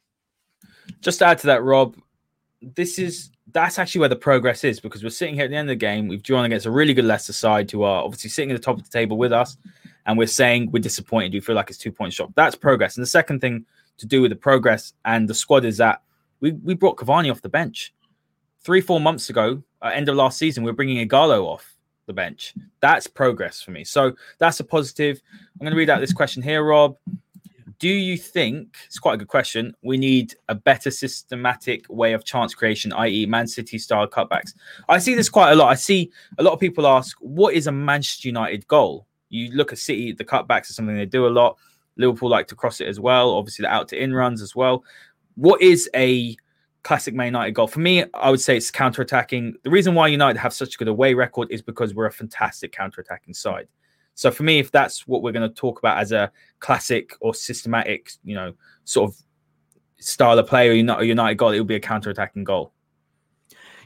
Just 1.01 1.19
to 1.19 1.25
add 1.25 1.39
to 1.39 1.49
that, 1.49 1.65
Rob, 1.65 1.97
this 2.61 3.01
is 3.01 3.32
that's 3.53 3.79
actually 3.79 4.01
where 4.01 4.09
the 4.09 4.17
progress 4.17 4.65
is 4.65 4.81
because 4.81 5.03
we're 5.03 5.11
sitting 5.11 5.35
here 5.35 5.45
at 5.45 5.51
the 5.51 5.57
end 5.57 5.69
of 5.69 5.73
the 5.73 5.77
game. 5.77 6.09
We've 6.09 6.23
drawn 6.23 6.45
against 6.45 6.67
a 6.67 6.71
really 6.71 6.95
good 6.95 7.05
Leicester 7.05 7.33
side 7.33 7.71
who 7.71 7.83
are 7.83 8.03
obviously 8.03 8.31
sitting 8.31 8.51
at 8.51 8.55
the 8.55 8.63
top 8.63 8.79
of 8.79 8.85
the 8.85 8.91
table 8.91 9.17
with 9.17 9.33
us, 9.33 9.57
and 10.07 10.19
we're 10.19 10.27
saying 10.27 10.71
we're 10.71 10.83
disappointed. 10.83 11.33
We 11.33 11.41
feel 11.41 11.55
like 11.55 11.71
it's 11.71 11.79
two 11.79 11.93
point 11.93 12.13
shot. 12.13 12.35
That's 12.35 12.55
progress. 12.55 12.97
And 12.97 13.03
the 13.03 13.09
second 13.09 13.41
thing 13.41 13.65
to 13.99 14.07
do 14.07 14.23
with 14.23 14.31
the 14.31 14.37
progress 14.37 14.95
and 15.05 15.29
the 15.29 15.35
squad 15.35 15.65
is 15.65 15.77
that 15.79 16.03
we 16.41 16.53
we 16.53 16.75
brought 16.75 16.97
Cavani 16.97 17.31
off 17.31 17.43
the 17.43 17.49
bench 17.49 17.95
three 18.63 18.81
four 18.81 19.01
months 19.01 19.31
ago. 19.31 19.63
Uh, 19.81 19.91
end 19.93 20.09
of 20.09 20.17
last 20.17 20.39
season, 20.39 20.63
we 20.63 20.71
we're 20.71 20.77
bringing 20.77 21.07
Ighalo 21.07 21.45
off 21.45 21.75
the 22.07 22.13
bench. 22.13 22.55
That's 22.81 23.07
progress 23.07 23.61
for 23.61 23.71
me. 23.71 23.85
So 23.85 24.15
that's 24.39 24.61
a 24.61 24.65
positive. 24.65 25.21
I'm 25.33 25.65
going 25.65 25.73
to 25.73 25.77
read 25.77 25.91
out 25.91 26.01
this 26.01 26.13
question 26.13 26.43
here, 26.43 26.65
Rob 26.65 26.97
do 27.83 27.89
you 27.89 28.17
think 28.17 28.77
it's 28.87 29.01
quite 29.01 29.15
a 29.15 29.17
good 29.17 29.27
question? 29.27 29.75
We 29.83 29.99
need 29.99 30.37
a 30.49 30.55
better 30.55 30.89
systematic 30.89 31.85
way 31.89 32.13
of 32.13 32.25
chance 32.25 32.55
creation, 32.55 32.93
i.e., 32.93 33.27
Man 33.27 33.49
City 33.49 33.77
style 33.77 34.07
cutbacks. 34.07 34.55
I 34.89 35.01
see 35.01 35.17
this 35.17 35.29
quite 35.29 35.51
a 35.51 35.57
lot. 35.57 35.67
I 35.67 35.75
see 35.75 36.13
a 36.39 36.45
lot 36.45 36.53
of 36.53 36.61
people 36.61 36.87
ask, 36.87 37.17
"What 37.19 37.55
is 37.55 37.67
a 37.67 37.73
Manchester 37.73 38.29
United 38.29 38.69
goal?" 38.69 39.09
You 39.31 39.51
look 39.51 39.73
at 39.73 39.79
City, 39.79 40.13
the 40.13 40.25
cutbacks 40.25 40.71
are 40.71 40.75
something 40.75 40.95
they 40.95 41.07
do 41.07 41.27
a 41.27 41.29
lot. 41.29 41.59
Liverpool 41.97 42.29
like 42.29 42.47
to 42.49 42.55
cross 42.55 42.81
it 42.81 42.87
as 42.87 43.01
well. 43.01 43.31
Obviously, 43.31 43.65
the 43.65 43.73
out 43.73 43.89
to 43.89 44.01
in 44.01 44.15
runs 44.15 44.43
as 44.43 44.55
well. 44.55 44.85
What 45.35 45.61
is 45.61 45.91
a 45.93 46.37
classic 46.85 47.15
Man 47.15 47.27
United 47.27 47.51
goal? 47.51 47.67
For 47.67 47.81
me, 47.81 48.05
I 48.15 48.31
would 48.31 48.41
say 48.41 48.57
it's 48.57 48.71
counter 48.71 49.03
attacking. 49.03 49.57
The 49.65 49.71
reason 49.71 49.97
why 49.97 50.07
United 50.07 50.39
have 50.39 50.53
such 50.53 50.77
a 50.77 50.79
good 50.79 50.87
away 50.87 51.15
record 51.15 51.51
is 51.51 51.63
because 51.63 51.97
we're 51.97 52.07
a 52.07 52.13
fantastic 52.13 52.71
counter 52.71 53.01
attacking 53.01 53.35
side. 53.35 53.67
So 54.15 54.31
for 54.31 54.43
me, 54.43 54.59
if 54.59 54.71
that's 54.71 55.07
what 55.07 55.23
we're 55.23 55.33
going 55.33 55.49
to 55.49 55.55
talk 55.55 55.79
about 55.79 55.99
as 55.99 56.13
a 56.13 56.31
classic 56.61 57.17
or 57.21 57.35
systematic, 57.35 58.13
you 58.25 58.35
know, 58.35 58.53
sort 58.85 59.11
of 59.11 59.17
style 59.99 60.39
of 60.39 60.47
play 60.47 60.69
or 60.69 60.73
United, 60.73 61.07
United 61.07 61.37
goal, 61.37 61.51
it 61.51 61.59
will 61.59 61.65
be 61.65 61.77
a 61.77 61.81
counter-attacking 61.81 62.45
goal. 62.45 62.73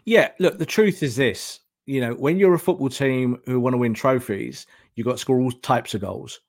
Yeah, 0.04 0.30
look, 0.38 0.58
the 0.58 0.66
truth 0.66 1.02
is 1.02 1.16
this: 1.16 1.60
you 1.86 2.00
know, 2.00 2.14
when 2.14 2.38
you're 2.38 2.54
a 2.54 2.58
football 2.58 2.88
team 2.88 3.40
who 3.46 3.60
want 3.60 3.74
to 3.74 3.78
win 3.78 3.94
trophies, 3.94 4.66
you've 4.94 5.06
got 5.06 5.12
to 5.12 5.18
score 5.18 5.40
all 5.40 5.52
types 5.52 5.94
of 5.94 6.00
goals. 6.00 6.40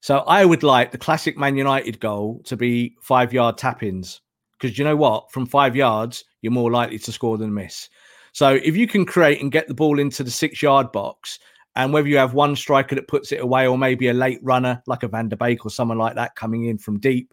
So 0.00 0.18
I 0.20 0.46
would 0.46 0.62
like 0.62 0.92
the 0.92 0.98
classic 0.98 1.36
Man 1.36 1.56
United 1.56 2.00
goal 2.00 2.40
to 2.44 2.56
be 2.56 2.96
five-yard 3.02 3.58
tap-ins 3.58 4.22
because 4.58 4.78
you 4.78 4.84
know 4.84 4.96
what? 4.96 5.30
From 5.30 5.44
five 5.44 5.76
yards, 5.76 6.24
you're 6.40 6.52
more 6.52 6.70
likely 6.70 6.98
to 6.98 7.12
score 7.12 7.36
than 7.36 7.52
miss. 7.52 7.90
So 8.32 8.54
if 8.62 8.76
you 8.76 8.86
can 8.86 9.04
create 9.04 9.42
and 9.42 9.52
get 9.52 9.68
the 9.68 9.74
ball 9.74 9.98
into 9.98 10.22
the 10.22 10.30
six-yard 10.30 10.92
box 10.92 11.38
and 11.80 11.94
whether 11.94 12.08
you 12.08 12.18
have 12.18 12.34
one 12.34 12.54
striker 12.56 12.94
that 12.94 13.08
puts 13.08 13.32
it 13.32 13.40
away 13.40 13.66
or 13.66 13.78
maybe 13.78 14.08
a 14.08 14.12
late 14.12 14.38
runner 14.42 14.82
like 14.86 15.02
a 15.02 15.08
Van 15.08 15.30
der 15.30 15.36
Beek 15.36 15.64
or 15.64 15.70
someone 15.70 15.96
like 15.96 16.14
that 16.14 16.36
coming 16.36 16.64
in 16.66 16.76
from 16.76 17.00
deep, 17.00 17.32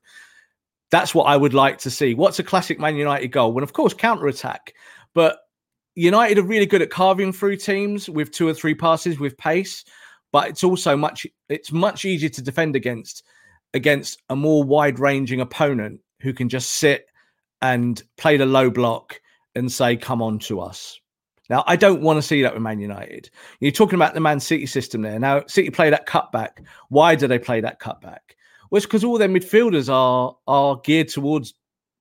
that's 0.89 1.13
what 1.13 1.25
I 1.25 1.35
would 1.35 1.53
like 1.53 1.79
to 1.79 1.91
see. 1.91 2.13
What's 2.13 2.39
a 2.39 2.45
classic 2.45 2.79
Man 2.79 2.95
United 2.95 3.27
goal? 3.27 3.51
Well, 3.51 3.63
of 3.63 3.73
course, 3.73 3.93
counter 3.93 4.27
attack. 4.27 4.73
But 5.13 5.39
United 5.95 6.37
are 6.37 6.43
really 6.43 6.65
good 6.65 6.81
at 6.81 6.91
carving 6.91 7.33
through 7.33 7.57
teams 7.57 8.09
with 8.09 8.31
two 8.31 8.47
or 8.47 8.53
three 8.53 8.73
passes 8.73 9.19
with 9.19 9.37
pace. 9.37 9.83
But 10.31 10.47
it's 10.47 10.63
also 10.63 10.95
much 10.95 11.27
it's 11.49 11.73
much 11.73 12.05
easier 12.05 12.29
to 12.29 12.41
defend 12.41 12.77
against 12.77 13.23
against 13.73 14.21
a 14.29 14.35
more 14.35 14.63
wide 14.63 14.97
ranging 14.97 15.41
opponent 15.41 15.99
who 16.21 16.31
can 16.31 16.47
just 16.47 16.71
sit 16.71 17.07
and 17.61 18.01
play 18.15 18.37
the 18.37 18.45
low 18.45 18.69
block 18.69 19.19
and 19.55 19.69
say, 19.69 19.97
"Come 19.97 20.21
on 20.21 20.39
to 20.39 20.61
us." 20.61 21.01
Now, 21.49 21.63
I 21.67 21.75
don't 21.75 22.01
want 22.01 22.17
to 22.17 22.21
see 22.21 22.41
that 22.41 22.53
with 22.53 22.63
Man 22.63 22.79
United. 22.79 23.29
You're 23.59 23.71
talking 23.71 23.95
about 23.95 24.13
the 24.13 24.19
Man 24.19 24.39
City 24.39 24.65
system 24.65 25.01
there. 25.01 25.19
Now, 25.19 25.43
City 25.47 25.69
play 25.69 25.89
that 25.89 26.07
cutback. 26.07 26.65
Why 26.89 27.15
do 27.15 27.27
they 27.27 27.39
play 27.39 27.61
that 27.61 27.79
cutback? 27.79 28.19
Well, 28.69 28.77
it's 28.77 28.85
because 28.85 29.03
all 29.03 29.17
their 29.17 29.29
midfielders 29.29 29.91
are 29.91 30.35
are 30.47 30.81
geared 30.83 31.07
towards 31.07 31.53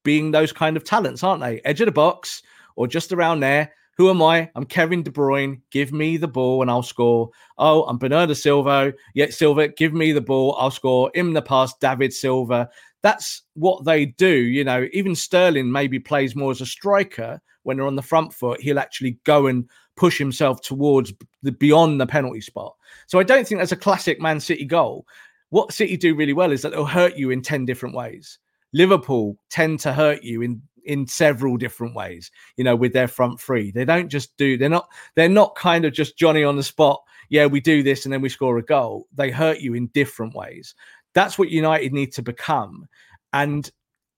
being 0.02 0.30
those 0.30 0.52
kind 0.52 0.76
of 0.76 0.84
talents, 0.84 1.22
aren't 1.22 1.42
they? 1.42 1.60
Edge 1.64 1.80
of 1.80 1.86
the 1.86 1.92
box 1.92 2.42
or 2.76 2.86
just 2.86 3.12
around 3.12 3.40
there. 3.40 3.72
Who 3.96 4.10
am 4.10 4.22
I? 4.22 4.50
I'm 4.54 4.66
Kevin 4.66 5.02
De 5.02 5.10
Bruyne. 5.10 5.60
Give 5.70 5.90
me 5.90 6.16
the 6.18 6.28
ball 6.28 6.60
and 6.60 6.70
I'll 6.70 6.82
score. 6.82 7.30
Oh, 7.56 7.84
I'm 7.84 7.98
Bernardo 7.98 8.34
Silva. 8.34 8.92
Yet 9.14 9.32
Silva, 9.32 9.68
give 9.68 9.94
me 9.94 10.12
the 10.12 10.20
ball. 10.20 10.54
I'll 10.58 10.70
score. 10.70 11.10
In 11.14 11.32
the 11.32 11.40
past, 11.40 11.80
David 11.80 12.12
Silva. 12.12 12.68
That's 13.02 13.42
what 13.54 13.84
they 13.84 14.06
do. 14.06 14.28
You 14.28 14.64
know, 14.64 14.86
even 14.92 15.14
Sterling 15.14 15.72
maybe 15.72 15.98
plays 15.98 16.36
more 16.36 16.50
as 16.50 16.60
a 16.60 16.66
striker 16.66 17.40
when 17.66 17.76
they're 17.76 17.86
on 17.86 17.96
the 17.96 18.02
front 18.02 18.32
foot, 18.32 18.60
he'll 18.60 18.78
actually 18.78 19.18
go 19.24 19.48
and 19.48 19.68
push 19.96 20.16
himself 20.18 20.62
towards 20.62 21.12
the 21.42 21.52
beyond 21.52 22.00
the 22.00 22.06
penalty 22.06 22.40
spot. 22.40 22.74
So 23.06 23.18
I 23.18 23.24
don't 23.24 23.46
think 23.46 23.58
that's 23.58 23.72
a 23.72 23.76
classic 23.76 24.20
Man 24.20 24.38
City 24.40 24.64
goal. 24.64 25.06
What 25.50 25.72
City 25.72 25.96
do 25.96 26.14
really 26.14 26.32
well 26.32 26.52
is 26.52 26.62
that 26.62 26.70
they'll 26.70 26.84
hurt 26.84 27.16
you 27.16 27.30
in 27.30 27.42
10 27.42 27.64
different 27.64 27.94
ways. 27.94 28.38
Liverpool 28.72 29.36
tend 29.50 29.80
to 29.80 29.92
hurt 29.92 30.22
you 30.22 30.42
in 30.42 30.62
in 30.84 31.04
several 31.04 31.56
different 31.56 31.96
ways, 31.96 32.30
you 32.56 32.62
know, 32.62 32.76
with 32.76 32.92
their 32.92 33.08
front 33.08 33.40
three. 33.40 33.72
They 33.72 33.84
don't 33.84 34.08
just 34.08 34.36
do, 34.36 34.56
they're 34.56 34.68
not, 34.68 34.88
they're 35.16 35.28
not 35.28 35.56
kind 35.56 35.84
of 35.84 35.92
just 35.92 36.16
Johnny 36.16 36.44
on 36.44 36.54
the 36.54 36.62
spot. 36.62 37.02
Yeah, 37.28 37.46
we 37.46 37.60
do 37.60 37.82
this 37.82 38.06
and 38.06 38.12
then 38.12 38.20
we 38.20 38.28
score 38.28 38.56
a 38.56 38.62
goal. 38.62 39.08
They 39.12 39.32
hurt 39.32 39.58
you 39.58 39.74
in 39.74 39.88
different 39.88 40.36
ways. 40.36 40.76
That's 41.12 41.38
what 41.38 41.50
United 41.50 41.92
need 41.92 42.12
to 42.12 42.22
become. 42.22 42.86
And 43.32 43.68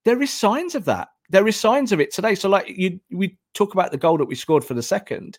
there 0.05 0.21
is 0.21 0.31
signs 0.31 0.75
of 0.75 0.85
that 0.85 1.09
there 1.31 1.47
is 1.47 1.57
signs 1.57 1.93
of 1.93 2.01
it 2.01 2.13
today. 2.13 2.35
So, 2.35 2.49
like 2.49 2.69
you, 2.69 3.01
we 3.11 3.37
talk 3.55 3.75
about 3.75 3.91
the 3.91 3.99
goal 3.99 4.19
that 4.19 4.27
we 4.27 4.35
scored 4.35 4.65
for 4.65 4.75
the 4.75 4.83
second, 4.83 5.39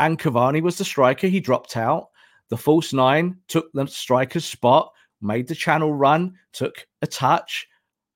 and 0.00 0.18
Cavani 0.18 0.62
was 0.62 0.78
the 0.78 0.84
striker. 0.84 1.26
He 1.26 1.40
dropped 1.40 1.76
out. 1.76 2.08
The 2.48 2.56
false 2.56 2.92
nine 2.92 3.36
took 3.48 3.70
the 3.72 3.86
striker's 3.86 4.44
spot, 4.44 4.92
made 5.20 5.48
the 5.48 5.54
channel 5.54 5.92
run, 5.92 6.34
took 6.52 6.86
a 7.02 7.06
touch, 7.06 7.66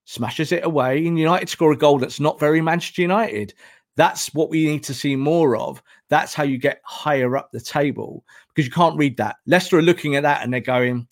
smashes 0.05 0.53
it 0.53 0.65
away, 0.65 1.07
and 1.07 1.19
United 1.19 1.49
score 1.49 1.73
a 1.73 1.77
goal 1.77 1.99
that's 1.99 2.21
not 2.21 2.41
very 2.41 2.61
Manchester 2.61 3.03
United. 3.03 3.55
That's 3.97 4.33
what 4.33 4.51
we 4.51 4.67
need 4.67 4.85
to 4.85 4.95
see 4.95 5.17
more 5.17 5.57
of. 5.57 5.83
That's 6.09 6.33
how 6.33 6.45
you 6.45 6.59
get 6.59 6.81
higher 6.85 7.37
up 7.37 7.51
the 7.53 7.61
table 7.61 8.25
because 8.49 8.67
you 8.67 8.73
can't 8.73 8.97
read 8.97 9.17
that. 9.19 9.37
Leicester 9.47 9.79
are 9.79 9.83
looking 9.83 10.17
at 10.17 10.23
that 10.23 10.43
and 10.43 10.53
they're 10.53 10.61
going, 10.61 11.07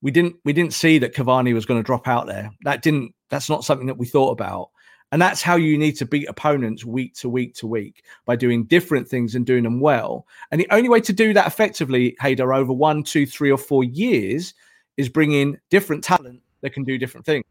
"We 0.00 0.10
didn't, 0.10 0.36
we 0.44 0.52
didn't 0.52 0.72
see 0.72 0.98
that 0.98 1.14
Cavani 1.14 1.54
was 1.54 1.66
going 1.66 1.80
to 1.80 1.86
drop 1.86 2.08
out 2.08 2.26
there. 2.26 2.50
That 2.62 2.82
didn't. 2.82 3.14
That's 3.30 3.50
not 3.50 3.64
something 3.64 3.86
that 3.86 3.98
we 3.98 4.06
thought 4.06 4.30
about." 4.30 4.70
And 5.10 5.22
that's 5.22 5.40
how 5.40 5.56
you 5.56 5.78
need 5.78 5.92
to 5.96 6.04
beat 6.04 6.28
opponents 6.28 6.84
week 6.84 7.14
to 7.14 7.28
week 7.28 7.54
to 7.54 7.66
week 7.66 8.04
by 8.26 8.36
doing 8.36 8.64
different 8.64 9.08
things 9.08 9.34
and 9.34 9.46
doing 9.46 9.64
them 9.64 9.80
well. 9.80 10.26
And 10.50 10.60
the 10.60 10.68
only 10.70 10.88
way 10.88 11.00
to 11.00 11.12
do 11.12 11.32
that 11.32 11.46
effectively, 11.46 12.14
Haider, 12.20 12.54
over 12.54 12.72
one, 12.72 13.02
two, 13.02 13.24
three, 13.24 13.50
or 13.50 13.56
four 13.56 13.84
years 13.84 14.52
is 14.98 15.08
bring 15.08 15.32
in 15.32 15.58
different 15.70 16.04
talent 16.04 16.42
that 16.60 16.70
can 16.70 16.84
do 16.84 16.98
different 16.98 17.24
things. 17.24 17.44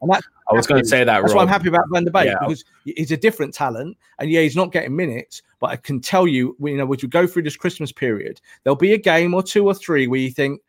And 0.00 0.12
that's 0.12 0.26
I 0.50 0.54
was 0.54 0.66
going 0.66 0.82
to 0.82 0.88
say 0.88 1.04
that. 1.04 1.20
That's 1.20 1.32
Rob. 1.32 1.36
why 1.36 1.42
I'm 1.42 1.48
happy 1.48 1.68
about 1.68 1.84
Van 1.90 2.04
der 2.04 2.10
Beek 2.10 2.26
yeah. 2.26 2.36
because 2.40 2.64
he's 2.84 3.10
a 3.10 3.16
different 3.16 3.54
talent, 3.54 3.96
and 4.18 4.30
yeah, 4.30 4.42
he's 4.42 4.56
not 4.56 4.72
getting 4.72 4.94
minutes. 4.94 5.42
But 5.60 5.70
I 5.70 5.76
can 5.76 6.00
tell 6.00 6.26
you, 6.26 6.56
you 6.60 6.76
know, 6.76 6.92
as 6.92 7.02
we 7.02 7.08
go 7.08 7.26
through 7.26 7.42
this 7.42 7.56
Christmas 7.56 7.90
period, 7.90 8.40
there'll 8.62 8.76
be 8.76 8.92
a 8.92 8.98
game 8.98 9.32
or 9.32 9.42
two 9.42 9.66
or 9.66 9.74
three 9.74 10.06
where 10.06 10.20
you 10.20 10.30
think, 10.30 10.60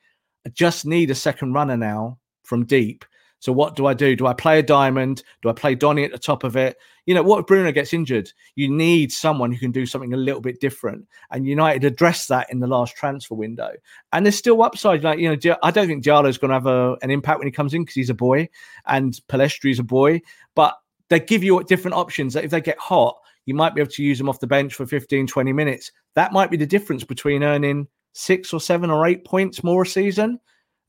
I 0.46 0.50
just 0.50 0.86
need 0.86 1.12
a 1.12 1.16
second 1.16 1.54
runner 1.54 1.76
now 1.76 2.18
from 2.44 2.66
deep 2.66 3.04
so 3.46 3.52
what 3.52 3.76
do 3.76 3.86
I 3.86 3.94
do? 3.94 4.16
Do 4.16 4.26
I 4.26 4.34
play 4.34 4.58
a 4.58 4.64
diamond? 4.64 5.22
Do 5.44 5.50
I 5.50 5.54
play 5.54 5.76
Donny 5.76 6.04
at 6.04 6.12
the 6.12 6.18
top 6.18 6.44
of 6.44 6.56
it? 6.56 6.78
You 7.06 7.14
know, 7.14 7.22
what 7.22 7.42
if 7.42 7.46
Bruno 7.46 7.72
gets 7.72 7.94
injured? 7.94 8.34
You 8.56 8.68
need 8.72 9.12
someone 9.12 9.52
who 9.52 9.60
can 9.60 9.72
do 9.72 9.86
something 9.86 10.16
a 10.16 10.18
little 10.18 10.42
bit 10.42 10.60
different. 10.60 11.08
And 11.30 11.46
United 11.46 11.84
addressed 11.84 12.28
that 12.30 12.52
in 12.52 12.60
the 12.60 12.66
last 12.66 12.96
transfer 12.96 13.36
window. 13.36 13.70
And 14.14 14.26
there's 14.26 14.36
still 14.36 14.64
upside. 14.64 15.04
Like, 15.04 15.20
you 15.20 15.30
know, 15.30 15.58
I 15.62 15.70
don't 15.70 15.86
think 15.86 16.04
Diallo's 16.04 16.40
going 16.40 16.50
to 16.50 16.56
have 16.56 16.66
a, 16.66 16.98
an 17.04 17.12
impact 17.12 17.38
when 17.38 17.48
he 17.48 17.52
comes 17.52 17.76
in 17.76 17.84
because 17.84 17.94
he's 17.94 18.10
a 18.10 18.16
boy 18.16 18.50
and 18.88 19.14
Pellistri's 19.30 19.78
a 19.78 19.84
boy. 19.84 20.24
But 20.56 20.76
they 21.10 21.20
give 21.20 21.44
you 21.44 21.64
different 21.66 21.98
options 21.98 22.34
that 22.34 22.46
if 22.46 22.50
they 22.50 22.62
get 22.62 22.80
hot, 22.80 23.16
you 23.46 23.54
might 23.54 23.76
be 23.76 23.82
able 23.82 23.92
to 23.92 24.04
use 24.04 24.18
them 24.18 24.28
off 24.28 24.40
the 24.40 24.48
bench 24.48 24.74
for 24.74 24.88
15, 24.88 25.28
20 25.28 25.54
minutes. 25.54 25.92
That 26.16 26.34
might 26.34 26.50
be 26.50 26.58
the 26.58 26.66
difference 26.66 27.04
between 27.04 27.44
earning 27.44 27.90
six 28.14 28.54
or 28.54 28.60
seven 28.60 28.90
or 28.90 29.06
eight 29.06 29.24
points 29.24 29.64
more 29.64 29.84
a 29.84 29.86
season 29.86 30.40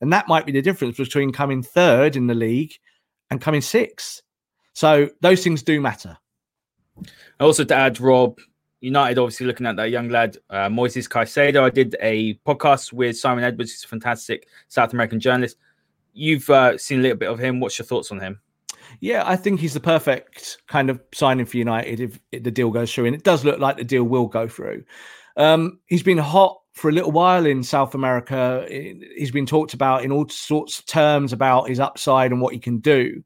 and 0.01 0.13
that 0.13 0.29
might 0.29 0.47
be 0.47 0.53
the 0.53 0.63
difference 0.63 0.97
between 0.97 1.33
coming 1.33 1.63
third 1.63 2.17
in 2.17 2.27
the 2.27 2.35
league 2.35 2.73
and 3.31 3.41
coming 3.41 3.61
sixth. 3.61 4.23
So 4.73 5.09
those 5.21 5.43
things 5.43 5.63
do 5.63 5.81
matter. 5.81 6.17
I 7.41 7.45
also, 7.45 7.65
to 7.65 7.75
add, 7.75 8.01
Rob, 8.01 8.39
United 8.81 9.19
obviously 9.19 9.47
looking 9.47 9.67
at 9.67 9.77
that 9.77 9.91
young 9.91 10.09
lad, 10.09 10.37
uh, 10.51 10.69
Moises 10.69 11.09
Caicedo. 11.09 11.63
I 11.63 11.71
did 11.71 11.97
a 12.01 12.35
podcast 12.47 12.93
with 12.93 13.19
Simon 13.19 13.45
Edwards, 13.45 13.73
he's 13.73 13.85
a 13.85 13.89
fantastic 13.89 14.49
South 14.69 14.93
American 14.93 15.19
journalist. 15.19 15.57
You've 16.13 16.49
uh, 16.51 16.79
seen 16.79 17.01
a 17.01 17.03
little 17.03 17.19
bit 17.19 17.31
of 17.31 17.39
him. 17.39 17.61
What's 17.61 17.79
your 17.79 17.87
thoughts 17.87 18.11
on 18.13 18.21
him? 18.21 18.41
Yeah, 19.01 19.25
I 19.27 19.37
think 19.37 19.61
he's 19.61 19.75
the 19.75 19.81
perfect 19.81 20.59
kind 20.69 20.89
of 20.89 21.01
signing 21.13 21.47
for 21.47 21.57
United 21.57 22.01
if, 22.01 22.21
if 22.33 22.43
the 22.43 22.51
deal 22.51 22.71
goes 22.71 22.95
through, 22.95 23.07
and 23.07 23.15
it 23.15 23.25
does 23.25 23.45
look 23.45 23.59
like 23.59 23.77
the 23.77 23.85
deal 23.85 24.05
will 24.05 24.27
go 24.27 24.49
through. 24.49 24.85
Um, 25.37 25.81
he's 25.87 26.03
been 26.03 26.19
hot 26.19 26.61
for 26.77 26.91
a 26.91 26.93
little 26.93 27.11
while 27.11 27.47
in 27.47 27.63
South 27.63 27.95
America. 27.95 28.67
He's 28.69 29.31
been 29.31 29.47
talked 29.47 29.73
about 29.73 30.05
in 30.05 30.13
all 30.13 30.29
sorts 30.29 30.79
of 30.79 30.87
terms 30.87 31.33
about 31.33 31.69
his 31.69 31.81
upside 31.81 32.31
and 32.31 32.41
what 32.41 32.53
he 32.53 32.61
can 32.61 32.79
do. 32.79 33.23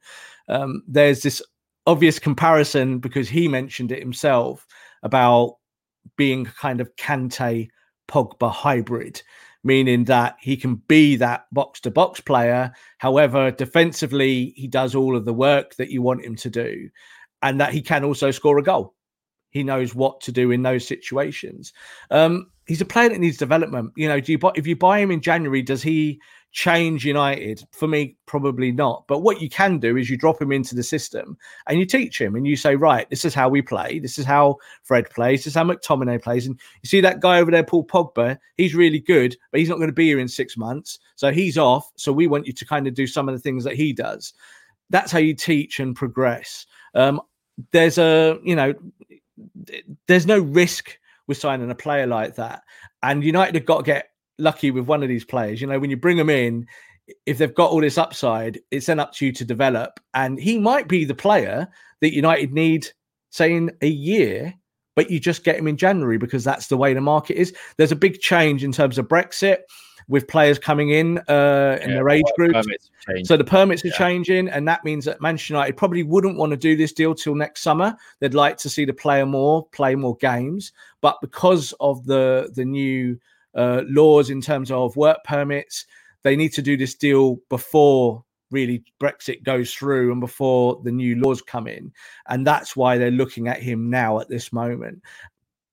Um, 0.48 0.82
there's 0.86 1.22
this 1.22 1.42
obvious 1.86 2.20
comparison 2.20 3.00
because 3.00 3.28
he 3.28 3.48
mentioned 3.48 3.90
it 3.90 3.98
himself 3.98 4.66
about 5.02 5.56
being 6.16 6.44
kind 6.44 6.80
of 6.80 6.94
Kante 6.94 7.68
Pogba 8.08 8.50
hybrid, 8.52 9.20
meaning 9.64 10.04
that 10.04 10.36
he 10.40 10.56
can 10.56 10.76
be 10.76 11.16
that 11.16 11.46
box 11.52 11.80
to 11.80 11.90
box 11.90 12.20
player. 12.20 12.72
However, 12.98 13.50
defensively, 13.50 14.52
he 14.56 14.68
does 14.68 14.94
all 14.94 15.16
of 15.16 15.24
the 15.24 15.34
work 15.34 15.74
that 15.74 15.90
you 15.90 16.02
want 16.02 16.24
him 16.24 16.36
to 16.36 16.50
do, 16.50 16.88
and 17.42 17.60
that 17.60 17.72
he 17.72 17.82
can 17.82 18.04
also 18.04 18.30
score 18.30 18.58
a 18.58 18.62
goal. 18.62 18.94
He 19.50 19.62
knows 19.62 19.94
what 19.94 20.20
to 20.22 20.32
do 20.32 20.50
in 20.50 20.62
those 20.62 20.86
situations. 20.86 21.72
Um, 22.10 22.50
he's 22.66 22.80
a 22.80 22.86
player 22.86 23.08
that 23.08 23.18
needs 23.18 23.36
development. 23.36 23.92
You 23.96 24.08
know, 24.08 24.20
do 24.20 24.32
you 24.32 24.38
buy, 24.38 24.52
if 24.54 24.66
you 24.66 24.76
buy 24.76 25.00
him 25.00 25.10
in 25.10 25.20
January, 25.20 25.60
does 25.60 25.82
he 25.82 26.20
change 26.52 27.04
United? 27.04 27.64
For 27.72 27.88
me, 27.88 28.16
probably 28.26 28.70
not. 28.70 29.04
But 29.08 29.20
what 29.20 29.40
you 29.40 29.48
can 29.48 29.78
do 29.78 29.96
is 29.96 30.08
you 30.08 30.16
drop 30.16 30.40
him 30.40 30.52
into 30.52 30.74
the 30.74 30.82
system 30.82 31.36
and 31.66 31.78
you 31.80 31.84
teach 31.84 32.20
him 32.20 32.36
and 32.36 32.46
you 32.46 32.56
say, 32.56 32.76
right, 32.76 33.10
this 33.10 33.24
is 33.24 33.34
how 33.34 33.48
we 33.48 33.60
play. 33.60 33.98
This 33.98 34.18
is 34.18 34.24
how 34.24 34.56
Fred 34.84 35.10
plays. 35.10 35.40
This 35.40 35.48
is 35.48 35.54
how 35.54 35.64
McTominay 35.64 36.22
plays. 36.22 36.46
And 36.46 36.58
you 36.82 36.88
see 36.88 37.00
that 37.00 37.20
guy 37.20 37.40
over 37.40 37.50
there, 37.50 37.64
Paul 37.64 37.86
Pogba, 37.86 38.38
he's 38.56 38.74
really 38.74 39.00
good, 39.00 39.36
but 39.50 39.58
he's 39.58 39.68
not 39.68 39.78
going 39.78 39.88
to 39.88 39.92
be 39.92 40.06
here 40.06 40.20
in 40.20 40.28
six 40.28 40.56
months. 40.56 41.00
So 41.16 41.32
he's 41.32 41.58
off. 41.58 41.90
So 41.96 42.12
we 42.12 42.28
want 42.28 42.46
you 42.46 42.52
to 42.52 42.64
kind 42.64 42.86
of 42.86 42.94
do 42.94 43.06
some 43.06 43.28
of 43.28 43.34
the 43.34 43.40
things 43.40 43.64
that 43.64 43.74
he 43.74 43.92
does. 43.92 44.32
That's 44.90 45.12
how 45.12 45.18
you 45.18 45.34
teach 45.34 45.80
and 45.80 45.94
progress. 45.94 46.66
Um, 46.94 47.20
there's 47.72 47.98
a, 47.98 48.38
you 48.42 48.56
know, 48.56 48.74
there's 50.08 50.26
no 50.26 50.38
risk 50.38 50.98
with 51.26 51.38
signing 51.38 51.70
a 51.70 51.74
player 51.74 52.06
like 52.06 52.34
that. 52.36 52.62
And 53.02 53.24
United 53.24 53.54
have 53.54 53.66
got 53.66 53.78
to 53.78 53.84
get 53.84 54.10
lucky 54.38 54.70
with 54.70 54.86
one 54.86 55.02
of 55.02 55.08
these 55.08 55.24
players. 55.24 55.60
You 55.60 55.66
know, 55.66 55.78
when 55.78 55.90
you 55.90 55.96
bring 55.96 56.16
them 56.16 56.30
in, 56.30 56.66
if 57.26 57.38
they've 57.38 57.54
got 57.54 57.70
all 57.70 57.80
this 57.80 57.98
upside, 57.98 58.60
it's 58.70 58.86
then 58.86 59.00
up 59.00 59.12
to 59.14 59.26
you 59.26 59.32
to 59.32 59.44
develop. 59.44 60.00
And 60.14 60.38
he 60.38 60.58
might 60.58 60.88
be 60.88 61.04
the 61.04 61.14
player 61.14 61.68
that 62.00 62.14
United 62.14 62.52
need, 62.52 62.88
say, 63.30 63.54
in 63.54 63.70
a 63.82 63.88
year, 63.88 64.54
but 64.96 65.10
you 65.10 65.20
just 65.20 65.44
get 65.44 65.56
him 65.56 65.68
in 65.68 65.76
January 65.76 66.18
because 66.18 66.44
that's 66.44 66.66
the 66.66 66.76
way 66.76 66.94
the 66.94 67.00
market 67.00 67.36
is. 67.36 67.54
There's 67.76 67.92
a 67.92 67.96
big 67.96 68.20
change 68.20 68.64
in 68.64 68.72
terms 68.72 68.98
of 68.98 69.08
Brexit 69.08 69.58
with 70.10 70.26
players 70.26 70.58
coming 70.58 70.90
in 70.90 71.18
uh, 71.28 71.78
in 71.80 71.88
yeah, 71.88 71.94
their 71.94 72.08
age 72.10 72.24
group. 72.36 72.54
So 73.24 73.36
the 73.36 73.44
permits 73.44 73.84
are 73.84 73.88
yeah. 73.88 73.96
changing, 73.96 74.48
and 74.48 74.66
that 74.68 74.84
means 74.84 75.04
that 75.06 75.22
Manchester 75.22 75.54
United 75.54 75.76
probably 75.76 76.02
wouldn't 76.02 76.36
want 76.36 76.50
to 76.50 76.56
do 76.56 76.76
this 76.76 76.92
deal 76.92 77.14
till 77.14 77.36
next 77.36 77.62
summer. 77.62 77.96
They'd 78.18 78.34
like 78.34 78.58
to 78.58 78.68
see 78.68 78.84
the 78.84 78.92
player 78.92 79.24
more, 79.24 79.66
play 79.68 79.94
more 79.94 80.16
games, 80.16 80.72
but 81.00 81.16
because 81.22 81.72
of 81.80 82.04
the 82.04 82.50
the 82.54 82.64
new 82.64 83.18
uh, 83.54 83.82
laws 83.86 84.30
in 84.30 84.40
terms 84.40 84.70
of 84.70 84.96
work 84.96 85.18
permits. 85.24 85.86
They 86.22 86.36
need 86.36 86.52
to 86.52 86.62
do 86.62 86.76
this 86.76 86.94
deal 86.94 87.38
before 87.48 88.24
really 88.50 88.82
Brexit 89.00 89.42
goes 89.42 89.72
through 89.72 90.10
and 90.12 90.20
before 90.20 90.80
the 90.82 90.92
new 90.92 91.16
laws 91.16 91.40
come 91.40 91.66
in. 91.66 91.92
And 92.28 92.46
that's 92.46 92.76
why 92.76 92.98
they're 92.98 93.10
looking 93.10 93.48
at 93.48 93.62
him 93.62 93.90
now 93.90 94.18
at 94.20 94.28
this 94.28 94.52
moment. 94.52 95.02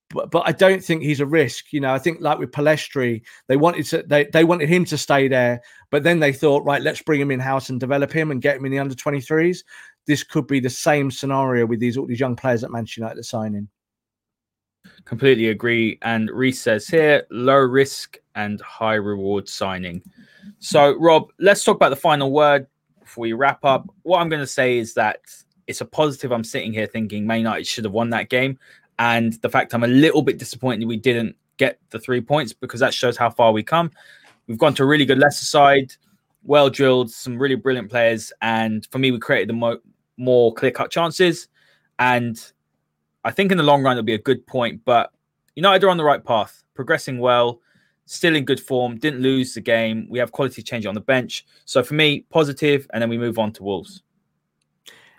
But, 0.10 0.32
but 0.32 0.44
I 0.46 0.54
don't 0.54 0.84
think 0.84 1.02
he's 1.02 1.20
a 1.20 1.26
risk. 1.26 1.74
You 1.74 1.82
know, 1.82 1.94
I 1.94 2.00
think 2.00 2.22
like 2.22 2.40
with 2.40 2.52
Pellistri, 2.52 3.22
they 3.48 3.58
wanted 3.58 3.86
to 3.88 4.04
they, 4.04 4.26
they 4.26 4.44
wanted 4.46 4.70
him 4.70 4.86
to 4.86 4.98
stay 4.98 5.28
there, 5.28 5.62
but 5.90 6.04
then 6.04 6.20
they 6.20 6.32
thought, 6.32 6.64
right, 6.64 6.82
let's 6.82 7.02
bring 7.02 7.20
him 7.20 7.32
in 7.32 7.40
house 7.40 7.70
and 7.70 7.80
develop 7.80 8.12
him 8.12 8.32
and 8.32 8.42
get 8.42 8.58
him 8.58 8.66
in 8.66 8.72
the 8.72 8.80
under 8.80 8.96
23s. 8.96 9.64
This 10.06 10.24
could 10.24 10.48
be 10.48 10.62
the 10.62 10.70
same 10.70 11.12
scenario 11.12 11.66
with 11.66 11.82
these 11.82 11.98
all 11.98 12.06
these 12.06 12.20
young 12.20 12.38
players 12.38 12.64
at 12.64 12.72
Manchester 12.72 13.02
United 13.02 13.24
signing. 13.24 13.68
Completely 15.04 15.50
agree. 15.50 15.98
And 16.02 16.30
Reese 16.32 16.62
says 16.62 16.88
here 16.88 17.26
low 17.30 17.58
risk 17.58 18.18
and 18.36 18.62
high 18.62 18.96
reward 18.96 19.50
signing. 19.50 20.02
So, 20.60 20.98
Rob, 20.98 21.30
let's 21.40 21.64
talk 21.64 21.76
about 21.76 21.90
the 21.90 21.96
final 21.96 22.32
word 22.32 22.68
before 23.02 23.24
we 23.24 23.34
wrap 23.34 23.64
up. 23.64 23.90
What 24.04 24.20
I'm 24.20 24.30
going 24.30 24.42
to 24.42 24.48
say 24.48 24.78
is 24.78 24.94
that 24.94 25.20
it's 25.68 25.82
a 25.82 25.86
positive. 25.86 26.32
I'm 26.32 26.44
sitting 26.44 26.74
here 26.74 26.88
thinking 26.88 27.28
Man 27.28 27.40
United 27.40 27.68
should 27.68 27.84
have 27.84 27.94
won 27.94 28.10
that 28.12 28.30
game. 28.30 28.58
And 29.00 29.34
the 29.42 29.50
fact 29.50 29.74
I'm 29.74 29.84
a 29.84 29.88
little 29.88 30.22
bit 30.22 30.38
disappointed 30.38 30.88
we 30.88 30.98
didn't 30.98 31.36
get 31.58 31.80
the 31.90 32.00
three 32.00 32.22
points 32.22 32.54
because 32.54 32.80
that 32.80 32.94
shows 32.94 33.18
how 33.18 33.30
far 33.30 33.52
we 33.52 33.64
come. 33.64 33.92
We've 34.48 34.58
gone 34.58 34.74
to 34.76 34.84
a 34.84 34.86
really 34.86 35.06
good 35.06 35.20
Leicester 35.20 35.46
side, 35.46 35.94
well 36.44 36.70
drilled, 36.70 37.12
some 37.12 37.38
really 37.38 37.56
brilliant 37.56 37.90
players. 37.90 38.32
And 38.42 38.88
for 38.92 39.00
me, 39.00 39.12
we 39.12 39.20
created 39.20 39.50
the 39.50 39.54
mo- 39.54 39.80
more 40.18 40.54
clear 40.54 40.72
cut 40.72 40.92
chances. 40.92 41.48
And 42.00 42.40
I 43.24 43.32
think 43.32 43.52
in 43.52 43.58
the 43.58 43.64
long 43.64 43.84
run 43.84 43.98
it'll 43.98 44.06
be 44.06 44.14
a 44.14 44.20
good 44.20 44.46
point, 44.48 44.82
but 44.86 45.12
United 45.56 45.86
are 45.86 45.90
on 45.90 45.98
the 45.98 46.04
right 46.04 46.24
path, 46.24 46.64
progressing 46.76 47.20
well, 47.20 47.60
still 48.06 48.36
in 48.36 48.46
good 48.46 48.60
form, 48.60 48.98
didn't 48.98 49.22
lose 49.22 49.54
the 49.54 49.62
game. 49.62 50.08
We 50.10 50.20
have 50.20 50.32
quality 50.32 50.62
change 50.62 50.86
on 50.86 50.94
the 50.94 51.02
bench. 51.02 51.46
So 51.66 51.84
for 51.84 51.96
me, 51.96 52.22
positive, 52.30 52.88
and 52.94 53.02
then 53.02 53.10
we 53.10 53.18
move 53.18 53.38
on 53.38 53.52
to 53.54 53.64
Wolves. 53.64 54.04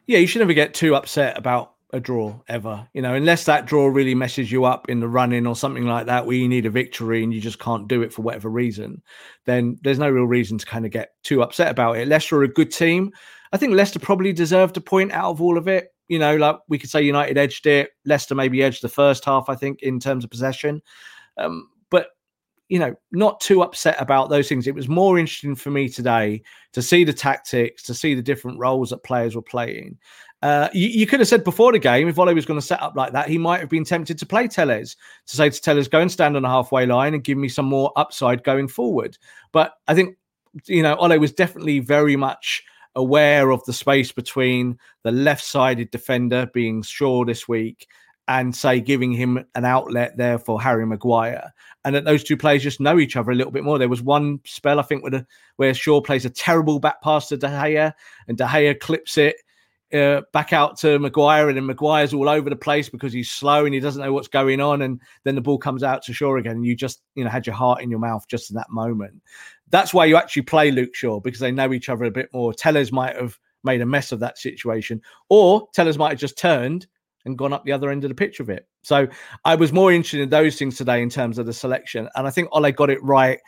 Yeah, 0.06 0.18
you 0.18 0.26
should 0.26 0.38
never 0.38 0.54
get 0.54 0.72
too 0.72 0.94
upset 0.94 1.36
about 1.36 1.74
a 1.92 2.00
draw 2.00 2.38
ever. 2.48 2.86
You 2.92 3.02
know, 3.02 3.14
unless 3.14 3.44
that 3.44 3.66
draw 3.66 3.86
really 3.86 4.14
messes 4.14 4.52
you 4.52 4.64
up 4.64 4.88
in 4.88 5.00
the 5.00 5.08
running 5.08 5.46
or 5.46 5.56
something 5.56 5.86
like 5.86 6.06
that, 6.06 6.26
where 6.26 6.36
you 6.36 6.48
need 6.48 6.66
a 6.66 6.70
victory 6.70 7.22
and 7.24 7.32
you 7.32 7.40
just 7.40 7.58
can't 7.58 7.88
do 7.88 8.02
it 8.02 8.12
for 8.12 8.22
whatever 8.22 8.48
reason, 8.48 9.02
then 9.46 9.78
there's 9.82 9.98
no 9.98 10.10
real 10.10 10.24
reason 10.24 10.58
to 10.58 10.66
kind 10.66 10.84
of 10.84 10.90
get 10.90 11.10
too 11.24 11.42
upset 11.42 11.70
about 11.70 11.96
it. 11.96 12.08
Leicester 12.08 12.38
are 12.38 12.44
a 12.44 12.48
good 12.48 12.70
team. 12.70 13.10
I 13.52 13.56
think 13.56 13.72
Leicester 13.72 13.98
probably 13.98 14.32
deserved 14.32 14.76
a 14.76 14.80
point 14.80 15.12
out 15.12 15.30
of 15.30 15.40
all 15.40 15.56
of 15.56 15.68
it 15.68 15.88
you 16.08 16.18
know, 16.18 16.36
like 16.36 16.56
we 16.68 16.78
could 16.78 16.90
say 16.90 17.02
United 17.02 17.38
edged 17.38 17.66
it. 17.66 17.90
Leicester 18.04 18.34
maybe 18.34 18.62
edged 18.62 18.82
the 18.82 18.88
first 18.88 19.24
half, 19.24 19.48
I 19.48 19.54
think, 19.54 19.82
in 19.82 20.00
terms 20.00 20.24
of 20.24 20.30
possession. 20.30 20.82
Um, 21.36 21.68
but 21.90 22.08
you 22.68 22.78
know, 22.78 22.94
not 23.12 23.40
too 23.40 23.62
upset 23.62 23.96
about 24.00 24.30
those 24.30 24.48
things. 24.48 24.66
It 24.66 24.74
was 24.74 24.88
more 24.88 25.18
interesting 25.18 25.54
for 25.54 25.70
me 25.70 25.88
today 25.88 26.42
to 26.72 26.82
see 26.82 27.04
the 27.04 27.12
tactics, 27.12 27.82
to 27.84 27.94
see 27.94 28.14
the 28.14 28.22
different 28.22 28.58
roles 28.58 28.90
that 28.90 29.04
players 29.04 29.36
were 29.36 29.42
playing. 29.42 29.98
Uh, 30.40 30.68
you, 30.72 30.88
you, 30.88 31.06
could 31.06 31.18
have 31.18 31.28
said 31.28 31.42
before 31.42 31.72
the 31.72 31.78
game, 31.78 32.06
if 32.06 32.18
Ole 32.18 32.32
was 32.32 32.46
going 32.46 32.60
to 32.60 32.64
set 32.64 32.80
up 32.80 32.94
like 32.94 33.12
that, 33.12 33.28
he 33.28 33.38
might 33.38 33.58
have 33.58 33.68
been 33.68 33.84
tempted 33.84 34.18
to 34.18 34.26
play 34.26 34.46
Telles 34.46 34.96
to 35.26 35.36
say 35.36 35.50
to 35.50 35.60
Telles, 35.60 35.88
go 35.88 36.00
and 36.00 36.12
stand 36.12 36.36
on 36.36 36.42
the 36.42 36.48
halfway 36.48 36.86
line 36.86 37.14
and 37.14 37.24
give 37.24 37.36
me 37.36 37.48
some 37.48 37.66
more 37.66 37.92
upside 37.96 38.44
going 38.44 38.68
forward. 38.68 39.18
But 39.50 39.72
I 39.88 39.94
think, 39.94 40.16
you 40.66 40.82
know, 40.82 40.94
Ole 40.96 41.18
was 41.18 41.32
definitely 41.32 41.80
very 41.80 42.14
much 42.14 42.62
aware 42.94 43.50
of 43.50 43.64
the 43.64 43.72
space 43.72 44.12
between 44.12 44.78
the 45.02 45.10
left 45.10 45.44
sided 45.44 45.90
defender 45.90 46.48
being 46.54 46.82
Shaw 46.82 47.24
this 47.24 47.48
week 47.48 47.88
and 48.28 48.54
say 48.54 48.80
giving 48.80 49.10
him 49.10 49.44
an 49.54 49.64
outlet 49.64 50.16
there 50.16 50.38
for 50.38 50.60
Harry 50.60 50.86
Maguire, 50.86 51.52
and 51.84 51.94
that 51.94 52.04
those 52.04 52.22
two 52.22 52.36
players 52.36 52.62
just 52.62 52.78
know 52.78 52.98
each 52.98 53.16
other 53.16 53.30
a 53.30 53.34
little 53.34 53.50
bit 53.50 53.64
more. 53.64 53.78
There 53.78 53.88
was 53.88 54.02
one 54.02 54.40
spell 54.44 54.78
I 54.78 54.82
think 54.82 55.02
a, 55.12 55.26
where 55.56 55.72
Shaw 55.74 56.00
plays 56.02 56.26
a 56.26 56.30
terrible 56.30 56.78
back 56.78 57.00
pass 57.02 57.28
to 57.28 57.38
De 57.38 57.48
Gea, 57.48 57.92
and 58.28 58.36
De 58.36 58.44
Gea 58.44 58.78
clips 58.78 59.16
it 59.16 59.36
uh, 59.92 60.22
back 60.32 60.52
out 60.52 60.78
to 60.78 60.98
Maguire, 60.98 61.48
and 61.48 61.56
then 61.56 61.66
Maguire's 61.66 62.12
all 62.12 62.28
over 62.28 62.50
the 62.50 62.56
place 62.56 62.88
because 62.88 63.12
he's 63.12 63.30
slow 63.30 63.64
and 63.64 63.74
he 63.74 63.80
doesn't 63.80 64.02
know 64.02 64.12
what's 64.12 64.28
going 64.28 64.60
on, 64.60 64.82
and 64.82 65.00
then 65.24 65.34
the 65.34 65.40
ball 65.40 65.58
comes 65.58 65.82
out 65.82 66.02
to 66.02 66.12
Shaw 66.12 66.36
again, 66.36 66.56
and 66.56 66.66
you 66.66 66.76
just 66.76 67.02
you 67.14 67.24
know 67.24 67.30
had 67.30 67.46
your 67.46 67.56
heart 67.56 67.82
in 67.82 67.90
your 67.90 68.00
mouth 68.00 68.26
just 68.28 68.50
in 68.50 68.56
that 68.56 68.70
moment 68.70 69.22
that's 69.70 69.92
why 69.92 70.04
you 70.04 70.16
actually 70.16 70.42
play 70.42 70.70
Luke 70.70 70.94
Shaw 70.94 71.20
because 71.20 71.40
they 71.40 71.52
know 71.52 71.72
each 71.72 71.88
other 71.88 72.04
a 72.04 72.10
bit 72.10 72.32
more. 72.32 72.52
Telles 72.52 72.92
might 72.92 73.16
have 73.16 73.38
made 73.64 73.80
a 73.80 73.86
mess 73.86 74.12
of 74.12 74.20
that 74.20 74.38
situation, 74.38 75.02
or 75.28 75.68
Telles 75.74 75.98
might 75.98 76.10
have 76.10 76.18
just 76.18 76.38
turned 76.38 76.86
and 77.24 77.36
gone 77.36 77.52
up 77.52 77.64
the 77.64 77.72
other 77.72 77.90
end 77.90 78.04
of 78.04 78.08
the 78.08 78.14
pitch 78.14 78.38
with 78.38 78.50
it. 78.50 78.66
So 78.82 79.08
I 79.44 79.54
was 79.56 79.72
more 79.72 79.92
interested 79.92 80.20
in 80.20 80.30
those 80.30 80.56
things 80.56 80.76
today 80.76 81.02
in 81.02 81.10
terms 81.10 81.38
of 81.38 81.46
the 81.46 81.52
selection, 81.52 82.08
and 82.14 82.26
I 82.26 82.30
think 82.30 82.48
Ole 82.52 82.70
got 82.72 82.90
it 82.90 83.02
right, 83.02 83.38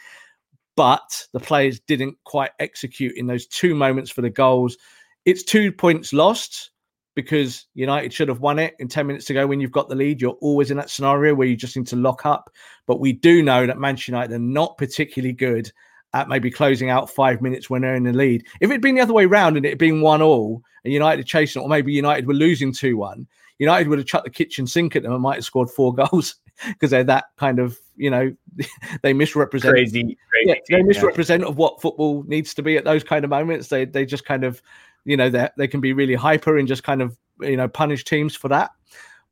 but 0.76 1.26
the 1.32 1.40
players 1.40 1.80
didn't 1.80 2.16
quite 2.24 2.50
execute 2.58 3.16
in 3.16 3.26
those 3.26 3.46
two 3.46 3.74
moments 3.74 4.10
for 4.10 4.22
the 4.22 4.30
goals. 4.30 4.76
It's 5.24 5.42
two 5.42 5.72
points 5.72 6.12
lost 6.12 6.70
because 7.14 7.66
United 7.74 8.12
should 8.12 8.28
have 8.28 8.40
won 8.40 8.58
it 8.58 8.74
in 8.78 8.88
10 8.88 9.06
minutes 9.06 9.26
to 9.26 9.34
go 9.34 9.46
when 9.46 9.60
you've 9.60 9.72
got 9.72 9.88
the 9.88 9.94
lead. 9.94 10.20
You're 10.20 10.38
always 10.40 10.70
in 10.70 10.76
that 10.76 10.90
scenario 10.90 11.34
where 11.34 11.46
you 11.46 11.56
just 11.56 11.76
need 11.76 11.86
to 11.88 11.96
lock 11.96 12.24
up. 12.24 12.50
But 12.86 13.00
we 13.00 13.12
do 13.12 13.42
know 13.42 13.66
that 13.66 13.78
Manchester 13.78 14.12
United 14.12 14.34
are 14.34 14.38
not 14.38 14.78
particularly 14.78 15.32
good 15.32 15.70
at 16.12 16.28
maybe 16.28 16.50
closing 16.50 16.90
out 16.90 17.10
five 17.10 17.40
minutes 17.40 17.70
when 17.70 17.82
they're 17.82 17.94
in 17.94 18.04
the 18.04 18.12
lead. 18.12 18.44
If 18.60 18.70
it'd 18.70 18.82
been 18.82 18.96
the 18.96 19.00
other 19.00 19.14
way 19.14 19.24
around 19.24 19.56
and 19.56 19.66
it 19.66 19.70
had 19.70 19.78
been 19.78 20.00
one 20.00 20.22
all 20.22 20.62
and 20.84 20.92
United 20.92 21.26
chasing 21.26 21.60
it, 21.60 21.64
or 21.64 21.68
maybe 21.68 21.92
United 21.92 22.26
were 22.26 22.34
losing 22.34 22.72
2 22.72 22.96
1, 22.96 23.26
United 23.58 23.88
would 23.88 23.98
have 23.98 24.06
chucked 24.06 24.24
the 24.24 24.30
kitchen 24.30 24.66
sink 24.66 24.96
at 24.96 25.02
them 25.02 25.12
and 25.12 25.22
might 25.22 25.36
have 25.36 25.44
scored 25.44 25.70
four 25.70 25.94
goals 26.08 26.36
because 26.66 26.90
they're 26.90 27.04
that 27.04 27.26
kind 27.36 27.58
of, 27.58 27.78
you 27.96 28.10
know, 28.10 28.34
they 29.02 29.12
misrepresent. 29.12 29.72
Crazy, 29.72 30.16
crazy 30.30 30.62
yeah, 30.70 30.76
they 30.78 30.82
misrepresent 30.82 31.42
yeah. 31.42 31.48
of 31.48 31.56
what 31.56 31.80
football 31.80 32.24
needs 32.26 32.54
to 32.54 32.62
be 32.62 32.76
at 32.76 32.84
those 32.84 33.04
kind 33.04 33.24
of 33.24 33.30
moments. 33.30 33.68
They 33.68 33.84
they 33.84 34.04
just 34.04 34.24
kind 34.24 34.44
of, 34.44 34.62
you 35.04 35.16
know, 35.16 35.30
they 35.30 35.48
they 35.56 35.68
can 35.68 35.80
be 35.80 35.92
really 35.92 36.14
hyper 36.14 36.56
and 36.56 36.68
just 36.68 36.82
kind 36.82 37.02
of, 37.02 37.16
you 37.40 37.56
know, 37.56 37.68
punish 37.68 38.04
teams 38.04 38.34
for 38.36 38.48
that. 38.48 38.70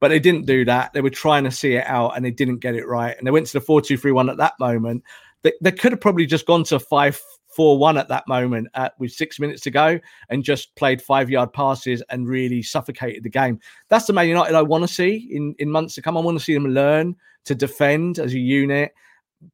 But 0.00 0.08
they 0.08 0.20
didn't 0.20 0.46
do 0.46 0.64
that. 0.64 0.92
They 0.92 1.00
were 1.00 1.10
trying 1.10 1.44
to 1.44 1.50
see 1.50 1.74
it 1.74 1.86
out 1.86 2.16
and 2.16 2.24
they 2.24 2.30
didn't 2.30 2.58
get 2.58 2.76
it 2.76 2.86
right. 2.86 3.16
And 3.18 3.26
they 3.26 3.32
went 3.32 3.46
to 3.48 3.52
the 3.54 3.60
4 3.60 3.80
2 3.80 3.96
3 3.96 4.12
1 4.12 4.30
at 4.30 4.36
that 4.36 4.54
moment 4.60 5.02
they, 5.42 5.52
they 5.60 5.72
could 5.72 5.92
have 5.92 6.00
probably 6.00 6.26
just 6.26 6.46
gone 6.46 6.64
to 6.64 6.80
five 6.80 7.20
four 7.48 7.78
one 7.78 7.96
at 7.96 8.08
that 8.08 8.26
moment 8.28 8.68
at, 8.74 8.94
with 8.98 9.10
six 9.10 9.40
minutes 9.40 9.62
to 9.62 9.70
go 9.70 9.98
and 10.28 10.44
just 10.44 10.74
played 10.76 11.02
five 11.02 11.30
yard 11.30 11.52
passes 11.52 12.02
and 12.10 12.28
really 12.28 12.62
suffocated 12.62 13.22
the 13.22 13.30
game. 13.30 13.58
That's 13.88 14.06
the 14.06 14.12
Man 14.12 14.28
United 14.28 14.54
I 14.54 14.62
want 14.62 14.86
to 14.86 14.92
see 14.92 15.28
in, 15.30 15.54
in 15.58 15.70
months 15.70 15.94
to 15.94 16.02
come. 16.02 16.16
I 16.16 16.20
want 16.20 16.38
to 16.38 16.44
see 16.44 16.54
them 16.54 16.68
learn 16.68 17.16
to 17.46 17.54
defend 17.54 18.18
as 18.18 18.34
a 18.34 18.38
unit, 18.38 18.92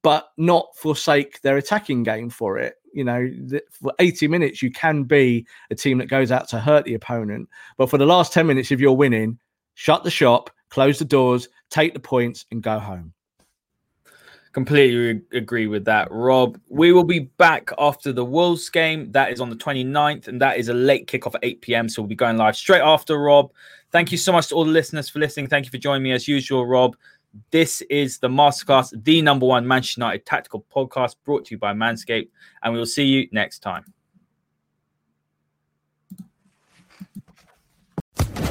but 0.03 0.29
not 0.37 0.77
forsake 0.77 1.41
their 1.43 1.57
attacking 1.57 2.03
game 2.03 2.31
for 2.31 2.59
it. 2.59 2.77
You 2.95 3.05
know, 3.05 3.31
for 3.71 3.93
80 3.99 4.29
minutes, 4.29 4.63
you 4.63 4.71
can 4.71 5.03
be 5.03 5.47
a 5.71 5.75
team 5.75 5.99
that 5.99 6.07
goes 6.07 6.31
out 6.31 6.49
to 6.49 6.61
hurt 6.61 6.85
the 6.85 6.95
opponent. 6.95 7.49
But 7.77 7.91
for 7.91 7.99
the 7.99 8.07
last 8.07 8.33
10 8.33 8.47
minutes, 8.47 8.71
if 8.71 8.81
you're 8.81 8.93
winning, 8.93 9.39
shut 9.75 10.05
the 10.05 10.11
shop, 10.11 10.51
close 10.71 10.99
the 10.99 11.05
doors, 11.05 11.49
take 11.71 11.95
the 11.95 12.01
points, 12.01 12.47
and 12.51 12.63
go 12.63 12.79
home. 12.79 13.13
Completely 14.53 15.21
agree 15.33 15.67
with 15.67 15.85
that, 15.87 16.07
Rob. 16.13 16.61
We 16.69 16.93
will 16.93 17.03
be 17.03 17.19
back 17.19 17.73
after 17.77 18.13
the 18.13 18.25
Wolves 18.25 18.71
game. 18.71 19.11
That 19.11 19.33
is 19.33 19.41
on 19.41 19.51
the 19.51 19.57
29th, 19.57 20.29
and 20.29 20.41
that 20.41 20.59
is 20.59 20.69
a 20.69 20.75
late 20.75 21.09
kickoff 21.09 21.35
at 21.35 21.41
8 21.43 21.61
p.m. 21.61 21.89
So 21.89 22.03
we'll 22.03 22.09
be 22.09 22.15
going 22.15 22.37
live 22.37 22.55
straight 22.55 22.81
after 22.81 23.19
Rob. 23.19 23.51
Thank 23.91 24.13
you 24.13 24.19
so 24.19 24.31
much 24.31 24.49
to 24.49 24.55
all 24.55 24.65
the 24.65 24.71
listeners 24.71 25.09
for 25.09 25.19
listening. 25.19 25.49
Thank 25.49 25.65
you 25.65 25.73
for 25.73 25.79
joining 25.79 26.05
me 26.05 26.13
as 26.13 26.29
usual, 26.29 26.67
Rob. 26.67 26.97
This 27.51 27.83
is 27.83 28.19
the 28.19 28.29
Masterclass, 28.29 28.93
the 29.05 29.23
number 29.23 29.47
one 29.47 29.67
Manchester 29.67 30.01
United 30.01 30.27
tactical 30.27 30.65
podcast 30.75 31.17
brought 31.25 31.47
to 31.47 31.55
you 31.55 31.59
by 31.59 31.73
Manscaped, 31.73 32.29
and 32.63 32.73
we 32.73 32.79
will 32.79 32.87
see 32.87 33.05
you 33.05 33.29
next 33.33 33.61
time. 33.61 33.93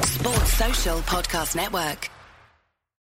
Sports 0.04 0.52
Social 0.52 0.98
Podcast 1.00 1.56
Network. 1.56 2.10